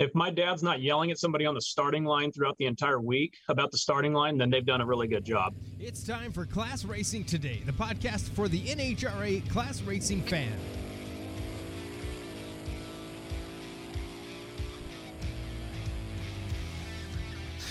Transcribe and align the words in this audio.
If 0.00 0.14
my 0.14 0.30
dad's 0.30 0.62
not 0.62 0.80
yelling 0.80 1.10
at 1.10 1.18
somebody 1.18 1.44
on 1.44 1.56
the 1.56 1.60
starting 1.60 2.04
line 2.04 2.30
throughout 2.30 2.56
the 2.58 2.66
entire 2.66 3.00
week 3.00 3.34
about 3.48 3.72
the 3.72 3.78
starting 3.78 4.12
line, 4.12 4.38
then 4.38 4.48
they've 4.48 4.64
done 4.64 4.80
a 4.80 4.86
really 4.86 5.08
good 5.08 5.24
job. 5.24 5.56
It's 5.80 6.04
time 6.04 6.30
for 6.30 6.46
Class 6.46 6.84
Racing 6.84 7.24
Today, 7.24 7.62
the 7.66 7.72
podcast 7.72 8.28
for 8.28 8.46
the 8.46 8.60
NHRA 8.60 9.48
class 9.50 9.82
racing 9.82 10.22
fan. 10.22 10.52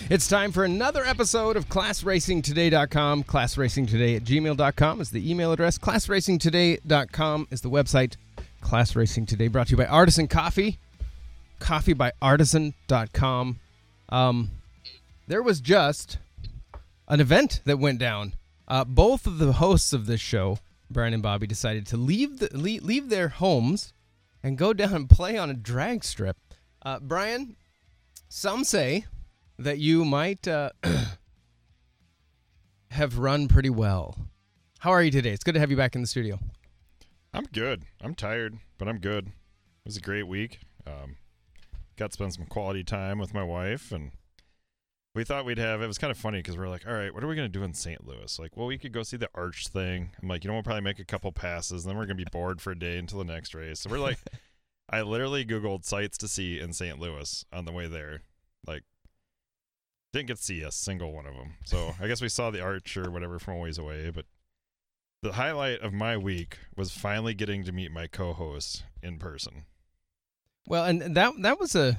It's 0.09 0.27
time 0.27 0.51
for 0.51 0.65
another 0.65 1.05
episode 1.05 1.55
of 1.55 1.69
ClassRacingToday.com. 1.69 3.23
ClassRacingToday 3.23 4.17
at 4.17 4.23
gmail.com 4.25 4.99
is 4.99 5.11
the 5.11 5.31
email 5.31 5.53
address. 5.53 5.77
ClassRacingToday.com 5.77 7.47
is 7.51 7.61
the 7.61 7.69
website. 7.69 8.15
Class 8.59 8.97
Racing 8.97 9.25
Today 9.25 9.47
brought 9.47 9.67
to 9.67 9.71
you 9.71 9.77
by 9.77 9.85
Artisan 9.85 10.27
Coffee. 10.27 10.77
Coffeebyartisan.com. 11.59 13.59
Um, 14.09 14.51
there 15.27 15.43
was 15.43 15.59
just 15.59 16.17
an 17.07 17.19
event 17.19 17.61
that 17.65 17.79
went 17.79 17.99
down. 17.99 18.33
Uh, 18.67 18.83
both 18.83 19.27
of 19.27 19.37
the 19.37 19.53
hosts 19.53 19.93
of 19.93 20.05
this 20.05 20.21
show, 20.21 20.59
Brian 20.89 21.13
and 21.13 21.23
Bobby, 21.23 21.47
decided 21.47 21.85
to 21.87 21.97
leave 21.97 22.39
the 22.39 22.49
leave, 22.57 22.83
leave 22.83 23.09
their 23.09 23.29
homes 23.29 23.93
and 24.43 24.57
go 24.57 24.73
down 24.73 24.93
and 24.93 25.09
play 25.09 25.37
on 25.37 25.49
a 25.49 25.53
drag 25.53 26.03
strip. 26.03 26.37
Uh, 26.81 26.99
Brian, 26.99 27.55
some 28.29 28.63
say 28.63 29.05
that 29.57 29.79
you 29.79 30.05
might 30.05 30.47
uh, 30.47 30.69
have 32.91 33.17
run 33.17 33.47
pretty 33.47 33.69
well. 33.69 34.17
How 34.79 34.91
are 34.91 35.03
you 35.03 35.11
today? 35.11 35.31
It's 35.31 35.43
good 35.43 35.55
to 35.55 35.59
have 35.59 35.71
you 35.71 35.77
back 35.77 35.95
in 35.95 36.01
the 36.01 36.07
studio. 36.07 36.39
I'm 37.33 37.45
good. 37.45 37.83
I'm 38.01 38.15
tired, 38.15 38.57
but 38.77 38.87
I'm 38.87 38.99
good. 38.99 39.27
It 39.27 39.85
was 39.85 39.97
a 39.97 40.01
great 40.01 40.27
week. 40.27 40.59
Um, 40.85 41.17
got 41.97 42.11
to 42.11 42.13
spend 42.13 42.33
some 42.33 42.45
quality 42.45 42.83
time 42.83 43.19
with 43.19 43.33
my 43.33 43.43
wife, 43.43 43.91
and 43.91 44.11
we 45.15 45.23
thought 45.23 45.45
we'd 45.45 45.57
have. 45.57 45.81
It 45.81 45.87
was 45.87 45.97
kind 45.97 46.11
of 46.11 46.17
funny 46.17 46.39
because 46.39 46.57
we 46.57 46.63
are 46.63 46.69
like, 46.69 46.87
all 46.87 46.93
right, 46.93 47.13
what 47.13 47.23
are 47.23 47.27
we 47.27 47.35
gonna 47.35 47.49
do 47.49 47.63
in 47.63 47.73
St. 47.73 48.05
Louis? 48.05 48.37
Like, 48.39 48.55
well, 48.55 48.67
we 48.67 48.77
could 48.77 48.91
go 48.91 49.03
see 49.03 49.17
the 49.17 49.29
Arch 49.33 49.67
thing. 49.67 50.11
I'm 50.21 50.29
like, 50.29 50.43
you 50.43 50.47
know, 50.49 50.53
we'll 50.53 50.63
probably 50.63 50.81
make 50.81 50.99
a 50.99 51.05
couple 51.05 51.31
passes, 51.31 51.83
and 51.83 51.89
then 51.89 51.97
we're 51.97 52.05
gonna 52.05 52.15
be 52.15 52.25
bored 52.31 52.61
for 52.61 52.71
a 52.71 52.79
day 52.79 52.97
until 52.97 53.19
the 53.19 53.25
next 53.25 53.55
race. 53.55 53.79
So 53.79 53.89
we're 53.89 53.99
like, 53.99 54.19
I 54.89 55.01
literally 55.01 55.43
googled 55.43 55.85
sites 55.85 56.17
to 56.19 56.27
see 56.27 56.59
in 56.59 56.71
St. 56.71 56.99
Louis 56.99 57.43
on 57.51 57.65
the 57.65 57.71
way 57.71 57.87
there. 57.87 58.21
Like, 58.65 58.83
didn't 60.13 60.27
get 60.27 60.37
to 60.37 60.43
see 60.43 60.61
a 60.61 60.71
single 60.71 61.11
one 61.11 61.25
of 61.25 61.33
them. 61.33 61.55
So 61.65 61.95
I 61.99 62.07
guess 62.07 62.21
we 62.21 62.29
saw 62.29 62.51
the 62.51 62.61
Arch 62.61 62.95
or 62.95 63.11
whatever 63.11 63.39
from 63.39 63.55
a 63.55 63.57
ways 63.57 63.77
away, 63.77 64.11
but 64.11 64.25
the 65.23 65.33
highlight 65.33 65.81
of 65.81 65.93
my 65.93 66.15
week 66.15 66.59
was 66.75 66.91
finally 66.91 67.33
getting 67.33 67.63
to 67.63 67.71
meet 67.71 67.91
my 67.91 68.07
co-host 68.07 68.83
in 69.01 69.17
person. 69.17 69.65
Well, 70.67 70.83
and 70.83 71.15
that 71.15 71.33
that 71.41 71.59
was 71.59 71.75
a 71.75 71.97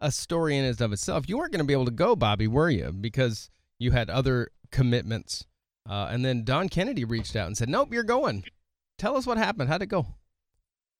a 0.00 0.10
story 0.10 0.56
in 0.56 0.64
and 0.64 0.80
of 0.80 0.92
itself. 0.92 1.28
You 1.28 1.38
weren't 1.38 1.52
going 1.52 1.60
to 1.60 1.66
be 1.66 1.72
able 1.72 1.84
to 1.86 1.90
go, 1.90 2.16
Bobby, 2.16 2.48
were 2.48 2.68
you? 2.68 2.92
Because 2.92 3.48
you 3.78 3.92
had 3.92 4.10
other 4.10 4.50
commitments. 4.70 5.46
Uh, 5.88 6.08
and 6.10 6.24
then 6.24 6.44
Don 6.44 6.68
Kennedy 6.68 7.04
reached 7.04 7.36
out 7.36 7.46
and 7.46 7.56
said, 7.56 7.68
"Nope, 7.68 7.92
you're 7.92 8.02
going." 8.02 8.44
Tell 8.98 9.16
us 9.16 9.26
what 9.26 9.38
happened. 9.38 9.68
How'd 9.68 9.82
it 9.82 9.86
go? 9.86 10.06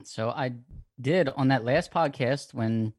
So 0.04 0.30
I 0.30 0.52
did 1.00 1.28
on 1.28 1.48
that 1.48 1.64
last 1.64 1.90
podcast 1.90 2.54
when 2.54 2.94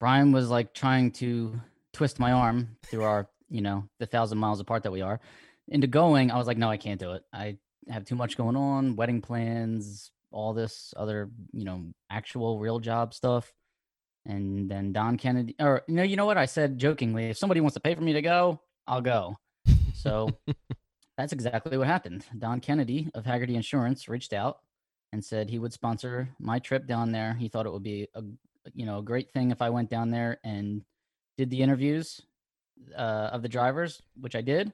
Brian 0.00 0.32
was 0.32 0.50
like 0.50 0.74
trying 0.74 1.12
to 1.12 1.60
twist 1.92 2.18
my 2.18 2.32
arm 2.32 2.76
through 2.82 3.04
our, 3.04 3.28
you 3.48 3.60
know, 3.60 3.88
the 4.00 4.06
thousand 4.06 4.38
miles 4.38 4.58
apart 4.58 4.82
that 4.82 4.90
we 4.90 5.00
are 5.00 5.20
into 5.68 5.86
going. 5.86 6.32
I 6.32 6.38
was 6.38 6.48
like, 6.48 6.58
no, 6.58 6.68
I 6.68 6.76
can't 6.76 6.98
do 6.98 7.12
it. 7.12 7.22
I 7.32 7.58
have 7.88 8.04
too 8.04 8.16
much 8.16 8.36
going 8.36 8.56
on, 8.56 8.96
wedding 8.96 9.20
plans, 9.22 10.10
all 10.34 10.52
this 10.52 10.92
other, 10.96 11.30
you 11.52 11.64
know, 11.64 11.84
actual 12.10 12.58
real 12.58 12.80
job 12.80 13.14
stuff. 13.14 13.52
And 14.26 14.70
then 14.70 14.92
Don 14.92 15.16
Kennedy, 15.16 15.54
or 15.60 15.82
you 15.86 15.94
know, 15.94 16.02
you 16.02 16.16
know 16.16 16.26
what 16.26 16.38
I 16.38 16.46
said 16.46 16.78
jokingly, 16.78 17.30
if 17.30 17.38
somebody 17.38 17.60
wants 17.60 17.74
to 17.74 17.80
pay 17.80 17.94
for 17.94 18.00
me 18.00 18.14
to 18.14 18.22
go, 18.22 18.60
I'll 18.86 19.02
go. 19.02 19.36
So 19.94 20.30
that's 21.16 21.32
exactly 21.32 21.78
what 21.78 21.86
happened. 21.86 22.24
Don 22.38 22.60
Kennedy 22.60 23.10
of 23.14 23.24
Hagerty 23.24 23.54
Insurance 23.54 24.08
reached 24.08 24.32
out 24.32 24.58
and 25.12 25.24
said 25.24 25.48
he 25.48 25.58
would 25.58 25.72
sponsor 25.72 26.28
my 26.38 26.58
trip 26.58 26.86
down 26.86 27.12
there. 27.12 27.34
He 27.34 27.48
thought 27.48 27.66
it 27.66 27.72
would 27.72 27.82
be 27.82 28.08
a, 28.14 28.22
you 28.74 28.86
know, 28.86 28.98
a 28.98 29.02
great 29.02 29.32
thing 29.32 29.50
if 29.50 29.62
I 29.62 29.70
went 29.70 29.90
down 29.90 30.10
there 30.10 30.38
and 30.42 30.82
did 31.38 31.50
the 31.50 31.62
interviews 31.62 32.20
uh, 32.96 33.30
of 33.32 33.42
the 33.42 33.48
drivers, 33.48 34.02
which 34.20 34.34
I 34.34 34.40
did. 34.40 34.72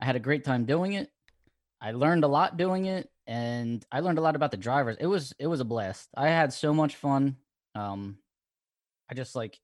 I 0.00 0.04
had 0.04 0.16
a 0.16 0.20
great 0.20 0.44
time 0.44 0.64
doing 0.64 0.94
it. 0.94 1.10
I 1.80 1.92
learned 1.92 2.24
a 2.24 2.28
lot 2.28 2.56
doing 2.56 2.86
it, 2.86 3.08
and 3.30 3.86
I 3.92 4.00
learned 4.00 4.18
a 4.18 4.22
lot 4.22 4.34
about 4.34 4.50
the 4.50 4.56
drivers. 4.56 4.96
It 4.98 5.06
was 5.06 5.32
it 5.38 5.46
was 5.46 5.60
a 5.60 5.64
blast. 5.64 6.08
I 6.16 6.28
had 6.28 6.52
so 6.52 6.74
much 6.74 6.96
fun. 6.96 7.36
Um, 7.76 8.18
I 9.08 9.14
just 9.14 9.36
like 9.36 9.60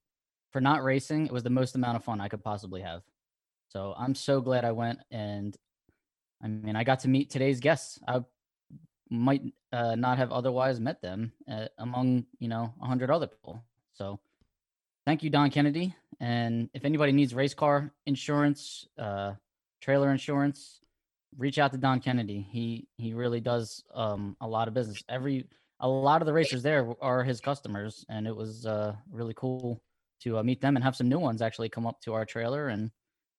for 0.53 0.61
not 0.61 0.85
racing, 0.85 1.27
it 1.27 1.33
was 1.33 1.43
the 1.43 1.51
most 1.51 1.75
amount 1.75 1.97
of 1.97 2.05
fun 2.05 2.21
I 2.21 2.29
could 2.29 2.45
possibly 2.45 2.81
have. 2.83 3.03
So 3.69 3.93
I'm 3.99 4.15
so 4.15 4.41
glad 4.41 4.65
I 4.65 4.71
went, 4.71 5.01
and 5.11 5.55
I 6.41 6.47
mean, 6.47 6.77
I 6.77 6.85
got 6.85 7.01
to 7.01 7.09
meet 7.09 7.29
today's 7.29 7.59
guests. 7.59 7.99
I 8.07 8.21
might 9.11 9.43
uh, 9.73 9.97
not 9.97 10.19
have 10.19 10.31
otherwise 10.31 10.79
met 10.79 11.03
them 11.03 11.33
uh, 11.51 11.67
among 11.77 12.27
you 12.39 12.47
know 12.47 12.73
a 12.81 12.87
hundred 12.87 13.11
other 13.11 13.27
people. 13.27 13.65
So 13.95 14.21
thank 15.05 15.25
you, 15.25 15.31
Don 15.31 15.51
Kennedy. 15.51 15.93
And 16.21 16.71
if 16.73 16.85
anybody 16.85 17.11
needs 17.11 17.35
race 17.35 17.53
car 17.53 17.93
insurance, 18.07 18.87
uh, 18.97 19.33
trailer 19.81 20.13
insurance, 20.13 20.83
reach 21.37 21.59
out 21.59 21.73
to 21.73 21.79
Don 21.79 22.01
Kennedy. 22.01 22.47
He 22.51 22.89
he 22.97 23.15
really 23.15 23.41
does 23.41 23.83
um, 23.95 24.37
a 24.41 24.47
lot 24.47 24.69
of 24.69 24.75
business. 24.75 25.03
Every 25.09 25.47
a 25.81 25.89
lot 25.89 26.23
of 26.23 26.27
the 26.27 26.33
racers 26.33 26.63
there 26.63 26.95
are 27.01 27.23
his 27.23 27.41
customers, 27.41 28.05
and 28.09 28.27
it 28.27 28.35
was 28.35 28.67
uh, 28.67 28.95
really 29.11 29.35
cool 29.37 29.83
to 30.23 30.39
uh, 30.39 30.43
meet 30.43 30.61
them 30.61 30.77
and 30.77 30.85
have 30.85 30.97
some 30.97 31.09
new 31.09 31.19
ones 31.19 31.43
actually 31.43 31.69
come 31.69 31.87
up 31.87 32.01
to 32.01 32.15
our 32.15 32.25
trailer 32.25 32.69
and 32.69 32.91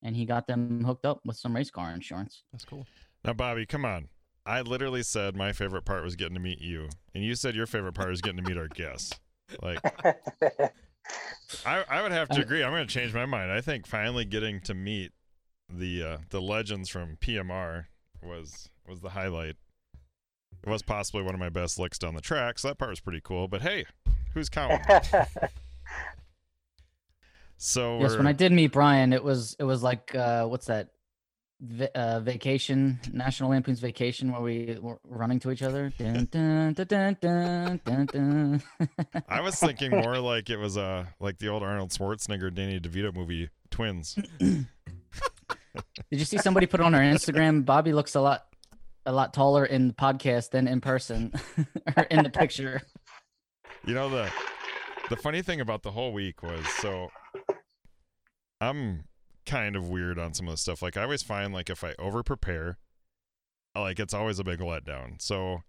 and 0.04 0.16
he 0.16 0.26
got 0.26 0.46
them 0.46 0.84
hooked 0.84 1.06
up 1.06 1.20
with 1.26 1.38
some 1.38 1.56
race 1.56 1.72
car 1.72 1.92
insurance. 1.92 2.44
That's 2.52 2.66
cool. 2.66 2.86
Now, 3.26 3.34
Bobby, 3.34 3.66
come 3.66 3.84
on. 3.84 4.10
I 4.46 4.62
literally 4.62 5.04
said 5.04 5.36
my 5.36 5.52
favorite 5.52 5.84
part 5.84 6.04
was 6.04 6.16
getting 6.16 6.36
to 6.36 6.40
meet 6.40 6.62
you, 6.62 6.88
and 7.14 7.24
you 7.24 7.36
said 7.36 7.56
your 7.56 7.66
favorite 7.66 7.94
part 7.94 8.14
is 8.14 8.22
getting 8.22 8.42
to 8.42 8.50
meet 8.50 8.58
our 8.58 8.70
guests. 8.70 9.20
Like, 9.62 9.80
I, 11.66 11.84
I 11.90 12.02
would 12.02 12.14
have 12.14 12.30
to 12.30 12.42
agree. 12.42 12.64
I'm 12.64 12.72
going 12.72 12.88
to 12.88 12.94
change 12.94 13.14
my 13.14 13.26
mind. 13.26 13.52
I 13.52 13.60
think 13.60 13.86
finally 13.86 14.24
getting 14.24 14.62
to 14.62 14.74
meet 14.74 15.12
the 15.70 16.04
uh, 16.04 16.18
the 16.30 16.42
legends 16.42 16.90
from 16.90 17.18
PMR 17.18 17.86
was 18.24 18.70
was 18.88 19.02
the 19.02 19.10
highlight. 19.10 19.56
It 20.64 20.70
was 20.70 20.82
possibly 20.82 21.22
one 21.24 21.34
of 21.34 21.40
my 21.40 21.50
best 21.50 21.78
licks 21.80 21.98
down 21.98 22.16
the 22.16 22.22
track, 22.22 22.60
so 22.60 22.70
that 22.70 22.78
part 22.78 22.90
was 22.90 23.00
pretty 23.00 23.22
cool. 23.24 23.48
But 23.48 23.62
hey, 23.62 23.86
who's 24.34 24.50
counting? 24.50 24.80
so 27.58 28.00
yes, 28.00 28.18
when 28.18 28.28
I 28.28 28.34
did 28.34 28.52
meet 28.52 28.72
Brian, 28.72 29.14
it 29.14 29.24
was 29.24 29.56
it 29.60 29.64
was 29.64 29.84
like 29.84 30.14
uh, 30.16 30.46
what's 30.46 30.68
that? 30.68 30.90
V- 31.60 31.90
uh, 31.96 32.20
vacation, 32.20 33.00
National 33.12 33.50
Lampoon's 33.50 33.80
Vacation, 33.80 34.32
where 34.32 34.42
we 34.42 34.78
were 34.80 35.00
running 35.04 35.40
to 35.40 35.50
each 35.50 35.64
other. 35.64 35.92
Dun, 35.98 36.26
dun, 36.30 36.74
dun, 36.76 38.62
I 39.28 39.42
was 39.42 39.56
thinking 39.56 39.90
more 39.90 40.20
like 40.20 40.52
it 40.52 40.58
was 40.58 40.78
uh 40.78 41.06
like 41.20 41.40
the 41.40 41.48
old 41.48 41.64
Arnold 41.64 41.90
Schwarzenegger, 41.90 42.54
Danny 42.54 42.80
DeVito 42.80 43.12
movie, 43.12 43.50
Twins. 43.72 44.20
Did 46.12 46.20
you 46.20 46.26
see 46.26 46.38
somebody 46.38 46.66
put 46.66 46.80
on 46.80 46.94
our 46.96 47.02
Instagram? 47.02 47.66
Bobby 47.66 47.94
looks 47.94 48.16
a 48.16 48.22
lot 48.22 48.46
a 49.06 49.12
lot 49.12 49.34
taller 49.34 49.66
in 49.66 49.88
the 49.88 49.94
podcast 49.94 50.52
than 50.52 50.68
in 50.68 50.82
person 50.82 51.32
or 51.98 52.04
in 52.04 52.24
the 52.24 52.30
picture. 52.30 52.82
You 53.86 53.94
know 53.94 54.10
the 54.10 54.32
the 55.10 55.16
funny 55.16 55.42
thing 55.42 55.62
about 55.62 55.84
the 55.84 55.92
whole 55.92 56.12
week 56.12 56.44
was 56.44 56.68
so 56.80 57.10
I'm 58.60 59.06
kind 59.46 59.76
of 59.76 59.88
weird 59.88 60.20
on 60.20 60.34
some 60.34 60.48
of 60.48 60.54
the 60.54 60.58
stuff. 60.58 60.82
Like 60.82 60.98
I 60.98 61.04
always 61.04 61.24
find 61.24 61.54
like 61.54 61.70
if 61.70 61.84
I 61.84 61.96
over 61.98 62.22
prepare, 62.22 62.78
like 63.76 64.00
it's 64.00 64.14
always 64.14 64.40
a 64.40 64.44
big 64.44 64.60
letdown. 64.60 65.22
So 65.22 65.62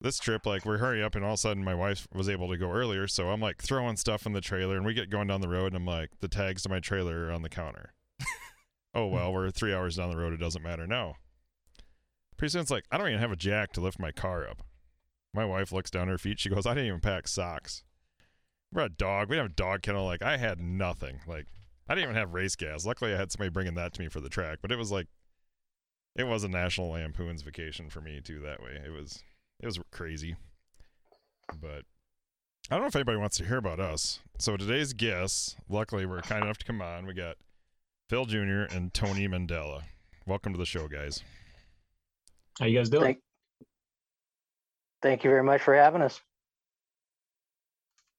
this 0.00 0.18
trip, 0.18 0.44
like 0.44 0.66
we're 0.66 0.78
hurrying 0.78 1.04
up 1.04 1.14
and 1.14 1.24
all 1.24 1.32
of 1.32 1.34
a 1.34 1.38
sudden 1.38 1.64
my 1.64 1.74
wife 1.74 2.06
was 2.12 2.28
able 2.28 2.48
to 2.50 2.58
go 2.58 2.70
earlier, 2.70 3.06
so 3.06 3.30
I'm 3.30 3.40
like 3.40 3.62
throwing 3.62 3.96
stuff 3.96 4.26
in 4.26 4.32
the 4.32 4.42
trailer 4.42 4.76
and 4.76 4.84
we 4.84 4.92
get 4.92 5.08
going 5.08 5.28
down 5.28 5.40
the 5.40 5.48
road 5.48 5.68
and 5.68 5.76
I'm 5.76 5.86
like 5.86 6.10
the 6.20 6.28
tags 6.28 6.62
to 6.64 6.68
my 6.68 6.80
trailer 6.80 7.26
are 7.26 7.32
on 7.32 7.40
the 7.40 7.48
counter 7.48 7.93
oh 8.94 9.06
well, 9.06 9.32
we're 9.32 9.50
three 9.50 9.74
hours 9.74 9.96
down 9.96 10.10
the 10.10 10.16
road. 10.16 10.32
It 10.32 10.38
doesn't 10.38 10.62
matter. 10.62 10.86
No. 10.86 11.14
Pretty 12.36 12.52
soon 12.52 12.62
it's 12.62 12.70
like 12.70 12.84
I 12.90 12.98
don't 12.98 13.08
even 13.08 13.20
have 13.20 13.32
a 13.32 13.36
jack 13.36 13.72
to 13.72 13.80
lift 13.80 13.98
my 13.98 14.12
car 14.12 14.48
up. 14.48 14.62
My 15.32 15.44
wife 15.44 15.72
looks 15.72 15.90
down 15.90 16.08
her 16.08 16.18
feet. 16.18 16.40
She 16.40 16.48
goes, 16.48 16.66
"I 16.66 16.74
didn't 16.74 16.88
even 16.88 17.00
pack 17.00 17.28
socks." 17.28 17.82
We're 18.72 18.82
a 18.82 18.88
dog. 18.88 19.30
We 19.30 19.36
have 19.36 19.46
a 19.46 19.50
dog 19.50 19.82
kennel. 19.82 20.04
Like 20.04 20.22
I 20.22 20.36
had 20.36 20.60
nothing. 20.60 21.20
Like 21.26 21.46
I 21.88 21.94
didn't 21.94 22.10
even 22.10 22.16
have 22.16 22.34
race 22.34 22.56
gas. 22.56 22.86
Luckily, 22.86 23.12
I 23.12 23.16
had 23.16 23.30
somebody 23.30 23.50
bringing 23.50 23.74
that 23.74 23.92
to 23.94 24.00
me 24.00 24.08
for 24.08 24.20
the 24.20 24.28
track. 24.28 24.58
But 24.62 24.72
it 24.72 24.78
was 24.78 24.90
like, 24.90 25.06
it 26.16 26.24
was 26.24 26.44
a 26.44 26.48
National 26.48 26.90
Lampoon's 26.90 27.42
vacation 27.42 27.90
for 27.90 28.00
me 28.00 28.20
too. 28.20 28.40
That 28.40 28.62
way, 28.62 28.80
it 28.84 28.90
was 28.90 29.22
it 29.60 29.66
was 29.66 29.78
crazy. 29.90 30.36
But 31.60 31.84
I 32.70 32.76
don't 32.76 32.80
know 32.80 32.86
if 32.86 32.96
anybody 32.96 33.18
wants 33.18 33.36
to 33.38 33.44
hear 33.44 33.58
about 33.58 33.80
us. 33.80 34.20
So 34.38 34.56
today's 34.56 34.92
guests, 34.92 35.56
luckily, 35.68 36.06
we're 36.06 36.22
kind 36.22 36.44
enough 36.44 36.58
to 36.58 36.64
come 36.64 36.80
on. 36.80 37.06
We 37.06 37.12
got 37.12 37.36
Phil 38.10 38.26
Jr. 38.26 38.62
and 38.70 38.92
Tony 38.92 39.26
Mandela. 39.26 39.82
Welcome 40.26 40.52
to 40.52 40.58
the 40.58 40.66
show, 40.66 40.88
guys. 40.88 41.22
How 42.58 42.66
you 42.66 42.76
guys 42.78 42.90
doing? 42.90 43.04
Thank, 43.04 43.18
thank 45.02 45.24
you 45.24 45.30
very 45.30 45.42
much 45.42 45.62
for 45.62 45.74
having 45.74 46.02
us. 46.02 46.20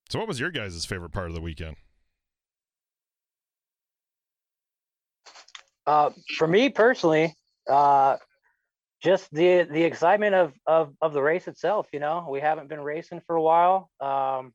So, 0.10 0.18
what 0.18 0.28
was 0.28 0.40
your 0.40 0.50
guys' 0.50 0.86
favorite 0.86 1.12
part 1.12 1.28
of 1.28 1.36
the 1.36 1.42
weekend? 1.42 1.76
Uh, 5.86 6.10
for 6.38 6.48
me 6.48 6.70
personally, 6.70 7.36
uh, 7.70 8.18
just 9.04 9.32
the 9.32 9.68
the 9.70 9.84
excitement 9.84 10.34
of, 10.34 10.54
of 10.66 10.96
of 11.00 11.14
the 11.14 11.22
race 11.22 11.48
itself. 11.48 11.88
You 11.94 12.00
know, 12.00 12.26
we 12.28 12.40
haven't 12.40 12.70
been 12.70 12.82
racing 12.82 13.22
for 13.28 13.36
a 13.36 13.42
while. 13.42 13.92
Um, 14.00 14.52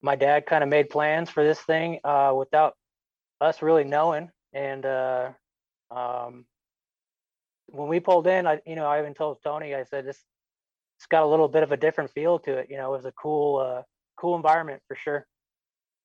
my 0.00 0.16
dad 0.16 0.46
kind 0.46 0.62
of 0.62 0.70
made 0.70 0.88
plans 0.88 1.28
for 1.28 1.44
this 1.44 1.60
thing 1.60 2.00
uh, 2.02 2.32
without 2.34 2.74
us 3.40 3.62
really 3.62 3.84
knowing, 3.84 4.30
and 4.52 4.84
uh, 4.84 5.30
um, 5.90 6.44
when 7.66 7.88
we 7.88 8.00
pulled 8.00 8.26
in, 8.26 8.46
I 8.46 8.60
you 8.66 8.76
know 8.76 8.86
I 8.86 9.00
even 9.00 9.14
told 9.14 9.38
Tony 9.42 9.74
I 9.74 9.84
said 9.84 10.06
this 10.06 10.22
it's 11.00 11.06
got 11.06 11.22
a 11.22 11.26
little 11.26 11.48
bit 11.48 11.62
of 11.62 11.72
a 11.72 11.78
different 11.78 12.10
feel 12.10 12.38
to 12.40 12.58
it. 12.58 12.68
You 12.68 12.76
know, 12.76 12.92
it 12.92 12.96
was 12.98 13.06
a 13.06 13.12
cool 13.12 13.58
uh, 13.58 13.82
cool 14.16 14.36
environment 14.36 14.82
for 14.86 14.94
sure, 14.94 15.26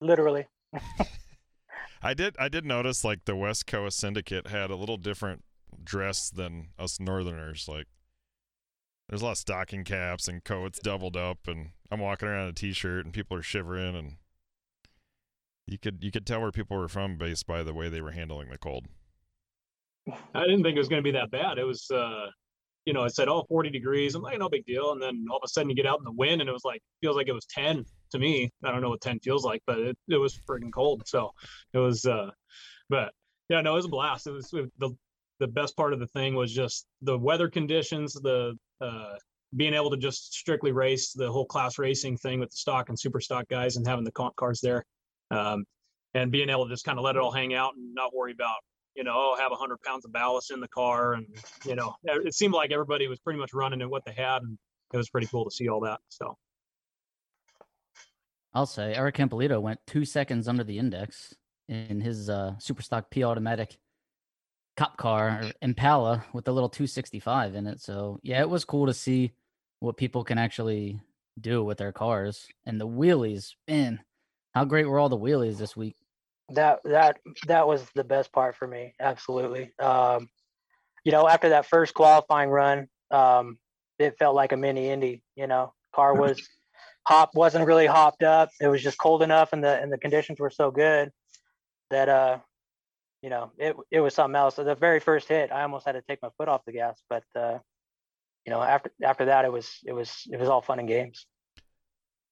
literally. 0.00 0.46
I 2.02 2.14
did 2.14 2.34
I 2.38 2.48
did 2.48 2.64
notice 2.64 3.04
like 3.04 3.26
the 3.26 3.36
West 3.36 3.66
Coast 3.66 3.98
Syndicate 3.98 4.46
had 4.46 4.70
a 4.70 4.76
little 4.76 4.96
different 4.96 5.44
dress 5.84 6.30
than 6.30 6.68
us 6.78 6.98
Northerners. 6.98 7.68
Like 7.68 7.86
there's 9.08 9.20
a 9.20 9.24
lot 9.26 9.32
of 9.32 9.38
stocking 9.38 9.84
caps 9.84 10.28
and 10.28 10.42
coats 10.42 10.78
doubled 10.78 11.16
up, 11.16 11.40
and 11.46 11.70
I'm 11.90 12.00
walking 12.00 12.28
around 12.28 12.44
in 12.44 12.50
a 12.50 12.54
t-shirt, 12.54 13.04
and 13.04 13.12
people 13.12 13.36
are 13.36 13.42
shivering, 13.42 13.94
and 13.94 14.14
you 15.66 15.78
could 15.78 16.02
you 16.02 16.10
could 16.10 16.26
tell 16.26 16.40
where 16.40 16.52
people 16.52 16.76
were 16.76 16.88
from 16.88 17.18
based 17.18 17.46
by 17.46 17.62
the 17.62 17.74
way 17.74 17.88
they 17.88 18.00
were 18.00 18.12
handling 18.12 18.50
the 18.50 18.58
cold. 18.58 18.86
I 20.34 20.42
didn't 20.44 20.62
think 20.62 20.76
it 20.76 20.78
was 20.78 20.88
going 20.88 21.02
to 21.02 21.12
be 21.12 21.18
that 21.18 21.30
bad. 21.30 21.58
It 21.58 21.64
was, 21.64 21.90
uh, 21.90 22.26
you 22.84 22.92
know, 22.92 23.04
it 23.04 23.14
said, 23.14 23.28
oh, 23.28 23.44
40 23.48 23.70
degrees. 23.70 24.14
I'm 24.14 24.22
like, 24.22 24.38
no 24.38 24.48
big 24.48 24.64
deal. 24.64 24.92
And 24.92 25.02
then 25.02 25.24
all 25.30 25.38
of 25.38 25.42
a 25.44 25.48
sudden 25.48 25.68
you 25.68 25.74
get 25.74 25.86
out 25.86 25.98
in 25.98 26.04
the 26.04 26.12
wind 26.12 26.40
and 26.40 26.48
it 26.48 26.52
was 26.52 26.64
like, 26.64 26.80
feels 27.00 27.16
like 27.16 27.28
it 27.28 27.32
was 27.32 27.46
10 27.46 27.84
to 28.12 28.18
me. 28.18 28.52
I 28.62 28.70
don't 28.70 28.80
know 28.80 28.90
what 28.90 29.00
10 29.00 29.18
feels 29.20 29.44
like, 29.44 29.62
but 29.66 29.78
it, 29.78 29.98
it 30.08 30.16
was 30.16 30.38
freaking 30.48 30.72
cold. 30.72 31.02
So 31.06 31.32
it 31.72 31.78
was, 31.78 32.06
uh, 32.06 32.30
but 32.88 33.12
yeah, 33.48 33.60
no, 33.60 33.72
it 33.72 33.76
was 33.76 33.86
a 33.86 33.88
blast. 33.88 34.28
It 34.28 34.32
was 34.32 34.52
it, 34.52 34.70
the, 34.78 34.90
the 35.40 35.48
best 35.48 35.76
part 35.76 35.92
of 35.92 35.98
the 35.98 36.06
thing 36.08 36.34
was 36.34 36.52
just 36.52 36.86
the 37.02 37.18
weather 37.18 37.50
conditions, 37.50 38.12
the, 38.12 38.54
uh, 38.80 39.14
being 39.56 39.74
able 39.74 39.90
to 39.90 39.96
just 39.96 40.34
strictly 40.34 40.70
race 40.70 41.12
the 41.12 41.30
whole 41.30 41.46
class 41.46 41.78
racing 41.78 42.16
thing 42.16 42.40
with 42.40 42.50
the 42.50 42.56
stock 42.56 42.88
and 42.88 42.98
super 42.98 43.20
stock 43.20 43.48
guys 43.48 43.76
and 43.76 43.86
having 43.86 44.04
the 44.04 44.12
comp 44.12 44.36
cars 44.36 44.60
there. 44.60 44.84
Um, 45.30 45.64
and 46.14 46.30
being 46.30 46.48
able 46.48 46.66
to 46.66 46.72
just 46.72 46.84
kind 46.84 46.98
of 46.98 47.04
let 47.04 47.16
it 47.16 47.22
all 47.22 47.32
hang 47.32 47.54
out 47.54 47.74
and 47.76 47.94
not 47.94 48.14
worry 48.14 48.32
about 48.32 48.56
you 48.96 49.04
know, 49.04 49.12
oh, 49.14 49.36
have 49.38 49.52
a 49.52 49.56
hundred 49.56 49.82
pounds 49.82 50.06
of 50.06 50.12
ballast 50.12 50.50
in 50.50 50.58
the 50.58 50.68
car, 50.68 51.12
and 51.12 51.26
you 51.66 51.76
know, 51.76 51.94
it 52.04 52.34
seemed 52.34 52.54
like 52.54 52.72
everybody 52.72 53.06
was 53.06 53.18
pretty 53.20 53.38
much 53.38 53.52
running 53.52 53.82
in 53.82 53.90
what 53.90 54.04
they 54.06 54.12
had, 54.12 54.42
and 54.42 54.58
it 54.92 54.96
was 54.96 55.10
pretty 55.10 55.26
cool 55.26 55.44
to 55.44 55.50
see 55.50 55.68
all 55.68 55.80
that. 55.80 56.00
So, 56.08 56.36
I'll 58.54 58.66
say 58.66 58.94
Eric 58.94 59.16
Campolito 59.16 59.60
went 59.60 59.80
two 59.86 60.06
seconds 60.06 60.48
under 60.48 60.64
the 60.64 60.78
index 60.78 61.34
in 61.68 62.00
his 62.00 62.30
uh, 62.30 62.54
super 62.58 62.82
stock 62.82 63.10
P 63.10 63.22
automatic 63.22 63.76
cop 64.76 64.96
car 64.96 65.50
Impala 65.62 66.24
with 66.32 66.48
a 66.48 66.52
little 66.52 66.68
265 66.68 67.54
in 67.54 67.66
it. 67.66 67.80
So 67.80 68.18
yeah, 68.22 68.40
it 68.40 68.48
was 68.48 68.64
cool 68.64 68.86
to 68.86 68.94
see 68.94 69.32
what 69.80 69.96
people 69.96 70.24
can 70.24 70.38
actually 70.38 71.00
do 71.40 71.64
with 71.64 71.78
their 71.78 71.92
cars 71.92 72.46
and 72.64 72.80
the 72.80 72.86
wheelies. 72.86 73.54
Man, 73.68 74.00
how 74.56 74.64
great 74.64 74.88
were 74.88 74.98
all 74.98 75.10
the 75.10 75.18
wheelies 75.18 75.58
this 75.58 75.76
week? 75.76 75.96
that 76.48 76.78
that 76.84 77.18
that 77.46 77.66
was 77.66 77.84
the 77.94 78.04
best 78.04 78.32
part 78.32 78.54
for 78.56 78.66
me 78.66 78.94
absolutely. 79.00 79.72
Um 79.78 80.28
you 81.04 81.12
know 81.12 81.28
after 81.28 81.48
that 81.50 81.66
first 81.66 81.92
qualifying 81.92 82.48
run 82.48 82.86
um 83.10 83.58
it 83.98 84.16
felt 84.18 84.34
like 84.34 84.52
a 84.52 84.56
mini 84.56 84.88
indy 84.88 85.22
you 85.34 85.46
know? 85.46 85.74
Car 85.94 86.14
was 86.22 86.48
hop 87.06 87.30
wasn't 87.34 87.66
really 87.66 87.86
hopped 87.86 88.22
up. 88.22 88.50
It 88.60 88.68
was 88.68 88.82
just 88.82 88.96
cold 88.96 89.22
enough 89.22 89.52
and 89.52 89.62
the 89.62 89.78
and 89.82 89.92
the 89.92 89.98
conditions 89.98 90.38
were 90.38 90.50
so 90.50 90.70
good 90.70 91.10
that 91.90 92.08
uh 92.08 92.38
you 93.22 93.28
know 93.28 93.50
it 93.58 93.76
it 93.90 94.00
was 94.00 94.14
something 94.14 94.36
else. 94.36 94.54
So 94.54 94.64
the 94.64 94.74
very 94.74 95.00
first 95.00 95.28
hit 95.28 95.52
i 95.52 95.62
almost 95.62 95.84
had 95.84 95.92
to 95.92 96.02
take 96.02 96.22
my 96.22 96.30
foot 96.38 96.48
off 96.48 96.64
the 96.64 96.72
gas 96.72 97.02
but 97.10 97.24
uh 97.34 97.58
you 98.46 98.52
know 98.52 98.62
after 98.62 98.90
after 99.02 99.26
that 99.26 99.44
it 99.44 99.52
was 99.52 99.68
it 99.84 99.92
was 99.92 100.22
it 100.32 100.38
was 100.38 100.48
all 100.48 100.62
fun 100.62 100.78
and 100.78 100.88
games 100.88 101.26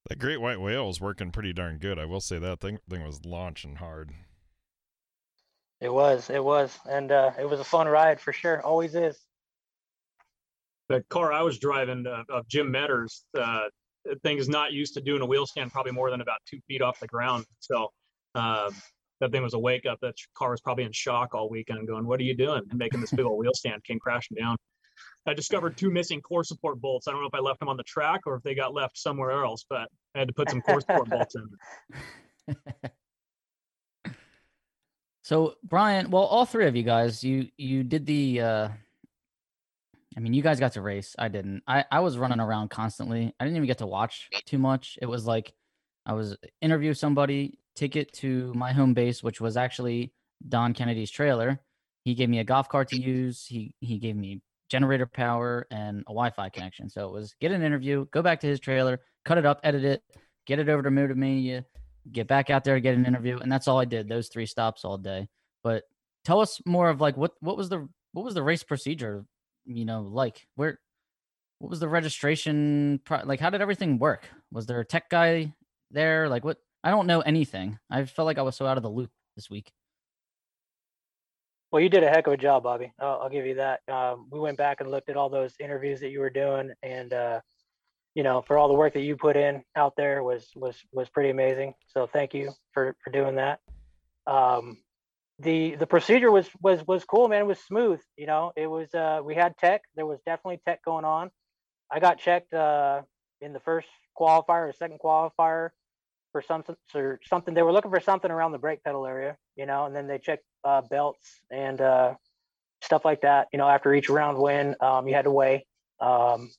that 0.09 0.19
great 0.19 0.41
white 0.41 0.61
whale 0.61 0.87
was 0.87 1.01
working 1.01 1.31
pretty 1.31 1.53
darn 1.53 1.79
good. 1.79 1.99
I 1.99 2.05
will 2.05 2.21
say 2.21 2.39
that 2.39 2.61
thing 2.61 2.79
thing 2.89 3.05
was 3.05 3.25
launching 3.25 3.77
hard. 3.77 4.13
It 5.81 5.93
was, 5.93 6.31
it 6.31 6.43
was, 6.43 6.79
and 6.89 7.13
uh, 7.13 7.33
it 7.39 7.49
was 7.49 7.61
a 7.61 7.65
fun 7.65 7.89
ride 7.89 8.21
for 8.21 8.33
sure. 8.33 8.63
Always 8.63 8.95
is. 8.95 9.19
The 10.89 11.03
car 11.11 11.33
I 11.33 11.43
was 11.43 11.59
driving 11.59 12.07
uh, 12.07 12.23
of 12.31 12.47
Jim 12.49 12.73
Metters, 12.73 13.23
uh, 13.39 13.69
thing 14.23 14.39
is 14.39 14.49
not 14.49 14.73
used 14.73 14.95
to 14.95 15.01
doing 15.01 15.23
a 15.23 15.27
wheel 15.27 15.47
stand 15.47 15.73
probably 15.73 15.93
more 15.93 16.11
than 16.11 16.21
about 16.21 16.39
two 16.47 16.61
feet 16.69 16.83
off 16.83 17.01
the 17.01 17.07
ground. 17.07 17.45
So 17.61 17.89
um, 18.35 18.75
that 19.21 19.33
thing 19.33 19.43
was 19.43 19.55
a 19.55 19.59
wake 19.59 19.87
up. 19.87 19.99
That 20.01 20.15
car 20.35 20.51
was 20.51 20.61
probably 20.61 20.85
in 20.85 20.93
shock 20.93 21.35
all 21.35 21.49
weekend 21.49 21.87
going, 21.89 22.07
"What 22.07 22.21
are 22.21 22.25
you 22.25 22.37
doing?" 22.37 22.63
And 22.71 22.79
making 22.79 23.01
this 23.01 23.11
big 23.11 23.25
old 23.25 23.39
wheel 23.39 23.55
stand 23.55 23.83
came 23.85 23.99
crashing 23.99 24.37
down. 24.37 24.57
I 25.27 25.35
discovered 25.35 25.77
two 25.77 25.91
missing 25.91 26.21
core 26.21 26.45
support 26.45 26.81
bolts. 26.81 27.09
I 27.09 27.13
don't 27.13 27.21
know 27.21 27.27
if 27.27 27.35
I 27.35 27.41
left 27.41 27.61
them 27.61 27.69
on 27.69 27.77
the 27.77 27.83
track 27.85 28.23
or 28.27 28.37
if 28.37 28.43
they 28.43 28.55
got 28.55 28.75
left 28.75 28.99
somewhere 28.99 29.33
else, 29.33 29.65
but 29.69 29.89
I 30.15 30.19
had 30.19 30.29
to 30.29 30.35
put 30.35 30.51
some 30.51 30.61
core 30.61 30.81
support 30.81 31.09
bolts 31.11 31.35
in. 31.35 32.57
so 35.23 35.55
Brian, 35.63 36.11
well, 36.11 36.25
all 36.25 36.45
three 36.45 36.67
of 36.67 36.77
you 36.77 36.83
guys, 36.83 37.25
you 37.25 37.49
you 37.57 37.83
did 37.85 38.07
the. 38.07 38.41
uh 38.41 38.69
I 40.17 40.21
mean, 40.21 40.33
you 40.33 40.43
guys 40.43 40.61
got 40.61 40.75
to 40.75 40.81
race. 40.81 41.17
I 41.19 41.29
didn't. 41.29 41.63
I 41.67 41.85
I 41.91 42.01
was 42.01 42.19
running 42.19 42.41
around 42.41 42.71
constantly. 42.71 43.35
I 43.41 43.45
didn't 43.45 43.57
even 43.57 43.67
get 43.67 43.79
to 43.79 43.87
watch 43.87 44.29
too 44.47 44.59
much. 44.59 44.99
It 45.01 45.07
was 45.07 45.27
like 45.27 45.55
I 46.07 46.13
was 46.13 46.37
interview 46.61 46.95
somebody, 46.95 47.59
ticket 47.75 48.13
to 48.15 48.53
my 48.55 48.73
home 48.73 48.95
base, 48.95 49.23
which 49.23 49.41
was 49.41 49.57
actually 49.57 50.13
Don 50.47 50.75
Kennedy's 50.75 51.11
trailer. 51.11 51.61
He 52.05 52.15
gave 52.15 52.29
me 52.29 52.39
a 52.39 52.45
golf 52.45 52.69
cart 52.69 52.89
to 52.89 53.01
use. 53.01 53.47
He 53.47 53.75
he 53.81 53.99
gave 53.99 54.15
me 54.15 54.43
generator 54.69 55.07
power, 55.07 55.67
and 55.71 56.01
a 56.01 56.13
Wi-Fi 56.13 56.49
connection. 56.51 56.89
So 56.89 57.09
it 57.09 57.13
was 57.13 57.35
get 57.41 57.53
an 57.53 57.63
interview, 57.63 58.07
go 58.11 58.23
back 58.23 58.41
to 58.41 58.47
his 58.47 58.61
trailer, 58.61 59.01
cut 59.25 59.39
it 59.39 59.47
up, 59.47 59.61
edit 59.63 59.85
it, 59.85 60.03
get 60.47 60.59
it 60.59 60.69
over 60.69 60.83
to 60.83 60.91
Motor 60.91 61.15
Media, 61.15 61.65
get 62.11 62.27
back 62.27 62.51
out 62.51 62.65
there, 62.65 62.79
get 62.81 62.95
an 62.95 63.07
interview, 63.07 63.39
and 63.39 63.51
that's 63.51 63.69
all 63.69 63.79
I 63.79 63.85
did. 63.85 64.09
Those 64.09 64.29
three 64.29 64.47
stops 64.47 64.85
all 64.85 64.99
day. 64.99 65.29
But 65.63 65.85
tell 66.25 66.41
us 66.41 66.61
more 66.67 66.89
of 66.89 67.01
like 67.01 67.17
what 67.17 67.33
what 67.41 67.57
was 67.57 67.69
the 67.69 67.89
what 68.13 68.25
was 68.25 68.35
the 68.35 68.43
race 68.43 68.63
procedure, 68.63 69.25
you 69.65 69.85
know, 69.85 70.03
like 70.03 70.47
where 70.57 70.81
what 71.59 71.71
was 71.71 71.81
the 71.81 71.89
registration 71.89 73.01
pro- 73.05 73.25
like 73.25 73.41
how 73.41 73.51
did 73.51 73.63
everything 73.63 73.99
work? 73.99 74.29
Was 74.53 74.67
there 74.67 74.81
a 74.81 74.85
tech 74.85 75.09
guy 75.11 75.55
there? 75.91 76.29
Like 76.29 76.45
what 76.45 76.59
I 76.83 76.91
don't 76.91 77.07
know 77.07 77.21
anything. 77.21 77.79
I 77.91 78.05
felt 78.05 78.27
like 78.27 78.39
I 78.39 78.43
was 78.43 78.57
so 78.57 78.67
out 78.67 78.77
of 78.77 78.83
the 78.83 78.91
loop 78.91 79.11
this 79.37 79.49
week. 79.49 79.73
Well, 81.75 81.83
you 81.83 81.89
did 81.89 82.05
a 82.05 82.09
heck 82.09 82.29
of 82.29 82.33
a 82.33 82.37
job, 82.37 82.63
Bobby. 82.63 82.93
I'll, 83.01 83.23
I'll 83.23 83.29
give 83.29 83.47
you 83.47 83.57
that. 83.57 83.81
Um, 83.89 84.29
we 84.31 84.39
went 84.39 84.57
back 84.57 84.81
and 84.81 84.93
looked 84.93 85.09
at 85.09 85.17
all 85.17 85.29
those 85.29 85.55
interviews 85.59 85.99
that 86.03 86.11
you 86.11 86.21
were 86.21 86.31
doing, 86.31 86.71
and 86.85 87.13
uh, 87.13 87.41
you 88.15 88.23
know, 88.23 88.43
for 88.43 88.57
all 88.57 88.69
the 88.69 88.75
work 88.75 88.95
that 88.95 89.01
you 89.01 89.17
put 89.17 89.37
in 89.37 89.61
out 89.75 89.95
there 89.97 90.23
was 90.23 90.49
was 90.55 90.77
was 90.93 91.09
pretty 91.09 91.31
amazing. 91.31 91.75
So 91.89 92.07
thank 92.07 92.33
you 92.33 92.53
for 92.73 92.95
for 93.03 93.11
doing 93.11 93.35
that. 93.35 93.59
Um, 94.25 94.85
the 95.41 95.75
the 95.75 95.87
procedure 95.89 96.31
was 96.31 96.49
was 96.63 96.87
was 96.87 97.05
cool, 97.05 97.27
man. 97.27 97.41
It 97.41 97.47
was 97.47 97.59
smooth. 97.59 98.01
You 98.17 98.27
know, 98.27 98.53
it 98.55 98.69
was. 98.69 98.95
Uh, 98.95 99.23
we 99.25 99.35
had 99.35 99.59
tech. 99.59 99.83
There 99.97 100.07
was 100.07 100.21
definitely 100.25 100.61
tech 100.65 100.85
going 100.85 101.05
on. 101.05 101.33
I 101.91 101.99
got 101.99 102.21
checked 102.21 102.55
uh, 102.55 103.03
in 103.41 103.53
the 103.53 103.59
first 103.59 103.89
qualifier 104.17 104.69
or 104.69 104.73
second 104.79 105.01
qualifier 105.05 105.71
for 106.31 106.41
something 106.41 106.77
or 106.95 107.19
something. 107.25 107.53
They 107.53 107.63
were 107.63 107.73
looking 107.73 107.91
for 107.91 107.99
something 107.99 108.31
around 108.31 108.53
the 108.53 108.59
brake 108.59 108.85
pedal 108.85 109.07
area, 109.07 109.37
you 109.57 109.67
know, 109.67 109.87
and 109.87 109.97
then 109.97 110.07
they 110.07 110.19
checked 110.19 110.45
uh, 110.65 110.83
belts 110.83 111.41
and 111.51 111.81
uh, 111.81 112.15
stuff 112.83 113.05
like 113.05 113.23
that. 113.23 113.49
You 113.53 113.59
know, 113.59 113.69
after 113.69 113.95
each 113.95 114.09
round 114.09 114.39
win, 114.39 114.75
um, 114.81 115.09
you 115.09 115.15
had 115.15 115.25
to 115.25 115.31
weigh. 115.31 115.67
Um, 116.01 116.51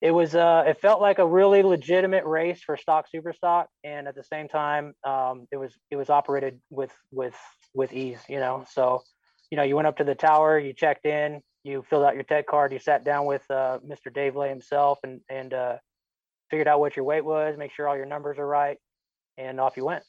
it 0.00 0.10
was 0.10 0.34
uh, 0.34 0.64
it 0.66 0.80
felt 0.80 1.00
like 1.00 1.20
a 1.20 1.26
really 1.26 1.62
legitimate 1.62 2.24
race 2.24 2.60
for 2.60 2.76
stock 2.76 3.06
super 3.08 3.32
stock, 3.32 3.68
and 3.84 4.08
at 4.08 4.16
the 4.16 4.24
same 4.24 4.48
time, 4.48 4.94
um, 5.04 5.46
it 5.52 5.56
was 5.56 5.72
it 5.90 5.96
was 5.96 6.10
operated 6.10 6.60
with 6.70 6.92
with 7.12 7.36
with 7.72 7.92
ease. 7.92 8.18
You 8.28 8.40
know, 8.40 8.64
so 8.70 9.02
you 9.50 9.56
know 9.56 9.62
you 9.62 9.76
went 9.76 9.86
up 9.86 9.98
to 9.98 10.04
the 10.04 10.16
tower, 10.16 10.58
you 10.58 10.72
checked 10.72 11.06
in, 11.06 11.40
you 11.62 11.84
filled 11.88 12.04
out 12.04 12.14
your 12.14 12.24
tech 12.24 12.48
card, 12.48 12.72
you 12.72 12.80
sat 12.80 13.04
down 13.04 13.26
with 13.26 13.48
uh, 13.48 13.78
Mr. 13.86 14.12
Dave 14.12 14.34
Lay 14.34 14.48
himself, 14.48 14.98
and 15.04 15.20
and 15.30 15.54
uh, 15.54 15.76
figured 16.50 16.66
out 16.66 16.80
what 16.80 16.96
your 16.96 17.04
weight 17.04 17.24
was, 17.24 17.56
make 17.56 17.72
sure 17.72 17.88
all 17.88 17.96
your 17.96 18.06
numbers 18.06 18.38
are 18.38 18.46
right, 18.46 18.78
and 19.38 19.60
off 19.60 19.76
you 19.76 19.84
went. 19.84 20.02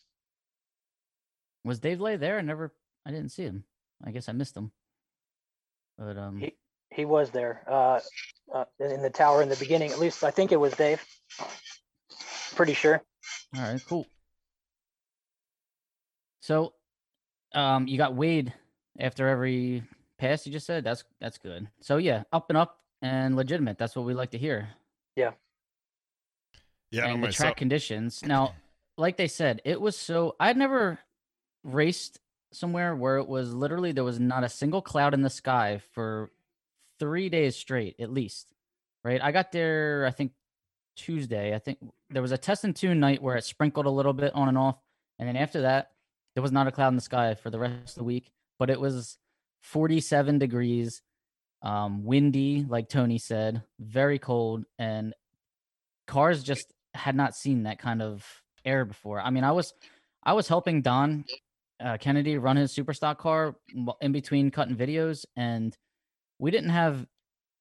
Was 1.63 1.79
Dave 1.79 2.01
Lay 2.01 2.15
there? 2.15 2.39
I 2.39 2.41
never 2.41 2.73
I 3.05 3.11
didn't 3.11 3.29
see 3.29 3.43
him. 3.43 3.63
I 4.03 4.11
guess 4.11 4.29
I 4.29 4.31
missed 4.31 4.55
him. 4.55 4.71
But 5.97 6.17
um, 6.17 6.39
he 6.39 6.53
he 6.91 7.05
was 7.05 7.31
there 7.31 7.63
uh, 7.67 7.99
uh, 8.53 8.65
in 8.79 9.01
the 9.01 9.09
tower 9.09 9.41
in 9.41 9.49
the 9.49 9.55
beginning. 9.55 9.91
At 9.91 9.99
least 9.99 10.23
I 10.23 10.31
think 10.31 10.51
it 10.51 10.59
was 10.59 10.73
Dave. 10.73 11.03
Pretty 12.55 12.73
sure. 12.73 13.01
All 13.55 13.61
right, 13.61 13.81
cool. 13.87 14.05
So, 16.41 16.73
um, 17.53 17.87
you 17.87 17.97
got 17.97 18.15
weighed 18.15 18.53
after 18.99 19.27
every 19.27 19.83
pass. 20.17 20.45
You 20.45 20.51
just 20.51 20.65
said 20.65 20.83
that's 20.83 21.03
that's 21.19 21.37
good. 21.37 21.67
So 21.81 21.97
yeah, 21.97 22.23
up 22.31 22.49
and 22.49 22.57
up 22.57 22.79
and 23.01 23.35
legitimate. 23.35 23.77
That's 23.77 23.95
what 23.95 24.05
we 24.05 24.13
like 24.13 24.31
to 24.31 24.37
hear. 24.37 24.69
Yeah. 25.15 25.31
Yeah, 26.91 27.05
I 27.05 27.09
and 27.09 27.23
the 27.23 27.27
myself. 27.27 27.47
track 27.47 27.57
conditions. 27.57 28.23
Now, 28.23 28.53
like 28.97 29.17
they 29.17 29.27
said, 29.27 29.61
it 29.65 29.81
was 29.81 29.97
so 29.97 30.35
I'd 30.39 30.57
never 30.57 30.99
raced 31.63 32.19
somewhere 32.55 32.95
where 32.95 33.17
it 33.17 33.27
was 33.27 33.53
literally 33.53 33.91
there 33.91 34.03
was 34.03 34.19
not 34.19 34.43
a 34.43 34.49
single 34.49 34.81
cloud 34.81 35.13
in 35.13 35.21
the 35.21 35.29
sky 35.29 35.81
for 35.93 36.31
three 36.99 37.29
days 37.29 37.55
straight, 37.55 37.95
at 37.99 38.11
least. 38.11 38.47
Right. 39.03 39.21
I 39.21 39.31
got 39.31 39.51
there, 39.51 40.05
I 40.07 40.11
think 40.11 40.31
Tuesday. 40.95 41.53
I 41.53 41.59
think 41.59 41.79
there 42.09 42.21
was 42.21 42.31
a 42.31 42.37
test 42.37 42.63
and 42.63 42.75
tune 42.75 42.99
night 42.99 43.21
where 43.21 43.35
it 43.35 43.43
sprinkled 43.43 43.85
a 43.85 43.91
little 43.91 44.13
bit 44.13 44.33
on 44.33 44.47
and 44.47 44.57
off. 44.57 44.77
And 45.19 45.27
then 45.27 45.35
after 45.35 45.61
that, 45.61 45.91
there 46.35 46.41
was 46.41 46.51
not 46.51 46.67
a 46.67 46.71
cloud 46.71 46.89
in 46.89 46.95
the 46.95 47.01
sky 47.01 47.35
for 47.35 47.49
the 47.49 47.59
rest 47.59 47.89
of 47.89 47.95
the 47.95 48.03
week, 48.03 48.31
but 48.57 48.69
it 48.69 48.79
was 48.79 49.17
47 49.61 50.39
degrees, 50.39 51.01
um, 51.61 52.03
windy, 52.05 52.65
like 52.67 52.89
Tony 52.89 53.17
said, 53.17 53.63
very 53.79 54.19
cold, 54.19 54.65
and 54.79 55.13
cars 56.07 56.43
just 56.43 56.73
had 56.93 57.15
not 57.15 57.35
seen 57.35 57.63
that 57.63 57.79
kind 57.79 58.01
of 58.01 58.25
air 58.65 58.85
before. 58.85 59.19
I 59.19 59.29
mean, 59.29 59.43
I 59.43 59.51
was 59.51 59.73
I 60.23 60.33
was 60.33 60.47
helping 60.47 60.81
Don 60.81 61.25
uh, 61.79 61.97
Kennedy 61.97 62.37
run 62.37 62.55
his 62.57 62.71
super 62.71 62.93
stock 62.93 63.17
car 63.19 63.55
in 64.01 64.11
between 64.11 64.51
cutting 64.51 64.75
videos, 64.75 65.25
and 65.35 65.75
we 66.39 66.51
didn't 66.51 66.69
have, 66.69 67.05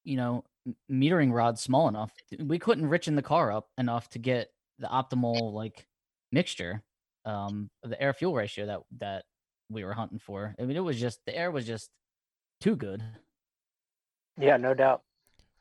you 0.04 0.16
know, 0.16 0.45
metering 0.90 1.33
rods 1.33 1.61
small 1.61 1.88
enough. 1.88 2.12
We 2.38 2.59
couldn't 2.59 2.88
richen 2.88 3.16
the 3.16 3.23
car 3.23 3.52
up 3.52 3.69
enough 3.78 4.09
to 4.11 4.19
get 4.19 4.49
the 4.78 4.87
optimal 4.87 5.52
like 5.52 5.87
mixture, 6.31 6.83
um, 7.25 7.71
of 7.85 7.90
the 7.90 8.00
air 8.00 8.12
fuel 8.12 8.35
ratio 8.35 8.66
that 8.66 8.81
that 8.99 9.25
we 9.71 9.85
were 9.85 9.92
hunting 9.95 10.19
for. 10.19 10.54
I 10.59 10.62
mean, 10.64 10.76
it 10.76 10.81
was 10.81 11.00
just 11.00 11.21
the 11.26 11.37
air 11.37 11.50
was 11.50 11.66
just 11.66 11.90
too 12.61 12.76
good. 12.76 13.02
Yeah, 14.38 14.57
no 14.57 14.75
doubt. 14.75 15.02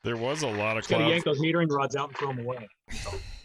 There 0.04 0.16
was 0.16 0.42
a 0.42 0.48
lot 0.48 0.76
of 0.76 0.82
Just 0.82 0.90
gotta 0.90 1.04
clouds. 1.04 1.12
yank 1.12 1.24
those 1.24 1.40
metering 1.40 1.70
rods 1.70 1.94
out 1.94 2.08
and 2.08 2.16
throw 2.18 2.28
them 2.28 2.40
away. 2.40 2.68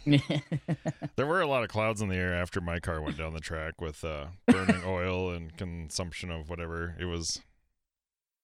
There 1.16 1.26
were 1.26 1.40
a 1.40 1.46
lot 1.46 1.64
of 1.64 1.68
clouds 1.68 2.00
in 2.00 2.08
the 2.08 2.16
air 2.16 2.34
after 2.34 2.60
my 2.60 2.78
car 2.78 3.00
went 3.00 3.18
down 3.18 3.34
the 3.34 3.40
track 3.40 3.80
with 3.80 4.04
uh, 4.04 4.26
burning 4.46 4.82
oil 4.86 5.30
and 5.30 5.56
consumption 5.56 6.30
of 6.30 6.48
whatever. 6.48 6.94
It 6.98 7.06
was, 7.06 7.40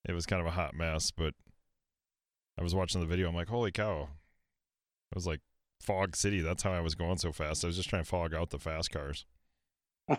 it 0.04 0.12
was 0.12 0.26
kind 0.26 0.40
of 0.40 0.46
a 0.46 0.52
hot 0.52 0.74
mess. 0.74 1.10
But 1.10 1.34
I 2.58 2.62
was 2.62 2.74
watching 2.74 3.00
the 3.00 3.06
video. 3.06 3.28
I'm 3.28 3.34
like, 3.34 3.48
holy 3.48 3.70
cow! 3.70 4.08
It 5.12 5.14
was 5.14 5.26
like 5.26 5.40
fog 5.80 6.16
city. 6.16 6.40
That's 6.40 6.64
how 6.64 6.72
I 6.72 6.80
was 6.80 6.94
going 6.94 7.18
so 7.18 7.30
fast. 7.32 7.64
I 7.64 7.68
was 7.68 7.76
just 7.76 7.88
trying 7.88 8.02
to 8.02 8.08
fog 8.08 8.34
out 8.34 8.50
the 8.50 8.58
fast 8.58 8.90
cars. 8.90 9.24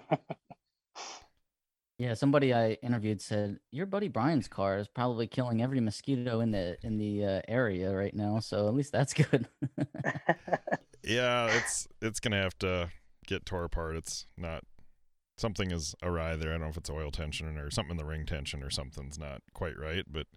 Yeah, 1.97 2.13
somebody 2.13 2.53
I 2.53 2.73
interviewed 2.83 3.21
said 3.21 3.59
your 3.71 3.85
buddy 3.85 4.09
Brian's 4.09 4.49
car 4.49 4.77
is 4.79 4.87
probably 4.87 5.27
killing 5.27 5.61
every 5.61 5.79
mosquito 5.79 6.41
in 6.41 6.51
the 6.51 6.77
in 6.83 6.97
the 6.97 7.25
uh, 7.25 7.41
area 7.47 7.95
right 7.95 8.13
now. 8.13 8.39
So 8.39 8.67
at 8.67 8.73
least 8.73 8.91
that's 8.91 9.13
good. 9.13 9.47
Yeah, 11.05 11.47
it's 11.57 11.87
it's 12.01 12.19
gonna 12.19 12.41
have 12.41 12.57
to 12.59 12.89
get 13.27 13.45
tore 13.45 13.63
apart. 13.63 13.95
It's 13.95 14.25
not 14.37 14.63
something 15.37 15.71
is 15.71 15.95
awry 16.01 16.35
there. 16.35 16.49
I 16.49 16.53
don't 16.53 16.61
know 16.61 16.67
if 16.67 16.77
it's 16.77 16.89
oil 16.89 17.11
tension 17.11 17.57
or 17.57 17.69
something 17.69 17.91
in 17.91 17.97
the 17.97 18.05
ring 18.05 18.25
tension 18.25 18.63
or 18.63 18.69
something's 18.69 19.19
not 19.19 19.41
quite 19.53 19.77
right, 19.77 20.03
but 20.09 20.27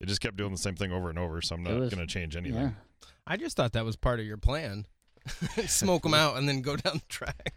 it 0.00 0.06
just 0.06 0.20
kept 0.20 0.36
doing 0.36 0.52
the 0.52 0.58
same 0.58 0.74
thing 0.76 0.92
over 0.92 1.08
and 1.10 1.18
over. 1.18 1.40
So 1.40 1.54
I'm 1.54 1.62
not 1.62 1.74
was- 1.78 1.90
gonna 1.90 2.06
change 2.06 2.36
anything. 2.36 2.60
yeah. 2.60 2.70
I 3.26 3.36
just 3.36 3.56
thought 3.56 3.72
that 3.72 3.84
was 3.84 3.96
part 3.96 4.20
of 4.20 4.26
your 4.26 4.38
plan. 4.38 4.86
Smoke 5.66 6.02
them 6.02 6.14
out 6.14 6.36
and 6.38 6.48
then 6.48 6.62
go 6.62 6.76
down 6.76 6.94
the 6.94 7.02
track. 7.08 7.52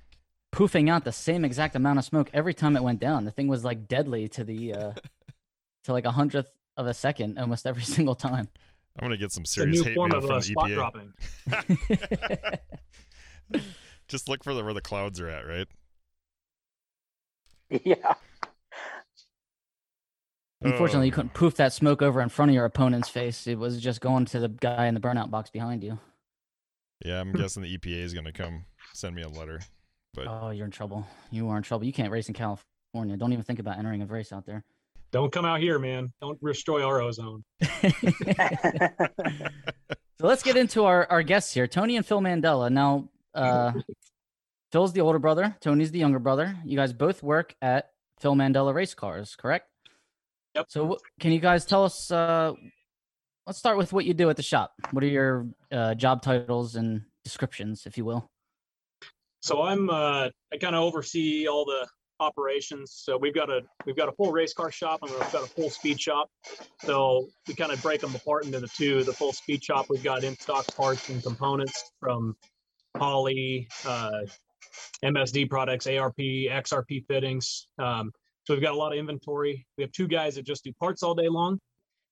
Poofing 0.53 0.89
out 0.89 1.05
the 1.05 1.13
same 1.13 1.45
exact 1.45 1.75
amount 1.77 1.97
of 1.97 2.03
smoke 2.03 2.29
every 2.33 2.53
time 2.53 2.75
it 2.75 2.83
went 2.83 2.99
down. 2.99 3.23
The 3.23 3.31
thing 3.31 3.47
was 3.47 3.63
like 3.63 3.87
deadly 3.87 4.27
to 4.29 4.43
the 4.43 4.73
uh 4.73 4.91
to 5.85 5.91
like 5.93 6.05
a 6.05 6.11
hundredth 6.11 6.51
of 6.77 6.87
a 6.87 6.93
second 6.93 7.37
almost 7.39 7.65
every 7.65 7.83
single 7.95 8.15
time. 8.15 8.49
I'm 8.99 9.05
gonna 9.05 9.17
get 9.17 9.31
some 9.31 9.45
serious 9.45 9.83
hate 9.83 9.95
mail 9.97 10.21
from 10.21 10.31
uh, 10.31 10.39
the 10.39 10.55
EPA. 10.55 12.57
Just 14.07 14.27
look 14.27 14.43
for 14.43 14.53
the, 14.53 14.63
where 14.63 14.73
the 14.73 14.81
clouds 14.81 15.19
are 15.21 15.29
at, 15.29 15.47
right? 15.47 15.67
yeah. 17.85 18.13
Unfortunately, 20.61 21.07
you 21.07 21.13
Oh. 21.13 21.15
couldn't 21.15 21.33
poof 21.33 21.55
that 21.55 21.73
smoke 21.73 22.01
over 22.01 22.21
in 22.21 22.29
front 22.29 22.51
of 22.51 22.55
your 22.55 22.65
opponent's 22.65 23.09
face. 23.09 23.47
It 23.47 23.57
was 23.57 23.81
just 23.81 24.01
going 24.01 24.25
to 24.25 24.39
the 24.39 24.49
guy 24.49 24.87
in 24.87 24.93
the 24.93 24.99
burnout 24.99 25.31
box 25.31 25.49
behind 25.49 25.83
you. 25.83 25.97
Yeah, 27.03 27.19
I'm 27.19 27.31
guessing 27.31 27.63
the 27.63 27.77
EPA 27.77 28.03
is 28.03 28.13
gonna 28.13 28.31
come 28.33 28.65
send 28.93 29.15
me 29.15 29.23
a 29.23 29.29
letter. 29.29 29.61
But 30.13 30.27
Oh, 30.27 30.49
you're 30.51 30.65
in 30.65 30.71
trouble. 30.71 31.07
You 31.31 31.49
are 31.49 31.57
in 31.57 31.63
trouble. 31.63 31.85
You 31.85 31.93
can't 31.93 32.11
race 32.11 32.27
in 32.27 32.35
California. 32.35 33.17
Don't 33.17 33.31
even 33.33 33.43
think 33.45 33.59
about 33.59 33.79
entering 33.79 34.01
a 34.01 34.05
race 34.05 34.31
out 34.33 34.45
there. 34.45 34.63
Don't 35.11 35.31
come 35.31 35.45
out 35.45 35.59
here, 35.59 35.79
man. 35.79 36.13
Don't 36.21 36.39
destroy 36.43 36.83
our 36.83 37.01
ozone. 37.01 37.43
So 40.21 40.27
let's 40.27 40.43
get 40.43 40.55
into 40.55 40.83
our, 40.83 41.07
our 41.09 41.23
guests 41.23 41.51
here, 41.51 41.65
Tony 41.65 41.95
and 41.95 42.05
Phil 42.05 42.21
Mandela. 42.21 42.71
Now, 42.71 43.09
uh, 43.33 43.71
Phil's 44.71 44.93
the 44.93 45.01
older 45.01 45.17
brother, 45.17 45.57
Tony's 45.61 45.89
the 45.89 45.97
younger 45.97 46.19
brother. 46.19 46.55
You 46.63 46.77
guys 46.77 46.93
both 46.93 47.23
work 47.23 47.55
at 47.59 47.89
Phil 48.19 48.35
Mandela 48.35 48.71
Race 48.71 48.93
Cars, 48.93 49.35
correct? 49.35 49.67
Yep. 50.53 50.65
So, 50.69 50.99
can 51.19 51.31
you 51.31 51.39
guys 51.39 51.65
tell 51.65 51.85
us? 51.85 52.11
Uh, 52.11 52.53
let's 53.47 53.57
start 53.57 53.79
with 53.79 53.93
what 53.93 54.05
you 54.05 54.13
do 54.13 54.29
at 54.29 54.37
the 54.37 54.43
shop. 54.43 54.73
What 54.91 55.03
are 55.03 55.07
your 55.07 55.47
uh, 55.71 55.95
job 55.95 56.21
titles 56.21 56.75
and 56.75 57.01
descriptions, 57.23 57.87
if 57.87 57.97
you 57.97 58.05
will? 58.05 58.29
So 59.41 59.63
I'm 59.63 59.89
uh, 59.89 60.29
I 60.53 60.57
kind 60.61 60.75
of 60.75 60.83
oversee 60.83 61.47
all 61.47 61.65
the 61.65 61.87
operations. 62.21 62.93
So 62.95 63.17
we've 63.17 63.33
got 63.33 63.49
a 63.49 63.61
we've 63.85 63.95
got 63.97 64.07
a 64.07 64.11
full 64.13 64.31
race 64.31 64.53
car 64.53 64.71
shop 64.71 64.99
and 65.01 65.11
we've 65.11 65.31
got 65.31 65.43
a 65.43 65.47
full 65.47 65.69
speed 65.69 65.99
shop. 65.99 66.29
So 66.83 67.27
we 67.47 67.55
kind 67.55 67.71
of 67.71 67.81
break 67.81 68.01
them 68.01 68.15
apart 68.15 68.45
into 68.45 68.59
the 68.59 68.67
two. 68.67 69.03
The 69.03 69.13
full 69.13 69.33
speed 69.33 69.63
shop 69.63 69.87
we've 69.89 70.03
got 70.03 70.23
in 70.23 70.37
stock 70.39 70.67
parts 70.75 71.09
and 71.09 71.21
components 71.21 71.91
from 71.99 72.35
Holley, 72.95 73.67
uh, 73.85 74.21
MSD 75.03 75.49
products, 75.49 75.87
ARP, 75.87 76.17
XRP 76.17 77.05
fittings. 77.07 77.67
Um, 77.79 78.11
so 78.45 78.53
we've 78.53 78.63
got 78.63 78.73
a 78.73 78.77
lot 78.77 78.93
of 78.93 78.99
inventory. 78.99 79.65
We 79.77 79.83
have 79.83 79.91
two 79.91 80.07
guys 80.07 80.35
that 80.35 80.45
just 80.45 80.63
do 80.63 80.71
parts 80.79 81.03
all 81.03 81.15
day 81.15 81.27
long, 81.27 81.59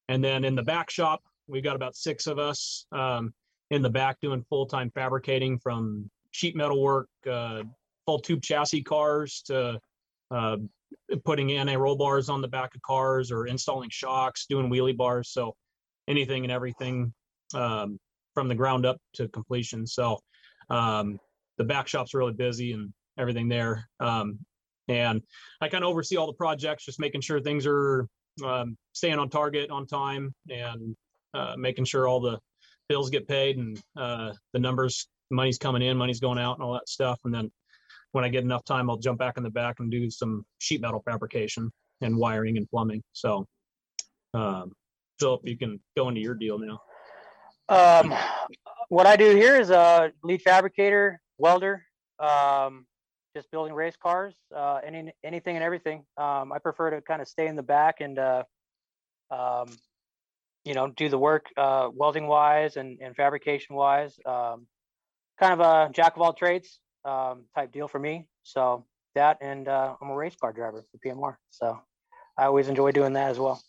and 0.10 0.24
then 0.24 0.44
in 0.44 0.56
the 0.56 0.64
back 0.64 0.90
shop 0.90 1.22
we've 1.48 1.64
got 1.64 1.76
about 1.76 1.96
six 1.96 2.28
of 2.28 2.40
us 2.40 2.86
um, 2.92 3.34
in 3.72 3.82
the 3.82 3.90
back 3.90 4.18
doing 4.22 4.46
full 4.50 4.66
time 4.66 4.92
fabricating 4.94 5.60
from 5.60 6.10
sheet 6.32 6.56
metal 6.56 6.82
work, 6.82 7.10
uh, 7.30 7.64
full 8.06 8.20
tube 8.20 8.42
chassis 8.42 8.84
cars 8.84 9.42
to 9.46 9.80
uh, 10.32 10.58
putting 11.26 11.52
anti 11.52 11.76
roll 11.76 11.96
bars 11.96 12.30
on 12.30 12.42
the 12.42 12.48
back 12.48 12.76
of 12.76 12.82
cars 12.82 13.32
or 13.32 13.48
installing 13.48 13.90
shocks, 13.90 14.46
doing 14.50 14.70
wheelie 14.70 14.96
bars. 14.96 15.30
So 15.32 15.56
anything 16.08 16.44
and 16.44 16.52
everything 16.52 17.14
um, 17.54 18.00
from 18.34 18.48
the 18.48 18.56
ground 18.56 18.86
up 18.86 18.98
to 19.16 19.28
completion. 19.30 19.86
So 19.86 20.20
um, 20.70 21.20
the 21.58 21.64
back 21.64 21.88
shop's 21.88 22.14
really 22.14 22.34
busy 22.34 22.74
and 22.74 22.94
everything 23.18 23.48
there. 23.48 23.88
Um, 24.00 24.40
and 24.88 25.22
I 25.62 25.70
kind 25.70 25.84
of 25.84 25.90
oversee 25.90 26.18
all 26.18 26.28
the 26.28 26.34
projects, 26.34 26.86
just 26.86 27.00
making 27.00 27.22
sure 27.22 27.40
things 27.40 27.66
are 27.68 28.08
um, 28.44 28.76
staying 28.94 29.20
on 29.20 29.30
target, 29.30 29.70
on 29.70 29.86
time, 29.86 30.34
and 30.50 30.96
uh, 31.34 31.56
making 31.58 31.86
sure 31.86 32.08
all 32.08 32.20
the 32.20 32.40
bills 32.88 33.10
get 33.12 33.28
paid 33.28 33.58
and 33.58 33.80
uh, 33.96 34.34
the 34.54 34.60
numbers 34.60 35.08
money's 35.32 35.58
coming 35.60 35.82
in, 35.82 35.98
money's 35.98 36.20
going 36.20 36.40
out, 36.40 36.58
and 36.58 36.64
all 36.64 36.74
that 36.74 36.90
stuff. 36.90 37.20
And 37.24 37.34
then 37.34 37.52
when 38.12 38.24
I 38.24 38.30
get 38.30 38.44
enough 38.44 38.66
time, 38.66 38.90
I'll 38.90 38.98
jump 38.98 39.20
back 39.20 39.38
in 39.38 39.44
the 39.44 39.50
back 39.50 39.76
and 39.80 39.92
do 39.92 40.10
some 40.10 40.46
sheet 40.58 40.82
metal 40.82 41.02
fabrication 41.06 41.72
and 42.02 42.18
wiring 42.18 42.58
and 42.58 42.70
plumbing. 42.70 43.04
So, 43.14 43.46
um, 44.34 44.72
Philip, 45.20 45.42
you 45.44 45.58
can 45.58 45.80
go 45.96 46.10
into 46.10 46.22
your 46.22 46.36
deal 46.36 46.58
now. 46.58 46.80
Um, 47.68 48.14
what 48.90 49.06
I 49.06 49.16
do 49.16 49.36
here 49.36 49.60
is 49.60 49.70
a 49.70 50.12
lead 50.24 50.42
fabricator, 50.42 51.22
welder, 51.38 51.84
um, 52.20 52.88
just 53.36 53.52
building 53.52 53.74
race 53.74 53.96
cars, 54.02 54.36
uh, 54.56 54.80
any 54.84 55.12
anything 55.24 55.56
and 55.56 55.64
everything. 55.64 56.04
Um, 56.18 56.52
I 56.52 56.58
prefer 56.58 56.90
to 56.92 57.02
kind 57.02 57.22
of 57.22 57.28
stay 57.28 57.48
in 57.48 57.56
the 57.56 57.64
back 57.64 58.02
and, 58.02 58.18
uh, 58.18 58.44
um, 59.30 59.68
you 60.66 60.74
know, 60.74 60.88
do 60.88 61.10
the 61.10 61.18
work 61.18 61.46
uh, 61.58 61.90
welding 61.94 62.26
wise 62.26 62.76
and, 62.76 62.98
and 63.02 63.16
fabrication 63.16 63.76
wise. 63.76 64.18
Um, 64.26 64.66
kind 65.40 65.54
of 65.54 65.60
a 65.60 65.92
jack 65.94 66.16
of 66.16 66.22
all 66.24 66.34
trades 66.34 66.80
um, 67.06 67.44
type 67.56 67.72
deal 67.72 67.88
for 67.88 68.00
me. 68.00 68.28
So 68.44 68.86
that 69.16 69.38
and 69.42 69.68
uh, 69.68 69.96
I'm 70.02 70.10
a 70.10 70.16
race 70.16 70.36
car 70.36 70.52
driver 70.54 70.84
for 70.92 70.98
PMR. 71.08 71.36
So 71.50 71.80
I 72.38 72.46
always 72.46 72.68
enjoy 72.70 72.92
doing 72.92 73.14
that 73.14 73.30
as 73.32 73.40
well. 73.40 73.62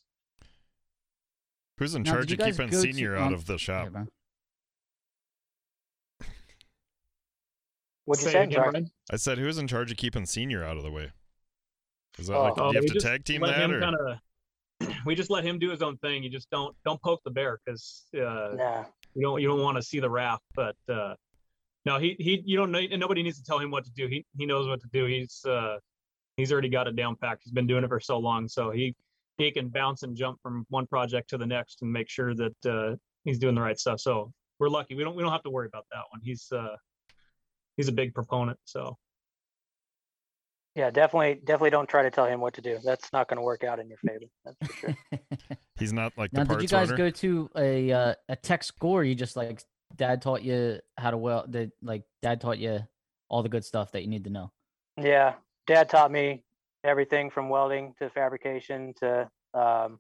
who's 1.79 1.95
in 1.95 2.03
Now, 2.03 2.13
charge 2.13 2.33
of 2.33 2.39
keeping 2.39 2.69
go 2.69 2.77
to- 2.77 2.81
senior 2.81 3.17
out 3.17 3.33
of 3.33 3.47
the 3.47 3.59
shop? 3.59 3.83
Here, 3.83 3.91
Brian. 3.91 4.09
What'd 8.05 8.25
you 8.25 8.31
Say 8.31 8.33
say? 8.33 8.43
it 8.53 8.59
I'm 8.59 8.69
again, 8.71 8.91
I 9.13 9.17
said, 9.17 9.39
who's 9.39 9.59
in 9.59 9.69
charge 9.69 9.91
of 9.91 9.97
keeping 9.97 10.27
senior 10.27 10.65
out 10.65 10.77
of 10.77 10.83
the 10.83 10.91
way? 10.91 11.13
Is 12.19 12.27
that 12.27 12.37
Oh. 12.37 12.43
like, 12.43 12.55
do 12.57 12.61
Oh, 12.63 12.71
you 12.71 12.75
have 12.77 12.83
we 12.85 12.89
to 12.91 13.01
tag 13.01 13.25
team 13.25 13.43
that, 13.43 13.57
him 13.59 13.71
or 13.73 13.81
kind 13.81 13.97
of. 13.97 14.19
We 15.05 15.15
just 15.15 15.31
let 15.31 15.45
him 15.45 15.59
do 15.59 15.71
his 15.71 15.83
own 15.83 15.97
thing. 15.99 16.23
You 16.23 16.31
just 16.31 16.49
don't 16.51 16.75
don't 16.85 17.01
poke 17.03 17.21
the 17.25 17.31
bear 17.31 17.61
because 17.65 18.07
uh, 18.15 18.55
Nah. 18.57 18.85
you 19.15 19.23
don't 19.23 19.41
you 19.41 19.47
don't 19.47 19.61
want 19.63 19.77
to 19.77 19.83
see 19.83 20.01
the 20.01 20.09
wrath. 20.11 20.41
But 20.55 20.75
uh, 20.89 21.15
no, 21.85 21.99
he 21.99 22.17
he 22.19 22.43
you 22.45 22.57
don't 22.57 22.71
know, 22.71 22.79
and 22.79 23.01
nobody 23.01 23.23
needs 23.23 23.39
to 23.39 23.45
tell 23.45 23.59
him 23.59 23.71
what 23.71 23.85
to 23.85 23.91
do. 23.93 24.07
He 24.07 24.25
he 24.37 24.47
knows 24.47 24.69
what 24.69 24.81
to 24.81 24.89
do. 24.93 25.07
He's 25.07 25.45
uh, 25.47 25.79
he's 26.37 26.53
already 26.53 26.69
got 26.69 26.87
it 26.87 26.97
down 26.97 27.17
packed. 27.17 27.43
He's 27.45 27.53
been 27.53 27.67
doing 27.67 27.85
it 27.85 27.89
for 27.89 28.01
so 28.01 28.19
long, 28.19 28.49
so 28.49 28.71
he 28.71 28.95
he 29.39 29.51
can 29.51 29.69
bounce 29.69 30.03
and 30.03 30.17
jump 30.17 30.39
from 30.43 30.67
one 30.69 30.87
project 30.87 31.31
to 31.31 31.39
the 31.39 31.47
next 31.47 31.83
and 31.83 31.91
make 31.91 32.09
sure 32.09 32.35
that 32.35 32.67
uh, 32.67 32.97
he's 33.25 33.39
doing 33.39 33.55
the 33.55 33.61
right 33.61 33.79
stuff. 33.79 34.01
So 34.01 34.33
we're 34.59 34.69
lucky. 34.69 34.95
We 34.95 35.05
don't 35.05 35.17
we 35.17 35.23
don't 35.23 35.33
have 35.33 35.43
to 35.45 35.51
worry 35.51 35.67
about 35.67 35.87
that 35.93 36.03
one. 36.11 36.21
He's 36.23 36.53
uh, 36.53 36.77
he's 37.77 37.89
a 37.89 37.93
big 37.93 38.15
proponent. 38.15 38.59
So 38.65 38.99
Yeah, 40.75 40.91
definitely, 40.91 41.41
definitely 41.45 41.71
don't 41.71 41.89
try 41.89 42.03
to 42.03 42.11
tell 42.11 42.27
him 42.27 42.41
what 42.41 42.55
to 42.55 42.61
do. 42.61 42.79
That's 42.85 43.11
not 43.13 43.29
going 43.29 43.39
to 43.39 43.43
work 43.43 43.65
out 43.65 43.79
in 43.81 43.89
your 43.89 43.99
favor. 43.99 44.27
That's 44.45 44.57
for 44.67 44.73
sure. 44.77 44.97
He's 45.79 45.95
not 45.95 46.13
like 46.19 46.31
now, 46.35 46.45
the 46.45 46.57
did 46.57 46.63
you 46.63 46.69
guys 46.69 46.89
owner. 46.89 46.97
go 46.99 47.11
to 47.11 47.51
a 47.57 47.91
uh, 47.91 48.15
a 48.29 48.37
tech 48.37 48.63
school, 48.63 48.93
or 48.93 49.03
you 49.03 49.15
just 49.15 49.35
like 49.35 49.63
dad 49.97 50.23
taught 50.23 50.43
you 50.43 50.81
how 50.97 51.11
to 51.11 51.17
weld? 51.17 51.53
Did 51.53 51.73
like 51.83 52.05
dad 52.23 52.41
taught 52.41 52.59
you 52.59 52.81
all 53.29 53.43
the 53.43 53.49
good 53.49 53.65
stuff 53.65 53.93
that 53.93 54.03
you 54.03 54.09
need 54.09 54.25
to 54.25 54.31
know? 54.31 54.53
Yeah, 54.97 55.35
Dad 55.67 55.89
taught 55.89 56.11
me 56.11 56.43
everything 56.85 57.31
from 57.31 57.49
welding 57.49 57.95
to 57.99 58.11
fabrication 58.11 58.93
to 58.99 59.31
um, 59.55 59.99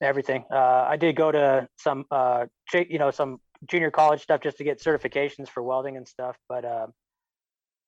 everything. 0.00 0.44
Uh, 0.50 0.86
I 0.88 0.96
did 0.96 1.16
go 1.16 1.32
to 1.32 1.68
some, 1.78 2.04
uh, 2.10 2.46
cha- 2.68 2.84
you 2.88 2.98
know, 2.98 3.10
some 3.10 3.40
junior 3.68 3.90
college 3.90 4.22
stuff 4.22 4.42
just 4.42 4.58
to 4.58 4.64
get 4.64 4.80
certifications 4.80 5.48
for 5.48 5.62
welding 5.62 5.96
and 5.96 6.06
stuff. 6.06 6.36
But 6.48 6.64
um, 6.64 6.92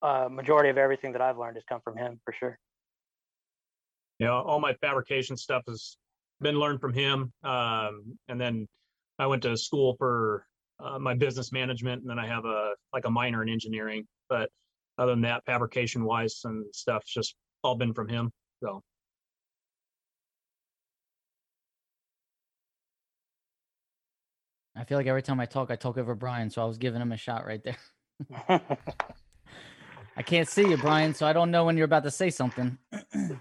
uh, 0.03 0.29
majority 0.31 0.71
of 0.71 0.79
everything 0.79 1.13
that 1.13 1.23
I've 1.23 1.39
learned 1.39 1.57
has 1.57 1.65
come 1.69 1.81
from 1.83 1.97
him 1.97 2.21
for 2.25 2.33
sure. 2.33 2.59
you 4.19 4.27
know, 4.27 4.43
all 4.43 4.61
my 4.61 4.75
fabrication 4.75 5.37
stuff 5.37 5.63
has 5.69 5.97
been 6.41 6.57
learned 6.57 6.81
from 6.81 6.93
him. 6.93 7.33
Um, 7.45 8.19
and 8.29 8.41
then 8.41 8.67
I 9.19 9.27
went 9.27 9.43
to 9.43 9.57
school 9.57 9.95
for 9.99 10.45
uh, 10.81 10.99
my 10.99 11.15
business 11.15 11.53
management, 11.53 12.03
and 12.03 12.11
then 12.11 12.19
I 12.19 12.27
have 12.27 12.45
a 12.45 12.73
like 12.93 13.05
a 13.05 13.11
minor 13.11 13.43
in 13.43 13.49
engineering. 13.49 14.07
But 14.29 14.51
other 14.99 15.13
than 15.13 15.23
that, 15.23 15.45
fabrication 15.45 16.05
wise 16.05 16.41
and 16.45 16.65
stuff, 16.75 17.05
just 17.07 17.35
all 17.63 17.77
been 17.77 17.95
from 17.95 18.09
him. 18.09 18.31
So 18.63 18.83
I 24.77 24.85
feel 24.85 24.97
like 24.99 25.07
every 25.07 25.23
time 25.23 25.41
I 25.41 25.47
talk, 25.47 25.71
I 25.71 25.77
talk 25.77 25.99
over 25.99 26.15
Brian, 26.15 26.51
so 26.51 26.63
I 26.63 26.65
was 26.65 26.79
giving 26.79 27.01
him 27.01 27.13
a 27.13 27.17
shot 27.17 27.45
right 27.47 27.63
there. 27.63 27.77
I 30.17 30.23
can't 30.23 30.49
see 30.49 30.69
you, 30.69 30.77
Brian, 30.77 31.15
so 31.15 31.27
I 31.27 31.33
don't 31.33 31.51
know 31.51 31.65
when 31.65 31.77
you're 31.77 31.85
about 31.85 32.05
to 32.05 32.11
say 32.11 32.31
something. 32.31 32.79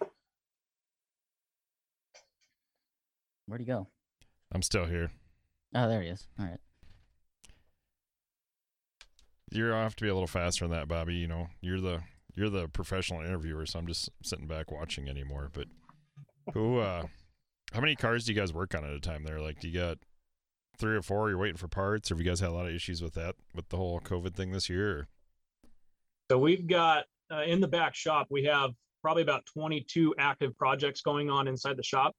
Where'd 3.45 3.61
he 3.61 3.65
go? 3.65 3.87
I'm 4.51 4.61
still 4.61 4.85
here. 4.85 5.11
Oh, 5.73 5.87
there 5.87 6.01
he 6.01 6.09
is. 6.09 6.27
All 6.39 6.45
right. 6.45 6.59
You're 9.57 9.71
gonna 9.71 9.83
have 9.83 9.95
to 9.97 10.03
be 10.03 10.09
a 10.09 10.13
little 10.13 10.27
faster 10.27 10.65
than 10.65 10.77
that, 10.77 10.87
Bobby. 10.87 11.15
You 11.15 11.27
know, 11.27 11.47
you're 11.61 11.81
the 11.81 12.01
you're 12.35 12.49
the 12.49 12.67
professional 12.67 13.21
interviewer, 13.21 13.65
so 13.65 13.79
I'm 13.79 13.87
just 13.87 14.09
sitting 14.23 14.47
back 14.47 14.71
watching 14.71 15.09
anymore. 15.09 15.49
But 15.51 15.67
who 16.53 16.79
uh 16.79 17.03
how 17.73 17.81
many 17.81 17.95
cars 17.95 18.25
do 18.25 18.33
you 18.33 18.39
guys 18.39 18.53
work 18.53 18.75
on 18.75 18.85
at 18.85 18.91
a 18.91 18.99
time 18.99 19.23
there? 19.23 19.41
Like 19.41 19.59
do 19.59 19.67
you 19.67 19.79
got 19.79 19.97
three 20.77 20.95
or 20.95 21.01
four, 21.01 21.29
you're 21.29 21.37
waiting 21.37 21.57
for 21.57 21.67
parts, 21.67 22.11
or 22.11 22.15
have 22.15 22.21
you 22.21 22.29
guys 22.29 22.39
had 22.39 22.49
a 22.49 22.53
lot 22.53 22.67
of 22.67 22.73
issues 22.73 23.01
with 23.01 23.15
that 23.15 23.35
with 23.55 23.69
the 23.69 23.77
whole 23.77 23.99
COVID 23.99 24.35
thing 24.35 24.51
this 24.51 24.69
year? 24.69 25.07
So 26.29 26.37
we've 26.37 26.67
got 26.67 27.05
uh, 27.31 27.43
in 27.43 27.59
the 27.61 27.67
back 27.67 27.95
shop, 27.95 28.27
we 28.29 28.43
have 28.45 28.71
probably 29.01 29.23
about 29.23 29.45
22 29.45 30.15
active 30.17 30.57
projects 30.57 31.01
going 31.01 31.29
on 31.29 31.47
inside 31.47 31.77
the 31.77 31.83
shop. 31.83 32.15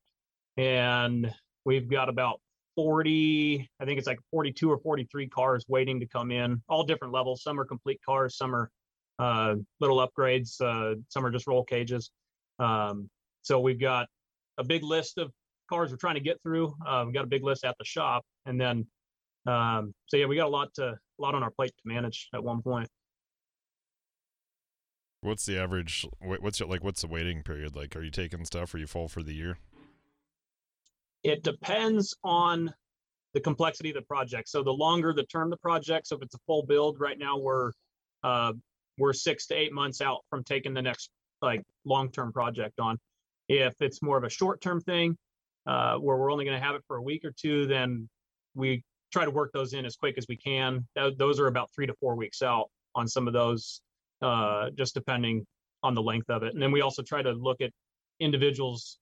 And 0.56 1.32
we've 1.64 1.88
got 1.88 2.08
about 2.08 2.40
40, 2.78 3.68
I 3.80 3.84
think 3.84 3.98
it's 3.98 4.06
like 4.06 4.20
42 4.30 4.70
or 4.70 4.78
43 4.78 5.28
cars 5.30 5.64
waiting 5.66 5.98
to 5.98 6.06
come 6.06 6.30
in, 6.30 6.62
all 6.68 6.84
different 6.84 7.12
levels. 7.12 7.42
Some 7.42 7.58
are 7.58 7.64
complete 7.64 8.00
cars, 8.06 8.36
some 8.36 8.54
are 8.54 8.70
uh, 9.18 9.56
little 9.80 9.96
upgrades, 9.96 10.60
uh, 10.60 10.94
some 11.08 11.26
are 11.26 11.32
just 11.32 11.48
roll 11.48 11.64
cages. 11.64 12.12
Um, 12.60 13.10
so 13.42 13.58
we've 13.58 13.80
got 13.80 14.06
a 14.58 14.62
big 14.62 14.84
list 14.84 15.18
of 15.18 15.32
cars 15.68 15.90
we're 15.90 15.96
trying 15.96 16.14
to 16.14 16.20
get 16.20 16.40
through. 16.44 16.72
Uh, 16.86 17.02
we've 17.04 17.12
got 17.12 17.24
a 17.24 17.28
big 17.28 17.42
list 17.42 17.64
at 17.64 17.74
the 17.80 17.84
shop. 17.84 18.24
And 18.46 18.60
then, 18.60 18.86
um, 19.44 19.92
so 20.06 20.16
yeah, 20.16 20.26
we 20.26 20.36
got 20.36 20.46
a 20.46 20.48
lot 20.48 20.72
to, 20.74 20.90
a 20.90 20.96
lot 21.18 21.34
on 21.34 21.42
our 21.42 21.50
plate 21.50 21.72
to 21.82 21.92
manage 21.92 22.28
at 22.32 22.44
one 22.44 22.62
point. 22.62 22.88
What's 25.20 25.46
the 25.46 25.58
average? 25.58 26.06
What's 26.20 26.60
your, 26.60 26.68
like? 26.68 26.84
What's 26.84 27.00
the 27.00 27.08
waiting 27.08 27.42
period 27.42 27.74
like? 27.74 27.96
Are 27.96 28.04
you 28.04 28.10
taking 28.12 28.44
stuff? 28.44 28.72
Are 28.72 28.78
you 28.78 28.86
full 28.86 29.08
for 29.08 29.20
the 29.20 29.34
year? 29.34 29.58
It 31.22 31.42
depends 31.42 32.14
on 32.24 32.72
the 33.34 33.40
complexity 33.40 33.90
of 33.90 33.96
the 33.96 34.02
project. 34.02 34.48
So 34.48 34.62
the 34.62 34.72
longer 34.72 35.12
the 35.12 35.24
term 35.24 35.50
the 35.50 35.56
project, 35.58 36.06
so 36.06 36.16
if 36.16 36.22
it's 36.22 36.34
a 36.34 36.40
full 36.46 36.64
build, 36.64 36.98
right 36.98 37.18
now 37.18 37.38
we're 37.38 37.72
uh, 38.24 38.52
we're 38.98 39.12
six 39.12 39.46
to 39.48 39.54
eight 39.54 39.72
months 39.72 40.00
out 40.00 40.20
from 40.30 40.42
taking 40.44 40.74
the 40.74 40.82
next 40.82 41.10
like 41.40 41.62
long-term 41.84 42.32
project 42.32 42.80
on. 42.80 42.98
If 43.48 43.74
it's 43.80 44.02
more 44.02 44.18
of 44.18 44.24
a 44.24 44.28
short-term 44.28 44.80
thing, 44.80 45.16
uh, 45.66 45.96
where 45.96 46.16
we're 46.16 46.32
only 46.32 46.44
going 46.44 46.58
to 46.58 46.64
have 46.64 46.74
it 46.74 46.82
for 46.86 46.96
a 46.96 47.02
week 47.02 47.24
or 47.24 47.32
two, 47.38 47.66
then 47.66 48.08
we 48.54 48.82
try 49.12 49.24
to 49.24 49.30
work 49.30 49.52
those 49.52 49.72
in 49.72 49.84
as 49.84 49.96
quick 49.96 50.18
as 50.18 50.26
we 50.28 50.36
can. 50.36 50.86
Tho- 50.96 51.14
those 51.16 51.38
are 51.38 51.46
about 51.46 51.70
three 51.74 51.86
to 51.86 51.94
four 52.00 52.16
weeks 52.16 52.42
out 52.42 52.70
on 52.94 53.06
some 53.06 53.26
of 53.26 53.32
those, 53.32 53.80
uh, 54.20 54.70
just 54.76 54.94
depending 54.94 55.46
on 55.82 55.94
the 55.94 56.02
length 56.02 56.28
of 56.28 56.42
it. 56.42 56.54
And 56.54 56.62
then 56.62 56.72
we 56.72 56.80
also 56.80 57.02
try 57.02 57.22
to 57.22 57.32
look 57.32 57.60
at 57.60 57.70
individuals 58.20 58.98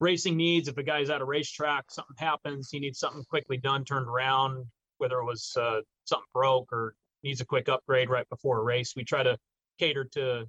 racing 0.00 0.36
needs. 0.36 0.68
If 0.68 0.78
a 0.78 0.82
guy's 0.82 1.10
at 1.10 1.20
a 1.20 1.24
racetrack, 1.24 1.90
something 1.90 2.16
happens, 2.18 2.70
he 2.70 2.80
needs 2.80 2.98
something 2.98 3.24
quickly 3.24 3.56
done, 3.56 3.84
turned 3.84 4.08
around, 4.08 4.64
whether 4.98 5.18
it 5.18 5.24
was 5.24 5.56
uh, 5.56 5.80
something 6.04 6.26
broke 6.32 6.72
or 6.72 6.94
needs 7.22 7.40
a 7.40 7.44
quick 7.44 7.68
upgrade 7.68 8.08
right 8.08 8.28
before 8.28 8.58
a 8.58 8.62
race. 8.62 8.94
We 8.96 9.04
try 9.04 9.22
to 9.22 9.36
cater 9.78 10.04
to 10.12 10.46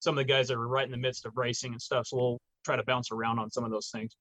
some 0.00 0.18
of 0.18 0.26
the 0.26 0.32
guys 0.32 0.48
that 0.48 0.54
are 0.54 0.68
right 0.68 0.84
in 0.84 0.90
the 0.90 0.96
midst 0.96 1.26
of 1.26 1.36
racing 1.36 1.72
and 1.72 1.80
stuff. 1.80 2.06
So 2.08 2.16
we'll 2.16 2.38
try 2.64 2.76
to 2.76 2.84
bounce 2.84 3.10
around 3.10 3.38
on 3.38 3.50
some 3.50 3.64
of 3.64 3.70
those 3.70 3.88
things. 3.90 4.16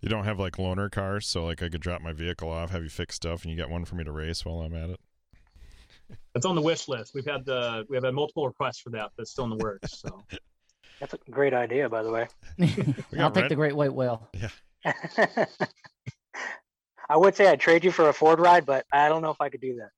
You 0.00 0.08
don't 0.08 0.24
have 0.24 0.38
like 0.38 0.54
loaner 0.54 0.90
cars, 0.90 1.26
so 1.26 1.44
like 1.44 1.62
I 1.62 1.68
could 1.68 1.80
drop 1.80 2.02
my 2.02 2.12
vehicle 2.12 2.50
off, 2.50 2.70
have 2.70 2.82
you 2.82 2.88
fix 2.88 3.14
stuff, 3.14 3.42
and 3.42 3.52
you 3.52 3.56
get 3.56 3.70
one 3.70 3.84
for 3.84 3.94
me 3.94 4.04
to 4.04 4.10
race 4.10 4.44
while 4.44 4.60
I'm 4.60 4.74
at 4.74 4.90
it. 4.90 5.00
It's 6.34 6.44
on 6.44 6.56
the 6.56 6.62
wish 6.62 6.88
list. 6.88 7.12
We've 7.14 7.26
had 7.26 7.44
the 7.44 7.86
we 7.88 7.96
have 7.96 8.04
had 8.04 8.12
multiple 8.12 8.46
requests 8.46 8.80
for 8.80 8.90
that, 8.90 9.10
but 9.16 9.22
it's 9.22 9.30
still 9.30 9.44
in 9.44 9.50
the 9.50 9.62
works. 9.62 10.00
So 10.00 10.24
That's 11.00 11.14
a 11.14 11.18
great 11.30 11.54
idea, 11.54 11.88
by 11.88 12.02
the 12.02 12.10
way. 12.10 12.28
I'll 12.60 13.30
got 13.30 13.34
take 13.34 13.42
rent- 13.42 13.48
the 13.48 13.56
great 13.56 13.74
white 13.76 13.92
whale. 13.92 14.28
Yeah. 14.34 14.48
I 17.08 17.16
would 17.16 17.34
say 17.34 17.46
I'd 17.48 17.60
trade 17.60 17.84
you 17.84 17.90
for 17.90 18.08
a 18.08 18.12
Ford 18.12 18.40
ride, 18.40 18.64
but 18.64 18.86
I 18.92 19.08
don't 19.08 19.22
know 19.22 19.30
if 19.30 19.40
I 19.40 19.48
could 19.48 19.60
do 19.60 19.80
that. 19.80 19.90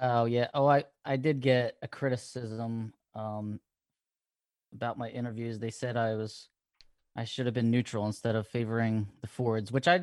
oh 0.00 0.24
yeah. 0.26 0.48
Oh, 0.54 0.66
I 0.66 0.84
I 1.04 1.16
did 1.16 1.40
get 1.40 1.76
a 1.82 1.88
criticism 1.88 2.92
um 3.14 3.60
about 4.74 4.98
my 4.98 5.08
interviews. 5.08 5.58
They 5.58 5.70
said 5.70 5.96
I 5.96 6.14
was 6.14 6.48
I 7.16 7.24
should 7.24 7.46
have 7.46 7.54
been 7.54 7.70
neutral 7.70 8.06
instead 8.06 8.34
of 8.36 8.46
favoring 8.46 9.06
the 9.20 9.28
Fords, 9.28 9.70
which 9.70 9.88
I 9.88 9.96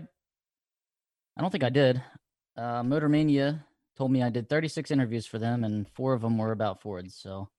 I 1.38 1.42
don't 1.42 1.52
think 1.52 1.64
I 1.64 1.70
did. 1.70 2.02
Uh, 2.58 2.84
Motor 2.84 3.10
Mania 3.10 3.66
told 4.00 4.12
me 4.12 4.24
I 4.24 4.30
did 4.30 4.48
36 4.48 4.92
interviews 4.92 5.26
for 5.26 5.38
them, 5.40 5.66
and 5.66 5.86
four 5.90 6.14
of 6.14 6.22
them 6.22 6.38
were 6.38 6.54
about 6.54 6.82
Fords. 6.82 7.16
So 7.16 7.50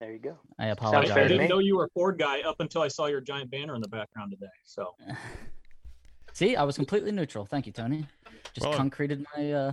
There 0.00 0.12
you 0.12 0.20
go. 0.20 0.38
I 0.58 0.66
I 0.66 0.68
apologize. 0.68 1.10
I 1.10 1.26
didn't 1.26 1.48
know 1.48 1.58
you 1.58 1.76
were 1.76 1.86
a 1.86 1.88
Ford 1.90 2.18
guy 2.18 2.40
up 2.42 2.60
until 2.60 2.82
I 2.82 2.88
saw 2.88 3.06
your 3.06 3.20
giant 3.20 3.50
banner 3.50 3.74
in 3.74 3.82
the 3.82 3.88
background 3.88 4.30
today. 4.30 4.46
So 4.64 4.94
See, 6.32 6.54
I 6.54 6.62
was 6.62 6.76
completely 6.76 7.10
neutral. 7.10 7.44
Thank 7.44 7.66
you, 7.66 7.72
Tony. 7.72 8.06
Just 8.54 8.64
Well- 8.66 8.76
concreted 8.76 9.26
my 9.36 9.52
uh 9.52 9.72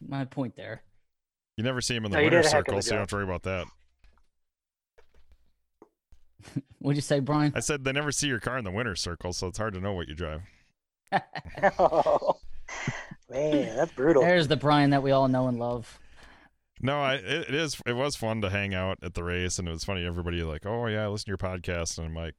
my 0.00 0.24
point 0.24 0.56
there. 0.56 0.82
You 1.58 1.64
never 1.64 1.80
see 1.82 1.94
him 1.94 2.06
in 2.06 2.10
the 2.10 2.16
No, 2.16 2.20
you 2.20 2.26
winter 2.26 2.42
did 2.42 2.46
a 2.46 2.50
heck 2.50 2.68
of 2.68 2.68
circle, 2.68 2.82
so 2.82 2.86
you 2.86 2.90
don't 2.92 3.00
have 3.00 3.08
to 3.08 3.16
worry 3.16 3.24
about 3.24 3.42
that. 3.42 3.66
What'd 6.78 6.96
you 6.96 7.02
say, 7.02 7.18
Brian? 7.20 7.52
I 7.54 7.60
said 7.60 7.84
they 7.84 7.92
never 7.92 8.12
see 8.12 8.28
your 8.28 8.38
car 8.38 8.56
in 8.58 8.64
the 8.64 8.70
winter 8.70 8.94
circle, 8.94 9.32
so 9.32 9.48
it's 9.48 9.58
hard 9.58 9.74
to 9.74 9.80
know 9.80 9.92
what 9.92 10.08
you 10.08 10.14
drive. 10.14 10.42
Oh, 11.80 12.37
man, 13.30 13.76
that's 13.76 13.92
brutal. 13.92 14.22
There's 14.22 14.48
the 14.48 14.56
Brian 14.56 14.90
that 14.90 15.02
we 15.02 15.10
all 15.10 15.28
know 15.28 15.48
and 15.48 15.58
love. 15.58 15.98
No, 16.80 17.00
I 17.00 17.14
it, 17.14 17.48
it 17.48 17.54
is 17.54 17.80
it 17.86 17.94
was 17.94 18.14
fun 18.16 18.40
to 18.42 18.50
hang 18.50 18.74
out 18.74 18.98
at 19.02 19.14
the 19.14 19.24
race, 19.24 19.58
and 19.58 19.66
it 19.68 19.72
was 19.72 19.84
funny. 19.84 20.04
Everybody 20.06 20.42
like, 20.42 20.64
oh 20.64 20.86
yeah, 20.86 21.04
I 21.04 21.08
listen 21.08 21.24
to 21.26 21.30
your 21.30 21.38
podcast, 21.38 21.98
and 21.98 22.06
I'm 22.06 22.14
like, 22.14 22.34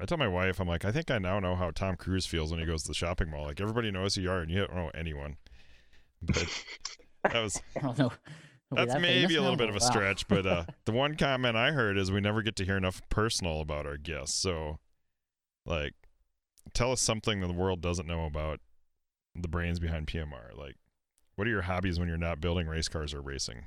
I 0.00 0.04
tell 0.04 0.18
my 0.18 0.26
wife, 0.28 0.58
I'm 0.60 0.66
like, 0.68 0.84
I 0.84 0.90
think 0.92 1.10
I 1.10 1.18
now 1.18 1.38
know 1.38 1.54
how 1.54 1.70
Tom 1.70 1.96
Cruise 1.96 2.26
feels 2.26 2.50
when 2.50 2.58
he 2.60 2.66
goes 2.66 2.82
to 2.82 2.88
the 2.88 2.94
shopping 2.94 3.30
mall. 3.30 3.44
Like 3.46 3.60
everybody 3.60 3.90
knows 3.92 4.14
who 4.16 4.22
you 4.22 4.30
are, 4.30 4.40
and 4.40 4.50
you 4.50 4.58
don't 4.66 4.74
know 4.74 4.90
anyone. 4.94 5.36
But 6.20 6.48
that 7.22 7.42
was 7.42 7.62
I 7.76 7.80
don't 7.80 7.98
know. 7.98 8.12
That's 8.72 8.94
that 8.94 9.00
maybe 9.00 9.36
a 9.36 9.40
little 9.42 9.56
bit 9.56 9.68
of 9.68 9.76
a 9.76 9.78
Wow. 9.78 9.90
stretch. 9.90 10.26
But 10.26 10.46
uh, 10.46 10.64
the 10.84 10.92
one 10.92 11.14
comment 11.16 11.56
I 11.56 11.70
heard 11.70 11.96
is 11.96 12.10
we 12.10 12.20
never 12.20 12.42
get 12.42 12.56
to 12.56 12.64
hear 12.64 12.76
enough 12.76 13.00
personal 13.08 13.60
about 13.60 13.86
our 13.86 13.96
guests. 13.96 14.36
So, 14.36 14.78
like, 15.64 15.92
tell 16.72 16.90
us 16.90 17.00
something 17.00 17.40
that 17.40 17.46
the 17.46 17.52
world 17.52 17.80
doesn't 17.80 18.08
know 18.08 18.24
about 18.24 18.58
the 19.34 19.48
brains 19.48 19.78
behind 19.78 20.06
PMR. 20.06 20.56
Like, 20.56 20.76
what 21.36 21.46
are 21.46 21.50
your 21.50 21.62
hobbies 21.62 21.98
when 21.98 22.08
you're 22.08 22.16
not 22.16 22.40
building 22.40 22.66
race 22.66 22.88
cars 22.88 23.12
or 23.12 23.20
racing? 23.20 23.66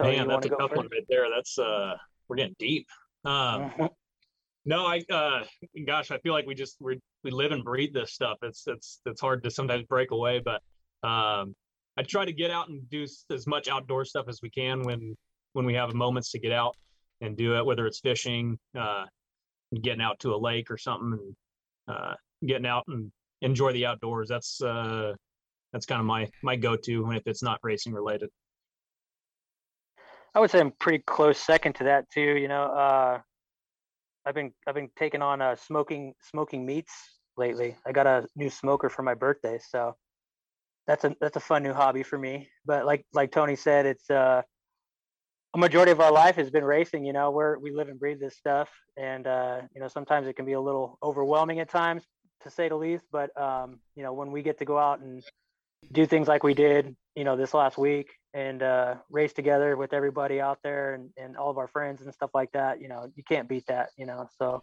So 0.00 0.08
you 0.08 0.18
man, 0.18 0.28
that's 0.28 0.46
a 0.46 0.48
go 0.48 0.56
tough 0.56 0.70
one 0.70 0.86
first? 0.86 0.92
right 0.92 1.06
there. 1.08 1.26
That's 1.34 1.58
uh 1.58 1.96
we're 2.28 2.36
getting 2.36 2.56
deep. 2.58 2.88
Um 3.24 3.70
Mhm. 3.70 3.90
No, 4.64 4.86
I 4.86 5.02
uh 5.10 5.44
gosh, 5.86 6.10
I 6.10 6.18
feel 6.18 6.32
like 6.32 6.46
we 6.46 6.54
just 6.54 6.76
we 6.80 6.98
we 7.24 7.30
live 7.30 7.52
and 7.52 7.64
breathe 7.64 7.92
this 7.92 8.12
stuff. 8.12 8.38
It's 8.42 8.66
it's 8.66 9.00
it's 9.06 9.20
hard 9.20 9.42
to 9.44 9.50
sometimes 9.50 9.84
break 9.84 10.10
away, 10.10 10.40
but 10.40 10.62
um 11.06 11.54
I 11.96 12.02
try 12.02 12.24
to 12.24 12.32
get 12.32 12.50
out 12.50 12.68
and 12.68 12.88
do 12.88 13.02
as 13.02 13.46
much 13.46 13.68
outdoor 13.68 14.04
stuff 14.04 14.26
as 14.28 14.40
we 14.42 14.50
can 14.50 14.82
when 14.82 15.16
when 15.52 15.66
we 15.66 15.74
have 15.74 15.92
moments 15.94 16.30
to 16.32 16.38
get 16.38 16.52
out 16.52 16.76
and 17.20 17.36
do 17.36 17.56
it, 17.56 17.66
whether 17.66 17.86
it's 17.86 18.00
fishing, 18.00 18.58
uh 18.78 19.04
getting 19.82 20.02
out 20.02 20.18
to 20.20 20.34
a 20.34 20.36
lake 20.36 20.70
or 20.70 20.78
something 20.78 21.12
and 21.12 21.36
uh 21.88 22.14
getting 22.46 22.66
out 22.66 22.84
and 22.88 23.10
enjoy 23.40 23.72
the 23.72 23.86
outdoors. 23.86 24.28
That's 24.28 24.60
uh, 24.60 25.14
that's 25.72 25.86
kind 25.86 26.00
of 26.00 26.06
my 26.06 26.28
my 26.42 26.56
go-to 26.56 27.04
when 27.04 27.16
if 27.16 27.26
it's 27.26 27.42
not 27.42 27.58
racing 27.62 27.92
related. 27.92 28.30
I 30.34 30.40
would 30.40 30.50
say 30.50 30.60
I'm 30.60 30.72
pretty 30.72 31.02
close 31.06 31.38
second 31.38 31.74
to 31.74 31.84
that 31.84 32.10
too. 32.10 32.20
You 32.20 32.48
know, 32.48 32.64
uh, 32.64 33.20
I've 34.24 34.34
been 34.34 34.52
I've 34.66 34.74
been 34.74 34.90
taking 34.96 35.22
on 35.22 35.42
uh, 35.42 35.56
smoking 35.56 36.14
smoking 36.20 36.64
meats 36.64 36.92
lately. 37.36 37.76
I 37.86 37.92
got 37.92 38.06
a 38.06 38.26
new 38.36 38.50
smoker 38.50 38.88
for 38.88 39.02
my 39.02 39.14
birthday, 39.14 39.58
so 39.58 39.96
that's 40.86 41.04
a 41.04 41.14
that's 41.20 41.36
a 41.36 41.40
fun 41.40 41.62
new 41.62 41.72
hobby 41.72 42.02
for 42.02 42.18
me. 42.18 42.48
But 42.64 42.86
like 42.86 43.04
like 43.12 43.30
Tony 43.30 43.56
said, 43.56 43.86
it's 43.86 44.08
uh, 44.10 44.42
a 45.54 45.58
majority 45.58 45.92
of 45.92 46.00
our 46.00 46.12
life 46.12 46.36
has 46.36 46.50
been 46.50 46.64
racing. 46.64 47.04
You 47.04 47.12
know, 47.12 47.30
where 47.30 47.58
we 47.58 47.70
live 47.70 47.88
and 47.88 47.98
breathe 47.98 48.20
this 48.20 48.36
stuff, 48.36 48.70
and 48.96 49.26
uh, 49.26 49.60
you 49.74 49.80
know 49.80 49.88
sometimes 49.88 50.26
it 50.26 50.34
can 50.34 50.46
be 50.46 50.52
a 50.52 50.60
little 50.60 50.98
overwhelming 51.02 51.60
at 51.60 51.68
times, 51.68 52.04
to 52.42 52.50
say 52.50 52.68
the 52.68 52.76
least. 52.76 53.04
But 53.10 53.38
um, 53.40 53.78
you 53.96 54.02
know, 54.02 54.12
when 54.12 54.30
we 54.32 54.42
get 54.42 54.58
to 54.58 54.64
go 54.64 54.78
out 54.78 55.00
and 55.00 55.22
do 55.90 56.06
things 56.06 56.28
like 56.28 56.42
we 56.42 56.54
did, 56.54 56.94
you 57.16 57.24
know, 57.24 57.36
this 57.36 57.54
last 57.54 57.76
week 57.76 58.10
and 58.34 58.62
uh, 58.62 58.94
race 59.10 59.32
together 59.32 59.76
with 59.76 59.92
everybody 59.92 60.40
out 60.40 60.58
there 60.62 60.94
and, 60.94 61.10
and 61.16 61.36
all 61.36 61.50
of 61.50 61.58
our 61.58 61.68
friends 61.68 62.02
and 62.02 62.12
stuff 62.14 62.30
like 62.34 62.52
that, 62.52 62.80
you 62.80 62.88
know, 62.88 63.10
you 63.16 63.22
can't 63.24 63.48
beat 63.48 63.66
that, 63.66 63.90
you 63.96 64.06
know. 64.06 64.28
So 64.38 64.62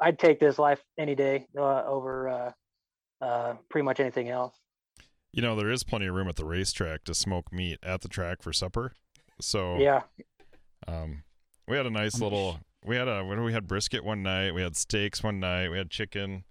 I'd 0.00 0.18
take 0.18 0.38
this 0.38 0.58
life 0.58 0.80
any 0.98 1.14
day 1.14 1.46
uh, 1.56 1.84
over 1.84 2.28
uh, 2.28 2.52
uh, 3.20 3.54
pretty 3.70 3.84
much 3.84 3.98
anything 4.00 4.28
else. 4.28 4.54
You 5.32 5.42
know, 5.42 5.56
there 5.56 5.70
is 5.70 5.82
plenty 5.82 6.06
of 6.06 6.14
room 6.14 6.28
at 6.28 6.36
the 6.36 6.44
racetrack 6.44 7.04
to 7.04 7.14
smoke 7.14 7.52
meat 7.52 7.78
at 7.82 8.02
the 8.02 8.08
track 8.08 8.42
for 8.42 8.52
supper. 8.52 8.92
So 9.40 9.78
Yeah. 9.78 10.02
um, 10.86 11.22
we 11.66 11.76
had 11.76 11.86
a 11.86 11.90
nice 11.90 12.20
little. 12.20 12.60
We 12.84 12.96
had 12.96 13.08
a 13.08 13.24
when 13.24 13.42
we 13.42 13.52
had 13.52 13.66
brisket 13.66 14.04
one 14.04 14.22
night. 14.22 14.54
We 14.54 14.62
had 14.62 14.76
steaks 14.76 15.22
one 15.22 15.40
night. 15.40 15.68
We 15.70 15.78
had 15.78 15.90
chicken. 15.90 16.44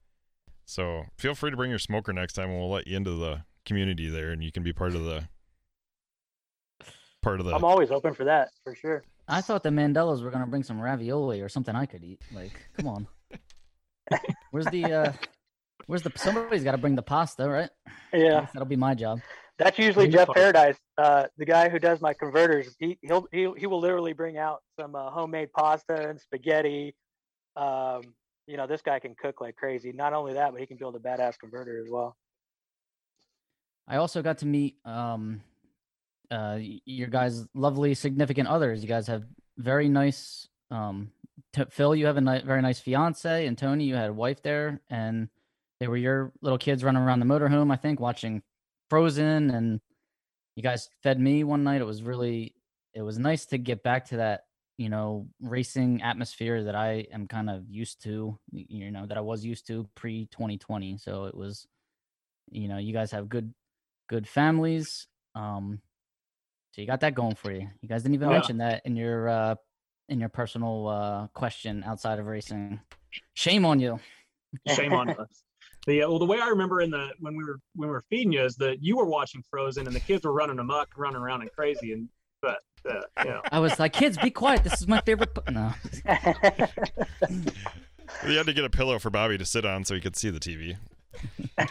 So 0.68 1.06
feel 1.18 1.34
free 1.34 1.50
to 1.50 1.56
bring 1.56 1.70
your 1.70 1.80
smoker 1.80 2.12
next 2.12 2.34
time, 2.34 2.50
and 2.50 2.60
we'll 2.60 2.70
let 2.70 2.88
you 2.88 2.98
into 2.98 3.12
the 3.12 3.42
community 3.66 4.10
there, 4.10 4.32
and 4.32 4.44
you 4.44 4.52
can 4.52 4.64
be 4.64 4.74
part 4.74 4.96
of 4.96 5.06
the 5.06 5.28
part 7.24 7.40
of 7.40 7.46
the. 7.46 7.56
I'm 7.56 7.64
always 7.64 7.90
open 7.90 8.14
for 8.14 8.26
that 8.26 8.50
for 8.66 8.76
sure. 8.76 9.04
I 9.30 9.40
thought 9.40 9.64
the 9.64 9.70
Mandelas 9.70 10.22
were 10.22 10.30
gonna 10.30 10.46
bring 10.46 10.64
some 10.64 10.80
ravioli 10.80 11.40
or 11.40 11.48
something 11.48 11.74
I 11.74 11.86
could 11.86 12.04
eat. 12.04 12.22
Like, 12.34 12.52
come 12.78 12.88
on. 12.88 13.08
Where's 14.52 14.66
the 14.68 14.84
uh 14.86 15.14
where's 15.88 16.02
the 16.02 16.12
somebody's 16.16 16.66
gotta 16.66 16.78
bring 16.78 16.96
the 16.96 17.02
pasta, 17.02 17.48
right? 17.48 17.70
Yeah. 18.14 18.48
That'll 18.54 18.68
be 18.68 18.76
my 18.76 18.94
job. 18.94 19.22
That's 19.58 19.80
usually 19.80 20.06
Bring 20.06 20.18
Jeff. 20.18 20.30
Paradise, 20.34 20.78
uh, 20.98 21.28
the 21.38 21.46
guy 21.46 21.68
who 21.68 21.80
does 21.80 22.00
my 22.00 22.14
converters. 22.14 22.76
He 22.78 23.00
he'll 23.02 23.28
he, 23.32 23.50
he 23.58 23.68
will 23.68 23.80
literally 23.80 24.14
bring 24.14 24.38
out 24.38 24.62
some 24.80 24.96
uh, 24.96 25.10
homemade 25.12 25.52
pasta 25.52 26.10
and 26.10 26.20
spaghetti. 26.20 26.94
Um, 27.56 28.02
you 28.48 28.58
know, 28.58 28.66
this 28.66 28.82
guy 28.82 29.00
can 29.00 29.14
cook 29.16 29.42
like 29.42 29.56
crazy. 29.56 29.92
Not 29.92 30.14
only 30.14 30.34
that, 30.34 30.52
but 30.52 30.62
he 30.62 30.66
can 30.66 30.78
build 30.78 30.96
a 30.96 31.00
badass 31.00 31.38
converter 31.38 31.80
as 31.84 31.90
well. 31.90 32.16
I 33.88 33.98
also 33.98 34.22
got 34.22 34.40
to 34.40 34.46
meet 34.46 34.78
um 34.86 35.42
uh 36.32 36.58
your 36.86 37.08
guys' 37.08 37.46
lovely 37.54 37.94
significant 37.94 38.48
others. 38.48 38.82
You 38.82 38.90
guys 38.90 39.08
have 39.08 39.24
very 39.58 39.90
nice 39.90 40.48
um 40.72 41.12
t- 41.54 41.64
Phil, 41.70 41.96
you 41.96 42.06
have 42.06 42.18
a 42.18 42.22
ni- 42.22 42.42
very 42.42 42.62
nice 42.62 42.80
fiance, 42.80 43.46
and 43.46 43.58
Tony, 43.58 43.86
you 43.86 43.96
had 43.96 44.10
a 44.10 44.14
wife 44.14 44.42
there, 44.42 44.82
and 44.90 45.30
they 45.80 45.88
were 45.88 45.98
your 45.98 46.34
little 46.42 46.58
kids 46.58 46.84
running 46.84 47.02
around 47.02 47.20
the 47.20 47.26
motorhome, 47.26 47.72
I 47.72 47.76
think, 47.76 48.00
watching 48.00 48.42
Frozen, 48.90 49.52
and 49.52 49.80
you 50.56 50.64
guys 50.64 50.90
fed 51.04 51.20
me 51.20 51.44
one 51.44 51.64
night. 51.64 51.82
It 51.82 51.86
was 51.86 52.02
really, 52.02 52.56
it 52.94 53.02
was 53.02 53.20
nice 53.20 53.46
to 53.48 53.58
get 53.58 53.84
back 53.84 54.06
to 54.06 54.18
that, 54.18 54.46
you 54.78 54.90
know, 54.90 55.28
racing 55.42 56.02
atmosphere 56.04 56.64
that 56.64 56.76
I 56.76 57.08
am 57.12 57.28
kind 57.28 57.50
of 57.50 57.64
used 57.68 58.04
to, 58.04 58.38
you 58.52 58.92
know, 58.92 59.06
that 59.08 59.18
I 59.18 59.22
was 59.22 59.44
used 59.44 59.68
to 59.68 59.88
pre 59.96 60.28
2020. 60.28 60.98
So 60.98 61.26
it 61.26 61.36
was, 61.36 61.68
you 62.52 62.68
know, 62.68 62.78
you 62.78 62.94
guys 62.94 63.12
have 63.12 63.28
good, 63.28 63.54
good 64.08 64.28
families. 64.28 65.08
Um, 65.36 65.82
so 66.72 66.82
you 66.82 66.88
got 66.88 67.02
that 67.02 67.16
going 67.16 67.36
for 67.36 67.52
you. 67.52 67.68
You 67.82 67.90
guys 67.90 68.04
didn't 68.04 68.16
even 68.16 68.30
Yeah. 68.30 68.36
mention 68.36 68.58
that 68.60 68.84
in 68.86 68.96
your 68.96 69.28
uh 69.30 69.56
in 70.10 70.20
your 70.20 70.30
personal 70.30 70.88
uh 70.88 71.28
question 71.34 71.84
outside 71.84 72.20
of 72.20 72.28
racing. 72.28 72.80
Shame 73.34 73.66
on 73.66 73.80
you. 73.80 74.00
Shame 74.68 74.94
on 74.94 75.10
us. 75.20 75.44
The 75.88 76.00
well, 76.02 76.20
the 76.20 76.26
way 76.26 76.40
I 76.40 76.50
remember 76.50 76.82
in 76.82 76.92
the 76.92 77.10
when 77.20 77.36
we 77.36 77.44
were 77.44 77.60
when 77.76 77.90
we 77.90 77.94
were 77.94 78.04
feeding 78.10 78.34
you 78.34 78.44
is 78.44 78.56
that 78.58 78.84
you 78.84 78.98
were 78.98 79.06
watching 79.06 79.42
Frozen 79.50 79.88
and 79.88 79.96
the 79.96 80.00
kids 80.02 80.24
were 80.26 80.34
running 80.34 80.60
amok, 80.60 80.90
running 80.98 81.20
around 81.20 81.42
and 81.42 81.52
crazy, 81.52 81.94
and 81.94 82.10
but 82.42 82.60
you 83.24 83.30
know, 83.30 83.42
I 83.52 83.60
was 83.60 83.80
like, 83.80 83.94
kids, 83.94 84.18
be 84.18 84.32
quiet. 84.32 84.64
This 84.64 84.82
is 84.82 84.88
my 84.88 85.02
favorite. 85.02 85.34
p-" 85.34 85.52
No, 85.52 85.74
We 88.26 88.36
had 88.36 88.46
to 88.46 88.54
get 88.54 88.64
a 88.64 88.70
pillow 88.70 89.00
for 89.00 89.10
Bobby 89.10 89.38
to 89.38 89.46
sit 89.46 89.66
on 89.66 89.84
so 89.86 89.94
he 89.96 90.02
could 90.02 90.16
see 90.16 90.30
the 90.30 90.40
TV. 90.40 90.78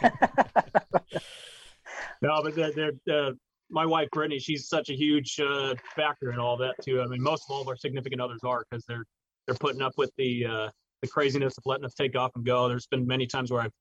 no, 2.23 2.43
but 2.43 2.55
they're, 2.55 2.93
they're, 3.07 3.29
uh, 3.29 3.33
my 3.71 3.87
wife 3.87 4.09
Brittany, 4.13 4.39
she's 4.39 4.69
such 4.69 4.91
a 4.91 4.95
huge 4.95 5.41
uh, 5.41 5.75
factor 5.95 6.33
in 6.33 6.39
all 6.39 6.57
that 6.59 6.75
too. 6.83 7.01
I 7.01 7.07
mean, 7.07 7.23
most 7.23 7.45
of 7.49 7.55
all 7.55 7.63
of 7.63 7.69
our 7.69 7.77
significant 7.77 8.21
others 8.21 8.41
are 8.45 8.65
because 8.69 8.85
they're 8.87 9.05
they're 9.47 9.57
putting 9.57 9.83
up 9.83 9.93
with 9.97 10.11
the 10.17 10.47
uh, 10.47 10.69
the 11.03 11.09
craziness 11.09 11.57
of 11.59 11.65
letting 11.67 11.85
us 11.85 11.95
take 11.95 12.17
off 12.17 12.33
and 12.37 12.45
go. 12.45 12.69
There's 12.69 12.87
been 12.87 13.07
many 13.07 13.27
times 13.27 13.51
where 13.51 13.63
I've 13.63 13.73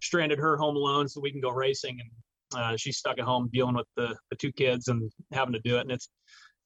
stranded 0.00 0.38
her 0.38 0.56
home 0.56 0.76
alone 0.76 1.08
so 1.08 1.20
we 1.20 1.30
can 1.30 1.40
go 1.40 1.50
racing, 1.50 2.00
and 2.00 2.60
uh, 2.60 2.76
she's 2.76 2.98
stuck 2.98 3.18
at 3.18 3.24
home 3.24 3.48
dealing 3.52 3.76
with 3.76 3.86
the 3.96 4.16
the 4.30 4.36
two 4.36 4.52
kids 4.52 4.88
and 4.88 5.10
having 5.32 5.52
to 5.52 5.60
do 5.60 5.76
it. 5.76 5.82
And 5.82 5.92
it's 5.92 6.08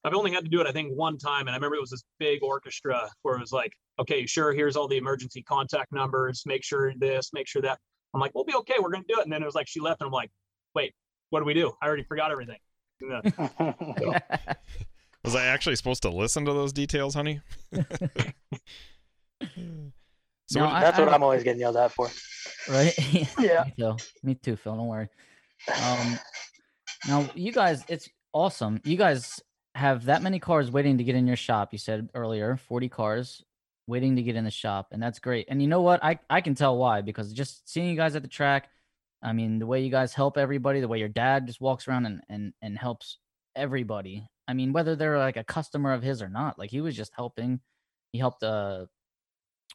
I've 0.04 0.14
only 0.14 0.32
had 0.32 0.44
to 0.44 0.50
do 0.50 0.60
it 0.60 0.66
I 0.66 0.72
think 0.72 0.92
one 0.96 1.16
time, 1.18 1.42
and 1.42 1.50
I 1.50 1.54
remember 1.54 1.76
it 1.76 1.80
was 1.80 1.90
this 1.90 2.02
big 2.18 2.42
orchestra 2.42 3.08
where 3.22 3.36
it 3.36 3.40
was 3.40 3.52
like, 3.52 3.72
okay, 4.00 4.26
sure, 4.26 4.52
here's 4.52 4.76
all 4.76 4.88
the 4.88 4.96
emergency 4.96 5.42
contact 5.42 5.92
numbers, 5.92 6.42
make 6.46 6.64
sure 6.64 6.92
this, 6.98 7.30
make 7.32 7.46
sure 7.46 7.62
that. 7.62 7.78
I'm 8.14 8.20
like, 8.20 8.32
we'll 8.34 8.44
be 8.44 8.54
okay, 8.54 8.74
we're 8.80 8.90
gonna 8.90 9.04
do 9.08 9.18
it. 9.18 9.24
And 9.24 9.32
then 9.32 9.42
it 9.42 9.46
was 9.46 9.54
like 9.54 9.68
she 9.68 9.80
left, 9.80 10.00
and 10.00 10.06
I'm 10.08 10.12
like, 10.12 10.30
wait, 10.74 10.92
what 11.30 11.40
do 11.40 11.46
we 11.46 11.54
do? 11.54 11.72
I 11.80 11.86
already 11.86 12.02
forgot 12.04 12.30
everything. 12.30 12.58
Yeah. 13.00 13.20
Was 15.24 15.36
I 15.36 15.44
actually 15.46 15.76
supposed 15.76 16.02
to 16.02 16.10
listen 16.10 16.44
to 16.46 16.52
those 16.52 16.72
details, 16.72 17.14
honey? 17.14 17.40
so 17.72 17.80
No, 20.60 20.64
what- 20.64 20.74
I- 20.74 20.80
That's 20.80 20.98
what 20.98 21.08
I'm 21.08 21.22
always 21.22 21.42
getting 21.44 21.60
yelled 21.60 21.76
at 21.76 21.92
for. 21.92 22.08
right? 22.68 22.92
Yeah. 23.38 23.64
Me 23.66 23.72
too. 23.78 23.96
Me 24.22 24.34
too, 24.34 24.56
Phil. 24.56 24.74
Don't 24.76 24.86
worry. 24.88 25.08
Um, 25.84 26.18
now 27.06 27.28
you 27.34 27.52
guys, 27.52 27.84
it's 27.88 28.08
awesome. 28.32 28.80
You 28.84 28.96
guys 28.96 29.40
have 29.74 30.04
that 30.06 30.22
many 30.22 30.38
cars 30.38 30.70
waiting 30.70 30.98
to 30.98 31.04
get 31.04 31.14
in 31.14 31.26
your 31.26 31.36
shop. 31.36 31.72
You 31.72 31.78
said 31.78 32.10
earlier, 32.14 32.56
40 32.56 32.88
cars 32.88 33.42
waiting 33.86 34.16
to 34.16 34.22
get 34.22 34.36
in 34.36 34.44
the 34.44 34.50
shop, 34.50 34.88
and 34.92 35.02
that's 35.02 35.18
great. 35.18 35.46
And 35.48 35.60
you 35.62 35.68
know 35.68 35.80
what? 35.82 36.02
I 36.04 36.18
I 36.30 36.40
can 36.40 36.54
tell 36.54 36.76
why 36.76 37.00
because 37.00 37.32
just 37.32 37.68
seeing 37.70 37.88
you 37.88 37.96
guys 37.96 38.16
at 38.16 38.22
the 38.22 38.28
track, 38.28 38.68
I 39.22 39.32
mean, 39.32 39.58
the 39.58 39.66
way 39.66 39.82
you 39.82 39.90
guys 39.90 40.14
help 40.14 40.36
everybody, 40.36 40.80
the 40.80 40.88
way 40.88 40.98
your 40.98 41.08
dad 41.08 41.46
just 41.46 41.60
walks 41.60 41.88
around 41.88 42.06
and 42.06 42.22
and 42.28 42.52
and 42.62 42.78
helps 42.78 43.18
everybody. 43.56 44.26
I 44.48 44.54
mean, 44.54 44.72
whether 44.72 44.96
they're 44.96 45.18
like 45.18 45.36
a 45.36 45.44
customer 45.44 45.92
of 45.92 46.02
his 46.02 46.22
or 46.22 46.28
not, 46.28 46.58
like 46.58 46.70
he 46.70 46.80
was 46.80 46.96
just 46.96 47.12
helping. 47.14 47.60
He 48.12 48.18
helped 48.18 48.42
uh 48.42 48.86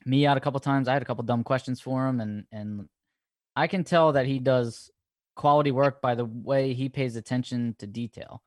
me 0.06 0.28
out 0.28 0.38
a 0.38 0.42
couple 0.42 0.60
times. 0.60 0.88
I 0.88 0.94
had 0.94 1.02
a 1.02 1.06
couple 1.06 1.24
dumb 1.24 1.44
questions 1.44 1.82
for 1.82 2.08
him, 2.08 2.20
and 2.22 2.46
and 2.52 2.88
I 3.56 3.68
can 3.68 3.84
tell 3.84 4.14
that 4.14 4.26
he 4.28 4.40
does 4.40 4.92
quality 5.36 5.72
work 5.72 6.02
by 6.02 6.16
the 6.16 6.26
way 6.26 6.74
he 6.74 6.90
pays 6.90 7.16
attention 7.16 7.76
to 7.80 7.88
detail. 7.88 8.42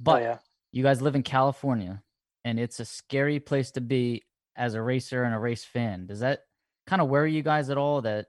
Oh 0.00 0.04
But 0.04 0.22
yeah. 0.22 0.38
you 0.72 0.82
guys 0.82 1.02
live 1.02 1.14
in 1.14 1.22
California, 1.22 2.02
and 2.44 2.58
it's 2.58 2.80
a 2.80 2.84
scary 2.84 3.40
place 3.40 3.70
to 3.72 3.80
be 3.80 4.22
as 4.56 4.74
a 4.74 4.82
racer 4.82 5.24
and 5.24 5.34
a 5.34 5.38
race 5.38 5.64
fan. 5.64 6.06
Does 6.06 6.20
that 6.20 6.40
kind 6.86 7.00
of 7.02 7.08
worry 7.08 7.32
you 7.32 7.42
guys 7.42 7.70
at 7.70 7.78
all? 7.78 8.02
That 8.02 8.26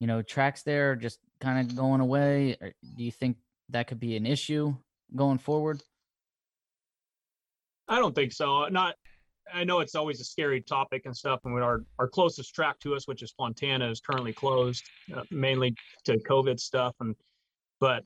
you 0.00 0.06
know 0.06 0.22
tracks 0.22 0.62
there 0.62 0.92
are 0.92 0.96
just 0.96 1.18
kind 1.40 1.70
of 1.70 1.76
going 1.76 2.00
away. 2.00 2.56
Or 2.60 2.72
do 2.96 3.04
you 3.04 3.12
think 3.12 3.38
that 3.70 3.86
could 3.88 4.00
be 4.00 4.16
an 4.16 4.26
issue 4.26 4.76
going 5.14 5.38
forward? 5.38 5.82
I 7.88 7.98
don't 7.98 8.14
think 8.14 8.32
so. 8.32 8.66
Not. 8.68 8.94
I 9.52 9.64
know 9.64 9.80
it's 9.80 9.94
always 9.94 10.20
a 10.20 10.24
scary 10.24 10.60
topic 10.60 11.02
and 11.06 11.16
stuff, 11.16 11.40
and 11.44 11.54
our 11.62 11.82
our 11.98 12.06
closest 12.08 12.54
track 12.54 12.78
to 12.80 12.94
us, 12.94 13.08
which 13.08 13.22
is 13.22 13.32
Fontana, 13.32 13.90
is 13.90 14.00
currently 14.00 14.32
closed, 14.32 14.82
uh, 15.16 15.22
mainly 15.30 15.74
to 16.04 16.18
COVID 16.18 16.60
stuff. 16.60 16.94
And 17.00 17.16
but 17.80 18.04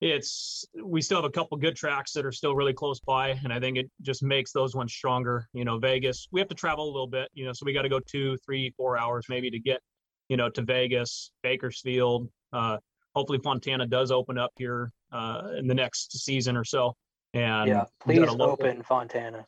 it's 0.00 0.64
we 0.82 1.02
still 1.02 1.18
have 1.18 1.26
a 1.26 1.30
couple 1.30 1.56
good 1.58 1.76
tracks 1.76 2.12
that 2.12 2.24
are 2.24 2.32
still 2.32 2.54
really 2.54 2.72
close 2.72 3.00
by, 3.00 3.38
and 3.44 3.52
I 3.52 3.60
think 3.60 3.76
it 3.76 3.90
just 4.00 4.22
makes 4.22 4.50
those 4.52 4.74
ones 4.74 4.92
stronger. 4.92 5.46
You 5.52 5.64
know, 5.64 5.78
Vegas, 5.78 6.26
we 6.32 6.40
have 6.40 6.48
to 6.48 6.54
travel 6.54 6.84
a 6.84 6.92
little 6.92 7.06
bit. 7.06 7.28
You 7.34 7.44
know, 7.44 7.52
so 7.52 7.64
we 7.66 7.72
got 7.72 7.82
to 7.82 7.88
go 7.88 8.00
two, 8.00 8.36
three, 8.38 8.72
four 8.76 8.98
hours 8.98 9.26
maybe 9.28 9.50
to 9.50 9.58
get 9.58 9.80
you 10.28 10.36
know 10.36 10.48
to 10.50 10.62
Vegas, 10.62 11.32
Bakersfield. 11.42 12.28
Uh, 12.52 12.78
hopefully, 13.14 13.40
Fontana 13.44 13.86
does 13.86 14.10
open 14.10 14.38
up 14.38 14.52
here 14.56 14.90
uh, 15.12 15.50
in 15.58 15.66
the 15.66 15.74
next 15.74 16.18
season 16.18 16.56
or 16.56 16.64
so. 16.64 16.94
And 17.34 17.68
Yeah. 17.68 17.84
Please 18.00 18.26
open 18.40 18.82
Fontana. 18.82 19.44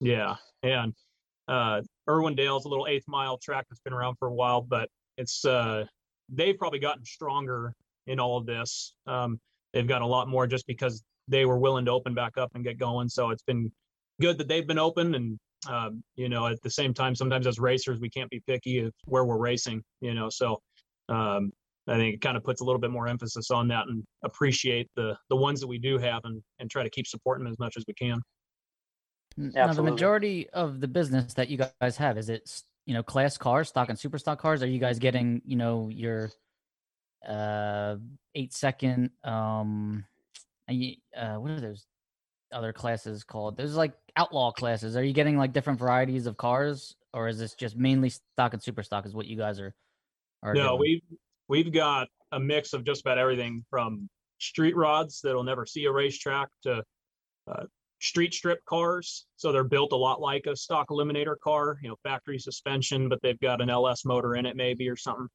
yeah, 0.00 0.34
and 0.64 0.92
uh, 1.46 1.82
Irwindale's 2.08 2.64
a 2.64 2.68
little 2.68 2.86
eighth 2.88 3.06
mile 3.06 3.38
track 3.38 3.66
that's 3.70 3.80
been 3.80 3.92
around 3.92 4.16
for 4.16 4.26
a 4.26 4.34
while, 4.34 4.60
but 4.60 4.88
it's 5.16 5.44
uh, 5.44 5.84
they've 6.28 6.58
probably 6.58 6.80
gotten 6.80 7.04
stronger 7.04 7.74
in 8.06 8.18
all 8.18 8.36
of 8.36 8.46
this. 8.46 8.94
Um, 9.06 9.38
they've 9.74 9.86
got 9.86 10.00
a 10.00 10.06
lot 10.06 10.28
more 10.28 10.46
just 10.46 10.66
because 10.66 11.02
they 11.28 11.44
were 11.44 11.58
willing 11.58 11.84
to 11.84 11.90
open 11.90 12.14
back 12.14 12.38
up 12.38 12.50
and 12.54 12.64
get 12.64 12.78
going. 12.78 13.08
So 13.08 13.30
it's 13.30 13.42
been 13.42 13.70
good 14.20 14.38
that 14.38 14.48
they've 14.48 14.66
been 14.66 14.78
open, 14.78 15.14
and 15.14 15.38
um, 15.68 16.02
you 16.14 16.28
know, 16.28 16.46
at 16.46 16.62
the 16.62 16.70
same 16.70 16.94
time, 16.94 17.14
sometimes 17.14 17.46
as 17.46 17.58
racers 17.58 18.00
we 18.00 18.08
can't 18.08 18.30
be 18.30 18.40
picky 18.46 18.78
of 18.78 18.92
where 19.06 19.24
we're 19.24 19.38
racing. 19.38 19.82
You 20.00 20.14
know, 20.14 20.30
so 20.30 20.60
um, 21.08 21.50
I 21.88 21.96
think 21.96 22.14
it 22.14 22.20
kind 22.20 22.36
of 22.36 22.44
puts 22.44 22.60
a 22.60 22.64
little 22.64 22.80
bit 22.80 22.90
more 22.90 23.08
emphasis 23.08 23.50
on 23.50 23.68
that 23.68 23.86
and 23.88 24.04
appreciate 24.22 24.88
the 24.96 25.16
the 25.28 25.36
ones 25.36 25.60
that 25.60 25.66
we 25.66 25.78
do 25.78 25.98
have 25.98 26.20
and 26.24 26.42
and 26.58 26.70
try 26.70 26.82
to 26.82 26.90
keep 26.90 27.06
supporting 27.06 27.44
them 27.44 27.52
as 27.52 27.58
much 27.58 27.76
as 27.76 27.84
we 27.86 27.94
can. 27.94 28.20
N- 29.38 29.52
Now, 29.54 29.72
the 29.72 29.82
majority 29.82 30.48
of 30.50 30.80
the 30.80 30.88
business 30.88 31.34
that 31.34 31.48
you 31.48 31.58
guys 31.80 31.96
have 31.96 32.16
is 32.16 32.28
it 32.28 32.62
you 32.86 32.94
know 32.94 33.02
class 33.02 33.36
cars, 33.36 33.68
stock 33.68 33.88
and 33.88 33.98
super 33.98 34.18
stock 34.18 34.38
cars? 34.38 34.62
Are 34.62 34.66
you 34.68 34.78
guys 34.78 34.98
getting 34.98 35.42
you 35.44 35.56
know 35.56 35.88
your 35.90 36.30
uh 37.26 37.96
eight 38.34 38.52
second 38.52 39.10
um 39.22 40.04
uh 40.68 41.34
what 41.34 41.50
are 41.50 41.60
those 41.60 41.86
other 42.52 42.72
classes 42.72 43.24
called? 43.24 43.56
There's 43.56 43.76
like 43.76 43.92
outlaw 44.16 44.52
classes. 44.52 44.96
Are 44.96 45.02
you 45.04 45.12
getting 45.12 45.36
like 45.36 45.52
different 45.52 45.78
varieties 45.78 46.26
of 46.26 46.36
cars, 46.36 46.94
or 47.12 47.28
is 47.28 47.38
this 47.38 47.54
just 47.54 47.76
mainly 47.76 48.10
stock 48.10 48.54
and 48.54 48.62
super 48.62 48.82
stock? 48.82 49.06
Is 49.06 49.14
what 49.14 49.26
you 49.26 49.36
guys 49.36 49.60
are? 49.60 49.74
are 50.42 50.54
No, 50.54 50.76
doing? 50.76 50.80
we've 50.80 51.18
we've 51.48 51.72
got 51.72 52.08
a 52.32 52.40
mix 52.40 52.72
of 52.72 52.84
just 52.84 53.00
about 53.02 53.18
everything 53.18 53.64
from 53.68 54.08
street 54.38 54.76
rods 54.76 55.20
that'll 55.22 55.44
never 55.44 55.66
see 55.66 55.84
a 55.84 55.92
racetrack 55.92 56.48
to 56.62 56.82
uh, 57.50 57.64
street 58.00 58.34
strip 58.34 58.64
cars. 58.66 59.26
So 59.36 59.52
they're 59.52 59.64
built 59.64 59.92
a 59.92 59.96
lot 59.96 60.20
like 60.20 60.46
a 60.46 60.56
stock 60.56 60.88
eliminator 60.90 61.38
car, 61.42 61.78
you 61.82 61.88
know, 61.88 61.96
factory 62.02 62.38
suspension, 62.38 63.08
but 63.08 63.20
they've 63.22 63.40
got 63.40 63.60
an 63.60 63.70
LS 63.70 64.04
motor 64.04 64.36
in 64.36 64.46
it 64.46 64.56
maybe 64.56 64.88
or 64.88 64.96
something. 64.96 65.28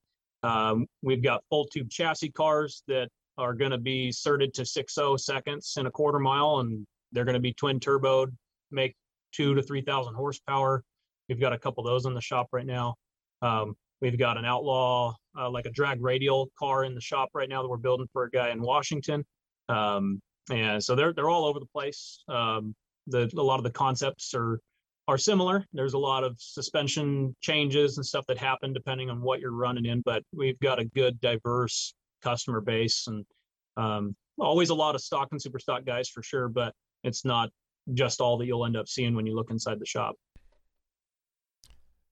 Um, 0.43 0.88
we've 1.02 1.23
got 1.23 1.43
full 1.49 1.65
tube 1.65 1.89
chassis 1.89 2.32
cars 2.32 2.84
that 2.88 3.10
are 3.38 3.54
going 3.54 3.71
to 3.71 3.78
be 3.78 4.12
certed 4.12 4.54
to 4.56 4.65
60 4.65 5.17
seconds 5.17 5.75
in 5.78 5.86
a 5.86 5.91
quarter 5.91 6.19
mile, 6.19 6.60
and 6.60 6.86
they're 7.12 7.25
going 7.25 7.34
to 7.36 7.41
be 7.41 7.54
twin 7.54 7.80
turboed, 7.80 8.32
make 8.71 8.95
two 9.32 9.56
to 9.56 9.62
3,000 9.62 10.13
horsepower. 10.13 10.84
We've 11.28 11.39
got 11.39 11.54
a 11.54 11.58
couple 11.58 11.86
of 11.86 11.91
those 11.91 12.06
in 12.06 12.13
the 12.13 12.21
shop 12.21 12.47
right 12.52 12.65
now. 12.65 12.95
Um, 13.41 13.75
We've 14.02 14.17
got 14.17 14.38
an 14.38 14.45
outlaw, 14.45 15.15
uh, 15.38 15.49
like 15.49 15.65
a 15.65 15.71
drag 15.71 16.02
radial 16.02 16.49
car 16.58 16.86
in 16.86 16.95
the 16.95 17.02
shop 17.02 17.30
right 17.34 17.49
now 17.49 17.62
that 17.62 17.67
we're 17.67 17.78
building 17.78 18.08
for 18.13 18.23
a 18.23 18.30
guy 18.30 18.49
in 18.49 18.62
Washington. 18.62 19.25
Um, 19.67 20.21
and 20.49 20.84
so 20.84 20.95
they're 20.95 21.13
they're 21.13 21.30
all 21.30 21.45
over 21.45 21.60
the 21.60 21.65
place. 21.65 22.23
Um, 22.28 22.73
the 23.08 23.30
a 23.38 23.41
lot 23.41 23.58
of 23.58 23.63
the 23.63 23.71
concepts 23.71 24.34
are 24.34 24.60
are 25.10 25.17
similar. 25.17 25.65
There's 25.74 25.95
a 25.95 25.98
lot 25.98 26.24
of 26.24 26.36
suspension 26.38 27.36
changes 27.41 27.98
and 27.98 28.06
stuff 28.06 28.26
that 28.28 28.38
happen 28.38 28.74
depending 28.74 29.10
on 29.10 29.22
what 29.22 29.39
you're 29.39 29.52
running 29.52 29.88
in, 29.88 30.02
but 30.02 30.22
we've 30.32 30.60
got 30.60 30.78
a 30.78 30.86
good 30.86 31.19
diverse 31.19 31.95
customer 32.22 32.62
base 32.62 33.08
and 33.08 33.26
um, 33.76 34.15
always 34.38 34.69
a 34.69 34.76
lot 34.76 34.93
of 34.93 35.02
stock 35.02 35.30
and 35.32 35.41
super 35.41 35.58
stock 35.58 35.84
guys 35.84 36.10
for 36.10 36.22
sure, 36.22 36.48
but 36.48 36.76
it's 37.04 37.26
not 37.26 37.50
just 37.95 38.22
all 38.22 38.38
that 38.38 38.45
you'll 38.45 38.67
end 38.67 38.78
up 38.78 38.88
seeing 38.88 39.15
when 39.15 39.26
you 39.26 39.36
look 39.36 39.50
inside 39.50 39.80
the 39.80 39.86
shop. 39.86 40.15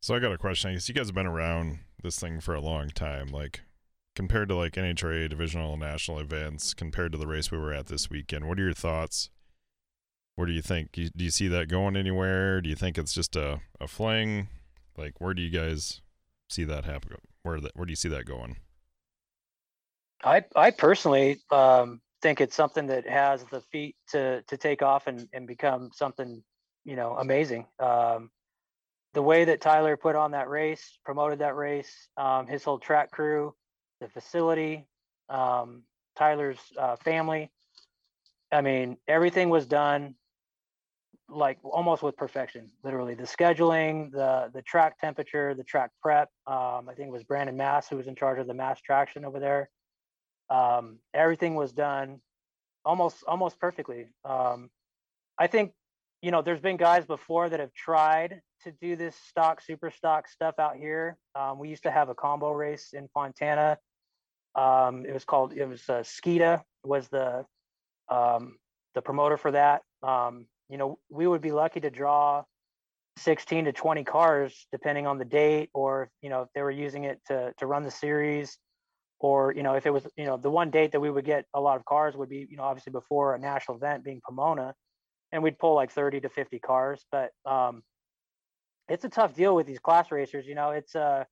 So 0.01 0.15
I 0.15 0.19
got 0.19 0.31
a 0.31 0.38
question. 0.39 0.71
I 0.71 0.73
guess 0.73 0.89
you 0.89 0.95
guys 0.95 1.05
have 1.05 1.15
been 1.15 1.27
around 1.27 1.77
this 2.01 2.19
thing 2.19 2.39
for 2.39 2.55
a 2.55 2.62
long 2.62 2.89
time. 2.89 3.27
Like 3.27 3.62
compared 4.15 4.49
to 4.49 4.55
like 4.55 4.73
NHRA 4.73 5.29
divisional 5.29 5.77
national 5.77 6.17
events, 6.17 6.73
compared 6.73 7.12
to 7.12 7.19
the 7.19 7.27
race 7.27 7.51
we 7.51 7.60
were 7.60 7.73
at 7.73 7.86
this 7.86 8.10
weekend, 8.10 8.47
what 8.47 8.57
are 8.57 8.63
your 8.63 8.73
thoughts? 8.73 9.29
Where 10.38 10.45
do 10.45 10.54
you 10.54 10.62
think? 10.62 10.91
Do 10.91 11.10
you, 11.15 11.32
see 11.32 11.47
that 11.47 11.67
going 11.67 11.97
anywhere? 11.97 12.62
Do 12.62 12.69
you 12.69 12.76
think 12.76 13.00
it's 13.00 13.12
just 13.12 13.36
a, 13.36 13.60
a 13.82 13.88
fling? 13.88 14.50
Like 14.95 15.19
where 15.19 15.34
do 15.34 15.41
you 15.41 15.50
guys 15.50 16.02
see 16.47 16.63
that 16.63 16.86
happen? 16.86 17.17
Where 17.41 17.60
that 17.60 17.76
where 17.76 17.88
do 17.88 17.91
you 17.91 17.95
see 17.95 18.10
that 18.10 18.26
going? 18.26 18.58
I 20.23 20.45
I 20.56 20.69
personally 20.69 21.39
um, 21.50 22.02
think 22.21 22.39
it's 22.39 22.56
something 22.56 22.86
that 22.86 23.10
has 23.10 23.45
the 23.45 23.62
feet 23.71 23.95
to 24.10 24.43
to 24.43 24.58
take 24.58 24.84
off 24.84 25.08
and 25.08 25.28
and 25.34 25.47
become 25.47 25.89
something 25.91 26.43
you 26.86 26.95
know 26.95 27.15
amazing. 27.17 27.65
Um, 27.80 28.30
the 29.15 29.23
way 29.23 29.43
that 29.43 29.60
Tyler 29.60 29.97
put 29.97 30.15
on 30.15 30.32
that 30.32 30.50
race, 30.50 31.00
promoted 31.04 31.39
that 31.39 31.56
race, 31.56 32.10
um, 32.15 32.45
his 32.45 32.63
whole 32.63 32.78
track 32.78 33.10
crew, 33.10 33.56
the 34.02 34.08
facility, 34.08 34.86
um, 35.30 35.82
Tyler's 36.15 36.60
uh, 36.78 36.95
family. 36.97 37.50
I 38.52 38.62
mean, 38.62 38.97
everything 39.08 39.50
was 39.50 39.65
done 39.65 40.13
like 41.29 41.57
almost 41.63 42.03
with 42.03 42.15
perfection. 42.15 42.69
Literally, 42.83 43.15
the 43.15 43.23
scheduling, 43.23 44.11
the 44.11 44.49
the 44.53 44.61
track 44.61 44.99
temperature, 44.99 45.53
the 45.53 45.63
track 45.63 45.91
prep. 46.01 46.29
Um, 46.45 46.87
I 46.89 46.93
think 46.95 47.07
it 47.07 47.11
was 47.11 47.23
Brandon 47.23 47.57
Mass 47.57 47.89
who 47.89 47.97
was 47.97 48.07
in 48.07 48.15
charge 48.15 48.39
of 48.39 48.47
the 48.47 48.53
mass 48.53 48.81
traction 48.81 49.25
over 49.25 49.39
there 49.39 49.69
um, 50.49 50.99
everything 51.13 51.55
was 51.55 51.71
done 51.71 52.19
almost 52.85 53.23
almost 53.27 53.59
perfectly 53.59 54.07
um, 54.23 54.69
i 55.37 55.47
think 55.47 55.71
you 56.21 56.31
know 56.31 56.41
there's 56.41 56.61
been 56.61 56.77
guys 56.77 57.05
before 57.05 57.49
that 57.49 57.59
have 57.59 57.73
tried 57.73 58.41
to 58.63 58.71
do 58.81 58.95
this 58.95 59.15
stock 59.27 59.61
super 59.61 59.91
stock 59.91 60.27
stuff 60.27 60.55
out 60.59 60.75
here 60.75 61.17
um, 61.35 61.59
we 61.59 61.69
used 61.69 61.83
to 61.83 61.91
have 61.91 62.09
a 62.09 62.15
combo 62.15 62.51
race 62.51 62.93
in 62.93 63.07
fontana 63.13 63.77
um, 64.55 65.05
it 65.05 65.13
was 65.13 65.25
called 65.25 65.53
it 65.53 65.65
was 65.65 65.83
uh, 65.89 66.01
skita 66.01 66.61
was 66.83 67.07
the 67.09 67.45
um, 68.09 68.57
the 68.95 69.01
promoter 69.01 69.37
for 69.37 69.51
that 69.51 69.81
um, 70.01 70.45
you 70.69 70.77
know 70.77 70.99
we 71.10 71.27
would 71.27 71.41
be 71.41 71.51
lucky 71.51 71.80
to 71.80 71.89
draw 71.89 72.43
16 73.17 73.65
to 73.65 73.71
20 73.71 74.03
cars 74.03 74.67
depending 74.71 75.08
on 75.08 75.17
the 75.17 75.25
date 75.25 75.69
or 75.73 76.10
you 76.21 76.30
know 76.30 76.43
if 76.43 76.49
they 76.53 76.62
were 76.62 76.71
using 76.71 77.03
it 77.03 77.19
to 77.27 77.53
to 77.58 77.65
run 77.65 77.84
the 77.84 77.91
series. 77.91 78.58
Or 79.19 79.51
you 79.51 79.63
know 79.63 79.73
if 79.73 79.88
it 79.88 79.89
was 79.89 80.06
you 80.15 80.25
know 80.25 80.38
the 80.38 80.51
one 80.51 80.69
date 80.69 80.91
that 80.91 80.99
we 80.99 81.10
would 81.10 81.25
get 81.25 81.45
a 81.56 81.60
lot 81.60 81.77
of 81.77 81.86
cars 81.86 82.15
would 82.15 82.30
be 82.30 82.47
you 82.51 82.56
know 82.56 82.63
obviously 82.63 82.91
before 82.91 83.34
a 83.34 83.39
national 83.39 83.77
event 83.77 84.03
being 84.03 84.21
pomona 84.23 84.75
and 85.32 85.41
we'd 85.41 85.58
pull 85.58 85.73
like 85.73 85.91
30 85.91 86.21
to 86.21 86.30
50 86.30 86.60
cars. 86.60 87.03
But 87.12 87.32
um 87.43 87.82
it's 88.88 89.06
a 89.06 89.10
tough 89.10 89.34
deal 89.34 89.56
with 89.56 89.65
these 89.65 89.80
class 89.80 90.12
racers 90.12 90.45
you 90.45 90.53
know 90.53 90.69
it's 90.69 90.95
uh 90.95 91.23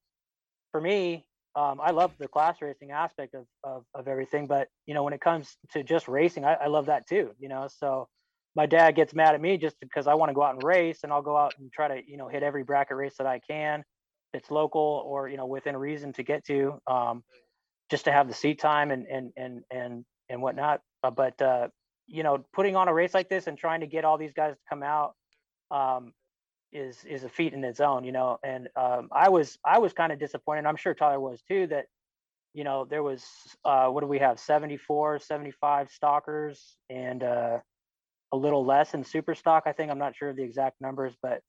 for 0.71 0.81
me 0.81 1.25
um 1.55 1.79
i 1.79 1.91
love 1.91 2.11
the 2.17 2.27
class 2.27 2.59
racing 2.61 2.91
aspect 2.91 3.35
of 3.35 3.45
of, 3.63 3.83
of 3.93 4.07
everything. 4.07 4.47
But 4.47 4.67
you 4.87 4.95
know 4.95 5.03
when 5.03 5.13
it 5.13 5.21
comes 5.21 5.55
to 5.73 5.83
just 5.83 6.07
racing 6.07 6.43
I, 6.43 6.53
I 6.55 6.67
love 6.67 6.87
that 6.87 7.07
too 7.07 7.33
you 7.37 7.49
know? 7.49 7.67
So 7.67 8.07
my 8.55 8.65
dad 8.65 8.95
gets 8.95 9.13
mad 9.13 9.35
at 9.35 9.41
me 9.41 9.57
just 9.57 9.75
because 9.81 10.07
i 10.07 10.13
want 10.13 10.29
to 10.29 10.33
go 10.33 10.43
out 10.43 10.55
and 10.55 10.63
race 10.63 10.99
and 11.03 11.11
i'll 11.11 11.21
go 11.21 11.37
out 11.37 11.53
and 11.59 11.71
try 11.71 11.87
to 11.87 12.01
you 12.09 12.17
know 12.17 12.27
hit 12.27 12.43
every 12.43 12.63
bracket 12.63 12.97
race 12.97 13.15
that 13.17 13.27
i 13.27 13.39
can 13.39 13.83
that's 14.33 14.51
local 14.51 15.03
or 15.05 15.29
you 15.29 15.37
know 15.37 15.45
within 15.45 15.75
reason 15.77 16.13
to 16.13 16.23
get 16.23 16.45
to 16.45 16.79
um 16.87 17.23
just 17.89 18.05
to 18.05 18.11
have 18.11 18.27
the 18.27 18.33
seat 18.33 18.59
time 18.59 18.91
and 18.91 19.05
and 19.07 19.31
and 19.37 19.61
and 19.71 20.05
and 20.29 20.41
whatnot. 20.41 20.81
Uh, 21.03 21.11
but 21.11 21.39
uh, 21.41 21.67
you 22.07 22.23
know, 22.23 22.43
putting 22.53 22.75
on 22.75 22.87
a 22.87 22.93
race 22.93 23.13
like 23.13 23.29
this 23.29 23.47
and 23.47 23.57
trying 23.57 23.81
to 23.81 23.87
get 23.87 24.05
all 24.05 24.17
these 24.17 24.33
guys 24.33 24.53
to 24.53 24.61
come 24.69 24.83
out 24.83 25.13
um, 25.71 26.13
is 26.71 27.03
is 27.05 27.23
a 27.23 27.29
feat 27.29 27.53
in 27.53 27.63
its 27.63 27.79
own. 27.79 28.03
You 28.03 28.11
know, 28.11 28.37
and 28.43 28.69
um, 28.75 29.09
I 29.11 29.29
was 29.29 29.57
I 29.65 29.79
was 29.79 29.93
kind 29.93 30.11
of 30.11 30.19
disappointed. 30.19 30.65
I'm 30.65 30.75
sure 30.77 30.93
Tyler 30.93 31.19
was 31.19 31.41
too. 31.47 31.67
That 31.67 31.85
you 32.53 32.63
know 32.63 32.85
there 32.89 33.03
was 33.03 33.23
uh, 33.63 33.87
what 33.87 34.01
do 34.01 34.07
we 34.07 34.19
have 34.19 34.39
74, 34.39 35.19
75 35.19 35.91
stockers 35.91 36.77
and 36.89 37.23
uh, 37.23 37.57
a 38.31 38.37
little 38.37 38.65
less 38.65 38.93
in 38.93 39.03
super 39.03 39.35
stock. 39.35 39.63
I 39.65 39.71
think 39.71 39.91
I'm 39.91 39.99
not 39.99 40.15
sure 40.15 40.29
of 40.29 40.35
the 40.35 40.43
exact 40.43 40.81
numbers, 40.81 41.13
but 41.21 41.41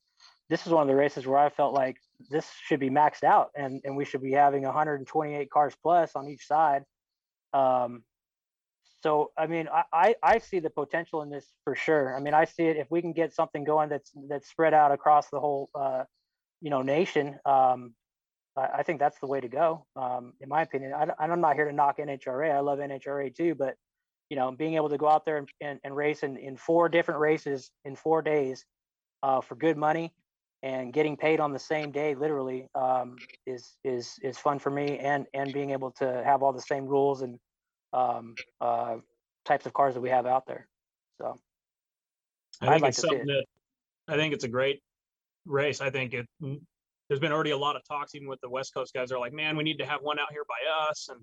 this 0.48 0.66
is 0.66 0.72
one 0.72 0.82
of 0.82 0.88
the 0.88 0.94
races 0.94 1.26
where 1.26 1.38
I 1.38 1.48
felt 1.48 1.74
like 1.74 1.96
this 2.30 2.48
should 2.64 2.80
be 2.80 2.90
maxed 2.90 3.24
out 3.24 3.50
and, 3.56 3.80
and 3.84 3.96
we 3.96 4.04
should 4.04 4.22
be 4.22 4.32
having 4.32 4.62
128 4.62 5.50
cars 5.50 5.74
plus 5.82 6.12
on 6.14 6.28
each 6.28 6.46
side. 6.46 6.84
Um, 7.52 8.02
so, 9.02 9.30
I 9.36 9.46
mean, 9.46 9.68
I, 9.72 9.84
I, 9.92 10.14
I 10.22 10.38
see 10.38 10.58
the 10.58 10.70
potential 10.70 11.22
in 11.22 11.30
this 11.30 11.46
for 11.64 11.74
sure. 11.74 12.16
I 12.16 12.20
mean, 12.20 12.34
I 12.34 12.44
see 12.44 12.64
it 12.64 12.76
if 12.76 12.90
we 12.90 13.00
can 13.00 13.12
get 13.12 13.34
something 13.34 13.64
going 13.64 13.88
that's 13.88 14.10
that's 14.28 14.48
spread 14.48 14.74
out 14.74 14.90
across 14.90 15.28
the 15.30 15.38
whole, 15.38 15.68
uh, 15.74 16.04
you 16.60 16.70
know, 16.70 16.82
nation. 16.82 17.38
Um, 17.44 17.94
I, 18.56 18.78
I 18.78 18.82
think 18.82 18.98
that's 18.98 19.18
the 19.20 19.26
way 19.26 19.40
to 19.40 19.48
go. 19.48 19.86
Um, 19.94 20.32
in 20.40 20.48
my 20.48 20.62
opinion, 20.62 20.92
I, 20.94 21.08
I'm 21.18 21.40
not 21.40 21.54
here 21.54 21.66
to 21.66 21.72
knock 21.72 21.98
NHRA. 21.98 22.52
I 22.52 22.60
love 22.60 22.78
NHRA 22.78 23.34
too, 23.34 23.54
but 23.54 23.76
you 24.30 24.36
know, 24.36 24.50
being 24.50 24.74
able 24.74 24.88
to 24.88 24.98
go 24.98 25.08
out 25.08 25.24
there 25.24 25.38
and, 25.38 25.48
and, 25.60 25.80
and 25.84 25.96
race 25.96 26.22
in, 26.22 26.36
in 26.36 26.56
four 26.56 26.88
different 26.88 27.20
races 27.20 27.70
in 27.84 27.94
four 27.94 28.22
days 28.22 28.64
uh, 29.22 29.40
for 29.40 29.54
good 29.54 29.76
money 29.76 30.12
and 30.62 30.92
getting 30.92 31.16
paid 31.16 31.38
on 31.38 31.52
the 31.52 31.58
same 31.58 31.92
day 31.92 32.14
literally 32.14 32.66
um, 32.74 33.16
is 33.46 33.76
is 33.84 34.14
is 34.22 34.38
fun 34.38 34.58
for 34.58 34.70
me 34.70 34.98
and 34.98 35.26
and 35.34 35.52
being 35.52 35.70
able 35.70 35.90
to 35.90 36.22
have 36.24 36.42
all 36.42 36.52
the 36.52 36.60
same 36.60 36.86
rules 36.86 37.22
and 37.22 37.38
um, 37.92 38.34
uh, 38.60 38.96
types 39.44 39.66
of 39.66 39.72
cars 39.72 39.94
that 39.94 40.00
we 40.00 40.08
have 40.08 40.26
out 40.26 40.46
there 40.46 40.66
so 41.20 41.38
I 42.60 42.70
think 42.70 42.82
like 42.82 42.88
it's 42.90 43.00
something 43.00 43.26
that 43.26 43.44
I 44.08 44.16
think 44.16 44.34
it's 44.34 44.44
a 44.44 44.48
great 44.48 44.80
race. 45.44 45.80
I 45.80 45.90
think 45.90 46.14
it. 46.14 46.26
mm, 46.42 46.60
There's 47.08 47.20
been 47.20 47.32
already 47.32 47.50
a 47.50 47.56
lot 47.56 47.76
of 47.76 47.82
talks, 47.86 48.14
even 48.14 48.28
with 48.28 48.40
the 48.40 48.48
West 48.48 48.74
Coast 48.74 48.94
guys. 48.94 49.12
Are 49.12 49.18
like, 49.18 49.32
man, 49.32 49.56
we 49.56 49.64
need 49.64 49.78
to 49.78 49.86
have 49.86 50.00
one 50.02 50.18
out 50.18 50.30
here 50.30 50.44
by 50.48 50.88
us, 50.88 51.08
and 51.08 51.20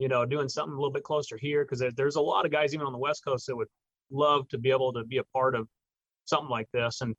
you 0.00 0.08
know, 0.08 0.24
doing 0.24 0.48
something 0.48 0.72
a 0.72 0.76
little 0.76 0.90
bit 0.90 1.04
closer 1.04 1.36
here 1.36 1.64
because 1.64 1.84
there's 1.94 2.16
a 2.16 2.20
lot 2.20 2.46
of 2.46 2.50
guys 2.50 2.74
even 2.74 2.86
on 2.86 2.92
the 2.92 2.98
West 2.98 3.22
Coast 3.24 3.46
that 3.46 3.54
would 3.54 3.68
love 4.10 4.48
to 4.48 4.58
be 4.58 4.70
able 4.70 4.92
to 4.94 5.04
be 5.04 5.18
a 5.18 5.24
part 5.34 5.54
of 5.54 5.68
something 6.24 6.48
like 6.48 6.66
this, 6.72 7.02
and 7.02 7.14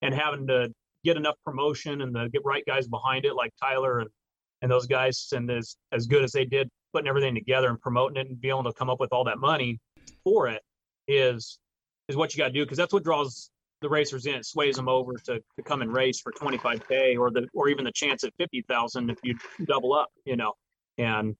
and 0.00 0.14
having 0.14 0.46
to 0.48 0.72
get 1.04 1.16
enough 1.16 1.36
promotion 1.44 2.00
and 2.00 2.14
the 2.14 2.28
get 2.32 2.42
right 2.44 2.64
guys 2.66 2.88
behind 2.88 3.26
it, 3.26 3.34
like 3.34 3.52
Tyler 3.60 4.00
and 4.00 4.10
and 4.62 4.70
those 4.70 4.86
guys, 4.86 5.28
and 5.32 5.50
as 5.50 5.76
as 5.92 6.06
good 6.06 6.24
as 6.24 6.32
they 6.32 6.46
did 6.46 6.68
putting 6.92 7.08
everything 7.08 7.34
together 7.34 7.68
and 7.68 7.80
promoting 7.80 8.16
it 8.16 8.28
and 8.28 8.40
being 8.40 8.52
able 8.52 8.64
to 8.64 8.72
come 8.72 8.90
up 8.90 8.98
with 8.98 9.12
all 9.12 9.24
that 9.24 9.38
money 9.38 9.78
for 10.24 10.48
it 10.48 10.62
is 11.08 11.58
is 12.08 12.16
what 12.16 12.34
you 12.34 12.38
got 12.38 12.48
to 12.48 12.52
do 12.52 12.64
because 12.64 12.78
that's 12.78 12.92
what 12.92 13.04
draws 13.04 13.50
the 13.80 13.88
racers 13.88 14.26
in. 14.26 14.34
It 14.34 14.46
sways 14.46 14.76
them 14.76 14.88
over 14.88 15.14
to, 15.24 15.38
to 15.38 15.62
come 15.64 15.82
and 15.82 15.92
race 15.92 16.20
for 16.20 16.32
25k 16.32 17.18
or 17.18 17.30
the 17.30 17.46
or 17.52 17.68
even 17.68 17.84
the 17.84 17.92
chance 17.92 18.24
at 18.24 18.32
50,000 18.38 19.10
if 19.10 19.18
you 19.22 19.36
double 19.66 19.92
up, 19.92 20.10
you 20.24 20.36
know. 20.36 20.54
And 20.98 21.36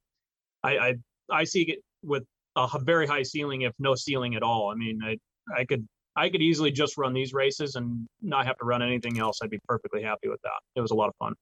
I 0.62 0.78
I, 0.78 0.94
I 1.30 1.44
see 1.44 1.62
it 1.62 1.78
with 2.02 2.24
a 2.56 2.78
very 2.80 3.06
high 3.06 3.22
ceiling, 3.22 3.62
if 3.62 3.72
no 3.78 3.94
ceiling 3.94 4.34
at 4.34 4.42
all. 4.42 4.70
I 4.70 4.74
mean, 4.74 5.00
I 5.02 5.16
I 5.56 5.64
could 5.64 5.86
I 6.16 6.28
could 6.28 6.42
easily 6.42 6.70
just 6.70 6.98
run 6.98 7.12
these 7.12 7.32
races 7.32 7.74
and 7.74 8.06
not 8.20 8.46
have 8.46 8.58
to 8.58 8.64
run 8.64 8.82
anything 8.82 9.18
else. 9.18 9.38
I'd 9.42 9.50
be 9.50 9.60
perfectly 9.66 10.02
happy 10.02 10.28
with 10.28 10.40
that. 10.42 10.60
It 10.76 10.80
was 10.80 10.90
a 10.90 10.94
lot 10.94 11.08
of 11.08 11.14
fun. 11.18 11.34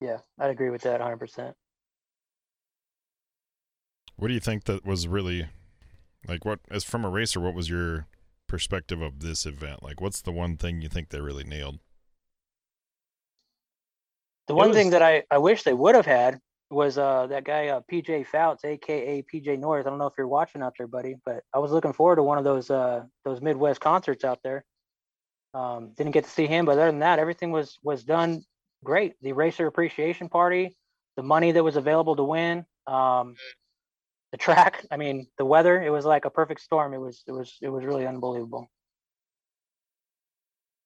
Yeah, 0.00 0.18
I'd 0.38 0.50
agree 0.50 0.70
with 0.70 0.82
that 0.82 1.00
100%. 1.00 1.52
What 4.16 4.28
do 4.28 4.34
you 4.34 4.40
think 4.40 4.64
that 4.64 4.84
was 4.84 5.08
really 5.08 5.48
like 6.28 6.44
what 6.44 6.60
as 6.70 6.84
from 6.84 7.04
a 7.04 7.10
racer, 7.10 7.40
what 7.40 7.54
was 7.54 7.68
your 7.68 8.06
perspective 8.46 9.00
of 9.00 9.20
this 9.20 9.46
event? 9.46 9.82
Like 9.82 10.00
what's 10.00 10.20
the 10.20 10.32
one 10.32 10.56
thing 10.56 10.82
you 10.82 10.88
think 10.88 11.08
they 11.08 11.20
really 11.20 11.44
nailed? 11.44 11.80
The 14.46 14.54
It 14.54 14.56
one 14.56 14.72
thing 14.72 14.90
that 14.90 15.02
I, 15.02 15.24
I 15.30 15.38
wish 15.38 15.62
they 15.62 15.72
would 15.72 15.94
have 15.94 16.06
had 16.06 16.38
was 16.72 16.98
uh, 16.98 17.26
that 17.28 17.44
guy 17.44 17.68
uh, 17.68 17.80
PJ 17.90 18.26
Fouts, 18.26 18.64
aka 18.64 19.22
PJ 19.22 19.58
North. 19.58 19.86
I 19.86 19.90
don't 19.90 19.98
know 19.98 20.06
if 20.06 20.14
you're 20.16 20.26
watching 20.26 20.62
out 20.62 20.74
there, 20.78 20.86
buddy, 20.86 21.16
but 21.24 21.42
I 21.54 21.58
was 21.58 21.70
looking 21.70 21.92
forward 21.92 22.16
to 22.16 22.22
one 22.22 22.38
of 22.38 22.44
those 22.44 22.70
uh, 22.70 23.04
those 23.24 23.40
Midwest 23.40 23.80
concerts 23.80 24.24
out 24.24 24.40
there. 24.42 24.64
Um, 25.54 25.92
didn't 25.96 26.12
get 26.12 26.24
to 26.24 26.30
see 26.30 26.46
him, 26.46 26.64
but 26.64 26.72
other 26.72 26.86
than 26.86 27.00
that, 27.00 27.18
everything 27.18 27.52
was 27.52 27.78
was 27.82 28.04
done 28.04 28.42
great. 28.82 29.14
The 29.22 29.32
racer 29.32 29.66
appreciation 29.66 30.28
party, 30.28 30.76
the 31.16 31.22
money 31.22 31.52
that 31.52 31.62
was 31.62 31.76
available 31.76 32.16
to 32.16 32.24
win, 32.24 32.64
um, 32.86 33.36
the 34.32 34.38
track. 34.38 34.84
I 34.90 34.96
mean, 34.96 35.26
the 35.38 35.44
weather. 35.44 35.82
It 35.82 35.90
was 35.90 36.04
like 36.04 36.24
a 36.24 36.30
perfect 36.30 36.60
storm. 36.60 36.94
It 36.94 37.00
was 37.00 37.22
it 37.26 37.32
was 37.32 37.56
it 37.60 37.68
was 37.68 37.84
really 37.84 38.06
unbelievable. 38.06 38.70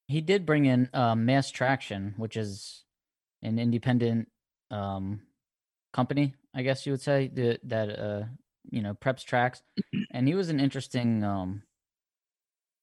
He 0.09 0.20
did 0.20 0.46
bring 0.46 0.66
in 0.66 0.88
um, 0.92 1.25
Mass 1.25 1.51
Traction, 1.51 2.14
which 2.16 2.37
is 2.37 2.85
an 3.42 3.59
independent 3.59 4.29
um, 4.70 5.20
company, 5.96 6.35
I 6.54 6.62
guess 6.62 6.85
you 6.85 6.92
would 6.92 7.00
say, 7.00 7.28
that, 7.35 7.61
that 7.64 7.98
uh, 7.98 8.24
you 8.70 8.82
know 8.82 8.94
preps 8.94 9.24
tracks, 9.24 9.62
and 10.12 10.28
he 10.28 10.35
was 10.35 10.50
an 10.50 10.61
interesting 10.61 11.24
um, 11.24 11.62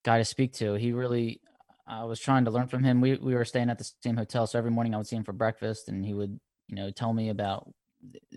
guy 0.04 0.18
to 0.18 0.26
speak 0.26 0.54
to. 0.54 0.74
He 0.74 0.92
really, 0.92 1.40
I 1.88 2.04
was 2.06 2.20
trying 2.20 2.46
to 2.46 2.52
learn 2.52 2.68
from 2.68 2.84
him. 2.84 3.00
We 3.02 3.16
we 3.18 3.36
were 3.36 3.46
staying 3.46 3.70
at 3.70 3.78
the 3.78 3.90
same 4.04 4.18
hotel, 4.18 4.48
so 4.48 4.58
every 4.58 4.72
morning 4.72 4.96
I 4.96 4.98
would 4.98 5.08
see 5.08 5.16
him 5.16 5.24
for 5.24 5.34
breakfast, 5.34 5.90
and 5.90 6.04
he 6.04 6.16
would 6.16 6.40
you 6.68 6.76
know 6.76 6.90
tell 6.90 7.14
me 7.14 7.30
about 7.30 7.70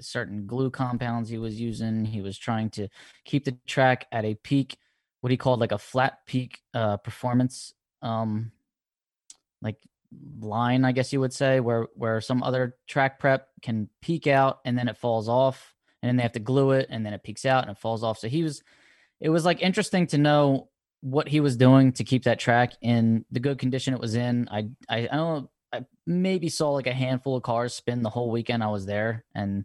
certain 0.01 0.47
glue 0.47 0.71
compounds 0.71 1.31
he 1.31 1.39
was 1.39 1.59
using. 1.59 2.05
He 2.05 2.21
was 2.21 2.39
trying 2.39 2.71
to 2.71 2.89
keep 3.25 3.47
the 3.47 3.57
track 3.67 4.07
at 4.13 4.27
a 4.27 4.35
peak, 4.35 4.77
what 5.23 5.31
he 5.31 5.39
called 5.39 5.59
like 5.59 5.73
a 5.73 5.79
flat 5.79 6.19
peak 6.27 6.61
uh, 6.75 6.99
performance. 6.99 7.73
Um, 8.03 8.53
like 9.63 9.79
line, 10.41 10.85
I 10.85 10.93
guess 10.93 11.13
you 11.13 11.21
would 11.21 11.33
say, 11.33 11.61
where 11.61 11.87
where 11.95 12.21
some 12.21 12.43
other 12.43 12.77
track 12.87 13.19
prep 13.19 13.49
can 13.63 13.89
peak 14.03 14.27
out 14.27 14.59
and 14.65 14.79
then 14.79 14.89
it 14.89 14.97
falls 14.97 15.29
off, 15.29 15.75
and 16.03 16.09
then 16.09 16.17
they 16.17 16.23
have 16.23 16.33
to 16.33 16.41
glue 16.41 16.73
it, 16.73 16.87
and 16.91 17.05
then 17.05 17.13
it 17.13 17.23
peaks 17.23 17.45
out 17.45 17.63
and 17.63 17.71
it 17.71 17.79
falls 17.79 18.03
off. 18.03 18.19
So 18.19 18.29
he 18.29 18.43
was, 18.43 18.63
it 19.21 19.31
was 19.31 19.45
like 19.45 19.63
interesting 19.63 20.07
to 20.09 20.19
know 20.19 20.69
what 21.01 21.29
he 21.29 21.41
was 21.41 21.57
doing 21.57 21.93
to 21.93 22.05
keep 22.05 22.25
that 22.25 22.39
track 22.39 22.73
in 22.81 23.25
the 23.31 23.41
good 23.41 23.59
condition 23.59 23.95
it 23.95 24.01
was 24.01 24.15
in. 24.15 24.49
I 24.51 24.69
I, 24.89 25.09
I 25.11 25.17
don't 25.17 25.49
I 25.73 25.85
maybe 26.07 26.49
saw 26.49 26.71
like 26.71 26.87
a 26.87 26.93
handful 26.93 27.37
of 27.37 27.43
cars 27.43 27.75
spin 27.75 28.03
the 28.03 28.11
whole 28.11 28.31
weekend 28.31 28.63
I 28.63 28.69
was 28.69 28.87
there, 28.87 29.25
and 29.35 29.65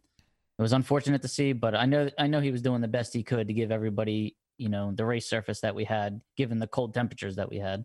it 0.58 0.62
was 0.62 0.74
unfortunate 0.74 1.22
to 1.24 1.28
see. 1.28 1.54
But 1.54 1.76
I 1.76 1.86
know 1.86 2.10
I 2.18 2.28
know 2.28 2.42
he 2.42 2.52
was 2.52 2.62
doing 2.62 2.82
the 2.82 2.88
best 2.88 3.14
he 3.14 3.24
could 3.24 3.48
to 3.48 3.54
give 3.54 3.72
everybody 3.72 4.36
you 4.58 4.70
know 4.70 4.92
the 4.94 5.06
race 5.06 5.28
surface 5.28 5.62
that 5.62 5.76
we 5.76 5.84
had, 5.84 6.22
given 6.38 6.60
the 6.60 6.68
cold 6.68 6.94
temperatures 6.94 7.38
that 7.38 7.50
we 7.50 7.58
had. 7.58 7.84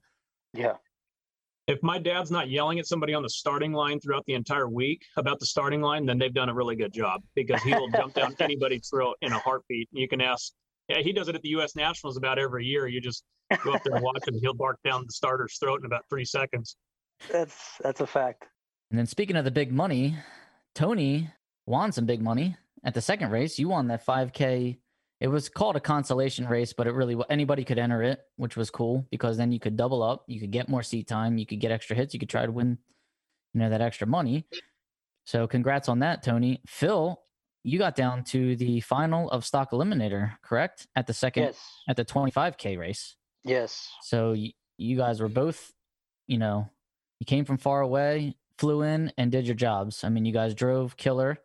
Yeah. 0.52 0.74
If 1.66 1.82
my 1.82 1.98
dad's 1.98 2.30
not 2.30 2.48
yelling 2.48 2.78
at 2.78 2.86
somebody 2.86 3.12
on 3.12 3.22
the 3.22 3.28
starting 3.28 3.72
line 3.72 3.98
throughout 3.98 4.24
the 4.26 4.34
entire 4.34 4.68
week 4.68 5.04
about 5.16 5.40
the 5.40 5.46
starting 5.46 5.80
line, 5.80 6.06
then 6.06 6.16
they've 6.16 6.32
done 6.32 6.48
a 6.48 6.54
really 6.54 6.76
good 6.76 6.92
job 6.92 7.22
because 7.34 7.60
he 7.62 7.74
will 7.74 7.88
jump 7.88 8.14
down 8.14 8.36
anybody's 8.40 8.88
throat 8.88 9.16
in 9.20 9.32
a 9.32 9.38
heartbeat. 9.38 9.88
You 9.90 10.06
can 10.06 10.20
ask. 10.20 10.52
Yeah, 10.88 10.98
he 10.98 11.12
does 11.12 11.28
it 11.28 11.34
at 11.34 11.42
the 11.42 11.48
U.S. 11.50 11.74
Nationals 11.74 12.16
about 12.16 12.38
every 12.38 12.64
year. 12.64 12.86
You 12.86 13.00
just 13.00 13.24
go 13.64 13.72
up 13.72 13.82
there 13.82 13.96
and 13.96 14.04
watch 14.04 14.28
him. 14.28 14.38
He'll 14.40 14.54
bark 14.54 14.78
down 14.84 15.04
the 15.04 15.12
starter's 15.12 15.58
throat 15.58 15.80
in 15.80 15.86
about 15.86 16.04
three 16.08 16.24
seconds. 16.24 16.76
That's 17.32 17.56
that's 17.80 18.00
a 18.00 18.06
fact. 18.06 18.44
And 18.90 18.98
then 18.98 19.06
speaking 19.06 19.34
of 19.34 19.44
the 19.44 19.50
big 19.50 19.72
money, 19.72 20.16
Tony 20.76 21.30
won 21.66 21.90
some 21.90 22.06
big 22.06 22.22
money 22.22 22.56
at 22.84 22.94
the 22.94 23.00
second 23.00 23.30
race. 23.30 23.58
You 23.58 23.68
won 23.68 23.88
that 23.88 24.06
5K. 24.06 24.78
It 25.20 25.28
was 25.28 25.48
called 25.48 25.76
a 25.76 25.80
consolation 25.80 26.46
race, 26.46 26.72
but 26.74 26.86
it 26.86 26.92
really 26.92 27.16
anybody 27.30 27.64
could 27.64 27.78
enter 27.78 28.02
it, 28.02 28.20
which 28.36 28.56
was 28.56 28.68
cool 28.70 29.06
because 29.10 29.36
then 29.38 29.50
you 29.50 29.58
could 29.58 29.76
double 29.76 30.02
up, 30.02 30.24
you 30.26 30.38
could 30.40 30.50
get 30.50 30.68
more 30.68 30.82
seat 30.82 31.08
time, 31.08 31.38
you 31.38 31.46
could 31.46 31.60
get 31.60 31.70
extra 31.72 31.96
hits, 31.96 32.12
you 32.12 32.20
could 32.20 32.28
try 32.28 32.44
to 32.44 32.52
win, 32.52 32.76
you 33.54 33.60
know, 33.60 33.70
that 33.70 33.80
extra 33.80 34.06
money. 34.06 34.46
So 35.24 35.46
congrats 35.46 35.88
on 35.88 36.00
that, 36.00 36.22
Tony. 36.22 36.60
Phil, 36.66 37.20
you 37.64 37.78
got 37.78 37.96
down 37.96 38.24
to 38.24 38.56
the 38.56 38.80
final 38.80 39.30
of 39.30 39.44
stock 39.44 39.70
eliminator, 39.72 40.32
correct? 40.42 40.86
At 40.94 41.06
the 41.06 41.14
second 41.14 41.44
Yes. 41.44 41.70
at 41.88 41.96
the 41.96 42.04
25K 42.04 42.76
race. 42.78 43.16
Yes. 43.42 43.88
So 44.02 44.32
y- 44.32 44.52
you 44.76 44.96
guys 44.98 45.20
were 45.20 45.28
both, 45.28 45.72
you 46.26 46.36
know, 46.38 46.68
you 47.20 47.24
came 47.26 47.44
from 47.46 47.56
far 47.56 47.80
away, 47.80 48.36
flew 48.58 48.82
in, 48.82 49.12
and 49.16 49.32
did 49.32 49.46
your 49.46 49.54
jobs. 49.56 50.04
I 50.04 50.10
mean, 50.10 50.26
you 50.26 50.32
guys 50.32 50.54
drove 50.54 50.96
killer. 50.98 51.38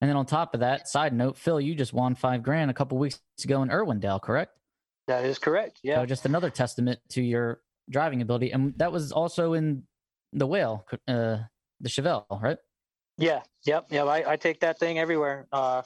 And 0.00 0.10
then 0.10 0.16
on 0.16 0.26
top 0.26 0.54
of 0.54 0.60
that, 0.60 0.88
side 0.88 1.14
note, 1.14 1.38
Phil, 1.38 1.60
you 1.60 1.74
just 1.74 1.92
won 1.92 2.14
five 2.14 2.42
grand 2.42 2.70
a 2.70 2.74
couple 2.74 2.98
weeks 2.98 3.20
ago 3.42 3.62
in 3.62 3.68
Irwindale, 3.68 4.20
correct? 4.20 4.58
That 5.06 5.24
is 5.24 5.38
correct. 5.38 5.80
Yeah. 5.82 5.96
So 5.96 6.06
just 6.06 6.26
another 6.26 6.50
testament 6.50 7.00
to 7.10 7.22
your 7.22 7.60
driving 7.88 8.20
ability. 8.20 8.50
And 8.50 8.74
that 8.78 8.92
was 8.92 9.12
also 9.12 9.54
in 9.54 9.84
the 10.32 10.46
whale, 10.46 10.84
uh, 11.08 11.38
the 11.80 11.88
Chevelle, 11.88 12.24
right? 12.42 12.58
Yeah, 13.18 13.40
yep, 13.64 13.86
yep. 13.90 14.06
I, 14.06 14.32
I 14.32 14.36
take 14.36 14.60
that 14.60 14.78
thing 14.78 14.98
everywhere. 14.98 15.46
Uh, 15.50 15.82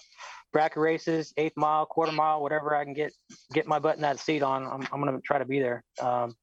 bracket 0.53 0.79
races, 0.79 1.33
eighth 1.37 1.57
mile, 1.57 1.87
quarter 1.87 2.13
mile, 2.13 2.43
whatever 2.43 2.75
I 2.75 2.85
can 2.85 2.93
get 2.93 3.13
get 3.53 3.67
my 3.67 3.79
butt 3.79 3.97
in 3.97 4.03
that 4.03 4.19
seat 4.19 4.43
on. 4.43 4.65
I'm, 4.65 4.87
I'm 4.93 5.01
gonna 5.01 5.21
try 5.25 5.39
to 5.39 5.45
be 5.45 5.61
there. 5.61 5.85
Um, 6.01 6.35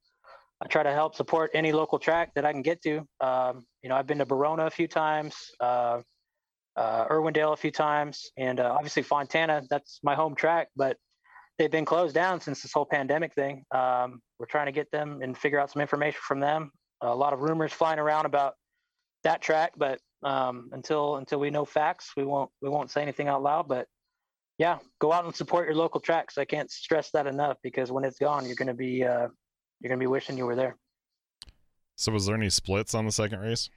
I 0.62 0.68
try 0.68 0.84
to 0.84 0.94
help 0.94 1.16
support 1.16 1.52
any 1.54 1.72
local 1.72 2.00
track 2.00 2.34
that 2.36 2.46
I 2.46 2.52
can 2.52 2.62
get 2.62 2.82
to. 2.84 3.06
Um, 3.20 3.66
you 3.84 3.90
know, 3.90 3.96
I've 3.96 4.08
been 4.08 4.18
to 4.20 4.26
Barona 4.26 4.66
a 4.66 4.70
few 4.70 4.88
times, 4.88 5.36
uh, 5.60 6.02
uh, 6.78 7.08
Irwindale 7.08 7.54
a 7.54 7.58
few 7.58 7.72
times, 7.72 8.32
and 8.38 8.60
uh, 8.60 8.72
obviously 8.72 9.02
Fontana. 9.02 9.64
That's 9.70 10.00
my 10.04 10.16
home 10.16 10.36
track, 10.36 10.70
but 10.76 10.98
they've 11.58 11.72
been 11.72 11.86
closed 11.86 12.14
down 12.14 12.40
since 12.40 12.62
this 12.62 12.72
whole 12.72 12.86
pandemic 12.86 13.34
thing. 13.34 13.66
Um, 13.74 14.22
we're 14.40 14.46
trying 14.46 14.68
to 14.68 14.72
get 14.72 14.92
them 14.92 15.22
and 15.22 15.38
figure 15.38 15.60
out 15.60 15.72
some 15.72 15.82
information 15.82 16.20
from 16.26 16.40
them. 16.40 16.72
A 17.02 17.16
lot 17.16 17.34
of 17.34 17.42
rumors 17.42 17.74
flying 17.74 18.00
around 18.00 18.26
about 18.26 18.54
that 19.24 19.42
track, 19.42 19.74
but 19.76 20.00
um, 20.24 20.70
until 20.72 21.18
until 21.18 21.40
we 21.40 21.50
know 21.50 21.66
facts, 21.66 22.12
we 22.16 22.24
won't 22.24 22.50
we 22.62 22.70
won't 22.70 22.92
say 22.92 23.02
anything 23.02 23.28
out 23.28 23.42
loud. 23.42 23.68
But 23.68 23.88
yeah, 24.58 24.78
go 25.00 25.12
out 25.12 25.26
and 25.26 25.36
support 25.36 25.68
your 25.68 25.76
local 25.76 26.00
tracks. 26.00 26.38
I 26.38 26.46
can't 26.46 26.72
stress 26.72 27.12
that 27.12 27.28
enough 27.28 27.58
because 27.64 27.92
when 27.92 28.04
it's 28.04 28.20
gone, 28.20 28.46
you're 28.46 28.56
gonna 28.56 28.74
be 28.74 29.04
uh, 29.04 29.28
you're 29.80 29.90
gonna 29.90 29.98
be 29.98 30.08
wishing 30.08 30.38
you 30.38 30.46
were 30.46 30.56
there. 30.56 30.78
So 31.96 32.12
was 32.12 32.28
there 32.28 32.36
any 32.36 32.50
splits 32.52 32.94
on 32.94 33.06
the 33.06 33.12
second 33.12 33.40
race? 33.40 33.70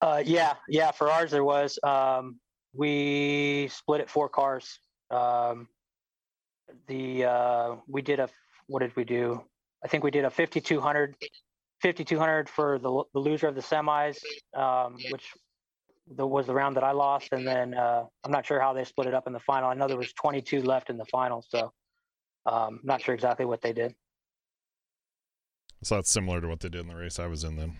Uh, 0.00 0.22
yeah, 0.24 0.54
yeah. 0.68 0.90
For 0.90 1.10
ours, 1.10 1.30
there 1.30 1.44
was. 1.44 1.78
Um, 1.82 2.40
we 2.72 3.68
split 3.72 4.00
it 4.00 4.08
four 4.08 4.28
cars. 4.28 4.78
Um, 5.10 5.68
the 6.86 7.24
uh, 7.24 7.76
we 7.88 8.02
did 8.02 8.20
a 8.20 8.28
what 8.66 8.80
did 8.80 8.94
we 8.96 9.04
do? 9.04 9.42
I 9.84 9.88
think 9.88 10.04
we 10.04 10.10
did 10.10 10.24
a 10.24 10.30
5200, 10.30 11.16
5200 11.82 12.48
for 12.48 12.78
the 12.78 13.02
the 13.12 13.18
loser 13.18 13.48
of 13.48 13.54
the 13.54 13.60
semis, 13.60 14.18
um, 14.56 14.96
which 15.10 15.24
the, 16.16 16.26
was 16.26 16.46
the 16.46 16.54
round 16.54 16.76
that 16.76 16.84
I 16.84 16.92
lost, 16.92 17.28
and 17.32 17.46
then 17.46 17.74
uh, 17.74 18.04
I'm 18.24 18.32
not 18.32 18.46
sure 18.46 18.60
how 18.60 18.72
they 18.72 18.84
split 18.84 19.08
it 19.08 19.14
up 19.14 19.26
in 19.26 19.32
the 19.32 19.40
final. 19.40 19.68
I 19.68 19.74
know 19.74 19.88
there 19.88 19.96
was 19.96 20.12
22 20.14 20.62
left 20.62 20.90
in 20.90 20.96
the 20.96 21.04
final, 21.06 21.44
so 21.48 21.72
um, 22.46 22.80
I'm 22.80 22.80
not 22.84 23.02
sure 23.02 23.14
exactly 23.14 23.46
what 23.46 23.62
they 23.62 23.72
did. 23.72 23.94
So 25.82 25.96
that's 25.96 26.10
similar 26.10 26.40
to 26.40 26.48
what 26.48 26.60
they 26.60 26.68
did 26.68 26.82
in 26.82 26.88
the 26.88 26.96
race 26.96 27.18
I 27.18 27.26
was 27.26 27.44
in 27.44 27.56
then. 27.56 27.76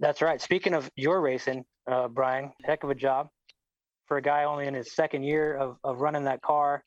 That's 0.00 0.20
right. 0.20 0.40
Speaking 0.40 0.74
of 0.74 0.90
your 0.96 1.20
racing, 1.20 1.64
uh, 1.90 2.08
Brian, 2.08 2.52
heck 2.64 2.84
of 2.84 2.90
a 2.90 2.94
job 2.94 3.28
for 4.06 4.18
a 4.18 4.22
guy 4.22 4.44
only 4.44 4.66
in 4.66 4.74
his 4.74 4.94
second 4.94 5.22
year 5.22 5.56
of, 5.56 5.76
of 5.84 6.00
running 6.00 6.24
that 6.24 6.42
car, 6.42 6.82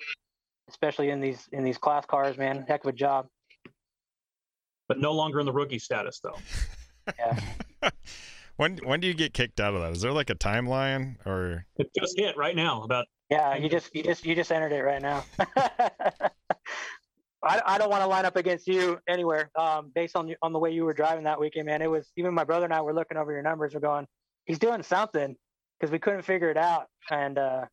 especially 0.69 1.09
in 1.09 1.19
these 1.19 1.47
in 1.51 1.63
these 1.63 1.77
class 1.77 2.05
cars, 2.05 2.37
man. 2.37 2.65
Heck 2.67 2.83
of 2.83 2.89
a 2.89 2.93
job. 2.93 3.27
But 4.87 4.99
no 4.99 5.11
longer 5.11 5.39
in 5.39 5.45
the 5.45 5.53
rookie 5.53 5.79
status, 5.79 6.19
though. 6.19 6.37
Yeah. 7.17 7.39
when 8.57 8.77
when 8.77 8.99
do 8.99 9.07
you 9.07 9.13
get 9.13 9.33
kicked 9.33 9.59
out 9.59 9.73
of 9.73 9.81
that? 9.81 9.91
Is 9.91 10.01
there 10.01 10.11
like 10.11 10.29
a 10.29 10.35
timeline 10.35 11.15
or 11.25 11.65
It 11.77 11.89
just 11.97 12.17
hit 12.17 12.37
right 12.37 12.55
now. 12.55 12.83
About 12.83 13.05
Yeah, 13.29 13.55
you 13.55 13.69
just 13.69 13.93
you 13.95 14.03
just 14.03 14.25
you 14.25 14.35
just 14.35 14.51
entered 14.51 14.71
it 14.71 14.83
right 14.83 15.01
now. 15.01 15.23
I, 17.41 17.61
I 17.65 17.77
don't 17.77 17.89
want 17.89 18.03
to 18.03 18.07
line 18.07 18.25
up 18.25 18.35
against 18.35 18.67
you 18.67 18.99
anywhere. 19.07 19.49
Um, 19.55 19.91
based 19.93 20.15
on 20.15 20.33
on 20.41 20.51
the 20.51 20.59
way 20.59 20.71
you 20.71 20.83
were 20.83 20.93
driving 20.93 21.23
that 21.23 21.39
weekend, 21.39 21.65
man. 21.65 21.81
It 21.81 21.89
was 21.89 22.11
even 22.17 22.33
my 22.33 22.43
brother 22.43 22.65
and 22.65 22.73
I 22.73 22.81
were 22.81 22.93
looking 22.93 23.17
over 23.17 23.31
your 23.31 23.41
numbers. 23.41 23.73
We're 23.73 23.79
going, 23.79 24.07
he's 24.45 24.59
doing 24.59 24.83
something 24.83 25.35
because 25.79 25.91
we 25.91 25.99
couldn't 25.99 26.23
figure 26.23 26.49
it 26.49 26.57
out. 26.57 26.87
And 27.09 27.37
uh, 27.37 27.65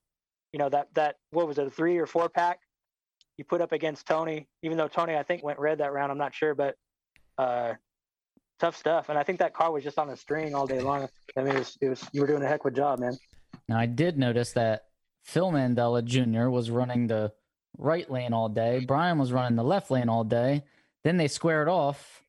you 0.52 0.58
know 0.58 0.68
that 0.68 0.88
that 0.94 1.16
what 1.30 1.48
was 1.48 1.58
it, 1.58 1.66
a 1.66 1.70
three 1.70 1.98
or 1.98 2.06
four 2.06 2.28
pack 2.28 2.60
you 3.36 3.44
put 3.44 3.60
up 3.60 3.72
against 3.72 4.06
Tony? 4.06 4.48
Even 4.62 4.78
though 4.78 4.88
Tony, 4.88 5.16
I 5.16 5.22
think 5.22 5.42
went 5.42 5.58
red 5.58 5.78
that 5.78 5.92
round. 5.92 6.12
I'm 6.12 6.18
not 6.18 6.34
sure, 6.34 6.54
but 6.54 6.76
uh, 7.38 7.74
tough 8.58 8.76
stuff. 8.76 9.08
And 9.08 9.18
I 9.18 9.22
think 9.22 9.40
that 9.40 9.52
car 9.52 9.72
was 9.72 9.82
just 9.82 9.98
on 9.98 10.08
a 10.10 10.16
string 10.16 10.54
all 10.54 10.66
day 10.66 10.80
long. 10.80 11.08
I 11.36 11.42
mean, 11.42 11.56
it 11.56 11.58
was, 11.58 11.78
it 11.80 11.88
was 11.88 12.08
you 12.12 12.20
were 12.20 12.26
doing 12.26 12.42
a 12.42 12.48
heck 12.48 12.64
of 12.64 12.72
a 12.72 12.76
job, 12.76 13.00
man. 13.00 13.18
Now 13.68 13.78
I 13.78 13.86
did 13.86 14.16
notice 14.16 14.52
that 14.52 14.84
Phil 15.24 15.50
Mandela 15.50 16.04
Jr. 16.04 16.48
was 16.48 16.70
running 16.70 17.08
the 17.08 17.32
right 17.78 18.10
lane 18.10 18.32
all 18.32 18.48
day. 18.48 18.84
Brian 18.86 19.18
was 19.18 19.32
running 19.32 19.56
the 19.56 19.64
left 19.64 19.90
lane 19.90 20.08
all 20.08 20.24
day. 20.24 20.64
Then 21.04 21.16
they 21.16 21.28
squared 21.28 21.68
off. 21.68 22.22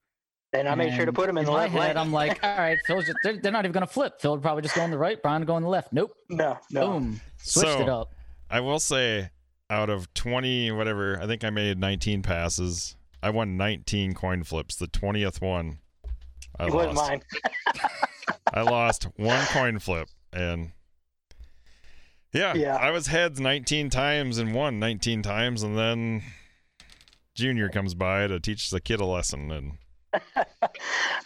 And 0.53 0.67
I 0.67 0.75
made 0.75 0.93
sure 0.95 1.05
to 1.05 1.11
put 1.13 1.29
him 1.29 1.37
in 1.37 1.45
the 1.45 1.51
left 1.51 1.73
head. 1.73 1.79
lane. 1.79 1.97
I'm 1.97 2.11
like, 2.13 2.41
all 2.43 2.57
right, 2.57 2.77
Phil's 2.87 3.05
just, 3.05 3.17
they're, 3.23 3.37
they're 3.37 3.51
not 3.51 3.65
even 3.65 3.73
gonna 3.73 3.85
flip. 3.85 4.21
Phil 4.21 4.31
would 4.31 4.41
probably 4.41 4.61
just 4.63 4.75
go 4.75 4.81
on 4.81 4.91
the 4.91 4.97
right. 4.97 5.21
Brian 5.21 5.41
would 5.41 5.47
go 5.47 5.55
on 5.55 5.61
the 5.61 5.67
left. 5.67 5.91
Nope. 5.91 6.13
no, 6.29 6.57
no. 6.71 6.87
Boom. 6.91 7.21
Switched 7.37 7.67
So- 7.73 7.81
it 7.81 7.89
up. 7.89 8.13
I 8.49 8.61
will 8.61 8.79
say, 8.79 9.29
out 9.69 9.89
of 9.89 10.13
20, 10.13 10.71
whatever, 10.71 11.19
I 11.21 11.27
think 11.27 11.43
I 11.43 11.49
made 11.49 11.77
19 11.77 12.21
passes. 12.21 12.95
I 13.21 13.29
won 13.29 13.57
19 13.57 14.13
coin 14.13 14.43
flips. 14.43 14.77
The 14.77 14.87
20th 14.87 15.41
one, 15.41 15.79
I 16.57 16.67
It 16.67 16.73
lost. 16.73 16.87
was 16.87 16.95
mine. 16.95 17.21
I 18.53 18.61
lost 18.61 19.03
one 19.17 19.45
coin 19.47 19.79
flip, 19.79 20.07
and 20.31 20.71
yeah, 22.34 22.53
Yeah. 22.53 22.75
I 22.75 22.91
was 22.91 23.07
heads 23.07 23.39
19 23.39 23.89
times 23.89 24.38
and 24.38 24.53
won 24.53 24.80
19 24.80 25.21
times, 25.21 25.63
and 25.63 25.78
then 25.78 26.23
Junior 27.36 27.69
comes 27.69 27.93
by 27.93 28.28
to 28.28 28.39
teach 28.39 28.69
the 28.69 28.80
kid 28.82 28.99
a 28.99 29.05
lesson, 29.05 29.51
and 29.51 29.78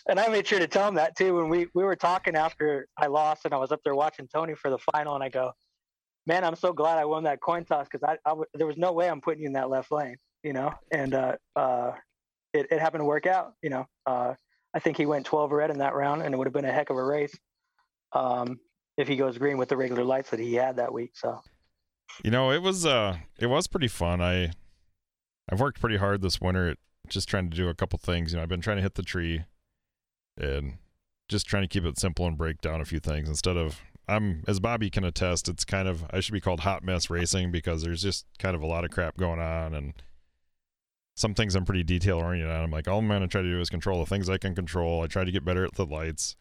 and 0.08 0.20
I 0.20 0.28
made 0.28 0.48
sure 0.48 0.60
to 0.60 0.68
tell 0.68 0.88
him 0.88 0.96
that 0.96 1.16
too 1.16 1.36
when 1.36 1.50
we 1.50 1.68
we 1.74 1.84
were 1.84 1.96
talking 1.96 2.36
after 2.36 2.88
I 2.98 3.08
lost 3.08 3.46
and 3.46 3.54
I 3.54 3.58
was 3.58 3.72
up 3.72 3.80
there 3.84 3.96
watching 3.96 4.28
Tony 4.28 4.56
for 4.56 4.70
the 4.70 4.80
final 4.92 5.16
and 5.16 5.24
I 5.24 5.30
go, 5.30 5.52
man, 6.26 6.44
I'm 6.44 6.56
so 6.56 6.74
glad 6.74 6.98
I 6.98 7.06
won 7.06 7.24
that 7.24 7.40
coin 7.42 7.64
toss 7.64 7.88
because 7.90 8.04
I, 8.04 8.18
I 8.26 8.32
w- 8.32 8.48
there 8.54 8.68
was 8.68 8.78
no 8.78 8.92
way 8.92 9.10
I'm 9.10 9.22
putting 9.22 9.42
you 9.42 9.48
in 9.48 9.54
that 9.54 9.70
left 9.70 9.92
lane, 9.92 10.18
you 10.44 10.54
know, 10.54 10.74
and 10.92 11.14
uh, 11.14 11.36
uh, 11.56 11.92
it, 12.54 12.68
it 12.72 12.80
happened 12.80 13.02
to 13.02 13.06
work 13.06 13.28
out, 13.28 13.54
you 13.62 13.70
know. 13.70 13.86
Uh, 14.06 14.34
I 14.74 14.80
think 14.80 14.98
he 14.98 15.06
went 15.06 15.26
12 15.26 15.52
red 15.52 15.70
in 15.70 15.80
that 15.80 15.94
round 15.94 16.22
and 16.22 16.34
it 16.34 16.38
would 16.38 16.48
have 16.48 16.54
been 16.54 16.66
a 16.66 16.72
heck 16.72 16.90
of 16.90 16.98
a 16.98 17.04
race 17.04 17.38
um, 18.14 18.60
if 18.98 19.08
he 19.08 19.16
goes 19.16 19.38
green 19.38 19.58
with 19.58 19.70
the 19.70 19.78
regular 19.78 20.04
lights 20.04 20.30
that 20.32 20.40
he 20.40 20.56
had 20.56 20.78
that 20.78 20.94
week. 20.94 21.12
So 21.14 21.42
you 22.24 22.32
know 22.32 22.52
it 22.52 22.62
was 22.62 22.86
uh 22.86 23.18
it 23.40 23.48
was 23.48 23.68
pretty 23.68 23.88
fun. 23.88 24.22
I 24.22 24.52
I've 25.52 25.60
worked 25.60 25.82
pretty 25.82 25.98
hard 25.98 26.22
this 26.22 26.40
winter 26.40 26.70
at 26.70 26.78
just 27.10 27.28
trying 27.28 27.50
to 27.50 27.58
do 27.58 27.68
a 27.68 27.74
couple 27.74 28.00
things. 28.00 28.32
You 28.32 28.38
know, 28.38 28.44
I've 28.44 28.50
been 28.50 28.62
trying 28.62 28.78
to 28.78 28.84
hit 28.84 28.96
the 28.96 29.04
tree, 29.04 29.44
and 30.38 30.78
just 31.30 31.48
trying 31.48 31.64
to 31.64 31.68
keep 31.68 31.86
it 31.86 32.00
simple 32.00 32.26
and 32.26 32.38
break 32.38 32.62
down 32.62 32.82
a 32.82 32.86
few 32.86 33.00
things 33.00 33.28
instead 33.28 33.58
of 33.58 33.82
I'm 34.08 34.44
as 34.48 34.60
Bobby 34.60 34.90
can 34.90 35.04
attest, 35.04 35.48
it's 35.48 35.64
kind 35.64 35.88
of 35.88 36.04
I 36.12 36.20
should 36.20 36.34
be 36.34 36.42
called 36.42 36.62
hot 36.62 36.84
mess 36.84 37.10
racing 37.10 37.52
because 37.52 37.84
there's 37.84 38.02
just 38.02 38.26
kind 38.40 38.56
of 38.56 38.62
a 38.62 38.68
lot 38.68 38.84
of 38.84 38.92
crap 38.92 39.18
going 39.18 39.40
on 39.40 39.74
and 39.74 39.94
some 41.16 41.34
things 41.34 41.56
I'm 41.56 41.66
pretty 41.66 41.84
detail 41.84 42.18
oriented 42.18 42.50
on. 42.50 42.64
I'm 42.64 42.72
like, 42.72 42.88
all 42.88 43.00
I'm 43.00 43.08
gonna 43.08 43.28
try 43.28 43.42
to 43.42 43.50
do 43.50 43.60
is 43.62 43.70
control 43.70 44.00
the 44.00 44.06
things 44.06 44.30
I 44.30 44.38
can 44.38 44.56
control. 44.56 45.02
I 45.02 45.08
try 45.08 45.24
to 45.24 45.32
get 45.32 45.46
better 45.46 45.64
at 45.64 45.76
the 45.76 45.86
lights. 45.86 46.36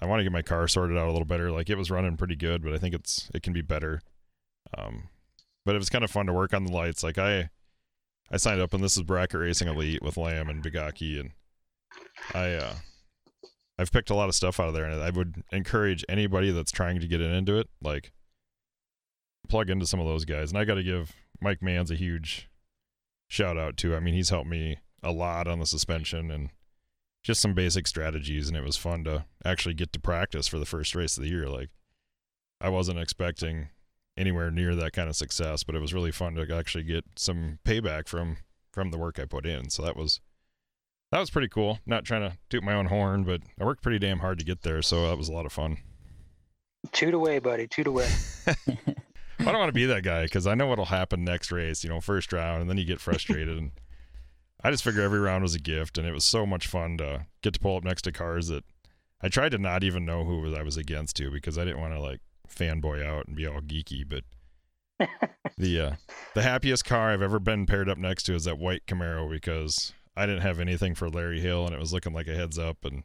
I 0.00 0.06
want 0.06 0.20
to 0.20 0.24
get 0.24 0.32
my 0.32 0.42
car 0.42 0.68
sorted 0.68 0.96
out 0.96 1.08
a 1.08 1.12
little 1.12 1.26
better. 1.26 1.50
Like 1.50 1.70
it 1.70 1.78
was 1.78 1.90
running 1.90 2.16
pretty 2.16 2.36
good, 2.36 2.62
but 2.62 2.72
I 2.72 2.78
think 2.78 2.94
it's 2.94 3.30
it 3.34 3.42
can 3.42 3.52
be 3.52 3.62
better. 3.62 4.00
Um, 4.76 5.08
but 5.64 5.74
it 5.74 5.78
was 5.78 5.90
kind 5.90 6.04
of 6.04 6.10
fun 6.10 6.26
to 6.26 6.32
work 6.32 6.54
on 6.54 6.64
the 6.64 6.72
lights. 6.72 7.02
Like 7.02 7.18
I, 7.18 7.50
I 8.30 8.36
signed 8.36 8.60
up 8.60 8.74
and 8.74 8.82
this 8.82 8.96
is 8.96 9.02
Bracket 9.02 9.40
Racing 9.40 9.68
Elite 9.68 10.02
with 10.02 10.16
Lamb 10.16 10.48
and 10.48 10.62
Bogacki, 10.62 11.20
and 11.20 11.30
I, 12.34 12.54
uh, 12.54 12.74
I've 13.78 13.92
picked 13.92 14.10
a 14.10 14.14
lot 14.14 14.28
of 14.28 14.34
stuff 14.34 14.58
out 14.58 14.68
of 14.68 14.74
there, 14.74 14.84
and 14.84 15.02
I 15.02 15.10
would 15.10 15.42
encourage 15.52 16.04
anybody 16.08 16.50
that's 16.50 16.72
trying 16.72 17.00
to 17.00 17.06
get 17.06 17.20
into 17.20 17.58
it, 17.58 17.68
like, 17.82 18.12
plug 19.48 19.70
into 19.70 19.86
some 19.86 20.00
of 20.00 20.06
those 20.06 20.24
guys. 20.24 20.50
And 20.50 20.58
I 20.58 20.64
got 20.64 20.74
to 20.74 20.82
give 20.82 21.14
Mike 21.40 21.62
Mans 21.62 21.90
a 21.90 21.94
huge 21.94 22.48
shout 23.28 23.58
out 23.58 23.76
too. 23.76 23.94
I 23.94 24.00
mean, 24.00 24.14
he's 24.14 24.30
helped 24.30 24.48
me 24.48 24.78
a 25.02 25.12
lot 25.12 25.46
on 25.46 25.58
the 25.58 25.66
suspension 25.66 26.30
and 26.30 26.50
just 27.26 27.40
some 27.40 27.54
basic 27.54 27.88
strategies, 27.88 28.46
and 28.46 28.56
it 28.56 28.62
was 28.62 28.76
fun 28.76 29.02
to 29.02 29.24
actually 29.44 29.74
get 29.74 29.92
to 29.92 29.98
practice 29.98 30.46
for 30.46 30.60
the 30.60 30.64
first 30.64 30.94
race 30.94 31.16
of 31.16 31.24
the 31.24 31.28
year. 31.28 31.48
Like, 31.48 31.70
I 32.60 32.68
wasn't 32.68 33.00
expecting 33.00 33.70
anywhere 34.16 34.48
near 34.52 34.76
that 34.76 34.92
kind 34.92 35.08
of 35.08 35.16
success, 35.16 35.64
but 35.64 35.74
it 35.74 35.80
was 35.80 35.92
really 35.92 36.12
fun 36.12 36.36
to 36.36 36.56
actually 36.56 36.84
get 36.84 37.04
some 37.16 37.58
payback 37.64 38.06
from 38.06 38.36
from 38.72 38.92
the 38.92 38.98
work 38.98 39.18
I 39.18 39.24
put 39.24 39.44
in. 39.44 39.70
So 39.70 39.82
that 39.82 39.96
was 39.96 40.20
that 41.10 41.18
was 41.18 41.30
pretty 41.30 41.48
cool. 41.48 41.80
Not 41.84 42.04
trying 42.04 42.20
to 42.20 42.38
toot 42.48 42.62
my 42.62 42.74
own 42.74 42.86
horn, 42.86 43.24
but 43.24 43.40
I 43.60 43.64
worked 43.64 43.82
pretty 43.82 43.98
damn 43.98 44.20
hard 44.20 44.38
to 44.38 44.44
get 44.44 44.62
there, 44.62 44.80
so 44.80 45.08
that 45.08 45.18
was 45.18 45.28
a 45.28 45.32
lot 45.32 45.46
of 45.46 45.52
fun. 45.52 45.78
toot 46.92 47.12
away, 47.12 47.40
buddy, 47.40 47.66
toot 47.66 47.88
away. 47.88 48.08
I 48.46 49.44
don't 49.44 49.58
want 49.58 49.68
to 49.68 49.72
be 49.72 49.86
that 49.86 50.04
guy 50.04 50.22
because 50.22 50.46
I 50.46 50.54
know 50.54 50.68
what'll 50.68 50.84
happen 50.84 51.24
next 51.24 51.50
race, 51.50 51.82
you 51.82 51.90
know, 51.90 52.00
first 52.00 52.32
round, 52.32 52.60
and 52.60 52.70
then 52.70 52.78
you 52.78 52.84
get 52.84 53.00
frustrated. 53.00 53.58
and 53.58 53.72
I 54.66 54.72
just 54.72 54.82
figure 54.82 55.02
every 55.02 55.20
round 55.20 55.44
was 55.44 55.54
a 55.54 55.60
gift, 55.60 55.96
and 55.96 56.08
it 56.08 56.12
was 56.12 56.24
so 56.24 56.44
much 56.44 56.66
fun 56.66 56.98
to 56.98 57.26
get 57.40 57.54
to 57.54 57.60
pull 57.60 57.76
up 57.76 57.84
next 57.84 58.02
to 58.02 58.10
cars 58.10 58.48
that 58.48 58.64
I 59.22 59.28
tried 59.28 59.50
to 59.50 59.58
not 59.58 59.84
even 59.84 60.04
know 60.04 60.24
who 60.24 60.52
I 60.56 60.62
was 60.64 60.76
against 60.76 61.14
to 61.18 61.30
because 61.30 61.56
I 61.56 61.64
didn't 61.64 61.78
want 61.78 61.94
to 61.94 62.00
like 62.00 62.18
fanboy 62.48 63.06
out 63.06 63.28
and 63.28 63.36
be 63.36 63.46
all 63.46 63.60
geeky. 63.60 64.02
But 64.04 64.24
the 65.56 65.80
uh, 65.80 65.92
the 66.34 66.42
happiest 66.42 66.84
car 66.84 67.12
I've 67.12 67.22
ever 67.22 67.38
been 67.38 67.64
paired 67.66 67.88
up 67.88 67.96
next 67.96 68.24
to 68.24 68.34
is 68.34 68.42
that 68.46 68.58
white 68.58 68.84
Camaro 68.88 69.30
because 69.30 69.92
I 70.16 70.26
didn't 70.26 70.42
have 70.42 70.58
anything 70.58 70.96
for 70.96 71.08
Larry 71.08 71.38
Hill, 71.38 71.64
and 71.64 71.72
it 71.72 71.78
was 71.78 71.92
looking 71.92 72.12
like 72.12 72.26
a 72.26 72.34
heads 72.34 72.58
up. 72.58 72.84
And 72.84 73.04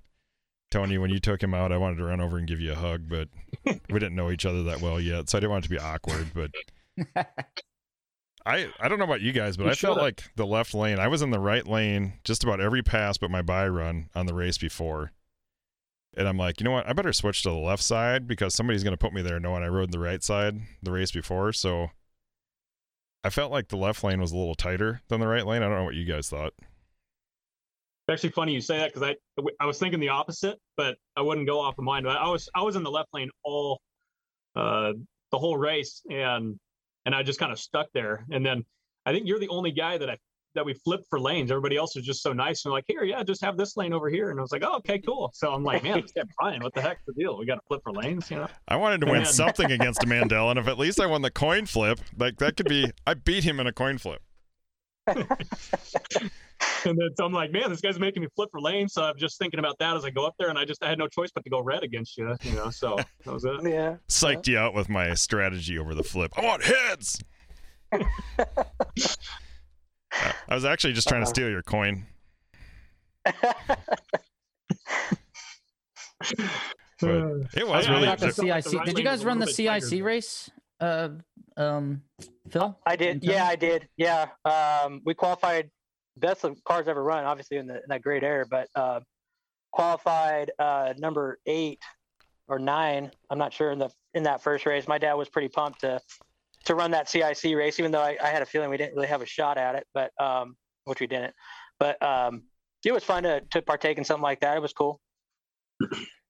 Tony, 0.71 0.97
when 0.97 1.11
you 1.11 1.19
took 1.19 1.43
him 1.43 1.53
out, 1.53 1.71
I 1.71 1.77
wanted 1.77 1.97
to 1.97 2.05
run 2.05 2.21
over 2.21 2.39
and 2.39 2.47
give 2.47 2.59
you 2.59 2.71
a 2.71 2.75
hug, 2.75 3.07
but 3.07 3.29
we 3.65 3.99
didn't 3.99 4.15
know 4.15 4.31
each 4.31 4.47
other 4.47 4.63
that 4.63 4.81
well 4.81 4.99
yet, 4.99 5.29
so 5.29 5.37
I 5.37 5.41
didn't 5.41 5.51
want 5.51 5.65
it 5.65 5.67
to 5.67 5.75
be 5.75 5.79
awkward. 5.79 6.31
But 6.33 6.49
I 8.45 8.69
I 8.79 8.87
don't 8.87 8.97
know 8.99 9.05
about 9.05 9.21
you 9.21 9.31
guys, 9.31 9.57
but 9.57 9.65
You 9.65 9.71
I 9.71 9.75
felt 9.75 9.95
should've. 9.95 10.01
like 10.01 10.23
the 10.35 10.45
left 10.45 10.73
lane. 10.73 10.99
I 10.99 11.07
was 11.07 11.21
in 11.21 11.29
the 11.31 11.39
right 11.39 11.65
lane 11.65 12.13
just 12.23 12.43
about 12.43 12.59
every 12.59 12.81
pass, 12.81 13.17
but 13.17 13.31
my 13.31 13.41
buy 13.41 13.67
run 13.67 14.09
on 14.15 14.25
the 14.25 14.33
race 14.33 14.57
before. 14.57 15.11
And 16.17 16.27
I'm 16.27 16.37
like, 16.37 16.59
you 16.59 16.65
know 16.65 16.71
what? 16.71 16.87
I 16.89 16.93
better 16.93 17.13
switch 17.13 17.43
to 17.43 17.49
the 17.49 17.55
left 17.55 17.83
side 17.83 18.27
because 18.27 18.53
somebody's 18.53 18.83
going 18.83 18.93
to 18.93 18.97
put 18.97 19.13
me 19.13 19.21
there 19.21 19.39
knowing 19.39 19.63
I 19.63 19.67
rode 19.67 19.91
the 19.91 19.99
right 19.99 20.21
side 20.21 20.59
the 20.83 20.91
race 20.91 21.11
before. 21.11 21.53
So 21.53 21.91
I 23.23 23.29
felt 23.29 23.51
like 23.51 23.69
the 23.69 23.77
left 23.77 24.03
lane 24.03 24.19
was 24.19 24.31
a 24.31 24.37
little 24.37 24.55
tighter 24.55 25.01
than 25.07 25.21
the 25.21 25.27
right 25.27 25.45
lane. 25.45 25.63
I 25.63 25.67
don't 25.69 25.77
know 25.77 25.83
what 25.85 25.95
you 25.95 26.05
guys 26.05 26.29
thought. 26.29 26.53
It's 26.59 28.13
actually 28.15 28.31
funny 28.31 28.53
you 28.53 28.61
say 28.61 28.79
that 28.79 28.93
because 28.93 29.03
I 29.07 29.15
I 29.59 29.65
was 29.65 29.77
thinking 29.77 29.99
the 29.99 30.09
opposite, 30.09 30.57
but 30.75 30.97
I 31.15 31.21
wouldn't 31.21 31.47
go 31.47 31.59
off 31.61 31.77
of 31.77 31.83
mine. 31.85 32.03
But 32.03 32.17
I 32.17 32.27
was 32.27 32.49
I 32.55 32.63
was 32.63 32.75
in 32.75 32.83
the 32.83 32.91
left 32.91 33.09
lane 33.13 33.29
all 33.43 33.79
uh, 34.55 34.93
the 35.31 35.37
whole 35.39 35.55
race, 35.55 36.01
and 36.09 36.59
and 37.05 37.15
I 37.15 37.23
just 37.23 37.39
kind 37.39 37.51
of 37.51 37.59
stuck 37.59 37.87
there. 37.93 38.25
And 38.31 38.45
then 38.45 38.63
I 39.05 39.11
think 39.11 39.27
you're 39.27 39.39
the 39.39 39.49
only 39.49 39.71
guy 39.71 39.97
that 39.97 40.09
I 40.09 40.17
that 40.53 40.65
we 40.65 40.73
flipped 40.73 41.05
for 41.09 41.19
lanes. 41.19 41.49
Everybody 41.49 41.77
else 41.77 41.95
was 41.95 42.05
just 42.05 42.21
so 42.21 42.33
nice 42.33 42.65
and 42.65 42.73
like, 42.73 42.83
here, 42.87 43.03
yeah, 43.03 43.23
just 43.23 43.41
have 43.43 43.57
this 43.57 43.77
lane 43.77 43.93
over 43.93 44.09
here. 44.09 44.31
And 44.31 44.39
I 44.39 44.41
was 44.41 44.51
like, 44.51 44.63
oh, 44.65 44.75
okay, 44.77 44.99
cool. 44.99 45.31
So 45.33 45.51
I'm 45.51 45.63
like, 45.63 45.83
man, 45.83 46.01
this 46.01 46.11
guy 46.11 46.23
Brian, 46.39 46.61
what 46.61 46.73
the 46.73 46.81
heck's 46.81 47.03
the 47.05 47.13
deal? 47.13 47.37
We 47.37 47.45
got 47.45 47.55
to 47.55 47.61
flip 47.67 47.81
for 47.83 47.93
lanes, 47.93 48.29
you 48.29 48.37
know? 48.37 48.47
I 48.67 48.75
wanted 48.75 49.01
to 49.01 49.07
win 49.07 49.23
Man. 49.23 49.25
something 49.31 49.71
against 49.71 50.01
Mandela, 50.01 50.51
and 50.51 50.59
if 50.59 50.67
at 50.67 50.77
least 50.77 50.99
I 50.99 51.05
won 51.05 51.21
the 51.21 51.31
coin 51.31 51.65
flip, 51.65 51.99
like 52.17 52.37
that 52.37 52.57
could 52.57 52.67
be, 52.67 52.91
I 53.07 53.13
beat 53.13 53.43
him 53.43 53.59
in 53.59 53.67
a 53.67 53.73
coin 53.73 53.97
flip. 53.97 54.21
And 56.85 56.97
then 56.97 57.09
so 57.15 57.25
I'm 57.25 57.31
like, 57.31 57.51
man, 57.51 57.69
this 57.69 57.79
guy's 57.79 57.99
making 57.99 58.23
me 58.23 58.27
flip 58.35 58.49
for 58.51 58.59
lanes. 58.59 58.93
So 58.93 59.03
I'm 59.03 59.15
just 59.15 59.37
thinking 59.37 59.59
about 59.59 59.77
that 59.77 59.95
as 59.95 60.03
I 60.03 60.09
go 60.09 60.25
up 60.25 60.33
there, 60.39 60.49
and 60.49 60.57
I 60.57 60.65
just 60.65 60.83
I 60.83 60.89
had 60.89 60.97
no 60.97 61.07
choice 61.07 61.29
but 61.33 61.43
to 61.43 61.49
go 61.51 61.61
red 61.61 61.83
against 61.83 62.17
you, 62.17 62.35
you 62.41 62.53
know. 62.53 62.71
So 62.71 62.97
that 63.23 63.31
was 63.31 63.45
it. 63.45 63.61
Yeah. 63.63 63.97
Psyched 64.09 64.47
you 64.47 64.57
out 64.57 64.73
with 64.73 64.89
my 64.89 65.13
strategy 65.13 65.77
over 65.77 65.93
the 65.93 66.03
flip. 66.03 66.31
I 66.35 66.43
want 66.43 66.63
heads. 66.63 67.23
Uh, 67.91 67.99
I 70.49 70.55
was 70.55 70.65
actually 70.65 70.93
just 70.93 71.07
trying 71.07 71.21
to 71.21 71.27
Uh-oh. 71.27 71.33
steal 71.33 71.49
your 71.49 71.61
coin. 71.61 72.07
It 77.03 77.67
was 77.67 77.87
I- 77.87 77.89
I 77.89 77.93
really. 77.93 78.03
About 78.07 78.19
the 78.19 78.27
actually 78.27 78.49
the 78.51 78.61
CIC. 78.61 78.85
Did 78.85 78.97
you 78.97 79.03
guys 79.03 79.25
run 79.25 79.39
the 79.39 79.45
little 79.47 79.65
bit. 79.79 79.83
CIC 79.83 80.03
race? 80.03 80.49
Uh, 80.79 81.09
um, 81.57 82.03
Phil. 82.49 82.77
I 82.85 82.95
did. 82.95 83.23
Yeah, 83.23 83.45
I 83.45 83.55
did. 83.55 83.87
Yeah. 83.97 84.27
Um, 84.45 85.01
we 85.05 85.13
qualified 85.13 85.69
best 86.17 86.43
of 86.43 86.63
cars 86.63 86.87
ever 86.87 87.03
run, 87.03 87.25
obviously 87.25 87.57
in, 87.57 87.67
the, 87.67 87.75
in 87.75 87.89
that 87.89 88.01
great 88.01 88.23
air, 88.23 88.45
but 88.49 88.67
uh, 88.75 88.99
qualified 89.71 90.51
uh, 90.59 90.93
number 90.97 91.39
eight 91.45 91.79
or 92.47 92.59
nine. 92.59 93.11
I'm 93.29 93.37
not 93.37 93.53
sure 93.53 93.71
in 93.71 93.79
the 93.79 93.89
in 94.13 94.23
that 94.23 94.41
first 94.41 94.65
race. 94.65 94.87
My 94.87 94.97
dad 94.97 95.13
was 95.13 95.29
pretty 95.29 95.47
pumped 95.47 95.81
to 95.81 95.99
to 96.65 96.75
run 96.75 96.91
that 96.91 97.09
CIC 97.09 97.55
race, 97.55 97.79
even 97.79 97.91
though 97.91 98.01
I, 98.01 98.17
I 98.21 98.27
had 98.27 98.41
a 98.41 98.45
feeling 98.45 98.69
we 98.69 98.77
didn't 98.77 98.95
really 98.95 99.07
have 99.07 99.21
a 99.21 99.25
shot 99.25 99.57
at 99.57 99.75
it, 99.75 99.87
but 99.93 100.11
um, 100.21 100.55
which 100.85 100.99
we 100.99 101.07
didn't. 101.07 101.33
But 101.79 102.01
um, 102.03 102.43
it 102.85 102.91
was 102.91 103.03
fun 103.03 103.23
to 103.23 103.41
to 103.51 103.61
partake 103.61 103.97
in 103.97 104.03
something 104.03 104.23
like 104.23 104.41
that. 104.41 104.57
It 104.57 104.61
was 104.61 104.73
cool. 104.73 104.99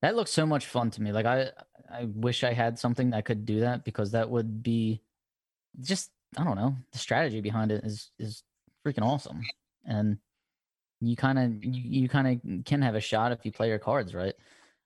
That 0.02 0.16
looks 0.16 0.32
so 0.32 0.46
much 0.46 0.66
fun 0.66 0.90
to 0.92 1.02
me. 1.02 1.12
Like 1.12 1.26
I, 1.26 1.50
I 1.92 2.06
wish 2.06 2.44
I 2.44 2.54
had 2.54 2.80
something 2.80 3.12
that 3.12 3.26
could 3.26 3.46
do 3.46 3.60
that 3.62 3.84
because 3.84 4.12
that 4.12 4.30
would 4.30 4.64
be 4.64 5.02
just 5.80 6.12
I 6.38 6.44
don't 6.44 6.56
know. 6.56 6.76
The 6.92 7.00
strategy 7.00 7.42
behind 7.42 7.72
it 7.72 7.84
is 7.84 8.12
is 8.18 8.44
freaking 8.86 9.04
awesome, 9.04 9.42
and 9.86 10.18
you 11.00 11.16
kind 11.16 11.40
of 11.40 11.64
you, 11.64 12.02
you 12.02 12.10
kind 12.10 12.28
of 12.28 12.66
can 12.66 12.82
have 12.82 12.96
a 12.96 13.02
shot 13.02 13.32
if 13.32 13.46
you 13.46 13.52
play 13.52 13.68
your 13.68 13.80
cards 13.80 14.14
right. 14.14 14.34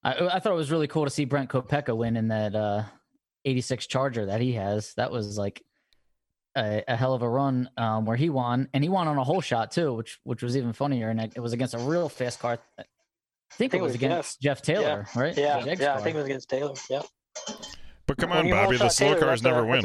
I 0.04 0.14
I 0.28 0.40
thought 0.40 0.54
it 0.54 0.58
was 0.58 0.72
really 0.72 0.88
cool 0.88 1.04
to 1.04 1.10
see 1.10 1.26
Brent 1.26 1.50
Kopeka 1.50 1.96
win 1.96 2.16
in 2.16 2.30
that 2.30 2.56
uh, 2.56 2.84
86 3.44 3.88
Charger 3.88 4.26
that 4.28 4.42
he 4.42 4.54
has. 4.54 4.94
That 4.96 5.12
was 5.12 5.38
like 5.38 5.62
a, 6.58 6.84
a 6.88 6.96
hell 6.96 7.14
of 7.14 7.22
a 7.22 7.30
run 7.30 7.70
um, 7.78 8.06
where 8.06 8.18
he 8.18 8.30
won, 8.30 8.70
and 8.74 8.84
he 8.84 8.90
won 8.90 9.08
on 9.08 9.18
a 9.18 9.24
whole 9.24 9.42
shot 9.42 9.72
too, 9.72 9.94
which 9.94 10.20
which 10.24 10.42
was 10.42 10.56
even 10.56 10.74
funnier. 10.74 11.10
And 11.10 11.20
it, 11.20 11.34
it 11.36 11.40
was 11.40 11.54
against 11.54 11.74
a 11.74 11.80
real 11.80 12.10
fast 12.10 12.40
car. 12.40 12.60
I 12.78 12.84
think, 13.58 13.74
it 13.74 13.82
was, 13.82 13.96
against 13.96 14.42
Jeff, 14.42 14.62
Taylor, 14.62 15.08
right? 15.16 15.38
Yeah, 15.38 15.62
Jake's 15.62 15.80
yeah. 15.80 15.96
I 15.96 16.02
think 16.02 16.16
it 16.16 16.18
was 16.18 16.26
against 16.26 16.50
Taylor. 16.50 16.74
Yeah. 16.90 17.04
But 18.08 18.18
come 18.18 18.32
on, 18.32 18.50
Bobby, 18.50 18.78
the 18.78 18.90
slow 18.90 19.08
Taylor, 19.08 19.20
cars 19.20 19.42
that's 19.42 19.54
a- 19.54 19.56
never 19.56 19.66
win. 19.66 19.82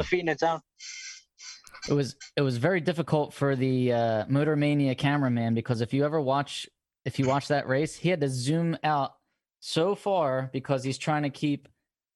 It 1.89 1.93
was 1.93 2.15
it 2.35 2.41
was 2.41 2.57
very 2.57 2.79
difficult 2.81 3.33
for 3.33 3.55
the 3.55 3.93
uh, 3.93 4.25
Motor 4.27 4.55
Mania 4.55 4.93
cameraman 4.95 5.53
because 5.53 5.81
if 5.81 5.93
you 5.93 6.05
ever 6.05 6.21
watch 6.21 6.67
if 7.05 7.17
you 7.17 7.25
watch 7.27 7.47
that 7.47 7.67
race, 7.67 7.95
he 7.95 8.09
had 8.09 8.21
to 8.21 8.29
zoom 8.29 8.77
out 8.83 9.13
so 9.59 9.95
far 9.95 10.49
because 10.53 10.83
he's 10.83 10.97
trying 10.99 11.23
to 11.23 11.29
keep 11.29 11.67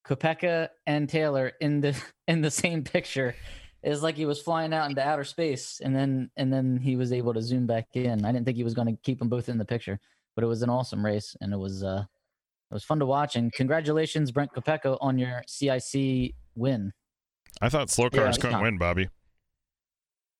Kopeka 0.07 0.70
and 0.86 1.09
Taylor 1.09 1.51
in 1.61 1.82
the 1.82 1.95
in 2.28 2.41
the 2.41 2.51
same 2.51 2.84
picture. 2.84 3.36
It's 3.82 4.01
like 4.01 4.16
he 4.16 4.26
was 4.26 4.41
flying 4.41 4.74
out 4.74 4.89
into 4.89 5.05
outer 5.07 5.24
space, 5.24 5.80
and 5.84 5.95
then 5.95 6.30
and 6.38 6.51
then 6.51 6.78
he 6.78 6.95
was 6.95 7.11
able 7.11 7.34
to 7.34 7.41
zoom 7.41 7.66
back 7.68 7.88
in. 7.93 8.26
I 8.26 8.32
didn't 8.32 8.45
think 8.45 8.57
he 8.57 8.63
was 8.63 8.74
going 8.74 8.88
to 8.88 9.01
keep 9.03 9.20
them 9.20 9.30
both 9.30 9.47
in 9.49 9.57
the 9.57 9.66
picture, 9.66 9.99
but 10.36 10.43
it 10.43 10.47
was 10.47 10.61
an 10.63 10.70
awesome 10.70 11.03
race, 11.05 11.36
and 11.41 11.53
it 11.53 11.57
was 11.57 11.84
uh 11.84 12.03
it 12.72 12.74
was 12.74 12.84
fun 12.84 12.99
to 12.99 13.05
watch. 13.05 13.36
And 13.36 13.53
congratulations, 13.53 14.32
Brent 14.32 14.51
Kopeka, 14.53 14.97
on 15.01 15.18
your 15.20 15.43
CIC 15.47 16.34
win. 16.55 16.93
I 17.61 17.70
thought 17.70 17.89
slow 17.91 18.09
Yeah, 18.11 18.22
cars 18.24 18.36
it's 18.36 18.41
couldn't 18.41 18.53
not- 18.57 18.63
win, 18.63 18.78
Bobby. 18.78 19.09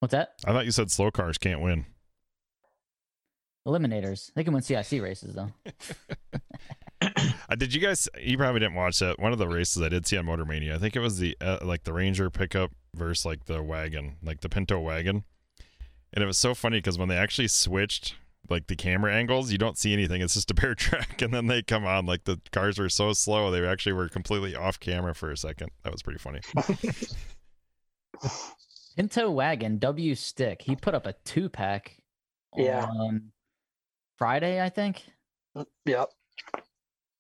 What's 0.06 0.12
that? 0.12 0.34
I 0.46 0.52
thought 0.52 0.66
you 0.66 0.72
said 0.72 0.92
slow 0.92 1.10
cars 1.10 1.40
can't 1.40 1.62
win. 1.62 1.88
Eliminators. 3.66 4.32
They 4.36 4.44
can 4.44 4.54
win 4.54 4.62
CIC 4.62 5.02
races 5.02 5.34
though. 5.34 5.52
Uh, 7.48 7.54
did 7.56 7.74
you 7.74 7.82
guys? 7.82 8.10
You 8.20 8.38
probably 8.38 8.60
didn't 8.60 8.74
watch 8.74 8.98
that. 9.00 9.20
One 9.20 9.32
of 9.32 9.38
the 9.38 9.48
races 9.48 9.82
I 9.84 9.90
did 9.90 10.08
see 10.08 10.18
on 10.18 10.26
Motor 10.26 10.46
Mania. 10.46 10.74
I 10.76 10.80
think 10.80 10.96
it 10.96 11.02
was 11.02 11.20
the 11.20 11.38
uh, 11.40 11.60
like 11.62 11.84
the 11.84 11.94
Ranger 11.94 12.32
pickup 12.32 12.72
versus 12.96 13.26
like 13.26 13.46
the 13.46 13.62
wagon, 13.62 14.16
like 14.24 14.42
the 14.42 14.50
Pinto 14.50 14.80
wagon. 14.80 15.24
And 16.14 16.24
it 16.24 16.26
was 16.26 16.38
so 16.38 16.56
funny 16.56 16.78
because 16.78 16.98
when 16.98 17.10
they 17.10 17.18
actually 17.18 17.50
switched 17.50 18.16
like 18.50 18.66
the 18.66 18.76
camera 18.76 19.14
angles, 19.14 19.52
you 19.52 19.60
don't 19.60 19.78
see 19.78 19.94
anything. 19.94 20.22
It's 20.22 20.34
just 20.34 20.50
a 20.50 20.56
bare 20.56 20.74
track, 20.76 21.22
and 21.22 21.32
then 21.34 21.46
they 21.48 21.62
come 21.62 21.86
on 21.86 22.08
like 22.08 22.24
the 22.24 22.40
cars 22.52 22.80
were 22.80 22.90
so 22.90 23.14
slow 23.14 23.52
they 23.52 23.64
actually 23.68 23.94
were 23.94 24.10
completely 24.10 24.56
off 24.56 24.80
camera 24.80 25.14
for 25.14 25.30
a 25.30 25.38
second. 25.38 25.70
That 25.84 25.92
was 25.92 26.02
pretty 26.02 26.20
funny. 26.20 26.40
Pinto 28.96 29.30
Wagon 29.30 29.78
W 29.78 30.16
Stock. 30.16 30.62
He 30.62 30.76
put 30.76 30.96
up 30.96 31.06
a 31.06 31.14
two 31.26 31.50
pack. 31.50 31.98
Yeah. 32.56 32.86
On 32.86 33.32
Friday, 34.18 34.62
I 34.62 34.70
think. 34.70 35.04
Yep. 35.86 36.10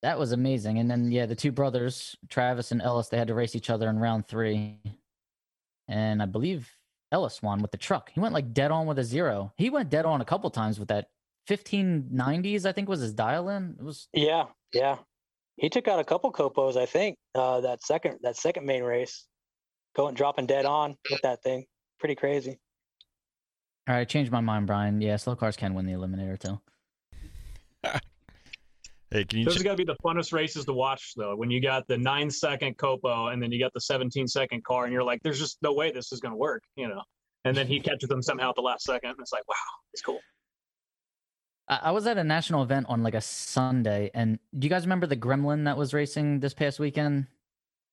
That 0.01 0.19
was 0.19 0.31
amazing. 0.31 0.79
And 0.79 0.89
then 0.89 1.11
yeah, 1.11 1.25
the 1.25 1.35
two 1.35 1.51
brothers, 1.51 2.15
Travis 2.29 2.71
and 2.71 2.81
Ellis, 2.81 3.09
they 3.09 3.17
had 3.17 3.27
to 3.27 3.33
race 3.33 3.55
each 3.55 3.69
other 3.69 3.89
in 3.89 3.99
round 3.99 4.27
three. 4.27 4.79
And 5.87 6.21
I 6.21 6.25
believe 6.25 6.69
Ellis 7.11 7.41
won 7.41 7.61
with 7.61 7.71
the 7.71 7.77
truck. 7.77 8.11
He 8.13 8.19
went 8.19 8.33
like 8.33 8.53
dead 8.53 8.71
on 8.71 8.85
with 8.85 8.99
a 8.99 9.03
zero. 9.03 9.53
He 9.57 9.69
went 9.69 9.89
dead 9.89 10.05
on 10.05 10.21
a 10.21 10.25
couple 10.25 10.49
times 10.49 10.79
with 10.79 10.89
that 10.89 11.07
1590s, 11.49 12.65
I 12.65 12.71
think 12.71 12.89
was 12.89 13.01
his 13.01 13.13
dial 13.13 13.49
in. 13.49 13.75
It 13.79 13.83
was 13.83 14.07
Yeah, 14.13 14.45
yeah. 14.73 14.97
He 15.57 15.69
took 15.69 15.87
out 15.87 15.99
a 15.99 16.03
couple 16.03 16.31
copos, 16.31 16.75
I 16.75 16.85
think. 16.85 17.17
Uh, 17.33 17.61
that 17.61 17.83
second 17.83 18.19
that 18.23 18.35
second 18.35 18.65
main 18.65 18.83
race, 18.83 19.25
going 19.95 20.15
dropping 20.15 20.45
dead 20.45 20.65
on 20.65 20.97
with 21.09 21.21
that 21.21 21.41
thing. 21.43 21.65
Pretty 21.99 22.15
crazy. 22.15 22.59
all 23.87 23.95
right. 23.95 24.01
I 24.01 24.05
changed 24.05 24.31
my 24.31 24.41
mind, 24.41 24.67
Brian. 24.67 25.01
Yeah, 25.01 25.15
slow 25.17 25.35
cars 25.35 25.55
can 25.55 25.73
win 25.73 25.85
the 25.85 25.93
eliminator 25.93 26.39
too. 26.39 26.59
Hey, 29.11 29.23
can 29.23 29.39
you? 29.39 29.45
Those 29.45 29.53
ch- 29.53 29.57
have 29.59 29.65
got 29.65 29.71
to 29.71 29.77
be 29.77 29.83
the 29.85 29.95
funnest 30.03 30.33
races 30.33 30.65
to 30.65 30.73
watch, 30.73 31.13
though. 31.15 31.35
When 31.35 31.51
you 31.51 31.61
got 31.61 31.87
the 31.87 31.97
nine 31.97 32.29
second 32.29 32.75
Copo 32.77 33.31
and 33.31 33.41
then 33.41 33.51
you 33.51 33.59
got 33.59 33.71
the 33.73 33.79
17 33.79 34.27
second 34.27 34.63
car, 34.65 34.85
and 34.85 34.91
you're 34.91 35.03
like, 35.03 35.21
"There's 35.23 35.39
just 35.39 35.57
no 35.61 35.73
way 35.73 35.91
this 35.91 36.11
is 36.11 36.19
going 36.19 36.31
to 36.31 36.37
work," 36.37 36.63
you 36.75 36.87
know. 36.87 37.01
And 37.45 37.55
then 37.55 37.67
he 37.67 37.79
catches 37.79 38.09
them 38.09 38.23
somehow 38.23 38.49
at 38.49 38.55
the 38.55 38.61
last 38.61 38.83
second, 38.83 39.11
and 39.11 39.19
it's 39.19 39.31
like, 39.31 39.47
"Wow, 39.47 39.53
it's 39.93 40.01
cool." 40.01 40.19
I 41.69 41.79
I 41.83 41.91
was 41.91 42.07
at 42.07 42.17
a 42.17 42.23
national 42.23 42.63
event 42.63 42.87
on 42.89 43.03
like 43.03 43.13
a 43.13 43.21
Sunday, 43.21 44.09
and 44.15 44.39
do 44.57 44.65
you 44.65 44.69
guys 44.69 44.83
remember 44.83 45.05
the 45.05 45.15
Gremlin 45.15 45.65
that 45.65 45.77
was 45.77 45.93
racing 45.93 46.39
this 46.39 46.55
past 46.55 46.79
weekend? 46.79 47.27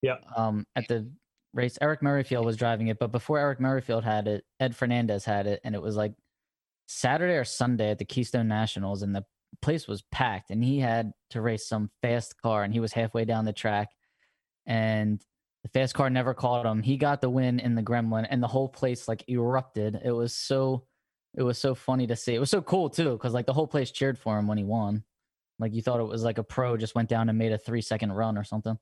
Yeah. 0.01 0.17
Um, 0.35 0.67
at 0.75 0.89
the 0.89 1.09
race, 1.55 1.79
Eric 1.81 2.01
Murrayfield 2.01 2.45
was 2.45 2.57
driving 2.57 2.89
it, 2.89 2.99
but 2.99 3.13
before 3.13 3.39
Eric 3.39 3.59
Murrayfield 3.59 4.05
had 4.05 4.27
it, 4.27 4.45
Ed 4.61 4.75
Fernandez 4.75 5.25
had 5.25 5.47
it, 5.47 5.61
and 5.65 5.75
it 5.75 5.83
was 5.83 5.97
like 5.97 6.15
Saturday 6.87 7.35
or 7.35 7.45
Sunday 7.45 7.91
at 7.91 7.99
the 7.99 8.05
Keystone 8.05 8.49
Nationals, 8.49 9.03
and 9.03 9.15
the 9.15 9.25
place 9.61 9.87
was 9.87 10.03
packed, 10.11 10.51
and 10.51 10.63
he 10.63 10.79
had 10.79 11.13
to 11.31 11.41
race 11.41 11.67
some 11.67 11.91
fast 12.01 12.41
car, 12.41 12.63
and 12.63 12.73
he 12.73 12.81
was 12.81 12.93
halfway 12.93 13.25
down 13.25 13.45
the 13.45 13.53
track, 13.53 13.91
and 14.67 15.23
the 15.63 15.69
fast 15.69 15.95
car 15.95 16.11
never 16.11 16.35
caught 16.35 16.67
him. 16.67 16.83
He 16.83 16.97
got 16.97 17.21
the 17.21 17.31
win 17.31 17.61
in 17.61 17.75
the 17.75 17.83
Gremlin, 17.83 18.27
and 18.29 18.43
the 18.43 18.49
whole 18.49 18.69
place 18.69 19.07
like 19.07 19.25
erupted. 19.29 20.01
It 20.05 20.13
was 20.13 20.35
so 20.35 20.87
it 21.35 21.43
was 21.43 21.59
so 21.59 21.75
funny 21.75 22.07
to 22.07 22.17
see. 22.17 22.35
It 22.35 22.41
was 22.41 22.51
so 22.51 22.61
cool 22.61 22.91
too, 22.91 23.13
because 23.13 23.33
like 23.33 23.47
the 23.47 23.55
whole 23.55 23.67
place 23.67 23.91
cheered 23.91 24.19
for 24.19 24.39
him 24.39 24.47
when 24.47 24.59
he 24.59 24.65
won. 24.65 25.05
Like 25.59 25.73
you 25.73 25.83
thought 25.83 26.01
it 26.01 26.05
was 26.05 26.25
like 26.25 26.39
a 26.39 26.45
pro 26.45 26.77
just 26.77 26.95
went 26.95 27.09
down 27.09 27.29
and 27.29 27.39
made 27.39 27.53
a 27.53 27.59
three 27.59 27.81
second 27.81 28.13
run 28.13 28.37
or 28.37 28.45
something. 28.45 28.79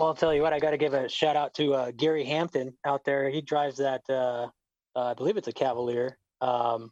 Well, 0.00 0.08
I'll 0.08 0.14
tell 0.14 0.32
you 0.32 0.40
what, 0.40 0.54
I 0.54 0.58
got 0.58 0.70
to 0.70 0.78
give 0.78 0.94
a 0.94 1.10
shout 1.10 1.36
out 1.36 1.52
to 1.56 1.74
uh, 1.74 1.90
Gary 1.90 2.24
Hampton 2.24 2.72
out 2.86 3.04
there. 3.04 3.28
He 3.28 3.42
drives 3.42 3.76
that, 3.76 4.00
uh, 4.08 4.48
uh, 4.96 5.10
I 5.10 5.12
believe 5.12 5.36
it's 5.36 5.46
a 5.46 5.52
Cavalier. 5.52 6.16
Um, 6.40 6.90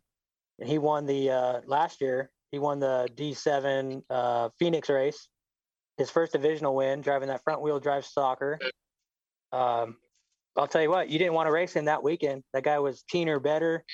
and 0.58 0.68
he 0.68 0.76
won 0.76 1.06
the 1.06 1.30
uh, 1.30 1.60
last 1.64 2.02
year. 2.02 2.30
He 2.52 2.58
won 2.58 2.80
the 2.80 3.08
D7 3.16 4.02
uh, 4.10 4.50
Phoenix 4.58 4.90
race, 4.90 5.26
his 5.96 6.10
first 6.10 6.32
divisional 6.32 6.76
win, 6.76 7.00
driving 7.00 7.28
that 7.28 7.42
front 7.44 7.62
wheel 7.62 7.80
drive 7.80 8.04
stocker. 8.04 8.58
Um, 9.52 9.96
I'll 10.54 10.66
tell 10.66 10.82
you 10.82 10.90
what, 10.90 11.08
you 11.08 11.18
didn't 11.18 11.32
want 11.32 11.46
to 11.46 11.52
race 11.52 11.72
him 11.72 11.86
that 11.86 12.02
weekend. 12.02 12.42
That 12.52 12.64
guy 12.64 12.78
was 12.78 13.04
keener, 13.08 13.40
better, 13.40 13.86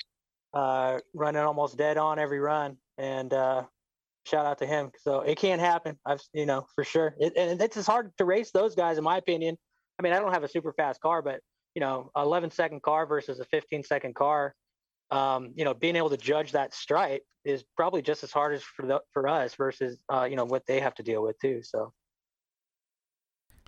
uh, 0.53 0.99
running 1.13 1.41
almost 1.41 1.77
dead 1.77 1.97
on 1.97 2.19
every 2.19 2.41
run. 2.41 2.75
And 2.97 3.33
shout 4.25 4.45
out 4.45 4.57
to 4.59 4.65
him. 4.65 4.91
So 5.01 5.21
it 5.21 5.37
can't 5.37 5.61
happen. 5.61 5.97
I've 6.05 6.21
you 6.33 6.45
know 6.45 6.65
for 6.75 6.83
sure. 6.83 7.15
It, 7.19 7.33
and 7.37 7.61
it's 7.61 7.77
as 7.77 7.87
hard 7.87 8.11
to 8.17 8.25
race 8.25 8.51
those 8.51 8.75
guys, 8.75 8.97
in 8.97 9.03
my 9.03 9.17
opinion. 9.17 9.57
I 9.97 10.03
mean, 10.03 10.13
I 10.13 10.19
don't 10.19 10.33
have 10.33 10.43
a 10.43 10.47
super 10.47 10.73
fast 10.73 10.99
car, 11.01 11.21
but 11.21 11.39
you 11.73 11.79
know, 11.81 12.09
11 12.15 12.51
second 12.51 12.81
car 12.81 13.05
versus 13.05 13.39
a 13.39 13.45
15 13.45 13.83
second 13.83 14.15
car. 14.15 14.53
Um, 15.11 15.53
you 15.55 15.65
know, 15.65 15.73
being 15.73 15.95
able 15.95 16.09
to 16.09 16.17
judge 16.17 16.53
that 16.53 16.73
stripe 16.73 17.21
is 17.43 17.63
probably 17.77 18.01
just 18.01 18.23
as 18.23 18.31
hard 18.31 18.55
as 18.55 18.63
for 18.63 18.85
the, 18.85 19.01
for 19.13 19.27
us 19.27 19.53
versus 19.55 19.99
uh, 20.11 20.27
you 20.29 20.35
know 20.35 20.45
what 20.45 20.65
they 20.67 20.79
have 20.79 20.95
to 20.95 21.03
deal 21.03 21.21
with 21.21 21.37
too. 21.39 21.61
So 21.63 21.93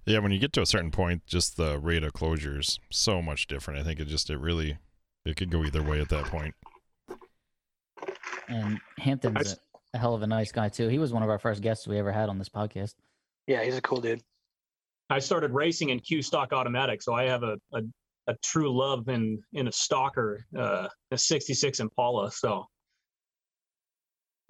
yeah, 0.06 0.20
when 0.20 0.32
you 0.32 0.40
get 0.40 0.54
to 0.54 0.62
a 0.62 0.66
certain 0.66 0.90
point, 0.90 1.28
just 1.28 1.58
the 1.58 1.78
rate 1.78 2.04
of 2.04 2.14
closure 2.14 2.60
is 2.60 2.80
so 2.90 3.22
much 3.22 3.46
different. 3.46 3.80
I 3.80 3.84
think 3.84 4.00
it 4.00 4.08
just 4.08 4.30
it 4.30 4.40
really 4.40 4.78
it 5.26 5.36
could 5.36 5.52
go 5.52 5.64
either 5.64 5.84
way 5.84 6.02
at 6.02 6.10
that 6.10 6.26
point. 6.26 6.56
And 8.48 8.80
Hampton's 8.98 9.52
s- 9.52 9.60
a, 9.98 10.00
a 10.00 10.02
hell 10.02 10.14
of 10.14 10.22
a 10.22 10.28
nice 10.28 10.52
guy 10.52 10.70
too. 10.70 10.88
He 10.88 11.00
was 11.00 11.12
one 11.12 11.24
of 11.24 11.30
our 11.30 11.40
first 11.40 11.62
guests 11.62 11.88
we 11.88 11.98
ever 11.98 12.12
had 12.12 12.30
on 12.30 12.38
this 12.38 12.50
podcast. 12.50 12.94
yeah, 13.48 13.64
he's 13.64 13.78
a 13.78 13.82
cool 13.82 14.02
dude. 14.02 14.22
I 15.10 15.20
started 15.20 15.52
racing 15.52 15.90
in 15.90 16.00
Q 16.00 16.22
stock 16.22 16.54
automatic, 16.54 17.02
so 17.02 17.14
I 17.14 17.24
have 17.24 17.44
a 17.44 17.58
a, 17.74 17.82
a 18.28 18.36
true 18.44 18.76
love 18.76 19.08
in 19.10 19.42
in 19.54 19.68
a 19.68 19.72
stocker, 19.72 20.40
uh, 20.58 20.88
a 21.12 21.18
'66 21.18 21.80
Impala. 21.80 22.32
So 22.32 22.66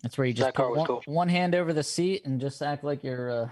That's 0.02 0.18
where 0.18 0.28
you 0.28 0.34
just 0.34 0.56
put 0.56 0.76
one, 0.76 0.88
cool. 0.88 1.02
one 1.06 1.30
hand 1.30 1.56
over 1.56 1.74
the 1.74 1.84
seat 1.84 2.26
and 2.26 2.40
just 2.42 2.62
act 2.62 2.84
like 2.84 3.04
you're 3.04 3.44
uh, 3.44 3.50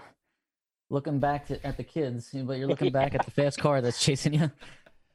looking 0.90 1.20
back 1.20 1.48
to, 1.48 1.66
at 1.66 1.78
the 1.78 1.84
kids, 1.84 2.30
but 2.34 2.58
you're 2.58 2.68
looking 2.68 2.92
back 2.92 3.14
at 3.16 3.24
the 3.26 3.32
fast 3.40 3.60
car 3.60 3.82
that's 3.82 4.04
chasing 4.04 4.34
you. 4.34 4.52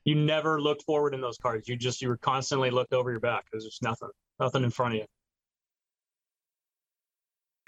you 0.04 0.14
never 0.14 0.60
looked 0.60 0.82
forward 0.82 1.14
in 1.14 1.20
those 1.20 1.38
cars. 1.38 1.68
You 1.68 1.76
just 1.76 2.00
you 2.00 2.08
were 2.08 2.18
constantly 2.18 2.70
looked 2.70 2.92
over 2.92 3.10
your 3.10 3.20
back. 3.20 3.46
Because 3.46 3.64
there's 3.64 3.72
just 3.72 3.82
nothing, 3.82 4.08
nothing 4.38 4.62
in 4.62 4.70
front 4.70 4.94
of 4.94 5.00
you. 5.00 5.06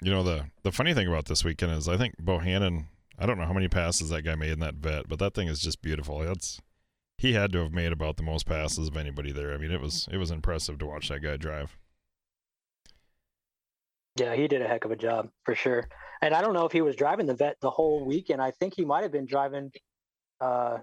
You 0.03 0.11
know 0.11 0.23
the 0.23 0.45
the 0.63 0.71
funny 0.71 0.93
thing 0.93 1.07
about 1.07 1.25
this 1.25 1.45
weekend 1.45 1.71
is 1.71 1.87
I 1.87 1.97
think 1.97 2.17
Bohannon. 2.21 2.87
I 3.17 3.25
don't 3.25 3.37
know 3.37 3.45
how 3.45 3.53
many 3.53 3.69
passes 3.69 4.09
that 4.09 4.23
guy 4.23 4.35
made 4.35 4.51
in 4.51 4.59
that 4.59 4.75
vet, 4.75 5.07
but 5.07 5.19
that 5.19 5.33
thing 5.33 5.47
is 5.47 5.59
just 5.59 5.81
beautiful. 5.81 6.19
That's 6.19 6.59
he 7.17 7.33
had 7.33 7.53
to 7.53 7.59
have 7.59 7.71
made 7.71 7.93
about 7.93 8.17
the 8.17 8.23
most 8.23 8.45
passes 8.45 8.89
of 8.89 8.97
anybody 8.97 9.31
there. 9.31 9.53
I 9.53 9.57
mean, 9.57 9.71
it 9.71 9.79
was 9.79 10.09
it 10.11 10.17
was 10.17 10.29
impressive 10.29 10.77
to 10.79 10.85
watch 10.85 11.07
that 11.07 11.21
guy 11.21 11.37
drive. 11.37 11.77
Yeah, 14.17 14.35
he 14.35 14.47
did 14.47 14.61
a 14.61 14.67
heck 14.67 14.83
of 14.83 14.91
a 14.91 14.95
job 14.95 15.29
for 15.45 15.55
sure. 15.55 15.87
And 16.21 16.33
I 16.33 16.41
don't 16.41 16.53
know 16.53 16.65
if 16.65 16.71
he 16.71 16.81
was 16.81 16.95
driving 16.95 17.25
the 17.25 17.33
vet 17.33 17.55
the 17.61 17.69
whole 17.69 18.05
weekend. 18.05 18.41
I 18.41 18.51
think 18.51 18.73
he 18.75 18.83
might 18.83 19.03
have 19.03 19.11
been 19.11 19.25
driving 19.25 19.71
uh, 20.41 20.79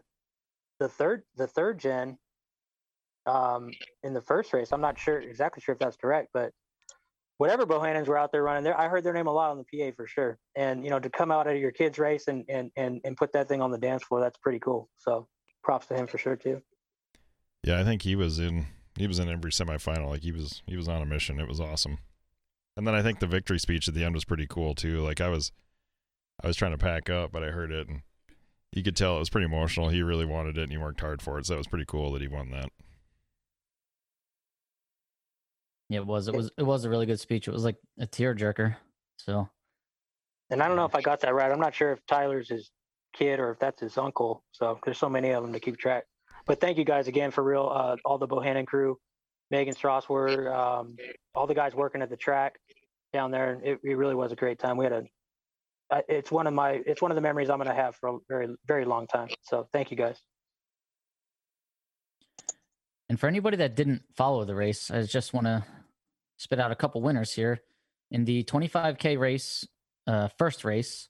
the 0.79 0.89
third 0.89 1.25
the 1.37 1.47
third 1.47 1.79
gen 1.79 2.16
um, 3.27 3.71
in 4.03 4.14
the 4.14 4.23
first 4.23 4.53
race. 4.53 4.73
I'm 4.73 4.81
not 4.81 4.99
sure 4.99 5.21
exactly 5.21 5.62
sure 5.62 5.75
if 5.75 5.79
that's 5.79 5.97
correct, 5.97 6.31
but 6.33 6.53
whatever 7.41 7.64
Bohannons 7.64 8.07
were 8.07 8.18
out 8.18 8.32
there 8.32 8.43
running 8.43 8.64
there, 8.64 8.78
I 8.78 8.86
heard 8.88 9.03
their 9.03 9.14
name 9.14 9.26
a 9.26 9.32
lot 9.32 9.51
on 9.51 9.57
the 9.57 9.64
PA 9.64 9.95
for 9.97 10.07
sure. 10.07 10.38
And 10.57 10.84
you 10.84 10.91
know, 10.91 11.01
to 11.01 11.09
come 11.09 11.32
out 11.32 11.47
of 11.47 11.57
your 11.57 11.70
kids' 11.70 11.99
race 11.99 12.28
and 12.28 12.45
and 12.51 12.70
and 12.76 13.01
and 13.03 13.16
put 13.16 13.32
that 13.32 13.49
thing 13.49 13.62
on 13.62 13.70
the 13.70 13.78
dance 13.78 14.05
floor, 14.05 14.20
that's 14.20 14.36
pretty 14.36 14.59
cool. 14.59 14.91
So 14.99 15.26
props 15.64 15.86
to 15.86 15.95
him 15.95 16.07
for 16.07 16.18
sure 16.18 16.36
too. 16.36 16.61
Yeah, 17.64 17.80
I 17.80 17.84
think 17.84 18.03
he 18.03 18.14
was 18.14 18.38
in 18.38 18.66
he 18.99 19.07
was 19.07 19.18
in 19.18 19.30
every 19.30 19.51
semifinal. 19.51 20.11
Like 20.11 20.22
he 20.22 20.32
was 20.32 20.62
he 20.66 20.76
was 20.76 20.86
on 20.86 21.01
a 21.01 21.07
mission. 21.07 21.41
It 21.41 21.49
was 21.49 21.61
awesome. 21.61 21.99
And 22.76 22.86
then 22.86 22.95
I 22.95 23.03
think 23.03 23.20
the 23.20 23.26
victory 23.26 23.59
speech 23.59 23.88
at 23.88 23.95
the 23.95 24.05
end 24.05 24.14
was 24.14 24.26
pretty 24.26 24.47
cool 24.47 24.74
too. 24.74 25.01
Like 25.01 25.22
I 25.22 25.28
was 25.28 25.51
I 26.45 26.47
was 26.47 26.57
trying 26.57 26.72
to 26.72 26.78
pack 26.78 27.09
up, 27.09 27.32
but 27.32 27.43
I 27.43 27.49
heard 27.49 27.72
it 27.72 27.88
and 27.88 28.03
you 28.70 28.82
could 28.82 28.97
tell 28.97 29.16
it 29.16 29.20
was 29.20 29.30
pretty 29.30 29.47
emotional. 29.47 29.88
He 29.88 30.03
really 30.03 30.26
wanted 30.26 30.59
it 30.59 30.64
and 30.64 30.72
he 30.72 30.78
worked 30.78 31.01
hard 31.01 31.22
for 31.22 31.38
it. 31.38 31.47
So 31.47 31.55
it 31.55 31.59
was 31.59 31.68
pretty 31.68 31.86
cool 31.86 32.12
that 32.12 32.20
he 32.20 32.28
won 32.28 32.51
that. 32.51 32.68
Yeah, 35.91 35.99
it 35.99 36.07
was. 36.07 36.28
It 36.28 36.34
was. 36.34 36.51
It 36.57 36.62
was 36.62 36.84
a 36.84 36.88
really 36.88 37.05
good 37.05 37.20
speech. 37.20 37.49
It 37.49 37.51
was 37.51 37.64
like 37.64 37.76
a 37.99 38.07
tearjerker. 38.07 38.76
So 39.18 39.51
And 40.51 40.62
I 40.62 40.68
don't 40.68 40.76
know 40.76 40.84
if 40.84 40.95
I 40.95 41.03
got 41.03 41.20
that 41.20 41.34
right. 41.34 41.51
I'm 41.51 41.61
not 41.61 41.74
sure 41.74 41.93
if 41.93 41.99
Tyler's 42.07 42.49
his 42.49 42.70
kid 43.12 43.41
or 43.41 43.51
if 43.51 43.59
that's 43.59 43.80
his 43.80 43.99
uncle. 43.99 44.45
So 44.53 44.78
there's 44.84 44.99
so 44.99 45.09
many 45.09 45.30
of 45.30 45.43
them 45.43 45.53
to 45.53 45.61
keep 45.61 45.76
track. 45.76 46.05
But 46.47 46.61
thank 46.61 46.78
you 46.78 46.84
guys 46.84 47.09
again 47.09 47.32
for 47.32 47.45
real, 47.45 47.70
uh, 47.70 47.97
all 48.05 48.18
the 48.18 48.28
Bohannon 48.28 48.66
crew, 48.66 48.99
Megan 49.51 49.74
Strasser, 49.74 50.53
um, 50.57 50.97
all 51.34 51.47
the 51.47 51.55
guys 51.55 51.74
working 51.74 52.03
at 52.03 52.09
the 52.09 52.16
track 52.16 52.55
down 53.12 53.32
there. 53.32 53.61
It, 53.62 53.80
it 53.82 53.97
really 53.97 54.14
was 54.14 54.32
a 54.32 54.36
great 54.36 54.61
time. 54.61 54.76
We 54.76 54.84
had 54.84 54.93
a, 54.93 55.03
uh, 55.91 56.03
it's 56.09 56.30
one 56.30 56.47
of 56.47 56.55
my, 56.55 56.80
it's 56.86 57.03
one 57.03 57.11
of 57.11 57.16
the 57.16 57.20
memories 57.20 57.51
I'm 57.51 57.59
going 57.59 57.68
to 57.68 57.74
have 57.74 57.97
for 57.97 58.11
a 58.11 58.18
very, 58.28 58.49
very 58.66 58.84
long 58.84 59.09
time. 59.09 59.28
So 59.43 59.68
thank 59.72 59.91
you 59.91 59.97
guys. 59.97 60.20
And 63.09 63.18
for 63.18 63.26
anybody 63.26 63.57
that 63.57 63.74
didn't 63.74 64.03
follow 64.16 64.45
the 64.45 64.55
race, 64.55 64.88
I 64.88 65.03
just 65.03 65.34
want 65.34 65.47
to 65.47 65.64
spit 66.41 66.59
out 66.59 66.72
a 66.72 66.74
couple 66.74 67.03
winners 67.03 67.32
here. 67.32 67.61
In 68.11 68.24
the 68.24 68.43
25K 68.45 69.18
race, 69.18 69.68
uh, 70.07 70.28
first 70.38 70.64
race, 70.64 71.09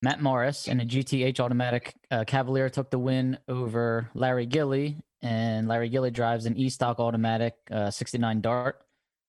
Matt 0.00 0.22
Morris 0.22 0.66
in 0.66 0.80
a 0.80 0.84
GTH 0.84 1.38
automatic 1.38 1.94
uh, 2.10 2.24
Cavalier 2.26 2.70
took 2.70 2.90
the 2.90 2.98
win 2.98 3.38
over 3.48 4.08
Larry 4.14 4.46
Gilly, 4.46 4.96
and 5.20 5.68
Larry 5.68 5.90
Gilly 5.90 6.10
drives 6.10 6.46
an 6.46 6.56
E-stock 6.56 6.98
automatic 6.98 7.54
uh, 7.70 7.90
69 7.90 8.40
Dart. 8.40 8.80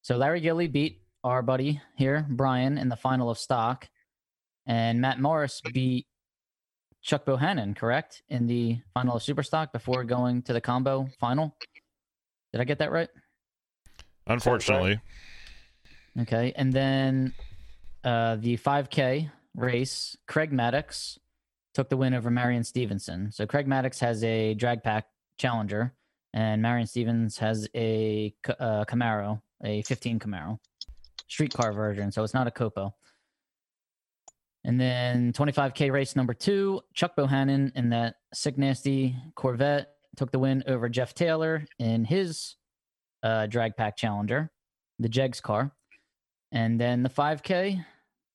So 0.02 0.16
Larry 0.16 0.40
Gilly 0.40 0.68
beat 0.68 1.02
our 1.26 1.42
buddy 1.42 1.82
here, 1.98 2.26
Brian, 2.30 2.78
in 2.78 2.88
the 2.88 2.96
final 2.96 3.30
of 3.30 3.38
stock, 3.38 3.90
and 4.66 5.02
Matt 5.02 5.20
Morris 5.20 5.62
beat 5.74 6.08
Chuck 7.02 7.26
Bohannon, 7.26 7.76
correct, 7.76 8.24
in 8.30 8.48
the 8.48 8.80
final 8.94 9.18
of 9.18 9.24
super 9.24 9.44
stock 9.44 9.74
before 9.74 10.06
going 10.06 10.42
to 10.44 10.54
the 10.54 10.62
combo 10.62 11.10
final. 11.20 11.58
Did 12.54 12.62
I 12.62 12.64
get 12.64 12.80
that 12.80 12.92
right? 12.94 13.10
Unfortunately. 14.28 15.00
Okay, 16.20 16.54
and 16.56 16.74
then 16.74 17.34
uh, 18.04 18.36
the 18.38 18.58
5K 18.58 19.32
race, 19.56 20.18
Craig 20.28 20.52
Maddox 20.52 21.20
took 21.74 21.90
the 21.90 21.98
win 21.98 22.14
over 22.14 22.30
Marion 22.30 22.64
Stevenson. 22.64 23.32
So 23.32 23.46
Craig 23.46 23.68
Maddox 23.68 24.00
has 24.00 24.24
a 24.24 24.54
drag 24.54 24.84
pack 24.84 25.06
Challenger, 25.38 25.94
and 26.34 26.62
Marion 26.62 26.88
Stevens 26.88 27.38
has 27.38 27.68
a 27.76 28.34
uh, 28.48 28.86
Camaro, 28.88 29.42
a 29.64 29.82
15 29.84 30.20
Camaro, 30.20 30.60
streetcar 31.28 31.74
version. 31.74 32.12
So 32.12 32.24
it's 32.24 32.34
not 32.34 32.48
a 32.48 32.52
Copo. 32.52 32.94
And 34.64 34.80
then 34.80 35.34
25K 35.34 35.92
race 35.92 36.16
number 36.16 36.34
two, 36.34 36.82
Chuck 36.94 37.16
Bohannon 37.16 37.72
in 37.76 37.90
that 37.90 38.16
sick 38.34 38.58
nasty 38.58 39.16
Corvette 39.36 39.88
took 40.16 40.32
the 40.32 40.40
win 40.40 40.64
over 40.68 40.88
Jeff 40.88 41.16
Taylor 41.16 41.66
in 41.80 42.06
his 42.06 42.56
uh, 43.24 43.48
drag 43.48 43.76
pack 43.76 43.98
Challenger, 43.98 44.52
the 45.00 45.10
Jegs 45.10 45.42
car. 45.42 45.72
And 46.52 46.80
then 46.80 47.04
the 47.04 47.10
5K, 47.10 47.86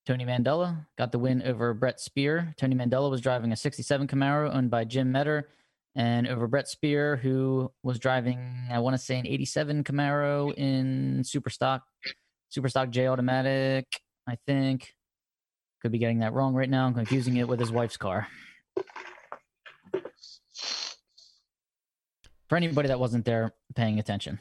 Tony 0.06 0.24
Mandela 0.24 0.86
got 0.96 1.12
the 1.12 1.18
win 1.18 1.42
over 1.42 1.74
Brett 1.74 2.00
Spear. 2.00 2.54
Tony 2.56 2.74
Mandela 2.74 3.10
was 3.10 3.20
driving 3.20 3.52
a 3.52 3.56
67 3.56 4.06
Camaro 4.06 4.54
owned 4.54 4.70
by 4.70 4.84
Jim 4.84 5.12
Metter 5.12 5.48
and 5.96 6.28
over 6.28 6.46
Brett 6.46 6.68
Spear, 6.68 7.16
who 7.16 7.72
was 7.82 7.98
driving, 7.98 8.68
I 8.70 8.78
want 8.78 8.94
to 8.94 8.98
say, 8.98 9.18
an 9.18 9.26
87 9.26 9.82
Camaro 9.82 10.54
in 10.54 11.22
Superstock, 11.24 11.80
Superstock 12.54 12.90
J 12.90 13.08
Automatic, 13.08 13.86
I 14.28 14.36
think. 14.46 14.92
Could 15.82 15.92
be 15.92 15.98
getting 15.98 16.20
that 16.20 16.32
wrong 16.32 16.54
right 16.54 16.68
now. 16.68 16.86
I'm 16.86 16.94
confusing 16.94 17.36
it 17.36 17.48
with 17.48 17.60
his 17.60 17.72
wife's 17.72 17.96
car. 17.96 18.28
For 22.48 22.56
anybody 22.56 22.88
that 22.88 23.00
wasn't 23.00 23.24
there 23.24 23.52
paying 23.74 23.98
attention. 23.98 24.38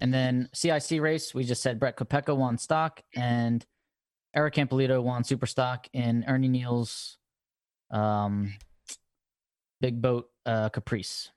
And 0.00 0.12
then 0.12 0.48
CIC 0.52 1.00
race, 1.00 1.34
we 1.34 1.44
just 1.44 1.62
said 1.62 1.78
Brett 1.78 1.96
Kopetka 1.96 2.36
won 2.36 2.58
stock 2.58 3.02
and 3.14 3.64
Eric 4.34 4.54
Campolito 4.54 5.02
won 5.02 5.24
super 5.24 5.46
stock 5.46 5.86
in 5.92 6.24
Ernie 6.26 6.48
Neal's 6.48 7.18
um, 7.90 8.54
big 9.80 10.00
boat 10.00 10.28
uh, 10.46 10.70
Caprice. 10.70 11.30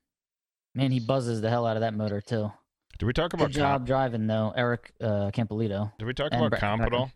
Man, 0.74 0.92
he 0.92 1.00
buzzes 1.00 1.42
the 1.42 1.50
hell 1.50 1.66
out 1.66 1.78
of 1.78 1.82
that 1.82 1.94
motor 1.94 2.22
too. 2.22 2.52
Did 2.98 3.06
we 3.06 3.14
talk 3.14 3.34
about 3.34 3.48
Good 3.48 3.58
job 3.58 3.80
comp? 3.80 3.88
driving 3.88 4.28
though, 4.28 4.54
Eric 4.56 4.94
uh, 5.02 5.30
Campolito. 5.32 5.92
Did 6.00 6.06
we 6.06 6.14
talk 6.14 6.32
about 6.34 6.50
Brett 6.52 6.62
comp 6.62 6.82
at 6.84 6.94
all? 6.94 7.12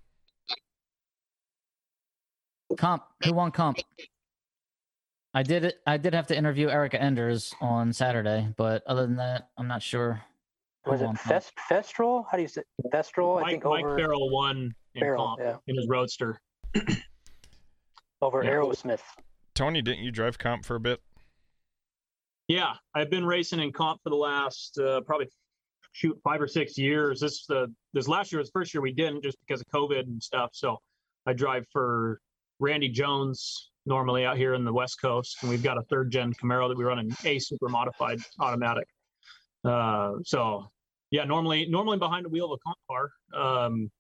Comp, 2.78 3.04
who 3.24 3.34
won 3.34 3.52
comp? 3.52 3.78
I 5.34 5.44
did. 5.44 5.74
I 5.86 5.98
did 5.98 6.14
have 6.14 6.28
to 6.28 6.38
interview 6.38 6.70
Erica 6.70 7.02
Enders 7.02 7.54
on 7.62 7.94
Saturday, 7.94 8.52
but 8.58 8.84
other 8.88 9.04
than 9.04 9.18
that, 9.18 9.50
I'm 9.58 9.68
not 9.68 9.82
sure. 9.82 10.22
Who 10.90 10.94
Was 10.94 11.02
it 11.02 11.06
won. 11.06 11.16
Fest, 11.16 11.54
Festrel? 11.70 12.26
How 12.30 12.38
do 12.38 12.42
you 12.42 12.48
say 12.48 12.62
Festrel? 12.92 13.44
I 13.44 13.52
think 13.52 13.64
Mike 13.64 13.86
over 13.86 13.98
Farrell 13.98 14.30
won 14.30 14.74
in 14.96 15.02
Farrell, 15.02 15.26
comp 15.26 15.40
yeah. 15.42 15.56
in 15.68 15.76
his 15.76 15.88
Roadster. 15.88 16.40
over 18.22 18.44
Yeah. 18.44 18.52
Aerosmith. 18.52 19.02
Tony, 19.56 19.82
didn't 19.82 20.04
you 20.04 20.12
drive 20.12 20.38
comp 20.38 20.66
for 20.66 20.76
a 20.76 20.80
bit? 20.80 21.00
Yeah, 22.48 22.74
I've 22.96 23.10
been 23.10 23.26
racing 23.26 23.60
in 23.60 23.72
comp 23.72 24.02
for 24.04 24.10
the 24.10 24.16
last 24.16 24.80
uh, 24.80 25.02
probably 25.02 25.28
shoot 25.92 26.20
five 26.24 26.42
or 26.42 26.48
six 26.48 26.78
years. 26.78 27.20
This 27.20 27.46
the 27.46 27.72
this 27.94 28.08
last 28.08 28.32
year 28.32 28.40
was 28.40 28.50
the 28.50 28.54
first 28.54 28.74
year 28.74 28.82
we 28.82 28.92
didn't 28.94 29.24
just 29.24 29.38
because 29.46 29.62
of 29.62 29.68
COVID 29.68 30.02
and 30.02 30.22
stuff. 30.22 30.50
So 30.54 30.78
I 31.26 31.34
drive 31.34 31.66
for 31.72 32.20
Randy 32.60 32.90
Jones 32.90 33.70
normally 33.86 34.26
out 34.26 34.38
here 34.38 34.54
in 34.54 34.66
the 34.66 34.74
West 34.74 35.00
Coast, 35.02 35.38
and 35.42 35.50
we've 35.50 35.64
got 35.64 35.78
a 35.78 35.84
third 35.84 36.12
gen 36.12 36.34
Camaro 36.34 36.68
that 36.70 36.78
we 36.78 36.84
run 36.84 37.00
an 37.00 37.12
A 37.24 37.40
super 37.40 37.70
modified 37.70 38.20
automatic. 38.40 38.88
Uh, 39.64 40.14
so 40.24 40.70
yeah, 41.12 41.24
normally 41.24 41.66
normally 41.68 41.98
behind 41.98 42.26
the 42.26 42.30
wheel 42.30 42.52
of 42.52 42.60
a 42.60 42.64
comp 42.66 42.78
car. 42.90 43.66
Um, 43.66 43.92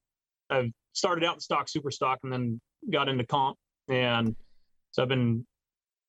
I've 0.49 0.72
started 0.93 1.24
out 1.24 1.36
in 1.36 1.39
stock 1.39 1.70
super 1.70 1.91
stock 1.91 2.20
and 2.24 2.32
then 2.32 2.62
got 2.91 3.10
into 3.10 3.26
comp, 3.26 3.57
and 3.88 4.36
so 4.91 5.03
I've 5.03 5.10
been 5.10 5.45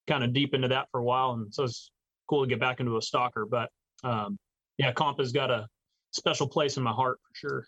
kind 0.07 0.25
of 0.25 0.33
deep 0.33 0.55
into 0.55 0.69
that 0.69 0.89
for 0.91 1.01
a 1.01 1.05
while, 1.05 1.33
and 1.33 1.53
so 1.53 1.65
it's 1.65 1.91
cool 2.29 2.43
to 2.43 2.49
get 2.49 2.61
back 2.61 2.81
into 2.81 2.97
a 2.97 3.01
stocker. 3.01 3.45
But 3.49 3.71
um, 4.05 4.39
yeah, 4.79 4.93
comp 4.93 5.19
has 5.19 5.33
got 5.33 5.51
a 5.51 5.67
special 6.13 6.49
place 6.49 6.77
in 6.77 6.83
my 6.83 6.93
heart 6.93 7.19
for 7.23 7.35
sure. 7.35 7.67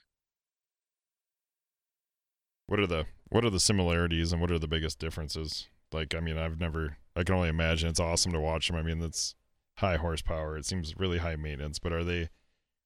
What 2.66 2.80
are 2.80 2.86
the 2.86 3.06
what 3.28 3.44
are 3.44 3.50
the 3.50 3.60
similarities 3.60 4.32
and 4.32 4.40
what 4.40 4.50
are 4.50 4.58
the 4.58 4.68
biggest 4.68 4.98
differences? 4.98 5.68
Like, 5.92 6.14
I 6.14 6.20
mean, 6.20 6.38
I've 6.38 6.58
never. 6.58 6.96
I 7.14 7.22
can 7.22 7.34
only 7.34 7.48
imagine. 7.48 7.88
It's 7.88 8.00
awesome 8.00 8.32
to 8.32 8.40
watch 8.40 8.68
them. 8.68 8.76
I 8.76 8.82
mean, 8.82 8.98
that's 8.98 9.34
high 9.76 9.96
horsepower. 9.96 10.56
It 10.56 10.64
seems 10.64 10.96
really 10.98 11.18
high 11.18 11.36
maintenance. 11.36 11.78
But 11.78 11.92
are 11.92 12.04
they 12.04 12.28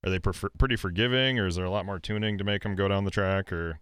are 0.07 0.11
they 0.11 0.21
prefer, 0.21 0.49
pretty 0.57 0.77
forgiving, 0.77 1.39
or 1.39 1.47
is 1.47 1.57
there 1.57 1.65
a 1.65 1.71
lot 1.71 1.85
more 1.85 1.99
tuning 1.99 2.39
to 2.39 2.45
make 2.45 2.63
them 2.63 2.77
go 2.77 2.87
down 2.87 3.05
the 3.05 3.11
track? 3.11 3.53
Or 3.53 3.81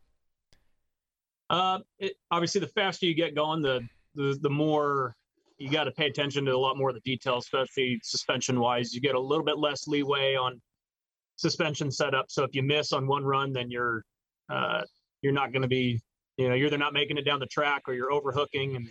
Uh, 1.51 1.81
it, 1.99 2.15
obviously, 2.31 2.63
the 2.63 2.69
faster 2.69 3.05
you 3.05 3.15
get 3.15 3.35
going, 3.35 3.61
the 3.61 3.87
the, 4.15 4.39
the 4.41 4.51
more 4.51 5.15
you 5.59 5.71
got 5.71 5.85
to 5.85 5.91
pay 5.91 6.07
attention 6.07 6.45
to 6.47 6.53
a 6.53 6.57
lot 6.57 6.79
more 6.79 6.89
of 6.89 6.95
the 6.95 7.01
details, 7.03 7.45
especially 7.45 8.01
suspension 8.03 8.59
wise. 8.59 8.95
You 8.95 9.01
get 9.01 9.15
a 9.15 9.21
little 9.21 9.45
bit 9.45 9.59
less 9.59 9.87
leeway 9.87 10.35
on 10.35 10.61
suspension 11.37 11.91
setup. 11.91 12.27
So 12.29 12.43
if 12.45 12.55
you 12.55 12.63
miss 12.63 12.93
on 12.93 13.07
one 13.07 13.25
run, 13.25 13.53
then 13.53 13.71
you're 13.71 14.05
uh, 14.49 14.83
you're 15.21 15.33
not 15.33 15.53
going 15.53 15.63
to 15.63 15.69
be, 15.69 16.01
you 16.39 16.49
know, 16.49 16.55
you're 16.55 16.69
either 16.69 16.79
not 16.79 16.95
making 16.95 17.19
it 17.19 17.23
down 17.23 17.39
the 17.39 17.47
track 17.47 17.83
or 17.87 17.95
you're 17.95 18.13
overhooking 18.13 18.77
and 18.77 18.89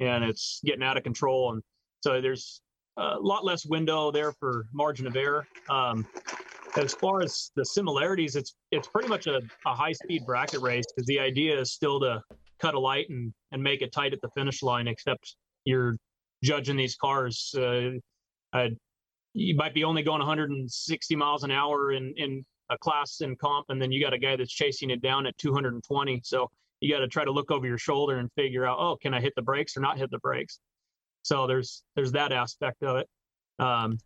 and 0.00 0.24
it's 0.24 0.60
getting 0.64 0.82
out 0.82 0.96
of 0.96 1.04
control. 1.04 1.52
And 1.52 1.62
so 2.00 2.20
there's 2.20 2.60
a 2.96 3.18
lot 3.20 3.44
less 3.44 3.64
window 3.64 4.10
there 4.10 4.32
for 4.32 4.66
margin 4.72 5.06
of 5.06 5.16
error. 5.16 5.46
Um, 5.70 6.06
as 6.76 6.94
far 6.94 7.22
as 7.22 7.50
the 7.56 7.64
similarities, 7.64 8.36
it's 8.36 8.54
it's 8.70 8.88
pretty 8.88 9.08
much 9.08 9.26
a, 9.26 9.40
a 9.66 9.74
high 9.74 9.92
speed 9.92 10.24
bracket 10.26 10.60
race 10.60 10.84
because 10.94 11.06
the 11.06 11.18
idea 11.18 11.58
is 11.58 11.72
still 11.72 12.00
to 12.00 12.22
cut 12.60 12.74
a 12.74 12.78
light 12.78 13.06
and 13.10 13.32
and 13.52 13.62
make 13.62 13.82
it 13.82 13.92
tight 13.92 14.12
at 14.12 14.20
the 14.20 14.28
finish 14.30 14.62
line. 14.62 14.88
Except 14.88 15.36
you're 15.64 15.96
judging 16.42 16.76
these 16.76 16.96
cars. 16.96 17.54
Uh, 17.56 17.90
uh, 18.52 18.68
you 19.34 19.56
might 19.56 19.74
be 19.74 19.84
only 19.84 20.02
going 20.02 20.18
160 20.18 21.16
miles 21.16 21.44
an 21.44 21.50
hour 21.50 21.92
in 21.92 22.14
in 22.16 22.44
a 22.70 22.78
class 22.78 23.20
in 23.20 23.36
comp, 23.36 23.66
and 23.68 23.80
then 23.80 23.92
you 23.92 24.02
got 24.02 24.12
a 24.12 24.18
guy 24.18 24.36
that's 24.36 24.52
chasing 24.52 24.90
it 24.90 25.02
down 25.02 25.26
at 25.26 25.36
220. 25.38 26.20
So 26.24 26.50
you 26.80 26.92
got 26.92 27.00
to 27.00 27.08
try 27.08 27.24
to 27.24 27.30
look 27.30 27.50
over 27.50 27.66
your 27.66 27.78
shoulder 27.78 28.18
and 28.18 28.30
figure 28.32 28.66
out, 28.66 28.78
oh, 28.78 28.96
can 29.00 29.14
I 29.14 29.20
hit 29.20 29.34
the 29.36 29.42
brakes 29.42 29.76
or 29.76 29.80
not 29.80 29.98
hit 29.98 30.10
the 30.10 30.18
brakes? 30.18 30.58
So 31.22 31.46
there's 31.46 31.82
there's 31.94 32.12
that 32.12 32.32
aspect 32.32 32.82
of 32.82 32.96
it. 32.96 33.08
Um, 33.58 33.98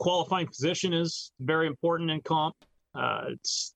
qualifying 0.00 0.46
position 0.46 0.92
is 0.92 1.30
very 1.40 1.66
important 1.66 2.10
in 2.10 2.20
comp. 2.22 2.56
Uh, 2.94 3.26
it's 3.28 3.74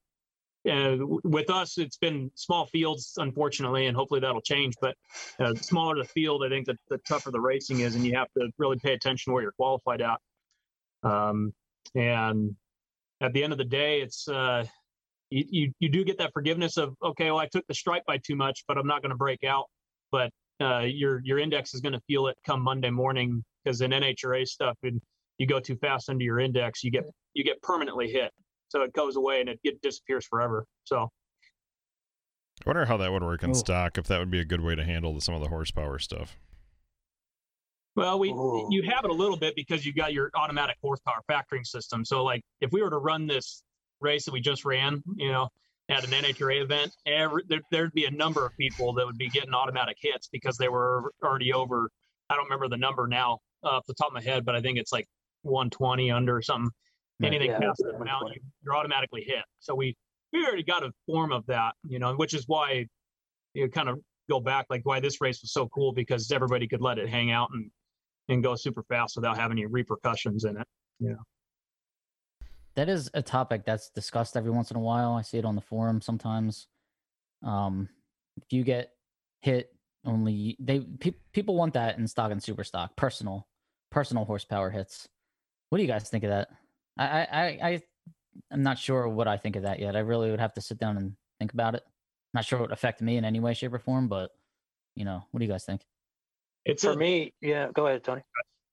uh, 0.68 0.96
with 1.24 1.50
us, 1.50 1.76
it's 1.76 1.98
been 1.98 2.30
small 2.34 2.64
fields, 2.66 3.12
unfortunately, 3.18 3.86
and 3.86 3.94
hopefully 3.94 4.20
that'll 4.20 4.40
change. 4.40 4.74
But 4.80 4.96
uh, 5.38 5.52
the 5.52 5.62
smaller 5.62 5.96
the 5.96 6.08
field, 6.08 6.42
I 6.44 6.48
think 6.48 6.66
the, 6.66 6.98
tougher 7.06 7.30
the 7.30 7.40
racing 7.40 7.80
is, 7.80 7.94
and 7.94 8.04
you 8.04 8.16
have 8.16 8.28
to 8.38 8.48
really 8.56 8.78
pay 8.78 8.94
attention 8.94 9.32
where 9.34 9.42
you're 9.42 9.52
qualified 9.52 10.00
at. 10.00 10.18
Um, 11.02 11.52
and 11.94 12.56
at 13.20 13.34
the 13.34 13.44
end 13.44 13.52
of 13.52 13.58
the 13.58 13.64
day, 13.64 14.00
it's 14.00 14.26
uh, 14.26 14.64
you, 15.28 15.44
you 15.50 15.72
you 15.80 15.88
do 15.90 16.02
get 16.02 16.16
that 16.18 16.32
forgiveness 16.32 16.78
of 16.78 16.94
okay, 17.04 17.26
well, 17.26 17.38
I 17.38 17.46
took 17.46 17.66
the 17.66 17.74
stripe 17.74 18.04
by 18.06 18.16
too 18.16 18.34
much, 18.34 18.64
but 18.66 18.78
I'm 18.78 18.86
not 18.86 19.02
going 19.02 19.10
to 19.10 19.16
break 19.16 19.44
out. 19.44 19.66
But 20.10 20.30
uh, 20.62 20.80
your 20.80 21.20
your 21.24 21.38
index 21.38 21.74
is 21.74 21.82
going 21.82 21.92
to 21.92 22.00
feel 22.06 22.28
it 22.28 22.38
come 22.46 22.62
Monday 22.62 22.90
morning 22.90 23.44
because 23.62 23.82
in 23.82 23.90
NHRA 23.90 24.46
stuff, 24.46 24.78
and 24.82 25.02
you 25.38 25.46
go 25.46 25.60
too 25.60 25.76
fast 25.76 26.08
under 26.08 26.24
your 26.24 26.38
index, 26.40 26.84
you 26.84 26.90
get 26.90 27.04
you 27.34 27.44
get 27.44 27.60
permanently 27.62 28.10
hit. 28.10 28.30
So 28.68 28.82
it 28.82 28.92
goes 28.92 29.16
away 29.16 29.40
and 29.40 29.48
it, 29.48 29.60
it 29.64 29.80
disappears 29.82 30.26
forever. 30.26 30.64
So 30.84 31.08
I 32.64 32.68
wonder 32.68 32.84
how 32.84 32.96
that 32.98 33.12
would 33.12 33.22
work 33.22 33.42
in 33.42 33.50
Oh. 33.50 33.54
stock. 33.54 33.98
If 33.98 34.06
that 34.06 34.18
would 34.18 34.30
be 34.30 34.40
a 34.40 34.44
good 34.44 34.60
way 34.60 34.74
to 34.74 34.84
handle 34.84 35.18
some 35.20 35.34
of 35.34 35.40
the 35.42 35.48
horsepower 35.48 35.98
stuff. 35.98 36.36
Well, 37.96 38.18
we 38.18 38.30
Ooh. 38.30 38.66
you 38.70 38.82
have 38.90 39.04
it 39.04 39.10
a 39.10 39.14
little 39.14 39.36
bit 39.36 39.54
because 39.54 39.86
you've 39.86 39.94
got 39.96 40.12
your 40.12 40.30
automatic 40.34 40.76
horsepower 40.82 41.20
factoring 41.30 41.64
system. 41.64 42.04
So 42.04 42.24
like 42.24 42.42
if 42.60 42.72
we 42.72 42.82
were 42.82 42.90
to 42.90 42.98
run 42.98 43.26
this 43.26 43.62
race 44.00 44.24
that 44.24 44.32
we 44.32 44.40
just 44.40 44.64
ran, 44.64 45.02
you 45.16 45.30
know, 45.30 45.48
at 45.88 46.02
an 46.04 46.10
NHRA 46.10 46.62
event, 46.62 46.92
every 47.06 47.42
there, 47.48 47.60
there'd 47.70 47.92
be 47.92 48.06
a 48.06 48.10
number 48.10 48.44
of 48.44 48.56
people 48.56 48.94
that 48.94 49.06
would 49.06 49.18
be 49.18 49.28
getting 49.28 49.54
automatic 49.54 49.96
hits 50.00 50.28
because 50.32 50.56
they 50.56 50.68
were 50.68 51.12
already 51.22 51.52
over. 51.52 51.88
I 52.30 52.34
don't 52.36 52.44
remember 52.44 52.68
the 52.68 52.78
number 52.78 53.06
now 53.06 53.38
uh, 53.62 53.68
off 53.68 53.86
the 53.86 53.94
top 53.94 54.08
of 54.08 54.14
my 54.14 54.22
head, 54.22 54.44
but 54.44 54.56
I 54.56 54.60
think 54.60 54.78
it's 54.78 54.92
like 54.92 55.06
120 55.44 56.10
under 56.10 56.36
or 56.36 56.42
something. 56.42 56.70
Right. 57.20 57.28
Anything 57.28 57.50
Yeah, 57.50 57.60
past 57.60 57.82
that 57.84 57.94
amount, 57.94 58.34
you, 58.34 58.40
you're 58.64 58.76
automatically 58.76 59.24
hit. 59.26 59.44
So 59.60 59.74
we 59.74 59.96
we 60.32 60.44
already 60.44 60.64
got 60.64 60.82
a 60.82 60.90
form 61.06 61.32
of 61.32 61.46
that, 61.46 61.74
you 61.88 61.98
know, 61.98 62.14
which 62.14 62.34
is 62.34 62.44
why 62.48 62.86
you 63.54 63.68
kind 63.70 63.88
of 63.88 64.00
go 64.28 64.40
back 64.40 64.66
like 64.68 64.84
why 64.84 64.98
this 64.98 65.20
race 65.20 65.40
was 65.42 65.52
so 65.52 65.68
cool 65.68 65.92
because 65.92 66.30
everybody 66.32 66.66
could 66.66 66.80
let 66.80 66.98
it 66.98 67.08
hang 67.08 67.30
out 67.30 67.50
and 67.52 67.70
and 68.28 68.42
go 68.42 68.54
super 68.54 68.82
fast 68.84 69.16
without 69.16 69.36
having 69.36 69.58
any 69.58 69.66
repercussions 69.66 70.44
in 70.44 70.56
it. 70.56 70.66
Yeah. 70.98 71.14
That 72.74 72.88
is 72.88 73.10
a 73.14 73.22
topic 73.22 73.64
that's 73.64 73.90
discussed 73.90 74.36
every 74.36 74.50
once 74.50 74.70
in 74.70 74.76
a 74.76 74.80
while. 74.80 75.12
I 75.12 75.22
see 75.22 75.38
it 75.38 75.44
on 75.44 75.54
the 75.54 75.60
forum 75.60 76.00
sometimes. 76.00 76.66
Um, 77.42 77.88
if 78.36 78.52
you 78.52 78.64
get 78.64 78.90
hit, 79.42 79.70
only 80.04 80.56
they 80.58 80.80
pe- 80.80 81.14
people 81.32 81.54
want 81.54 81.74
that 81.74 81.98
in 81.98 82.06
stock 82.08 82.32
and 82.32 82.42
super 82.42 82.64
stock, 82.64 82.96
personal, 82.96 83.46
personal 83.90 84.24
horsepower 84.24 84.70
hits. 84.70 85.08
What 85.74 85.78
do 85.78 85.82
you 85.82 85.90
guys 85.90 86.08
think 86.08 86.22
of 86.22 86.30
that? 86.30 86.50
I, 86.96 87.04
I, 87.04 87.26
I, 87.32 87.68
I 87.68 87.82
I'm 88.52 88.62
not 88.62 88.78
sure 88.78 89.08
what 89.08 89.26
I 89.26 89.36
think 89.36 89.56
of 89.56 89.64
that 89.64 89.80
yet. 89.80 89.96
I 89.96 89.98
really 89.98 90.30
would 90.30 90.38
have 90.38 90.54
to 90.54 90.60
sit 90.60 90.78
down 90.78 90.96
and 90.96 91.16
think 91.40 91.52
about 91.52 91.74
it. 91.74 91.82
Not 92.32 92.44
sure 92.44 92.60
it 92.60 92.62
would 92.62 92.70
affect 92.70 93.02
me 93.02 93.16
in 93.16 93.24
any 93.24 93.40
way, 93.40 93.54
shape, 93.54 93.74
or 93.74 93.80
form, 93.80 94.06
but 94.06 94.30
you 94.94 95.04
know, 95.04 95.24
what 95.32 95.40
do 95.40 95.44
you 95.44 95.50
guys 95.50 95.64
think? 95.64 95.80
It's 96.64 96.84
For 96.84 96.92
a, 96.92 96.96
me, 96.96 97.34
yeah. 97.40 97.70
Go 97.74 97.88
ahead, 97.88 98.04
Tony. 98.04 98.22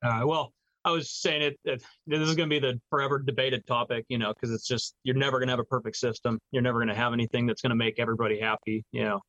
uh, 0.03 0.21
well, 0.27 0.53
I 0.85 0.91
was 0.91 1.09
saying 1.09 1.41
it, 1.41 1.59
it. 1.65 1.81
This 2.05 2.19
is 2.19 2.35
going 2.35 2.47
to 2.47 2.53
be 2.53 2.59
the 2.59 2.79
forever 2.91 3.17
debated 3.17 3.65
topic, 3.65 4.05
you 4.07 4.19
know, 4.19 4.31
because 4.31 4.51
it's 4.51 4.67
just 4.67 4.93
you're 5.03 5.15
never 5.15 5.39
going 5.39 5.47
to 5.47 5.53
have 5.53 5.59
a 5.59 5.63
perfect 5.63 5.95
system. 5.95 6.37
You're 6.51 6.61
never 6.61 6.77
going 6.77 6.89
to 6.89 6.93
have 6.93 7.13
anything 7.13 7.47
that's 7.47 7.63
going 7.63 7.71
to 7.71 7.75
make 7.75 7.97
everybody 7.97 8.39
happy, 8.39 8.85
you 8.91 9.05
know, 9.05 9.21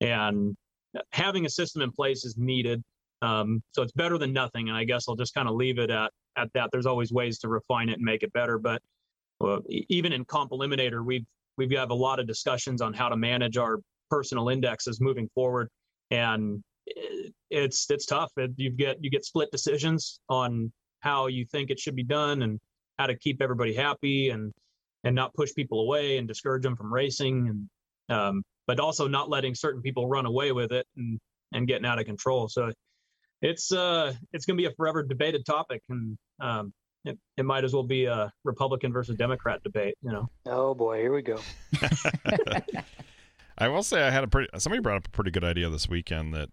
and 0.00 0.56
having 1.12 1.44
a 1.44 1.50
system 1.50 1.82
in 1.82 1.92
place 1.92 2.24
is 2.24 2.38
needed. 2.38 2.82
Um, 3.22 3.62
so 3.72 3.82
it's 3.82 3.92
better 3.92 4.18
than 4.18 4.32
nothing. 4.32 4.68
And 4.68 4.76
I 4.76 4.84
guess 4.84 5.08
I'll 5.08 5.16
just 5.16 5.34
kind 5.34 5.48
of 5.48 5.54
leave 5.54 5.78
it 5.78 5.90
at 5.90 6.12
at 6.36 6.52
that. 6.54 6.70
There's 6.72 6.86
always 6.86 7.12
ways 7.12 7.38
to 7.40 7.48
refine 7.48 7.88
it 7.88 7.94
and 7.94 8.02
make 8.02 8.22
it 8.22 8.32
better, 8.32 8.58
but 8.58 8.80
well, 9.40 9.60
even 9.68 10.12
in 10.12 10.24
Comp 10.24 10.50
Eliminator, 10.50 11.04
we've 11.04 11.24
we've 11.56 11.70
got 11.70 11.90
a 11.90 11.94
lot 11.94 12.20
of 12.20 12.26
discussions 12.26 12.80
on 12.80 12.92
how 12.92 13.08
to 13.08 13.16
manage 13.16 13.56
our 13.56 13.80
personal 14.10 14.48
indexes 14.48 15.00
moving 15.00 15.28
forward, 15.34 15.68
and 16.10 16.62
it's 17.50 17.90
it's 17.90 18.06
tough. 18.06 18.32
It, 18.36 18.52
you 18.56 18.70
get 18.70 19.02
you 19.02 19.10
get 19.10 19.24
split 19.24 19.50
decisions 19.50 20.20
on 20.28 20.72
how 21.00 21.28
you 21.28 21.44
think 21.44 21.70
it 21.70 21.78
should 21.78 21.94
be 21.94 22.02
done 22.02 22.42
and 22.42 22.58
how 22.98 23.06
to 23.06 23.16
keep 23.16 23.40
everybody 23.40 23.74
happy 23.74 24.30
and 24.30 24.52
and 25.04 25.14
not 25.14 25.34
push 25.34 25.54
people 25.54 25.80
away 25.80 26.18
and 26.18 26.26
discourage 26.26 26.62
them 26.62 26.76
from 26.76 26.92
racing 26.92 27.48
and 27.48 28.18
um, 28.18 28.42
but 28.66 28.80
also 28.80 29.06
not 29.06 29.28
letting 29.28 29.54
certain 29.54 29.82
people 29.82 30.08
run 30.08 30.26
away 30.26 30.50
with 30.52 30.72
it 30.72 30.86
and 30.96 31.18
and 31.52 31.68
getting 31.68 31.86
out 31.86 31.98
of 31.98 32.06
control. 32.06 32.48
So 32.48 32.72
it's 33.42 33.72
uh 33.72 34.12
it's 34.32 34.44
gonna 34.46 34.56
be 34.56 34.66
a 34.66 34.72
forever 34.72 35.02
debated 35.02 35.46
topic 35.46 35.82
and 35.88 36.18
um, 36.40 36.72
it, 37.04 37.18
it 37.36 37.44
might 37.44 37.64
as 37.64 37.72
well 37.72 37.82
be 37.82 38.04
a 38.04 38.32
Republican 38.44 38.92
versus 38.92 39.16
Democrat 39.16 39.62
debate, 39.62 39.94
you 40.02 40.12
know. 40.12 40.28
Oh 40.46 40.74
boy, 40.74 40.98
here 40.98 41.12
we 41.12 41.22
go. 41.22 41.38
I 43.58 43.68
will 43.68 43.82
say 43.82 44.02
I 44.02 44.10
had 44.10 44.24
a 44.24 44.28
pretty. 44.28 44.48
Somebody 44.58 44.82
brought 44.82 44.98
up 44.98 45.06
a 45.06 45.10
pretty 45.10 45.30
good 45.30 45.44
idea 45.44 45.68
this 45.68 45.88
weekend 45.88 46.34
that 46.34 46.50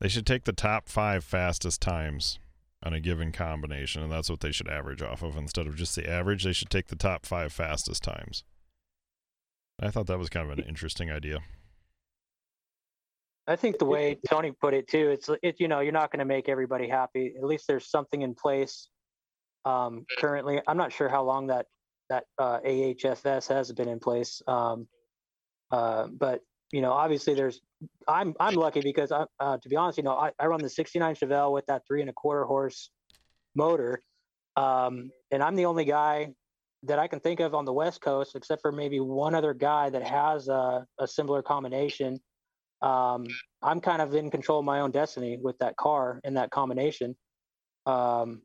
they 0.00 0.08
should 0.08 0.26
take 0.26 0.44
the 0.44 0.52
top 0.52 0.88
five 0.88 1.24
fastest 1.24 1.80
times 1.80 2.38
on 2.82 2.92
a 2.92 3.00
given 3.00 3.32
combination, 3.32 4.02
and 4.02 4.12
that's 4.12 4.30
what 4.30 4.40
they 4.40 4.52
should 4.52 4.68
average 4.68 5.02
off 5.02 5.22
of 5.22 5.36
instead 5.36 5.66
of 5.66 5.76
just 5.76 5.96
the 5.96 6.08
average. 6.08 6.44
They 6.44 6.52
should 6.52 6.70
take 6.70 6.88
the 6.88 6.96
top 6.96 7.26
five 7.26 7.52
fastest 7.52 8.02
times. 8.02 8.44
I 9.80 9.90
thought 9.90 10.06
that 10.06 10.18
was 10.18 10.28
kind 10.28 10.50
of 10.50 10.56
an 10.56 10.64
interesting 10.64 11.10
idea. 11.10 11.38
I 13.46 13.56
think 13.56 13.78
the 13.78 13.84
way 13.84 14.18
Tony 14.28 14.52
put 14.52 14.72
it 14.72 14.88
too, 14.88 15.10
it's 15.10 15.28
it 15.42 15.56
you 15.58 15.68
know 15.68 15.80
you're 15.80 15.92
not 15.92 16.10
going 16.10 16.20
to 16.20 16.24
make 16.24 16.48
everybody 16.48 16.88
happy. 16.88 17.34
At 17.36 17.44
least 17.44 17.66
there's 17.66 17.90
something 17.90 18.22
in 18.22 18.34
place 18.34 18.88
um, 19.64 20.06
currently. 20.18 20.62
I'm 20.66 20.78
not 20.78 20.92
sure 20.92 21.08
how 21.08 21.24
long 21.24 21.48
that 21.48 21.66
that 22.08 22.24
uh, 22.38 22.60
AHFS 22.60 23.48
has 23.48 23.72
been 23.72 23.88
in 23.88 23.98
place, 23.98 24.40
um, 24.46 24.86
uh, 25.70 26.06
but 26.06 26.40
you 26.72 26.80
know 26.80 26.92
obviously 26.92 27.34
there's. 27.34 27.60
I'm 28.08 28.34
I'm 28.40 28.54
lucky 28.54 28.80
because 28.80 29.12
I 29.12 29.26
uh, 29.38 29.58
to 29.58 29.68
be 29.68 29.76
honest, 29.76 29.98
you 29.98 30.04
know 30.04 30.16
I, 30.16 30.32
I 30.38 30.46
run 30.46 30.62
the 30.62 30.70
'69 30.70 31.16
Chevelle 31.16 31.52
with 31.52 31.66
that 31.66 31.82
three 31.86 32.00
and 32.00 32.08
a 32.08 32.14
quarter 32.14 32.44
horse 32.44 32.90
motor, 33.54 34.00
um, 34.56 35.10
and 35.30 35.42
I'm 35.42 35.54
the 35.54 35.66
only 35.66 35.84
guy 35.84 36.32
that 36.84 36.98
I 36.98 37.08
can 37.08 37.20
think 37.20 37.40
of 37.40 37.54
on 37.54 37.66
the 37.66 37.72
West 37.74 38.00
Coast, 38.00 38.36
except 38.36 38.62
for 38.62 38.72
maybe 38.72 39.00
one 39.00 39.34
other 39.34 39.52
guy 39.52 39.90
that 39.90 40.02
has 40.02 40.48
a, 40.48 40.86
a 40.98 41.06
similar 41.06 41.42
combination 41.42 42.20
um, 42.84 43.24
I'm 43.62 43.80
kind 43.80 44.02
of 44.02 44.14
in 44.14 44.30
control 44.30 44.58
of 44.58 44.64
my 44.64 44.80
own 44.80 44.90
destiny 44.90 45.38
with 45.40 45.58
that 45.58 45.76
car 45.76 46.20
and 46.24 46.36
that 46.36 46.50
combination. 46.50 47.16
Um, 47.86 48.42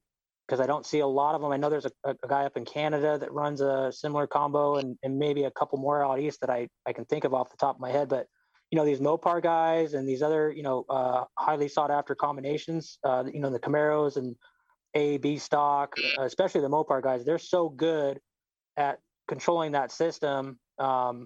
because 0.48 0.60
I 0.60 0.66
don't 0.66 0.84
see 0.84 0.98
a 0.98 1.06
lot 1.06 1.36
of 1.36 1.42
them. 1.42 1.52
I 1.52 1.58
know 1.58 1.70
there's 1.70 1.86
a, 1.86 1.92
a 2.04 2.28
guy 2.28 2.46
up 2.46 2.58
in 2.58 2.66
Canada 2.66 3.20
that 3.20 3.32
runs 3.32 3.62
a 3.62 3.92
similar 3.92 4.26
combo, 4.26 4.78
and, 4.78 4.98
and 5.04 5.20
maybe 5.20 5.44
a 5.44 5.52
couple 5.52 5.78
more 5.78 6.04
out 6.04 6.20
east 6.20 6.42
that 6.42 6.50
I, 6.50 6.68
I 6.88 6.94
can 6.94 7.06
think 7.06 7.24
of 7.24 7.36
off 7.36 7.52
the 7.52 7.58
top 7.58 7.76
of 7.76 7.80
my 7.80 7.92
head. 7.92 8.10
But 8.10 8.26
you 8.72 8.76
know 8.78 8.84
these 8.84 9.00
Mopar 9.00 9.44
guys 9.44 9.94
and 9.94 10.08
these 10.08 10.24
other 10.24 10.52
you 10.52 10.64
know 10.64 10.86
uh, 10.90 11.26
highly 11.38 11.68
sought 11.68 11.92
after 11.92 12.16
combinations, 12.16 12.98
uh, 13.04 13.26
you 13.32 13.40
know 13.40 13.52
the 13.52 13.60
Camaros 13.60 14.18
and 14.18 14.36
A 14.96 15.18
B 15.18 15.38
stock, 15.38 15.94
uh, 16.18 16.24
especially 16.24 16.62
the 16.62 16.70
Mopar 16.70 17.04
guys. 17.04 17.24
They're 17.24 17.38
so 17.38 17.70
good 17.70 18.20
at 18.76 18.98
controlling 19.28 19.74
that 19.74 19.92
system 19.92 20.58
um, 20.80 21.26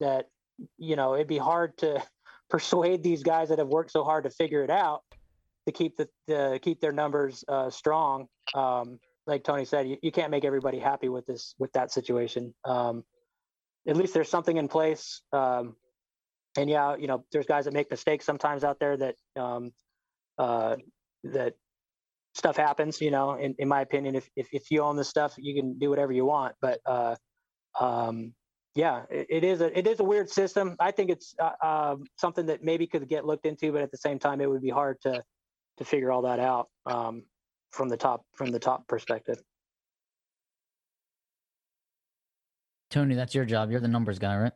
that 0.00 0.26
you 0.78 0.96
know 0.96 1.14
it'd 1.14 1.28
be 1.28 1.38
hard 1.38 1.78
to 1.78 2.02
persuade 2.50 3.02
these 3.02 3.22
guys 3.22 3.48
that 3.48 3.58
have 3.58 3.68
worked 3.68 3.90
so 3.90 4.04
hard 4.04 4.24
to 4.24 4.30
figure 4.30 4.62
it 4.64 4.70
out 4.70 5.02
to 5.66 5.72
keep 5.72 5.96
the, 5.96 6.08
the 6.26 6.58
keep 6.62 6.80
their 6.80 6.92
numbers 6.92 7.44
uh, 7.48 7.70
strong. 7.70 8.26
Um, 8.54 8.98
like 9.26 9.44
Tony 9.44 9.66
said, 9.66 9.86
you, 9.86 9.98
you 10.02 10.10
can't 10.10 10.30
make 10.30 10.44
everybody 10.44 10.78
happy 10.78 11.08
with 11.08 11.26
this 11.26 11.54
with 11.58 11.72
that 11.72 11.92
situation. 11.92 12.54
Um, 12.64 13.04
at 13.86 13.96
least 13.96 14.14
there's 14.14 14.30
something 14.30 14.56
in 14.56 14.68
place. 14.68 15.22
Um, 15.32 15.76
and 16.56 16.68
yeah, 16.68 16.96
you 16.96 17.06
know, 17.06 17.24
there's 17.32 17.46
guys 17.46 17.66
that 17.66 17.74
make 17.74 17.90
mistakes 17.90 18.24
sometimes 18.24 18.64
out 18.64 18.80
there 18.80 18.96
that 18.96 19.14
um, 19.36 19.72
uh, 20.38 20.76
that 21.24 21.54
stuff 22.34 22.56
happens. 22.56 23.00
You 23.00 23.10
know, 23.10 23.34
in, 23.34 23.54
in 23.58 23.68
my 23.68 23.82
opinion, 23.82 24.14
if, 24.14 24.28
if 24.36 24.48
if 24.52 24.70
you 24.70 24.82
own 24.82 24.96
this 24.96 25.08
stuff, 25.08 25.34
you 25.36 25.54
can 25.54 25.78
do 25.78 25.90
whatever 25.90 26.12
you 26.12 26.24
want. 26.24 26.54
But 26.62 26.80
uh, 26.86 27.16
um, 27.78 28.32
yeah, 28.78 29.02
it, 29.10 29.26
it 29.28 29.44
is 29.44 29.60
a 29.60 29.76
it 29.76 29.88
is 29.88 29.98
a 29.98 30.04
weird 30.04 30.30
system. 30.30 30.76
I 30.78 30.92
think 30.92 31.10
it's 31.10 31.34
uh, 31.40 31.66
um, 31.66 32.04
something 32.16 32.46
that 32.46 32.62
maybe 32.62 32.86
could 32.86 33.08
get 33.08 33.26
looked 33.26 33.44
into, 33.44 33.72
but 33.72 33.82
at 33.82 33.90
the 33.90 33.96
same 33.96 34.20
time, 34.20 34.40
it 34.40 34.48
would 34.48 34.62
be 34.62 34.70
hard 34.70 35.00
to 35.00 35.20
to 35.78 35.84
figure 35.84 36.12
all 36.12 36.22
that 36.22 36.38
out 36.38 36.68
um, 36.86 37.24
from 37.72 37.88
the 37.88 37.96
top 37.96 38.22
from 38.36 38.52
the 38.52 38.60
top 38.60 38.86
perspective. 38.86 39.42
Tony, 42.88 43.16
that's 43.16 43.34
your 43.34 43.44
job. 43.44 43.72
You're 43.72 43.80
the 43.80 43.88
numbers 43.88 44.20
guy, 44.20 44.36
right? 44.36 44.52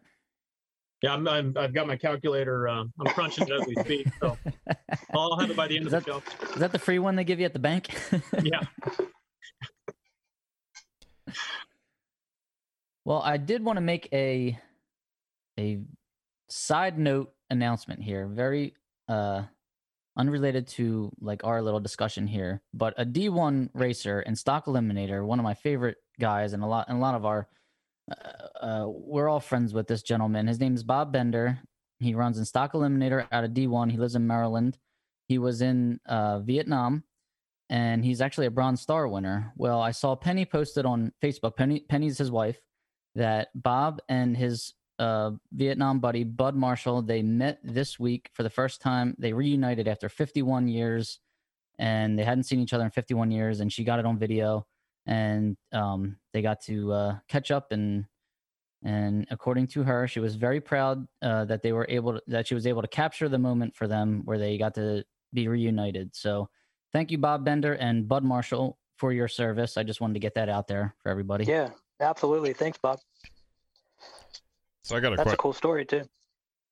Yeah, 1.02 1.14
I'm, 1.14 1.26
I'm 1.26 1.52
I've 1.58 1.74
got 1.74 1.88
my 1.88 1.96
calculator. 1.96 2.68
Uh, 2.68 2.84
I'm 3.00 3.06
crunching 3.06 3.48
it 3.48 3.52
as 3.52 3.66
we 3.66 3.74
speak, 3.82 4.06
so 4.20 4.38
I'll 5.14 5.36
have 5.36 5.50
it 5.50 5.56
by 5.56 5.66
the 5.66 5.78
end 5.78 5.88
Is 5.88 5.94
of 5.94 6.04
the 6.04 6.12
that- 6.12 6.22
show. 6.22 6.46
Is 6.54 6.60
that 6.60 6.70
the 6.70 6.78
free 6.78 7.00
one 7.00 7.16
they 7.16 7.24
give 7.24 7.40
you 7.40 7.44
at 7.46 7.54
the 7.54 7.58
bank? 7.58 7.88
Yeah. 8.40 8.60
Well, 13.04 13.20
I 13.22 13.36
did 13.36 13.64
want 13.64 13.76
to 13.78 13.80
make 13.80 14.08
a 14.12 14.58
a 15.58 15.80
side 16.48 16.98
note 16.98 17.32
announcement 17.50 18.02
here, 18.02 18.26
very 18.26 18.74
uh 19.08 19.42
unrelated 20.16 20.68
to 20.68 21.10
like 21.20 21.42
our 21.44 21.62
little 21.62 21.80
discussion 21.80 22.26
here, 22.26 22.62
but 22.74 22.94
a 22.98 23.04
D1 23.04 23.70
racer 23.74 24.20
and 24.20 24.38
stock 24.38 24.66
eliminator, 24.66 25.24
one 25.24 25.38
of 25.38 25.42
my 25.42 25.54
favorite 25.54 25.96
guys 26.20 26.52
and 26.52 26.62
a 26.62 26.66
lot 26.66 26.86
and 26.88 26.98
a 26.98 27.00
lot 27.00 27.14
of 27.14 27.24
our 27.26 27.48
uh, 28.10 28.64
uh 28.64 28.86
we're 28.86 29.28
all 29.28 29.40
friends 29.40 29.74
with 29.74 29.88
this 29.88 30.02
gentleman. 30.02 30.46
His 30.46 30.60
name 30.60 30.74
is 30.74 30.84
Bob 30.84 31.12
Bender. 31.12 31.58
He 31.98 32.14
runs 32.14 32.38
in 32.38 32.44
stock 32.44 32.72
eliminator 32.72 33.26
out 33.32 33.44
of 33.44 33.52
D1. 33.52 33.90
He 33.90 33.96
lives 33.98 34.14
in 34.14 34.26
Maryland. 34.26 34.78
He 35.28 35.38
was 35.38 35.60
in 35.60 35.98
uh 36.06 36.38
Vietnam 36.40 37.02
and 37.68 38.04
he's 38.04 38.20
actually 38.20 38.46
a 38.46 38.50
bronze 38.50 38.80
star 38.80 39.08
winner. 39.08 39.52
Well, 39.56 39.80
I 39.80 39.90
saw 39.90 40.14
Penny 40.14 40.44
posted 40.44 40.86
on 40.86 41.12
Facebook. 41.20 41.56
Penny 41.56 41.80
Penny's 41.80 42.18
his 42.18 42.30
wife 42.30 42.60
that 43.14 43.48
Bob 43.54 44.00
and 44.08 44.36
his 44.36 44.74
uh, 44.98 45.32
Vietnam 45.52 45.98
buddy 45.98 46.22
Bud 46.22 46.54
Marshall 46.54 47.02
they 47.02 47.22
met 47.22 47.58
this 47.64 47.98
week 47.98 48.30
for 48.34 48.42
the 48.42 48.50
first 48.50 48.80
time. 48.80 49.14
They 49.18 49.32
reunited 49.32 49.88
after 49.88 50.08
51 50.08 50.68
years, 50.68 51.18
and 51.78 52.18
they 52.18 52.24
hadn't 52.24 52.44
seen 52.44 52.60
each 52.60 52.72
other 52.72 52.84
in 52.84 52.90
51 52.90 53.30
years. 53.30 53.60
And 53.60 53.72
she 53.72 53.84
got 53.84 53.98
it 53.98 54.06
on 54.06 54.18
video, 54.18 54.66
and 55.06 55.56
um, 55.72 56.16
they 56.32 56.42
got 56.42 56.62
to 56.62 56.92
uh, 56.92 57.18
catch 57.28 57.50
up. 57.50 57.72
and 57.72 58.04
And 58.82 59.26
according 59.30 59.68
to 59.68 59.82
her, 59.82 60.06
she 60.06 60.20
was 60.20 60.36
very 60.36 60.60
proud 60.60 61.06
uh, 61.20 61.46
that 61.46 61.62
they 61.62 61.72
were 61.72 61.86
able 61.88 62.14
to, 62.14 62.22
that 62.28 62.46
she 62.46 62.54
was 62.54 62.66
able 62.66 62.82
to 62.82 62.88
capture 62.88 63.28
the 63.28 63.38
moment 63.38 63.74
for 63.74 63.88
them 63.88 64.22
where 64.24 64.38
they 64.38 64.58
got 64.58 64.74
to 64.74 65.04
be 65.32 65.48
reunited. 65.48 66.14
So 66.14 66.48
thank 66.92 67.10
you, 67.10 67.18
Bob 67.18 67.44
Bender 67.44 67.72
and 67.72 68.06
Bud 68.06 68.22
Marshall, 68.22 68.78
for 68.98 69.12
your 69.12 69.28
service. 69.28 69.76
I 69.76 69.82
just 69.82 70.00
wanted 70.00 70.14
to 70.14 70.20
get 70.20 70.34
that 70.34 70.48
out 70.48 70.68
there 70.68 70.94
for 71.02 71.08
everybody. 71.08 71.44
Yeah, 71.44 71.70
absolutely. 72.02 72.52
Thanks, 72.52 72.78
Bob. 72.78 72.98
So 74.84 74.96
I 74.96 75.00
got 75.00 75.12
a 75.12 75.16
That's 75.16 75.28
que- 75.30 75.34
a 75.34 75.38
cool 75.38 75.52
story 75.52 75.84
too. 75.84 76.02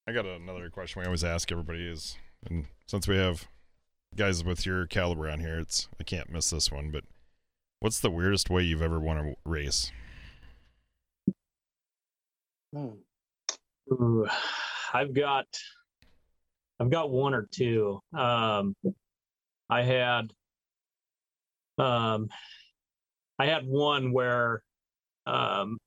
I 0.06 0.12
got 0.12 0.26
another 0.26 0.68
question 0.70 1.00
we 1.00 1.06
always 1.06 1.22
ask 1.24 1.52
everybody 1.52 1.86
is, 1.86 2.16
and 2.48 2.66
since 2.86 3.06
we 3.06 3.16
have 3.16 3.46
guys 4.16 4.42
with 4.42 4.66
your 4.66 4.86
caliber 4.86 5.30
on 5.30 5.40
here, 5.40 5.58
it's 5.60 5.88
I 6.00 6.04
can't 6.04 6.30
miss 6.30 6.50
this 6.50 6.72
one. 6.72 6.90
But 6.90 7.04
what's 7.78 8.00
the 8.00 8.10
weirdest 8.10 8.50
way 8.50 8.62
you've 8.62 8.82
ever 8.82 8.98
won 8.98 9.18
a 9.18 9.34
race? 9.48 9.92
Hmm. 12.74 12.88
Ooh, 13.92 14.26
I've 14.92 15.12
got 15.14 15.46
I've 16.80 16.90
got 16.90 17.10
one 17.10 17.34
or 17.34 17.48
two. 17.50 18.00
Um 18.16 18.74
I 19.68 19.82
had 19.82 20.32
um 21.78 22.28
I 23.38 23.46
had 23.46 23.66
one 23.66 24.12
where 24.12 24.62
um 25.26 25.78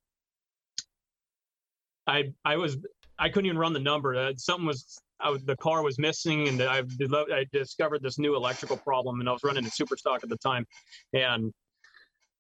I 2.08 2.34
I 2.44 2.58
was 2.58 2.78
I 3.20 3.30
couldn't 3.30 3.46
even 3.46 3.58
run 3.58 3.74
the 3.74 3.80
number. 3.80 4.16
Uh, 4.16 4.34
something 4.38 4.66
was 4.66 5.00
was, 5.24 5.44
the 5.46 5.56
car 5.58 5.84
was 5.84 5.98
missing, 6.00 6.48
and 6.48 6.62
I 6.62 6.84
I 7.12 7.46
discovered 7.52 8.02
this 8.02 8.20
new 8.20 8.36
electrical 8.36 8.78
problem, 8.78 9.20
and 9.20 9.30
I 9.30 9.32
was 9.32 9.44
running 9.44 9.66
a 9.66 9.70
super 9.70 9.98
stock 9.98 10.22
at 10.24 10.30
the 10.30 10.38
time, 10.38 10.66
and 11.14 11.52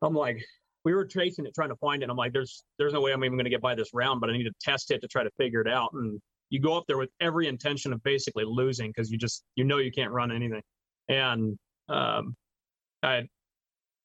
I'm 0.01 0.13
like, 0.13 0.43
we 0.83 0.93
were 0.93 1.05
tracing 1.05 1.45
it, 1.45 1.55
trying 1.55 1.69
to 1.69 1.75
find 1.77 2.03
it. 2.03 2.09
I'm 2.09 2.17
like, 2.17 2.33
there's 2.33 2.63
there's 2.77 2.93
no 2.93 3.01
way 3.01 3.13
I'm 3.13 3.23
even 3.23 3.37
going 3.37 3.45
to 3.45 3.49
get 3.49 3.61
by 3.61 3.75
this 3.75 3.93
round, 3.93 4.19
but 4.21 4.29
I 4.29 4.33
need 4.33 4.43
to 4.43 4.53
test 4.61 4.91
it 4.91 4.99
to 5.01 5.07
try 5.07 5.23
to 5.23 5.31
figure 5.37 5.61
it 5.61 5.67
out. 5.67 5.91
And 5.93 6.19
you 6.49 6.59
go 6.59 6.77
up 6.77 6.83
there 6.87 6.97
with 6.97 7.09
every 7.19 7.47
intention 7.47 7.93
of 7.93 8.03
basically 8.03 8.43
losing 8.45 8.89
because 8.89 9.09
you 9.11 9.17
just 9.17 9.43
you 9.55 9.63
know 9.63 9.77
you 9.77 9.91
can't 9.91 10.11
run 10.11 10.31
anything. 10.31 10.61
And 11.09 11.57
um, 11.89 12.35
I 13.01 13.23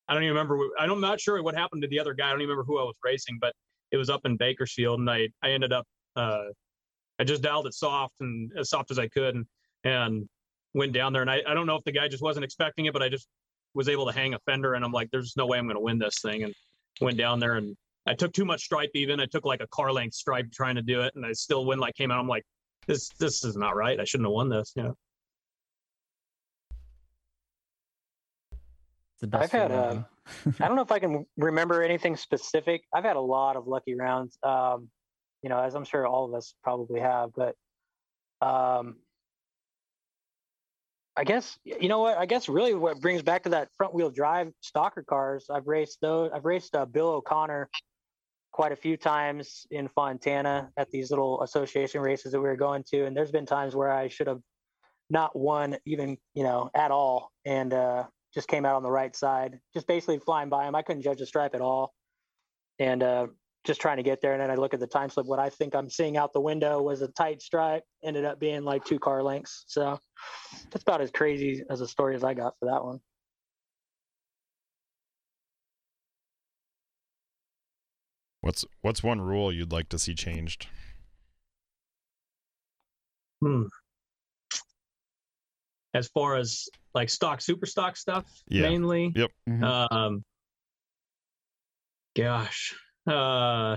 I 0.08 0.14
don't 0.14 0.22
even 0.22 0.34
remember. 0.34 0.58
I'm 0.78 1.00
not 1.00 1.20
sure 1.20 1.42
what 1.42 1.54
happened 1.54 1.82
to 1.82 1.88
the 1.88 2.00
other 2.00 2.14
guy. 2.14 2.28
I 2.28 2.30
don't 2.30 2.40
even 2.40 2.50
remember 2.50 2.64
who 2.66 2.78
I 2.78 2.84
was 2.84 2.96
racing, 3.04 3.38
but 3.40 3.52
it 3.90 3.96
was 3.96 4.10
up 4.10 4.22
in 4.24 4.36
Bakersfield, 4.36 5.00
and 5.00 5.10
I 5.10 5.28
I 5.42 5.50
ended 5.50 5.72
up 5.72 5.86
uh, 6.16 6.44
I 7.18 7.24
just 7.24 7.42
dialed 7.42 7.66
it 7.66 7.74
soft 7.74 8.14
and 8.20 8.50
as 8.58 8.70
soft 8.70 8.90
as 8.90 8.98
I 8.98 9.08
could, 9.08 9.34
and 9.34 9.46
and 9.84 10.28
went 10.74 10.92
down 10.92 11.12
there. 11.12 11.22
And 11.22 11.30
I 11.30 11.42
I 11.46 11.54
don't 11.54 11.66
know 11.66 11.76
if 11.76 11.84
the 11.84 11.92
guy 11.92 12.08
just 12.08 12.22
wasn't 12.22 12.44
expecting 12.44 12.86
it, 12.86 12.92
but 12.92 13.02
I 13.02 13.08
just 13.08 13.28
was 13.74 13.88
able 13.88 14.06
to 14.06 14.12
hang 14.12 14.34
a 14.34 14.38
fender, 14.40 14.74
and 14.74 14.84
I'm 14.84 14.92
like, 14.92 15.10
there's 15.10 15.34
no 15.36 15.46
way 15.46 15.58
I'm 15.58 15.66
going 15.66 15.76
to 15.76 15.80
win 15.80 15.98
this 15.98 16.20
thing, 16.22 16.44
and 16.44 16.54
went 17.00 17.18
down 17.18 17.38
there 17.38 17.54
and 17.54 17.76
I 18.06 18.14
took 18.14 18.32
too 18.32 18.44
much 18.44 18.62
stripe 18.62 18.90
even. 18.94 19.20
I 19.20 19.26
took 19.26 19.44
like 19.44 19.60
a 19.60 19.66
car 19.68 19.92
length 19.92 20.14
stripe 20.14 20.50
trying 20.50 20.76
to 20.76 20.82
do 20.82 21.02
it 21.02 21.14
and 21.14 21.24
I 21.26 21.32
still 21.32 21.66
when 21.66 21.78
like 21.78 21.94
came 21.94 22.10
out. 22.10 22.18
I'm 22.18 22.28
like, 22.28 22.44
this 22.86 23.10
this 23.20 23.44
is 23.44 23.56
not 23.56 23.76
right. 23.76 24.00
I 24.00 24.04
shouldn't 24.04 24.26
have 24.26 24.32
won 24.32 24.48
this. 24.48 24.72
You 24.76 24.84
know. 24.84 24.94
It's 29.18 29.22
the 29.22 29.26
best 29.26 29.52
I've 29.52 29.60
had, 29.62 29.70
feeling, 29.72 30.04
uh, 30.46 30.64
I 30.64 30.68
don't 30.68 30.76
know 30.76 30.82
if 30.82 30.92
I 30.92 31.00
can 31.00 31.26
remember 31.36 31.82
anything 31.82 32.14
specific. 32.14 32.84
I've 32.94 33.02
had 33.02 33.16
a 33.16 33.20
lot 33.20 33.56
of 33.56 33.66
lucky 33.66 33.96
rounds. 33.96 34.38
Um, 34.44 34.88
you 35.42 35.48
know, 35.48 35.60
as 35.60 35.74
I'm 35.74 35.84
sure 35.84 36.06
all 36.06 36.24
of 36.24 36.34
us 36.34 36.54
probably 36.62 37.00
have, 37.00 37.30
but 37.34 37.56
um, 38.40 38.98
I 41.16 41.24
guess 41.24 41.58
you 41.64 41.88
know 41.88 41.98
what? 41.98 42.16
I 42.16 42.26
guess 42.26 42.48
really 42.48 42.74
what 42.74 43.00
brings 43.00 43.22
back 43.22 43.42
to 43.42 43.48
that 43.48 43.70
front 43.76 43.92
wheel 43.92 44.08
drive 44.08 44.52
stocker 44.62 45.04
cars. 45.04 45.46
I've 45.52 45.66
raced 45.66 45.98
those. 46.00 46.30
I've 46.32 46.44
raced 46.44 46.76
uh, 46.76 46.84
Bill 46.84 47.08
O'Connor 47.08 47.68
quite 48.52 48.70
a 48.70 48.76
few 48.76 48.96
times 48.96 49.66
in 49.72 49.88
Fontana 49.88 50.70
at 50.76 50.92
these 50.92 51.10
little 51.10 51.42
association 51.42 52.02
races 52.02 52.30
that 52.30 52.40
we 52.40 52.46
were 52.46 52.56
going 52.56 52.84
to, 52.92 53.04
and 53.04 53.16
there's 53.16 53.32
been 53.32 53.46
times 53.46 53.74
where 53.74 53.90
I 53.90 54.06
should 54.06 54.28
have 54.28 54.40
not 55.10 55.36
won 55.36 55.76
even 55.86 56.18
you 56.34 56.44
know 56.44 56.70
at 56.72 56.92
all, 56.92 57.32
and 57.44 57.74
uh, 57.74 58.04
just 58.34 58.48
came 58.48 58.64
out 58.64 58.76
on 58.76 58.82
the 58.82 58.90
right 58.90 59.14
side, 59.14 59.58
just 59.74 59.86
basically 59.86 60.18
flying 60.18 60.48
by 60.48 60.66
him. 60.66 60.74
I 60.74 60.82
couldn't 60.82 61.02
judge 61.02 61.18
the 61.18 61.26
stripe 61.26 61.54
at 61.54 61.60
all, 61.60 61.94
and 62.78 63.02
uh, 63.02 63.26
just 63.64 63.80
trying 63.80 63.96
to 63.98 64.02
get 64.02 64.20
there. 64.20 64.32
And 64.32 64.40
then 64.40 64.50
I 64.50 64.54
look 64.54 64.74
at 64.74 64.80
the 64.80 64.86
time 64.86 65.10
slip. 65.10 65.26
What 65.26 65.38
I 65.38 65.50
think 65.50 65.74
I'm 65.74 65.90
seeing 65.90 66.16
out 66.16 66.32
the 66.32 66.40
window 66.40 66.80
was 66.82 67.02
a 67.02 67.08
tight 67.08 67.42
stripe. 67.42 67.84
Ended 68.02 68.24
up 68.24 68.38
being 68.40 68.64
like 68.64 68.84
two 68.84 68.98
car 68.98 69.22
lengths. 69.22 69.64
So 69.66 69.98
that's 70.70 70.82
about 70.82 71.00
as 71.00 71.10
crazy 71.10 71.62
as 71.70 71.80
a 71.80 71.88
story 71.88 72.14
as 72.14 72.24
I 72.24 72.34
got 72.34 72.54
for 72.58 72.66
that 72.66 72.84
one. 72.84 73.00
What's 78.40 78.64
what's 78.80 79.02
one 79.02 79.20
rule 79.20 79.52
you'd 79.52 79.72
like 79.72 79.88
to 79.90 79.98
see 79.98 80.14
changed? 80.14 80.68
Hmm. 83.42 83.64
As 85.94 86.08
far 86.08 86.36
as 86.36 86.68
like 86.98 87.08
stock, 87.10 87.40
super 87.40 87.64
stock 87.66 87.96
stuff, 87.96 88.24
Yeah. 88.48 88.62
mainly. 88.62 89.12
Yep. 89.14 89.30
Mhm. 89.48 89.92
Um. 89.92 90.24
Gosh. 92.16 92.74
Uh. 93.06 93.76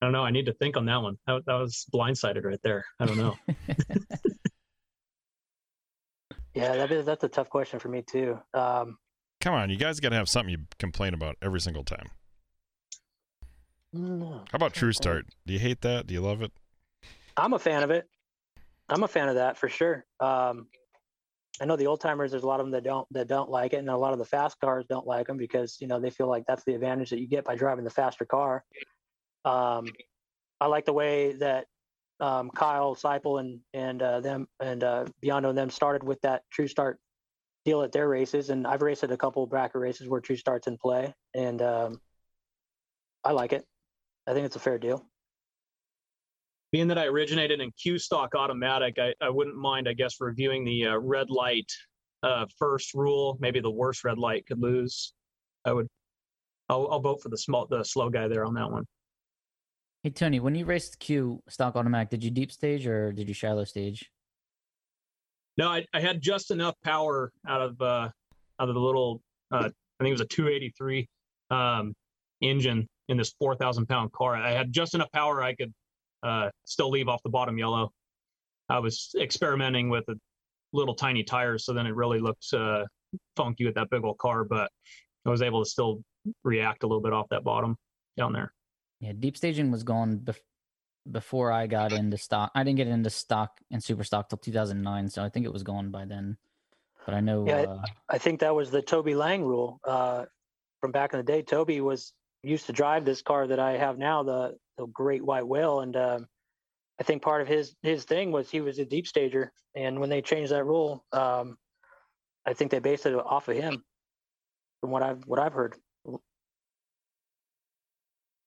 I 0.00 0.06
don't 0.06 0.12
know. 0.12 0.24
I 0.24 0.30
need 0.32 0.46
to 0.46 0.54
think 0.54 0.76
on 0.76 0.86
that 0.86 0.96
one. 1.00 1.16
That, 1.28 1.42
that 1.46 1.54
was 1.54 1.86
blindsided 1.94 2.44
right 2.44 2.58
there. 2.64 2.84
I 2.98 3.06
don't 3.06 3.18
know. 3.18 3.36
Yeah, 6.54 6.76
that 6.76 6.92
is 6.92 7.06
that's 7.06 7.24
a 7.24 7.28
tough 7.28 7.48
question 7.48 7.78
for 7.78 7.88
me 7.88 8.02
too. 8.02 8.38
Um, 8.52 8.98
Come 9.40 9.54
on, 9.54 9.70
you 9.70 9.76
guys 9.76 10.00
got 10.00 10.10
to 10.10 10.16
have 10.16 10.28
something 10.28 10.50
you 10.52 10.58
complain 10.78 11.14
about 11.14 11.36
every 11.40 11.60
single 11.60 11.82
time. 11.82 12.10
How 13.94 14.42
about 14.52 14.74
True 14.74 14.92
Start? 14.92 15.24
Do 15.46 15.54
you 15.54 15.58
hate 15.58 15.80
that? 15.80 16.06
Do 16.06 16.12
you 16.14 16.20
love 16.20 16.42
it? 16.42 16.52
I'm 17.38 17.54
a 17.54 17.58
fan 17.58 17.82
of 17.82 17.90
it. 17.90 18.06
I'm 18.92 19.02
a 19.02 19.08
fan 19.08 19.28
of 19.28 19.36
that 19.36 19.56
for 19.56 19.68
sure. 19.68 20.04
Um, 20.20 20.66
I 21.60 21.64
know 21.64 21.76
the 21.76 21.86
old 21.86 22.00
timers. 22.00 22.30
There's 22.30 22.42
a 22.42 22.46
lot 22.46 22.60
of 22.60 22.66
them 22.66 22.72
that 22.72 22.84
don't 22.84 23.06
that 23.12 23.28
don't 23.28 23.50
like 23.50 23.72
it, 23.72 23.76
and 23.76 23.88
a 23.88 23.96
lot 23.96 24.12
of 24.12 24.18
the 24.18 24.24
fast 24.24 24.58
cars 24.60 24.84
don't 24.88 25.06
like 25.06 25.26
them 25.26 25.36
because 25.36 25.78
you 25.80 25.86
know 25.86 26.00
they 26.00 26.10
feel 26.10 26.28
like 26.28 26.44
that's 26.46 26.64
the 26.64 26.74
advantage 26.74 27.10
that 27.10 27.20
you 27.20 27.28
get 27.28 27.44
by 27.44 27.54
driving 27.54 27.84
the 27.84 27.90
faster 27.90 28.24
car. 28.24 28.64
Um, 29.44 29.86
I 30.60 30.66
like 30.66 30.84
the 30.84 30.92
way 30.92 31.32
that 31.34 31.66
um, 32.20 32.50
Kyle 32.50 32.94
Seipel 32.94 33.40
and 33.40 33.60
and 33.74 34.02
uh, 34.02 34.20
them 34.20 34.46
and 34.60 34.82
uh, 34.82 35.06
Biondo 35.22 35.50
and 35.50 35.58
them 35.58 35.70
started 35.70 36.02
with 36.02 36.20
that 36.22 36.42
True 36.50 36.68
Start 36.68 36.98
deal 37.64 37.82
at 37.82 37.92
their 37.92 38.08
races, 38.08 38.50
and 38.50 38.66
I've 38.66 38.82
raced 38.82 39.04
at 39.04 39.12
a 39.12 39.16
couple 39.16 39.46
bracket 39.46 39.80
races 39.80 40.08
where 40.08 40.20
True 40.20 40.36
Start's 40.36 40.66
in 40.66 40.78
play, 40.78 41.14
and 41.34 41.60
um, 41.62 42.00
I 43.24 43.32
like 43.32 43.52
it. 43.52 43.64
I 44.26 44.32
think 44.32 44.46
it's 44.46 44.56
a 44.56 44.60
fair 44.60 44.78
deal. 44.78 45.06
Being 46.72 46.88
that 46.88 46.98
I 46.98 47.04
originated 47.04 47.60
in 47.60 47.70
Q 47.72 47.98
stock 47.98 48.34
automatic, 48.34 48.98
I, 48.98 49.14
I 49.20 49.28
wouldn't 49.28 49.56
mind, 49.56 49.88
I 49.88 49.92
guess, 49.92 50.16
reviewing 50.20 50.64
the 50.64 50.86
uh, 50.86 50.96
red 50.96 51.30
light 51.30 51.70
uh, 52.22 52.46
first 52.58 52.94
rule. 52.94 53.36
Maybe 53.40 53.60
the 53.60 53.70
worst 53.70 54.04
red 54.04 54.18
light 54.18 54.46
could 54.46 54.60
lose. 54.60 55.12
I 55.64 55.72
would. 55.72 55.86
I'll, 56.68 56.88
I'll 56.90 57.00
vote 57.00 57.20
for 57.22 57.28
the 57.28 57.36
small, 57.36 57.66
the 57.66 57.84
slow 57.84 58.08
guy 58.08 58.26
there 58.28 58.44
on 58.46 58.54
that 58.54 58.70
one. 58.70 58.86
Hey 60.02 60.10
Tony, 60.10 60.40
when 60.40 60.54
you 60.54 60.64
raced 60.64 60.98
Q 60.98 61.42
stock 61.48 61.76
automatic, 61.76 62.08
did 62.08 62.24
you 62.24 62.30
deep 62.30 62.50
stage 62.50 62.86
or 62.86 63.12
did 63.12 63.28
you 63.28 63.34
shallow 63.34 63.64
stage? 63.64 64.10
No, 65.58 65.68
I, 65.68 65.84
I 65.92 66.00
had 66.00 66.22
just 66.22 66.50
enough 66.50 66.74
power 66.82 67.30
out 67.46 67.60
of 67.60 67.80
uh, 67.80 68.08
out 68.58 68.68
of 68.68 68.74
the 68.74 68.80
little. 68.80 69.20
Uh, 69.50 69.68
I 69.68 70.04
think 70.04 70.08
it 70.08 70.12
was 70.12 70.22
a 70.22 70.26
283 70.26 71.06
um, 71.50 71.94
engine 72.40 72.88
in 73.08 73.18
this 73.18 73.34
4,000 73.38 73.86
pound 73.86 74.10
car. 74.12 74.34
I 74.34 74.52
had 74.52 74.72
just 74.72 74.94
enough 74.94 75.12
power 75.12 75.42
I 75.42 75.54
could 75.54 75.72
uh, 76.22 76.50
still 76.64 76.90
leave 76.90 77.08
off 77.08 77.22
the 77.22 77.30
bottom 77.30 77.58
yellow. 77.58 77.90
I 78.68 78.78
was 78.78 79.14
experimenting 79.18 79.88
with 79.88 80.04
a 80.08 80.14
little 80.72 80.94
tiny 80.94 81.22
tires, 81.22 81.64
so 81.64 81.72
then 81.72 81.86
it 81.86 81.94
really 81.94 82.20
looked 82.20 82.52
uh, 82.54 82.84
funky 83.36 83.64
with 83.64 83.74
that 83.74 83.90
big 83.90 84.04
old 84.04 84.18
car. 84.18 84.44
But 84.44 84.70
I 85.26 85.30
was 85.30 85.42
able 85.42 85.62
to 85.64 85.68
still 85.68 86.02
react 86.44 86.82
a 86.82 86.86
little 86.86 87.02
bit 87.02 87.12
off 87.12 87.26
that 87.30 87.44
bottom 87.44 87.76
down 88.16 88.32
there. 88.32 88.52
Yeah, 89.00 89.12
deep 89.18 89.36
staging 89.36 89.70
was 89.70 89.82
gone 89.82 90.18
bef- 90.18 90.38
before 91.10 91.50
I 91.50 91.66
got 91.66 91.92
into 91.92 92.16
stock. 92.16 92.52
I 92.54 92.62
didn't 92.62 92.76
get 92.76 92.86
into 92.86 93.10
stock 93.10 93.60
and 93.70 93.82
super 93.82 94.04
stock 94.04 94.28
till 94.28 94.38
2009, 94.38 95.08
so 95.08 95.24
I 95.24 95.28
think 95.28 95.44
it 95.46 95.52
was 95.52 95.62
gone 95.62 95.90
by 95.90 96.04
then. 96.04 96.36
But 97.04 97.14
I 97.14 97.20
know. 97.20 97.44
Yeah, 97.46 97.62
uh, 97.62 97.82
I 98.08 98.18
think 98.18 98.40
that 98.40 98.54
was 98.54 98.70
the 98.70 98.80
Toby 98.80 99.14
Lang 99.14 99.44
rule 99.44 99.80
uh, 99.84 100.26
from 100.80 100.92
back 100.92 101.12
in 101.12 101.18
the 101.18 101.24
day. 101.24 101.42
Toby 101.42 101.80
was 101.80 102.12
used 102.42 102.66
to 102.66 102.72
drive 102.72 103.04
this 103.04 103.22
car 103.22 103.46
that 103.46 103.58
I 103.58 103.76
have 103.76 103.98
now, 103.98 104.22
the 104.22 104.56
the 104.78 104.86
Great 104.86 105.24
White 105.24 105.46
Whale, 105.46 105.80
and 105.80 105.96
um, 105.96 106.26
I 107.00 107.04
think 107.04 107.22
part 107.22 107.42
of 107.42 107.48
his 107.48 107.74
his 107.82 108.04
thing 108.04 108.32
was 108.32 108.50
he 108.50 108.60
was 108.60 108.78
a 108.78 108.84
deep 108.84 109.06
stager, 109.06 109.52
and 109.74 110.00
when 110.00 110.10
they 110.10 110.22
changed 110.22 110.52
that 110.52 110.64
rule, 110.64 111.04
um, 111.12 111.56
I 112.46 112.54
think 112.54 112.70
they 112.70 112.78
based 112.78 113.06
it 113.06 113.14
off 113.14 113.48
of 113.48 113.56
him, 113.56 113.82
from 114.80 114.90
what 114.90 115.02
I've 115.02 115.22
what 115.26 115.38
I've 115.38 115.52
heard. 115.52 115.76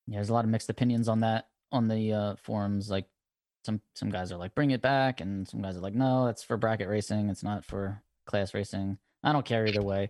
Yeah, 0.07 0.17
there's 0.17 0.29
a 0.29 0.33
lot 0.33 0.45
of 0.45 0.51
mixed 0.51 0.69
opinions 0.69 1.07
on 1.07 1.21
that 1.21 1.47
on 1.71 1.87
the 1.87 2.13
uh, 2.13 2.35
forums. 2.35 2.89
Like 2.89 3.05
some 3.65 3.81
some 3.95 4.09
guys 4.09 4.31
are 4.31 4.37
like, 4.37 4.53
bring 4.53 4.71
it 4.71 4.81
back, 4.81 5.21
and 5.21 5.47
some 5.47 5.61
guys 5.61 5.77
are 5.77 5.81
like, 5.81 5.95
no, 5.95 6.27
it's 6.27 6.43
for 6.43 6.57
bracket 6.57 6.87
racing. 6.87 7.29
It's 7.29 7.43
not 7.43 7.65
for 7.65 8.01
class 8.25 8.53
racing. 8.53 8.97
I 9.23 9.33
don't 9.33 9.45
care 9.45 9.65
either 9.65 9.81
way. 9.81 10.09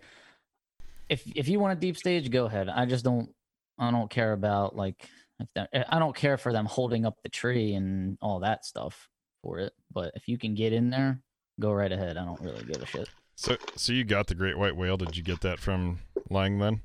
If 1.08 1.24
if 1.36 1.48
you 1.48 1.60
want 1.60 1.78
a 1.78 1.80
deep 1.80 1.98
stage, 1.98 2.30
go 2.30 2.46
ahead. 2.46 2.68
I 2.68 2.86
just 2.86 3.06
don't. 3.06 3.30
I 3.78 3.92
don't 3.92 4.10
care 4.10 4.34
about 4.34 4.76
like. 4.76 5.10
If 5.38 5.50
that, 5.56 5.70
I 5.94 6.00
don't 6.00 6.16
care 6.16 6.38
for 6.38 6.54
them 6.54 6.66
holding 6.66 7.06
up 7.06 7.18
the 7.22 7.28
tree 7.28 7.74
and 7.74 8.18
all 8.22 8.40
that 8.40 8.64
stuff 8.64 9.10
for 9.44 9.60
it. 9.60 9.74
But 9.92 10.14
if 10.16 10.30
you 10.30 10.38
can 10.38 10.56
get 10.56 10.72
in 10.72 10.90
there, 10.90 11.20
go 11.60 11.74
right 11.74 11.92
ahead. 11.92 12.16
I 12.16 12.24
don't 12.24 12.40
really 12.40 12.64
give 12.64 12.82
a 12.82 12.86
shit. 12.86 13.10
So, 13.36 13.58
so 13.76 13.92
you 13.92 14.06
got 14.06 14.28
the 14.28 14.36
great 14.36 14.58
white 14.58 14.78
whale? 14.78 14.96
Did 14.96 15.18
you 15.18 15.24
get 15.24 15.42
that 15.42 15.60
from 15.60 16.00
Lang 16.30 16.58
then? 16.60 16.82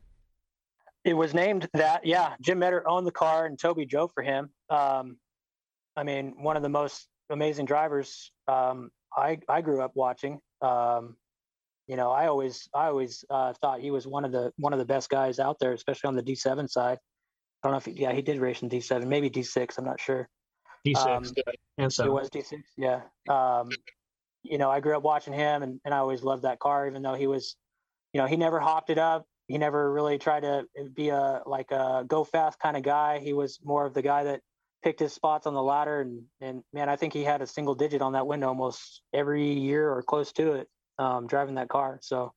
It 1.04 1.14
was 1.14 1.32
named 1.32 1.68
that. 1.74 2.04
Yeah, 2.04 2.34
Jim 2.40 2.58
Metter 2.58 2.86
owned 2.88 3.06
the 3.06 3.12
car, 3.12 3.46
and 3.46 3.56
Toby 3.56 3.86
drove 3.86 4.10
for 4.12 4.22
him. 4.24 4.50
Um, 4.68 5.16
I 5.96 6.02
mean, 6.02 6.34
one 6.42 6.56
of 6.56 6.62
the 6.62 6.68
most 6.68 7.06
amazing 7.30 7.66
drivers 7.66 8.32
um, 8.48 8.90
I 9.16 9.38
I 9.48 9.60
grew 9.60 9.80
up 9.80 9.92
watching. 9.94 10.40
Um, 10.60 11.16
you 11.86 11.96
know, 11.96 12.10
I 12.10 12.26
always 12.26 12.68
I 12.74 12.86
always 12.86 13.24
uh, 13.30 13.52
thought 13.60 13.80
he 13.80 13.90
was 13.90 14.06
one 14.06 14.24
of 14.24 14.32
the 14.32 14.52
one 14.56 14.72
of 14.72 14.78
the 14.78 14.84
best 14.84 15.10
guys 15.10 15.38
out 15.38 15.58
there, 15.58 15.72
especially 15.72 16.08
on 16.08 16.16
the 16.16 16.22
D7 16.22 16.68
side. 16.68 16.98
I 17.62 17.68
don't 17.68 17.72
know 17.72 17.78
if 17.78 17.84
he, 17.84 17.92
yeah 17.92 18.12
he 18.12 18.22
did 18.22 18.38
race 18.38 18.62
in 18.62 18.68
D7, 18.68 19.06
maybe 19.06 19.28
D6. 19.28 19.78
I'm 19.78 19.84
not 19.84 20.00
sure. 20.00 20.28
D6 20.86 20.96
Um, 21.06 21.24
and 21.78 21.92
It 21.92 22.10
was 22.10 22.30
D6, 22.30 22.62
yeah. 22.76 23.00
Um, 23.28 23.70
you 24.42 24.58
know, 24.58 24.70
I 24.70 24.80
grew 24.80 24.96
up 24.96 25.02
watching 25.02 25.32
him, 25.32 25.62
and, 25.62 25.80
and 25.84 25.92
I 25.92 25.98
always 25.98 26.22
loved 26.22 26.44
that 26.44 26.58
car, 26.58 26.86
even 26.86 27.02
though 27.02 27.14
he 27.14 27.26
was, 27.26 27.56
you 28.12 28.20
know, 28.20 28.26
he 28.26 28.36
never 28.36 28.58
hopped 28.58 28.90
it 28.90 28.98
up. 28.98 29.26
He 29.48 29.58
never 29.58 29.92
really 29.92 30.18
tried 30.18 30.40
to 30.40 30.64
be 30.94 31.08
a 31.08 31.42
like 31.44 31.72
a 31.72 32.04
go 32.06 32.22
fast 32.22 32.58
kind 32.60 32.76
of 32.76 32.84
guy. 32.84 33.18
He 33.18 33.32
was 33.32 33.58
more 33.64 33.84
of 33.84 33.94
the 33.94 34.02
guy 34.02 34.24
that 34.24 34.40
picked 34.82 35.00
his 35.00 35.12
spots 35.12 35.46
on 35.46 35.54
the 35.54 35.62
ladder, 35.62 36.00
and 36.00 36.22
and 36.40 36.62
man, 36.72 36.88
I 36.88 36.96
think 36.96 37.12
he 37.12 37.24
had 37.24 37.42
a 37.42 37.46
single 37.46 37.74
digit 37.74 38.00
on 38.00 38.12
that 38.12 38.26
window 38.26 38.46
almost 38.46 39.02
every 39.12 39.52
year 39.52 39.90
or 39.90 40.02
close 40.02 40.32
to 40.34 40.52
it, 40.52 40.68
um, 41.00 41.26
driving 41.26 41.56
that 41.56 41.68
car. 41.68 41.98
So 42.02 42.32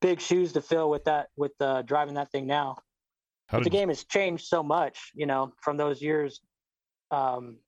big 0.00 0.20
shoes 0.20 0.52
to 0.52 0.60
fill 0.60 0.90
with 0.90 1.04
that 1.04 1.28
with 1.36 1.52
uh, 1.60 1.82
driving 1.82 2.14
that 2.14 2.30
thing 2.30 2.46
now 2.46 2.76
but 3.50 3.64
the 3.64 3.70
game 3.70 3.88
has 3.88 4.04
changed 4.04 4.46
so 4.46 4.62
much, 4.62 5.10
you 5.14 5.26
know, 5.26 5.52
from 5.60 5.76
those 5.76 6.00
years 6.00 6.40
um, 7.10 7.58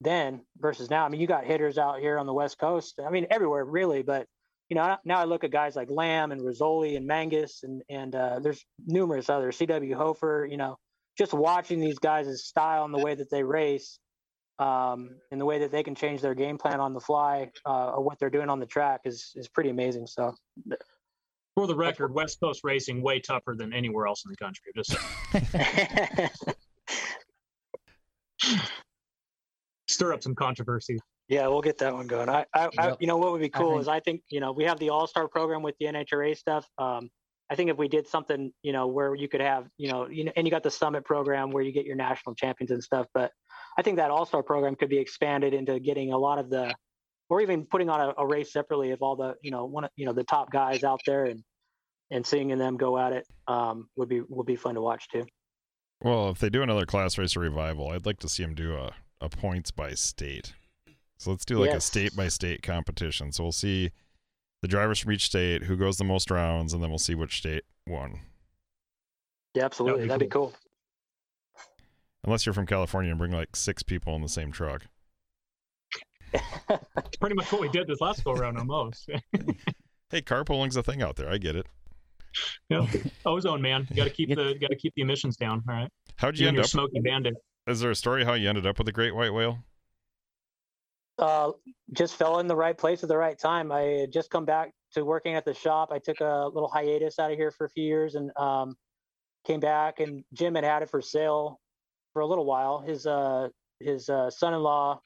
then 0.00 0.42
versus 0.58 0.90
now. 0.90 1.04
I 1.04 1.08
mean, 1.08 1.20
you 1.20 1.26
got 1.26 1.44
hitters 1.44 1.78
out 1.78 1.98
here 1.98 2.18
on 2.18 2.26
the 2.26 2.32
West 2.32 2.58
Coast. 2.58 3.00
I 3.04 3.10
mean, 3.10 3.26
everywhere 3.30 3.64
really, 3.64 4.02
but 4.02 4.26
you 4.68 4.76
know, 4.76 4.96
now 5.04 5.18
I 5.18 5.24
look 5.24 5.44
at 5.44 5.50
guys 5.50 5.76
like 5.76 5.90
Lamb 5.90 6.32
and 6.32 6.40
Rizzoli 6.40 6.96
and 6.96 7.06
Mangus 7.06 7.62
and 7.62 7.82
and 7.90 8.14
uh, 8.14 8.38
there's 8.38 8.64
numerous 8.86 9.28
others. 9.28 9.56
C.W. 9.56 9.94
Hofer. 9.96 10.46
You 10.48 10.56
know, 10.56 10.78
just 11.18 11.34
watching 11.34 11.80
these 11.80 11.98
guys' 11.98 12.44
style 12.44 12.84
and 12.84 12.94
the 12.94 13.04
way 13.04 13.14
that 13.14 13.30
they 13.30 13.42
race. 13.42 13.98
Um, 14.58 15.16
and 15.30 15.40
the 15.40 15.44
way 15.44 15.58
that 15.60 15.72
they 15.72 15.82
can 15.82 15.94
change 15.94 16.20
their 16.20 16.34
game 16.34 16.58
plan 16.58 16.80
on 16.80 16.92
the 16.92 17.00
fly, 17.00 17.50
uh, 17.66 17.90
or 17.90 18.02
what 18.02 18.18
they're 18.18 18.30
doing 18.30 18.48
on 18.48 18.60
the 18.60 18.66
track 18.66 19.00
is 19.04 19.32
is 19.34 19.48
pretty 19.48 19.70
amazing. 19.70 20.06
So, 20.06 20.34
for 21.56 21.66
the 21.66 21.74
record, 21.74 22.14
West 22.14 22.38
Coast 22.40 22.60
racing 22.62 23.02
way 23.02 23.20
tougher 23.20 23.54
than 23.56 23.72
anywhere 23.72 24.06
else 24.06 24.24
in 24.24 24.30
the 24.30 24.36
country. 24.36 24.72
Just 24.74 24.96
stir 29.88 30.12
up 30.12 30.22
some 30.22 30.34
controversy. 30.34 30.98
Yeah, 31.28 31.46
we'll 31.48 31.62
get 31.62 31.78
that 31.78 31.94
one 31.94 32.06
going. 32.06 32.28
I, 32.28 32.44
I, 32.54 32.68
I 32.78 32.96
you 33.00 33.06
know, 33.06 33.16
what 33.16 33.32
would 33.32 33.40
be 33.40 33.50
I 33.54 33.58
cool 33.58 33.70
think- 33.70 33.82
is 33.82 33.88
I 33.88 34.00
think 34.00 34.22
you 34.28 34.40
know 34.40 34.52
we 34.52 34.64
have 34.64 34.78
the 34.78 34.90
All 34.90 35.06
Star 35.06 35.28
program 35.28 35.62
with 35.62 35.76
the 35.80 35.86
NHRA 35.86 36.36
stuff. 36.36 36.66
Um, 36.78 37.10
I 37.50 37.54
think 37.54 37.68
if 37.68 37.76
we 37.76 37.86
did 37.86 38.06
something, 38.08 38.50
you 38.62 38.72
know, 38.72 38.86
where 38.86 39.14
you 39.14 39.28
could 39.28 39.42
have, 39.42 39.66
you 39.76 39.90
know, 39.90 40.08
you 40.08 40.24
know, 40.24 40.32
and 40.36 40.46
you 40.46 40.50
got 40.50 40.62
the 40.62 40.70
Summit 40.70 41.04
program 41.04 41.50
where 41.50 41.62
you 41.62 41.70
get 41.70 41.84
your 41.84 41.96
national 41.96 42.34
champions 42.34 42.70
and 42.70 42.82
stuff. 42.82 43.06
But 43.12 43.30
I 43.78 43.82
think 43.82 43.96
that 43.96 44.10
All 44.10 44.26
Star 44.26 44.42
program 44.42 44.74
could 44.76 44.88
be 44.88 44.98
expanded 44.98 45.54
into 45.54 45.80
getting 45.80 46.12
a 46.12 46.18
lot 46.18 46.38
of 46.38 46.50
the, 46.50 46.74
or 47.28 47.40
even 47.40 47.64
putting 47.64 47.88
on 47.88 48.00
a, 48.00 48.14
a 48.18 48.26
race 48.26 48.52
separately 48.52 48.90
of 48.90 49.00
all 49.02 49.16
the, 49.16 49.34
you 49.42 49.50
know, 49.50 49.64
one, 49.64 49.84
of 49.84 49.90
you 49.96 50.04
know, 50.04 50.12
the 50.12 50.24
top 50.24 50.50
guys 50.50 50.84
out 50.84 51.00
there 51.06 51.24
and 51.24 51.42
and 52.10 52.26
seeing 52.26 52.48
them 52.58 52.76
go 52.76 52.98
at 52.98 53.12
it 53.14 53.26
um, 53.48 53.88
would 53.96 54.08
be 54.08 54.20
would 54.28 54.46
be 54.46 54.56
fun 54.56 54.74
to 54.74 54.82
watch 54.82 55.08
too. 55.08 55.24
well, 56.02 56.28
if 56.28 56.38
they 56.38 56.50
do 56.50 56.62
another 56.62 56.84
class 56.84 57.16
racer 57.16 57.40
revival, 57.40 57.88
I'd 57.90 58.06
like 58.06 58.18
to 58.20 58.28
see 58.28 58.42
them 58.42 58.54
do 58.54 58.76
a, 58.76 58.92
a 59.20 59.28
points 59.30 59.70
by 59.70 59.94
state. 59.94 60.52
So 61.16 61.30
let's 61.30 61.44
do 61.44 61.58
like 61.58 61.70
a 61.70 61.80
state 61.80 62.14
by 62.14 62.28
state 62.28 62.62
competition. 62.62 63.32
So 63.32 63.44
we'll 63.44 63.52
see 63.52 63.92
the 64.60 64.68
drivers 64.68 64.98
from 64.98 65.12
each 65.12 65.26
state, 65.26 65.62
who 65.62 65.76
goes 65.76 65.96
the 65.96 66.04
most 66.04 66.30
rounds, 66.30 66.74
and 66.74 66.82
then 66.82 66.90
we'll 66.90 66.98
see 66.98 67.14
which 67.14 67.38
state 67.38 67.64
won. 67.86 68.18
Yeah, 69.54 69.64
absolutely, 69.64 70.02
be 70.02 70.08
that'd 70.08 70.28
be 70.28 70.30
cool. 70.30 70.52
Unless 72.24 72.46
you're 72.46 72.52
from 72.52 72.66
California 72.66 73.10
and 73.10 73.18
bring 73.18 73.32
like 73.32 73.56
six 73.56 73.82
people 73.82 74.14
in 74.14 74.22
the 74.22 74.28
same 74.28 74.52
truck. 74.52 74.86
It's 76.96 77.16
pretty 77.18 77.34
much 77.34 77.52
what 77.52 77.60
we 77.60 77.68
did 77.68 77.86
this 77.86 78.00
last 78.00 78.24
go 78.24 78.32
around 78.32 78.56
almost. 78.58 79.08
Hey, 80.10 80.20
carpooling's 80.20 80.76
a 80.76 80.82
thing 80.82 81.00
out 81.02 81.16
there. 81.16 81.30
I 81.30 81.38
get 81.38 81.56
it. 81.56 81.66
yeah. 82.68 82.86
Ozone 83.26 83.62
man, 83.62 83.86
you 83.88 83.96
got 83.96 84.04
to 84.04 84.10
keep 84.10 84.28
the 84.28 84.54
got 84.60 84.68
to 84.68 84.76
keep 84.76 84.92
the 84.94 85.00
emissions 85.00 85.36
down. 85.38 85.62
All 85.66 85.74
right, 85.74 85.88
How'd 86.16 86.36
you 86.38 86.42
you 86.44 86.48
end 86.48 86.58
up? 86.58 86.66
smoky 86.66 87.00
bandit. 87.00 87.32
Is 87.66 87.80
there 87.80 87.90
a 87.90 87.94
story 87.96 88.22
how 88.24 88.34
you 88.34 88.46
ended 88.46 88.66
up 88.66 88.76
with 88.76 88.84
the 88.84 88.92
great 88.92 89.14
white 89.14 89.32
whale? 89.32 89.58
uh, 91.18 91.52
just 91.94 92.16
fell 92.16 92.40
in 92.40 92.46
the 92.46 92.54
right 92.56 92.76
place 92.76 93.02
at 93.02 93.08
the 93.08 93.16
right 93.16 93.38
time. 93.38 93.72
I 93.72 93.80
had 93.80 94.12
just 94.12 94.28
come 94.30 94.44
back 94.44 94.72
to 94.92 95.02
working 95.04 95.34
at 95.34 95.46
the 95.46 95.54
shop. 95.54 95.88
I 95.92 95.98
took 95.98 96.20
a 96.20 96.46
little 96.52 96.68
hiatus 96.68 97.18
out 97.18 97.30
of 97.32 97.38
here 97.38 97.50
for 97.50 97.64
a 97.64 97.70
few 97.70 97.84
years 97.84 98.14
and 98.14 98.30
um, 98.36 98.76
came 99.46 99.60
back. 99.60 100.00
And 100.00 100.24
Jim 100.34 100.54
had 100.56 100.64
had 100.64 100.82
it 100.82 100.90
for 100.90 101.00
sale 101.00 101.58
for 102.12 102.22
a 102.22 102.26
little 102.26 102.44
while. 102.44 102.80
His 102.80 103.06
uh, 103.06 103.48
his 103.80 104.08
uh, 104.08 104.30
son-in-law 104.30 105.00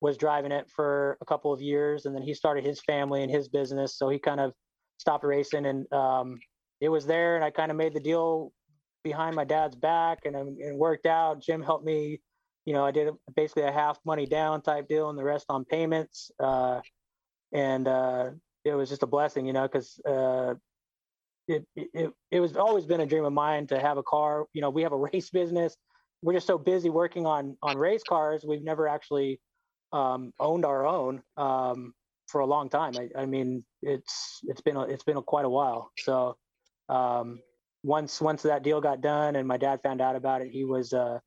was 0.00 0.16
driving 0.16 0.52
it 0.52 0.68
for 0.68 1.16
a 1.20 1.24
couple 1.24 1.52
of 1.52 1.60
years, 1.60 2.06
and 2.06 2.14
then 2.14 2.22
he 2.22 2.34
started 2.34 2.64
his 2.64 2.80
family 2.80 3.22
and 3.22 3.30
his 3.30 3.48
business. 3.48 3.96
So 3.96 4.08
he 4.08 4.18
kind 4.18 4.40
of 4.40 4.52
stopped 4.98 5.24
racing, 5.24 5.66
and 5.66 5.92
um, 5.92 6.38
it 6.80 6.88
was 6.88 7.06
there. 7.06 7.36
And 7.36 7.44
I 7.44 7.50
kind 7.50 7.70
of 7.70 7.76
made 7.76 7.94
the 7.94 8.00
deal 8.00 8.52
behind 9.04 9.36
my 9.36 9.44
dad's 9.44 9.76
back, 9.76 10.20
and 10.24 10.36
um, 10.36 10.56
it 10.58 10.76
worked 10.76 11.06
out. 11.06 11.40
Jim 11.40 11.62
helped 11.62 11.84
me 11.84 12.20
you 12.64 12.72
know, 12.72 12.84
I 12.84 12.90
did 12.90 13.08
basically 13.34 13.64
a 13.64 13.72
half 13.72 13.98
money 14.04 14.26
down 14.26 14.62
type 14.62 14.88
deal 14.88 15.10
and 15.10 15.18
the 15.18 15.24
rest 15.24 15.46
on 15.48 15.64
payments. 15.64 16.30
Uh, 16.38 16.80
and 17.52 17.88
uh, 17.88 18.30
it 18.64 18.74
was 18.74 18.88
just 18.88 19.02
a 19.02 19.06
blessing, 19.06 19.46
you 19.46 19.52
know, 19.52 19.62
because 19.62 20.00
uh, 20.08 20.54
it, 21.48 21.66
it 21.74 22.10
it 22.30 22.40
was 22.40 22.56
always 22.56 22.86
been 22.86 23.00
a 23.00 23.06
dream 23.06 23.24
of 23.24 23.32
mine 23.32 23.66
to 23.66 23.80
have 23.80 23.98
a 23.98 24.02
car. 24.02 24.46
You 24.52 24.62
know, 24.62 24.70
we 24.70 24.82
have 24.82 24.92
a 24.92 24.96
race 25.12 25.30
business. 25.30 25.76
We're 26.22 26.34
just 26.34 26.46
so 26.46 26.58
busy 26.58 26.90
working 26.90 27.26
on 27.26 27.56
on 27.62 27.76
race 27.76 28.02
cars. 28.08 28.44
We've 28.46 28.62
never 28.62 28.88
actually 28.88 29.40
um, 29.92 30.32
owned 30.38 30.64
our 30.64 30.86
own 30.86 31.22
um, 31.36 31.94
for 32.28 32.40
a 32.40 32.46
long 32.46 32.68
time. 32.68 32.94
I, 32.96 33.22
I 33.22 33.26
mean, 33.26 33.64
it's 33.82 34.40
it's 34.44 34.60
been 34.60 34.76
a, 34.76 34.82
it's 34.82 35.04
been 35.04 35.16
a, 35.16 35.22
quite 35.22 35.44
a 35.44 35.48
while. 35.48 35.90
So 35.98 36.36
um, 36.88 37.40
once 37.82 38.20
once 38.20 38.42
that 38.42 38.62
deal 38.62 38.80
got 38.80 39.00
done 39.00 39.36
and 39.36 39.46
my 39.46 39.56
dad 39.56 39.80
found 39.82 40.00
out 40.00 40.16
about 40.16 40.42
it, 40.42 40.50
he 40.50 40.64
was 40.64 40.92
uh, 40.92 41.18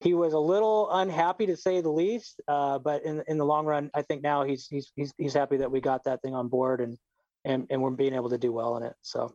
he 0.00 0.14
was 0.14 0.32
a 0.32 0.38
little 0.38 0.90
unhappy 0.90 1.46
to 1.46 1.56
say 1.56 1.80
the 1.80 1.90
least. 1.90 2.40
Uh, 2.48 2.78
but 2.78 3.04
in 3.04 3.22
in 3.28 3.38
the 3.38 3.46
long 3.46 3.64
run, 3.64 3.90
I 3.94 4.02
think 4.02 4.22
now 4.22 4.44
he's 4.44 4.66
he's 4.68 4.92
he's 4.96 5.14
he's 5.16 5.34
happy 5.34 5.58
that 5.58 5.70
we 5.70 5.80
got 5.80 6.04
that 6.04 6.20
thing 6.22 6.34
on 6.34 6.48
board 6.48 6.80
and 6.80 6.98
and 7.44 7.66
and 7.70 7.80
we're 7.80 7.90
being 7.90 8.14
able 8.14 8.30
to 8.30 8.38
do 8.38 8.52
well 8.52 8.76
in 8.76 8.82
it. 8.82 8.94
So 9.02 9.34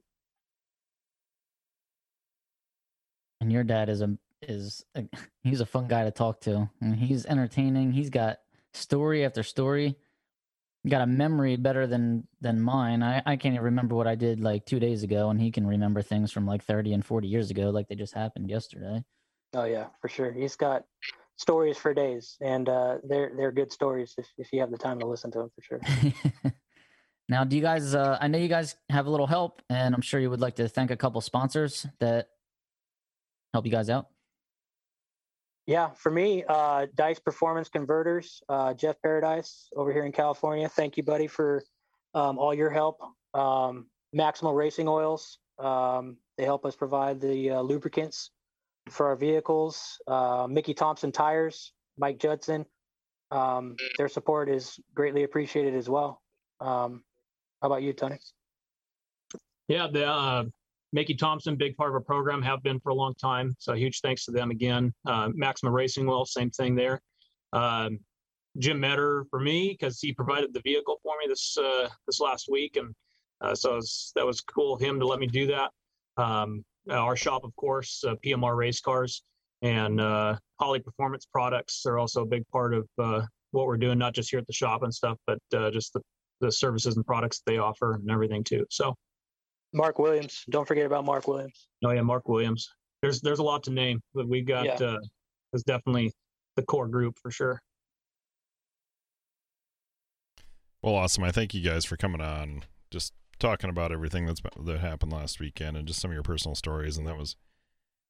And 3.41 3.51
your 3.51 3.63
dad 3.63 3.89
is 3.89 4.01
a 4.01 4.15
is 4.41 4.85
a, 4.95 5.03
he's 5.43 5.61
a 5.61 5.65
fun 5.65 5.87
guy 5.87 6.03
to 6.03 6.11
talk 6.11 6.41
to. 6.41 6.69
And 6.81 6.95
he's 6.95 7.25
entertaining. 7.25 7.91
He's 7.91 8.09
got 8.09 8.39
story 8.73 9.25
after 9.25 9.43
story. 9.43 9.97
Got 10.87 11.01
a 11.03 11.07
memory 11.07 11.57
better 11.57 11.85
than 11.85 12.27
than 12.41 12.59
mine. 12.59 13.03
I 13.03 13.21
I 13.23 13.35
can't 13.35 13.53
even 13.53 13.65
remember 13.65 13.93
what 13.93 14.07
I 14.07 14.15
did 14.15 14.39
like 14.39 14.65
two 14.65 14.79
days 14.79 15.03
ago, 15.03 15.29
and 15.29 15.39
he 15.39 15.51
can 15.51 15.67
remember 15.67 16.01
things 16.01 16.31
from 16.31 16.47
like 16.47 16.63
thirty 16.63 16.93
and 16.93 17.05
forty 17.05 17.27
years 17.27 17.51
ago, 17.51 17.69
like 17.69 17.87
they 17.87 17.93
just 17.93 18.15
happened 18.15 18.49
yesterday. 18.49 19.03
oh 19.53 19.65
yeah, 19.65 19.87
for 20.01 20.09
sure. 20.09 20.31
He's 20.31 20.55
got 20.55 20.85
stories 21.37 21.77
for 21.77 21.93
days, 21.93 22.35
and 22.41 22.67
uh, 22.67 22.97
they're 23.03 23.31
they're 23.37 23.51
good 23.51 23.71
stories 23.71 24.15
if 24.17 24.25
if 24.39 24.51
you 24.51 24.59
have 24.59 24.71
the 24.71 24.77
time 24.77 24.97
to 25.01 25.05
listen 25.05 25.29
to 25.33 25.37
them 25.37 25.51
for 25.53 25.61
sure. 25.61 25.79
now, 27.29 27.43
do 27.43 27.55
you 27.55 27.61
guys? 27.61 27.93
Uh, 27.93 28.17
I 28.19 28.27
know 28.27 28.39
you 28.39 28.47
guys 28.47 28.75
have 28.89 29.05
a 29.05 29.11
little 29.11 29.27
help, 29.27 29.61
and 29.69 29.93
I'm 29.93 30.01
sure 30.01 30.19
you 30.19 30.31
would 30.31 30.41
like 30.41 30.55
to 30.55 30.67
thank 30.67 30.89
a 30.89 30.97
couple 30.97 31.21
sponsors 31.21 31.85
that 31.99 32.29
help 33.53 33.67
you 33.67 33.71
guys 33.71 33.91
out. 33.91 34.07
Yeah, 35.71 35.91
for 35.91 36.11
me, 36.11 36.43
uh, 36.49 36.87
Dice 36.95 37.19
Performance 37.19 37.69
Converters, 37.69 38.43
uh, 38.49 38.73
Jeff 38.73 39.01
Paradise 39.01 39.69
over 39.73 39.93
here 39.93 40.03
in 40.03 40.11
California. 40.11 40.67
Thank 40.67 40.97
you, 40.97 41.03
buddy, 41.03 41.27
for 41.27 41.63
um, 42.13 42.37
all 42.37 42.53
your 42.53 42.69
help. 42.69 42.99
Um, 43.33 43.85
Maxima 44.11 44.53
Racing 44.53 44.89
Oils, 44.89 45.39
um, 45.59 46.17
they 46.37 46.43
help 46.43 46.65
us 46.65 46.75
provide 46.75 47.21
the 47.21 47.51
uh, 47.51 47.61
lubricants 47.61 48.31
for 48.89 49.07
our 49.07 49.15
vehicles. 49.15 49.97
Uh, 50.05 50.45
Mickey 50.49 50.73
Thompson 50.73 51.09
Tires, 51.09 51.71
Mike 51.97 52.19
Judson, 52.19 52.65
um, 53.31 53.77
their 53.97 54.09
support 54.09 54.49
is 54.49 54.77
greatly 54.93 55.23
appreciated 55.23 55.73
as 55.73 55.87
well. 55.87 56.21
Um, 56.59 57.01
how 57.61 57.67
about 57.67 57.81
you, 57.81 57.93
Tony? 57.93 58.17
Yeah, 59.69 59.87
the 59.89 60.05
uh, 60.05 60.43
Mickey 60.93 61.15
Thompson, 61.15 61.55
big 61.55 61.77
part 61.77 61.89
of 61.89 61.95
our 61.95 62.01
program, 62.01 62.41
have 62.41 62.61
been 62.63 62.79
for 62.79 62.89
a 62.89 62.95
long 62.95 63.15
time. 63.15 63.55
So 63.59 63.73
huge 63.73 64.01
thanks 64.01 64.25
to 64.25 64.31
them 64.31 64.51
again. 64.51 64.93
Uh, 65.05 65.29
Maxima 65.33 65.71
Racing 65.71 66.05
Well, 66.05 66.25
same 66.25 66.49
thing 66.49 66.75
there. 66.75 67.01
Um, 67.53 67.99
Jim 68.57 68.79
Metter 68.79 69.25
for 69.29 69.39
me 69.39 69.69
because 69.69 69.99
he 70.01 70.13
provided 70.13 70.53
the 70.53 70.61
vehicle 70.61 70.99
for 71.03 71.15
me 71.21 71.27
this 71.27 71.57
uh, 71.57 71.87
this 72.05 72.19
last 72.19 72.47
week, 72.49 72.75
and 72.75 72.93
uh, 73.39 73.55
so 73.55 73.75
was, 73.75 74.11
that 74.15 74.25
was 74.25 74.41
cool 74.41 74.73
of 74.73 74.81
him 74.81 74.99
to 74.99 75.07
let 75.07 75.19
me 75.19 75.27
do 75.27 75.47
that. 75.47 75.71
Um, 76.17 76.65
our 76.89 77.15
shop, 77.15 77.43
of 77.45 77.55
course, 77.55 78.03
uh, 78.05 78.15
PMR 78.25 78.57
Race 78.57 78.81
Cars 78.81 79.23
and 79.61 80.01
uh, 80.01 80.37
Holley 80.59 80.79
Performance 80.79 81.25
Products 81.25 81.85
are 81.85 81.97
also 81.97 82.23
a 82.23 82.25
big 82.25 82.45
part 82.49 82.73
of 82.73 82.87
uh, 82.99 83.21
what 83.51 83.67
we're 83.67 83.77
doing, 83.77 83.97
not 83.97 84.13
just 84.13 84.31
here 84.31 84.39
at 84.39 84.47
the 84.47 84.53
shop 84.53 84.83
and 84.83 84.93
stuff, 84.93 85.17
but 85.25 85.39
just 85.71 85.93
the 85.93 86.01
the 86.41 86.51
services 86.51 86.97
and 86.97 87.05
products 87.05 87.41
they 87.45 87.59
offer 87.59 87.93
and 87.93 88.09
everything 88.09 88.43
too. 88.43 88.65
So, 88.69 88.95
Mark 89.73 89.99
Williams. 89.99 90.43
Don't 90.49 90.67
forget 90.67 90.85
about 90.85 91.05
Mark 91.05 91.27
Williams. 91.27 91.67
oh 91.85 91.91
yeah, 91.91 92.01
Mark 92.01 92.27
Williams. 92.27 92.69
There's 93.01 93.21
there's 93.21 93.39
a 93.39 93.43
lot 93.43 93.63
to 93.63 93.71
name, 93.71 94.01
but 94.13 94.27
we 94.27 94.41
got 94.41 94.65
Yeah. 94.65 94.73
uh, 94.75 94.99
is 95.53 95.63
definitely 95.63 96.11
the 96.55 96.63
core 96.63 96.87
group 96.87 97.17
for 97.17 97.31
sure. 97.31 97.61
Well, 100.81 100.95
awesome. 100.95 101.23
I 101.23 101.31
thank 101.31 101.53
you 101.53 101.61
guys 101.61 101.85
for 101.85 101.95
coming 101.97 102.21
on, 102.21 102.63
just 102.89 103.13
talking 103.39 103.69
about 103.69 103.91
everything 103.91 104.25
that's 104.25 104.41
that 104.65 104.79
happened 104.79 105.11
last 105.11 105.39
weekend 105.39 105.77
and 105.77 105.87
just 105.87 105.99
some 105.99 106.11
of 106.11 106.13
your 106.15 106.23
personal 106.23 106.55
stories. 106.55 106.97
And 106.97 107.07
that 107.07 107.17
was 107.17 107.35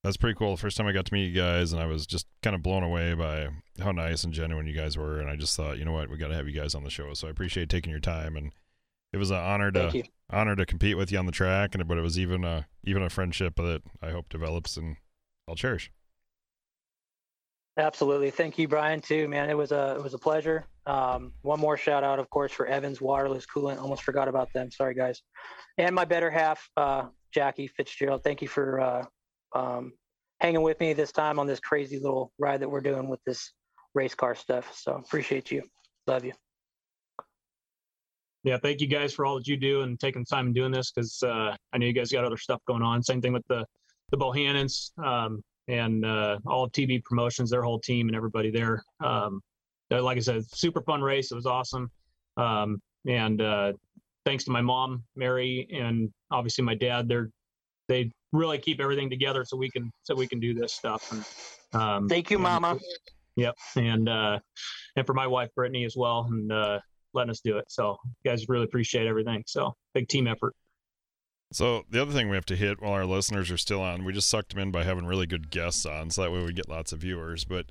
that's 0.03 0.17
pretty 0.17 0.35
cool. 0.37 0.55
The 0.55 0.61
first 0.61 0.77
time 0.77 0.87
I 0.87 0.93
got 0.93 1.05
to 1.05 1.13
meet 1.13 1.27
you 1.27 1.39
guys, 1.39 1.73
and 1.73 1.81
I 1.81 1.85
was 1.85 2.07
just 2.07 2.25
kind 2.41 2.55
of 2.55 2.63
blown 2.63 2.83
away 2.83 3.13
by 3.13 3.49
how 3.81 3.91
nice 3.91 4.23
and 4.23 4.33
genuine 4.33 4.67
you 4.67 4.73
guys 4.73 4.97
were. 4.97 5.19
And 5.19 5.29
I 5.29 5.35
just 5.35 5.55
thought, 5.55 5.77
you 5.77 5.85
know 5.85 5.91
what, 5.91 6.09
we 6.09 6.17
got 6.17 6.29
to 6.29 6.35
have 6.35 6.47
you 6.47 6.59
guys 6.59 6.73
on 6.73 6.83
the 6.83 6.89
show. 6.89 7.13
So 7.13 7.27
I 7.27 7.31
appreciate 7.31 7.69
taking 7.69 7.91
your 7.91 7.99
time, 7.99 8.35
and 8.37 8.51
it 9.13 9.17
was 9.17 9.31
an 9.31 9.37
honor 9.37 9.71
to 9.71 10.03
honor 10.29 10.55
to 10.55 10.65
compete 10.65 10.97
with 10.97 11.11
you 11.11 11.19
on 11.19 11.25
the 11.25 11.31
track. 11.31 11.75
And 11.75 11.87
but 11.87 11.97
it 11.97 12.01
was 12.01 12.17
even 12.17 12.43
a 12.43 12.67
even 12.83 13.03
a 13.03 13.09
friendship 13.09 13.55
that 13.57 13.81
I 14.01 14.11
hope 14.11 14.29
develops 14.29 14.77
and 14.77 14.97
I'll 15.47 15.55
cherish. 15.55 15.91
Absolutely. 17.77 18.31
Thank 18.31 18.57
you, 18.57 18.67
Brian, 18.67 18.99
too, 18.99 19.27
man. 19.27 19.49
It 19.49 19.57
was 19.57 19.71
a 19.71 19.95
it 19.97 20.03
was 20.03 20.13
a 20.13 20.17
pleasure. 20.19 20.65
Um, 20.85 21.33
one 21.41 21.59
more 21.59 21.77
shout 21.77 22.03
out, 22.03 22.19
of 22.19 22.29
course, 22.29 22.51
for 22.51 22.65
Evans 22.65 22.99
Waterless 22.99 23.45
Coolant. 23.45 23.81
Almost 23.81 24.03
forgot 24.03 24.27
about 24.27 24.51
them. 24.53 24.71
Sorry, 24.71 24.93
guys. 24.93 25.21
And 25.77 25.95
my 25.95 26.05
better 26.05 26.29
half, 26.29 26.67
uh, 26.75 27.07
Jackie 27.33 27.67
Fitzgerald. 27.67 28.23
Thank 28.23 28.41
you 28.41 28.47
for 28.47 28.79
uh, 28.81 29.05
um, 29.53 29.93
hanging 30.41 30.63
with 30.63 30.79
me 30.79 30.93
this 30.93 31.11
time 31.11 31.39
on 31.39 31.47
this 31.47 31.59
crazy 31.59 31.99
little 31.99 32.33
ride 32.39 32.59
that 32.61 32.69
we're 32.69 32.81
doing 32.81 33.07
with 33.07 33.23
this 33.25 33.53
race 33.93 34.15
car 34.15 34.35
stuff. 34.35 34.75
So 34.75 34.93
appreciate 34.93 35.51
you. 35.51 35.63
Love 36.07 36.25
you. 36.25 36.33
Yeah, 38.43 38.57
thank 38.57 38.81
you 38.81 38.87
guys 38.87 39.13
for 39.13 39.25
all 39.25 39.35
that 39.35 39.47
you 39.47 39.55
do 39.55 39.81
and 39.81 39.99
taking 39.99 40.25
time 40.25 40.47
and 40.47 40.55
doing 40.55 40.71
this 40.71 40.91
because 40.91 41.21
uh, 41.21 41.55
I 41.73 41.77
know 41.77 41.85
you 41.85 41.93
guys 41.93 42.11
got 42.11 42.25
other 42.25 42.37
stuff 42.37 42.59
going 42.67 42.81
on. 42.81 43.03
Same 43.03 43.21
thing 43.21 43.33
with 43.33 43.45
the 43.47 43.65
the 44.09 44.17
Bohannons 44.17 44.91
um, 45.03 45.41
and 45.67 46.05
uh, 46.05 46.37
all 46.45 46.65
of 46.65 46.71
TV 46.71 47.01
Promotions, 47.03 47.49
their 47.49 47.63
whole 47.63 47.79
team 47.79 48.07
and 48.07 48.15
everybody 48.15 48.51
there. 48.51 48.83
Um, 48.99 49.41
like 49.89 50.17
I 50.17 50.21
said, 50.21 50.43
super 50.51 50.81
fun 50.81 51.01
race. 51.01 51.31
It 51.31 51.35
was 51.35 51.45
awesome. 51.45 51.89
Um, 52.37 52.81
and 53.07 53.41
uh, 53.41 53.73
thanks 54.25 54.43
to 54.45 54.51
my 54.51 54.61
mom, 54.61 55.03
Mary, 55.15 55.67
and 55.73 56.09
obviously 56.31 56.63
my 56.63 56.75
dad, 56.75 57.07
they're 57.07 57.29
they 57.87 58.11
really 58.31 58.57
keep 58.57 58.79
everything 58.79 59.09
together 59.09 59.43
so 59.45 59.57
we 59.57 59.69
can 59.69 59.91
so 60.03 60.15
we 60.15 60.27
can 60.27 60.39
do 60.39 60.53
this 60.53 60.73
stuff. 60.73 61.11
And 61.11 61.81
um, 61.81 62.09
Thank 62.09 62.31
you, 62.31 62.37
and- 62.37 62.43
Mama. 62.43 62.79
Yep, 63.37 63.55
and 63.77 64.09
uh, 64.09 64.39
and 64.97 65.07
for 65.07 65.13
my 65.13 65.25
wife 65.25 65.49
Brittany 65.55 65.85
as 65.85 65.95
well, 65.95 66.27
and 66.29 66.51
uh, 66.51 66.79
letting 67.13 67.31
us 67.31 67.41
do 67.41 67.57
it. 67.57 67.65
So 67.69 67.97
you 68.23 68.31
guys 68.31 68.47
really 68.47 68.65
appreciate 68.65 69.07
everything. 69.07 69.43
So 69.47 69.75
big 69.93 70.07
team 70.07 70.27
effort. 70.27 70.55
So 71.53 71.83
the 71.89 72.01
other 72.01 72.13
thing 72.13 72.29
we 72.29 72.35
have 72.35 72.45
to 72.45 72.55
hit 72.55 72.81
while 72.81 72.93
our 72.93 73.05
listeners 73.05 73.51
are 73.51 73.57
still 73.57 73.81
on, 73.81 74.05
we 74.05 74.13
just 74.13 74.29
sucked 74.29 74.51
them 74.51 74.59
in 74.59 74.71
by 74.71 74.83
having 74.85 75.05
really 75.05 75.25
good 75.25 75.51
guests 75.51 75.85
on, 75.85 76.09
so 76.09 76.21
that 76.23 76.31
way 76.31 76.43
we 76.45 76.53
get 76.53 76.69
lots 76.69 76.93
of 76.93 76.99
viewers. 76.99 77.43
But 77.43 77.65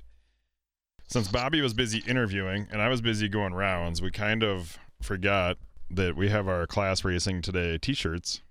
since 1.07 1.27
Bobby 1.27 1.61
was 1.61 1.73
busy 1.73 2.03
interviewing 2.07 2.67
and 2.71 2.79
I 2.79 2.89
was 2.89 3.01
busy 3.01 3.27
going 3.27 3.55
rounds, 3.55 3.99
we 3.99 4.11
kind 4.11 4.43
of 4.43 4.77
forgot 5.01 5.57
that 5.89 6.15
we 6.15 6.29
have 6.29 6.47
our 6.47 6.67
class 6.67 7.03
racing 7.03 7.41
today 7.41 7.79
T-shirts, 7.79 8.41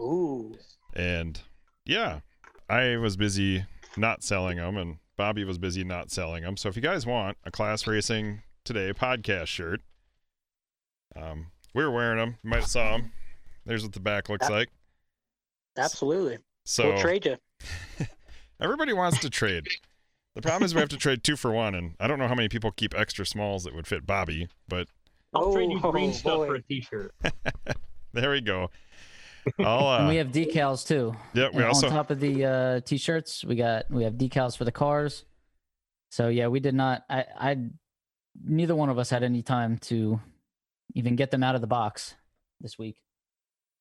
Ooh. 0.00 0.56
and 0.94 1.38
yeah, 1.84 2.20
I 2.68 2.96
was 2.96 3.16
busy 3.18 3.66
not 3.98 4.22
selling 4.22 4.56
them, 4.56 4.78
and 4.78 4.96
Bobby 5.18 5.44
was 5.44 5.58
busy 5.58 5.84
not 5.84 6.10
selling 6.10 6.44
them. 6.44 6.56
So 6.56 6.70
if 6.70 6.76
you 6.76 6.82
guys 6.82 7.04
want 7.04 7.36
a 7.44 7.50
class 7.50 7.86
racing 7.86 8.42
today 8.64 8.94
podcast 8.94 9.48
shirt, 9.48 9.82
um, 11.16 11.46
we 11.74 11.82
were 11.84 11.90
wearing 11.90 12.18
them. 12.18 12.36
You 12.42 12.50
might 12.50 12.60
have 12.60 12.68
saw 12.68 12.92
them. 12.92 13.12
There's 13.66 13.82
what 13.82 13.92
the 13.92 14.00
back 14.00 14.28
looks 14.28 14.48
Yeah. 14.48 14.56
like. 14.56 14.68
Absolutely. 15.78 16.38
So 16.64 16.92
we'll 16.92 17.00
trade 17.00 17.24
you. 17.26 17.36
Everybody 18.60 18.92
wants 18.92 19.18
to 19.20 19.30
trade. 19.30 19.66
The 20.34 20.42
problem 20.42 20.62
is 20.64 20.74
we 20.74 20.80
have 20.80 20.88
to 20.90 20.96
trade 20.96 21.22
two 21.24 21.36
for 21.36 21.50
one, 21.52 21.74
and 21.74 21.94
I 22.00 22.06
don't 22.06 22.18
know 22.18 22.28
how 22.28 22.34
many 22.34 22.48
people 22.48 22.70
keep 22.70 22.94
extra 22.94 23.26
smalls 23.26 23.64
that 23.64 23.74
would 23.74 23.86
fit 23.86 24.06
Bobby, 24.06 24.48
but 24.68 24.88
I'll 25.34 25.52
trade 25.52 25.70
you 25.70 25.80
Oh, 25.82 25.92
green 25.92 26.12
stuff 26.12 26.36
boy. 26.36 26.46
for 26.46 26.54
a 26.56 26.62
T-shirt. 26.62 27.14
there 28.12 28.30
we 28.30 28.40
go. 28.40 28.70
I'll, 29.58 29.86
uh, 29.88 29.98
and 30.00 30.08
we 30.08 30.16
have 30.16 30.28
decals 30.28 30.86
too. 30.86 31.14
yeah, 31.34 31.48
we 31.52 31.56
And 31.58 31.64
also 31.66 31.88
on 31.88 31.92
top 31.92 32.10
of 32.10 32.20
the 32.20 32.44
uh, 32.44 32.80
t-shirts, 32.80 33.44
we 33.44 33.56
got 33.56 33.90
we 33.90 34.04
have 34.04 34.14
decals 34.14 34.56
for 34.56 34.64
the 34.64 34.70
cars. 34.72 35.24
So 36.10 36.28
yeah, 36.28 36.46
we 36.46 36.60
did 36.60 36.74
not. 36.74 37.02
I, 37.10 37.24
I 37.36 37.56
neither 38.44 38.76
one 38.76 38.88
of 38.88 38.98
us 38.98 39.10
had 39.10 39.22
any 39.24 39.42
time 39.42 39.78
to 39.78 40.20
even 40.94 41.16
get 41.16 41.30
them 41.30 41.42
out 41.42 41.54
of 41.54 41.60
the 41.60 41.66
box 41.66 42.14
this 42.60 42.78
week. 42.78 42.96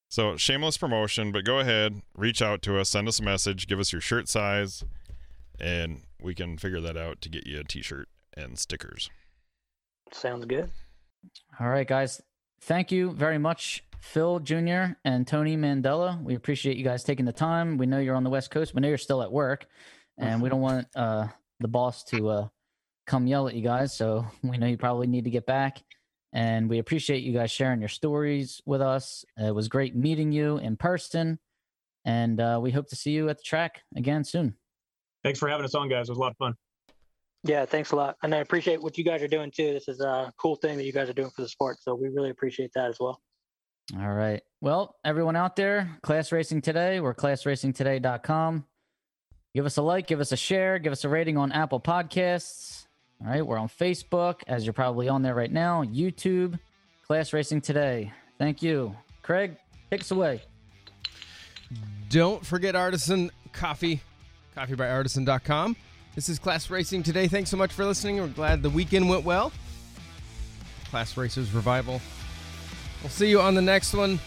so 0.10 0.36
shameless 0.38 0.78
promotion, 0.78 1.32
but 1.32 1.46
go 1.46 1.60
ahead, 1.60 2.02
reach 2.16 2.42
out 2.42 2.62
to 2.64 2.80
us, 2.80 2.90
send 2.90 3.08
us 3.08 3.20
a 3.20 3.24
message, 3.24 3.68
give 3.68 3.80
us 3.80 3.92
your 3.92 4.02
shirt 4.02 4.28
size, 4.28 4.84
and 5.60 6.02
we 6.22 6.34
can 6.36 6.58
figure 6.58 6.82
that 6.82 6.98
out 6.98 7.22
to 7.22 7.30
get 7.30 7.46
you 7.46 7.60
a 7.60 7.64
T-shirt 7.64 8.08
and 8.36 8.58
stickers. 8.58 9.10
Sounds 10.12 10.46
good. 10.46 10.70
All 11.60 11.70
right, 11.70 11.88
guys. 11.88 12.22
Thank 12.62 12.92
you 12.92 13.12
very 13.12 13.38
much, 13.38 13.84
Phil 14.02 14.40
Jr. 14.40 14.94
and 15.06 15.26
Tony 15.26 15.56
Mandela. 15.58 16.22
We 16.22 16.36
appreciate 16.36 16.78
you 16.78 16.84
guys 16.84 17.04
taking 17.04 17.26
the 17.26 17.32
time. 17.34 17.78
We 17.78 17.86
know 17.86 18.00
you're 18.00 18.16
on 18.16 18.24
the 18.24 18.30
West 18.30 18.52
Coast. 18.52 18.74
We 18.76 18.82
know 18.82 18.88
you're 18.88 18.98
still 18.98 19.22
at 19.24 19.32
work, 19.32 19.66
and 20.18 20.42
we 20.42 20.50
don't 20.50 20.62
want 20.62 20.88
uh, 20.96 21.28
the 21.60 21.68
boss 21.68 22.04
to 22.06 22.30
uh, 22.30 22.48
come 23.08 23.26
yell 23.28 23.48
at 23.48 23.56
you 23.56 23.64
guys. 23.64 23.96
So 23.96 24.26
we 24.44 24.58
know 24.58 24.68
you 24.68 24.78
probably 24.78 25.08
need 25.08 25.24
to 25.24 25.32
get 25.32 25.46
back. 25.46 25.82
And 26.34 26.70
we 26.70 26.80
appreciate 26.80 27.24
you 27.24 27.34
guys 27.34 27.52
sharing 27.52 27.82
your 27.82 27.90
stories 27.90 28.62
with 28.66 28.82
us. 28.82 29.26
It 29.38 29.54
was 29.54 29.68
great 29.68 29.96
meeting 29.96 30.32
you 30.32 30.58
in 30.58 30.78
person. 30.78 31.40
And 32.06 32.40
uh, 32.40 32.60
we 32.62 32.72
hope 32.72 32.88
to 32.90 32.96
see 32.96 33.12
you 33.12 33.30
at 33.30 33.38
the 33.38 33.44
track 33.44 33.82
again 33.96 34.24
soon. 34.24 34.56
Thanks 35.24 35.40
for 35.40 35.50
having 35.50 35.66
us 35.66 35.76
on, 35.76 35.90
guys. 35.90 36.08
It 36.08 36.12
was 36.12 36.18
a 36.18 36.22
lot 36.22 36.32
of 36.32 36.38
fun. 36.38 36.56
Yeah, 37.44 37.66
thanks 37.66 37.92
a 37.92 37.96
lot. 37.96 38.18
And 38.24 38.34
I 38.34 38.38
appreciate 38.38 38.82
what 38.82 38.98
you 38.98 39.04
guys 39.04 39.22
are 39.22 39.28
doing 39.28 39.52
too. 39.52 39.74
This 39.74 39.88
is 39.88 40.00
a 40.00 40.32
cool 40.38 40.56
thing 40.56 40.78
that 40.78 40.86
you 40.86 40.94
guys 40.94 41.10
are 41.10 41.14
doing 41.14 41.32
for 41.32 41.42
the 41.42 41.50
sport. 41.50 41.78
So 41.82 41.96
we 41.96 42.10
really 42.10 42.30
appreciate 42.30 42.72
that 42.76 42.90
as 42.90 42.98
well. 43.00 43.22
All 44.00 44.14
right. 44.14 44.42
Well, 44.62 44.96
everyone 45.04 45.36
out 45.36 45.56
there, 45.56 45.98
Class 46.04 46.32
Racing 46.32 46.62
Today, 46.62 47.00
we're 47.00 47.16
classracingtoday.com. 47.16 48.66
Give 49.54 49.66
us 49.66 49.78
a 49.78 49.82
like, 49.82 50.08
give 50.08 50.22
us 50.22 50.32
a 50.32 50.38
share, 50.38 50.80
give 50.80 50.94
us 50.94 51.04
a 51.04 51.10
rating 51.10 51.38
on 51.38 51.52
Apple 51.52 51.82
Podcasts. 51.82 52.86
All 53.24 53.32
right. 53.32 53.46
We're 53.46 53.58
on 53.58 53.70
Facebook, 53.70 54.42
as 54.48 54.66
you're 54.66 54.74
probably 54.74 55.08
on 55.08 55.22
there 55.22 55.36
right 55.36 55.52
now, 55.52 55.84
YouTube, 55.84 56.60
Class 57.06 57.34
Racing 57.34 57.62
Today. 57.62 58.12
Thank 58.38 58.62
you. 58.64 58.96
Craig, 59.22 59.58
take 59.90 60.02
us 60.02 60.12
away. 60.12 60.42
Don't 62.10 62.46
forget 62.46 62.76
Artisan 62.76 63.32
Coffee, 63.54 64.02
coffeebyartisan.com. 64.58 65.76
This 66.16 66.28
is 66.28 66.40
Class 66.40 66.70
Racing 66.70 67.04
today. 67.04 67.28
Thanks 67.28 67.50
so 67.50 67.56
much 67.56 67.72
for 67.72 67.86
listening. 67.86 68.18
We're 68.18 68.28
glad 68.28 68.62
the 68.62 68.70
weekend 68.70 69.10
went 69.10 69.24
well. 69.24 69.52
Class 70.90 71.16
Racers 71.16 71.54
Revival. 71.54 72.02
We'll 73.02 73.10
see 73.10 73.30
you 73.30 73.40
on 73.40 73.56
the 73.56 73.62
next 73.62 73.94
one. 73.94 74.20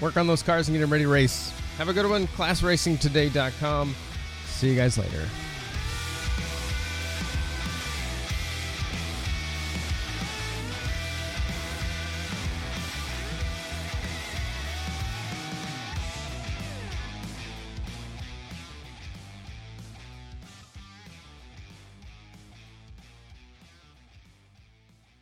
Work 0.00 0.18
on 0.18 0.26
those 0.26 0.42
cars 0.42 0.68
and 0.68 0.74
get 0.74 0.82
them 0.82 0.92
ready 0.92 1.04
to 1.04 1.10
race. 1.10 1.52
Have 1.78 1.88
a 1.88 1.94
good 1.94 2.08
one. 2.08 2.26
ClassRacingToday.com. 2.28 3.94
See 4.46 4.68
you 4.68 4.76
guys 4.76 4.98
later. 4.98 5.26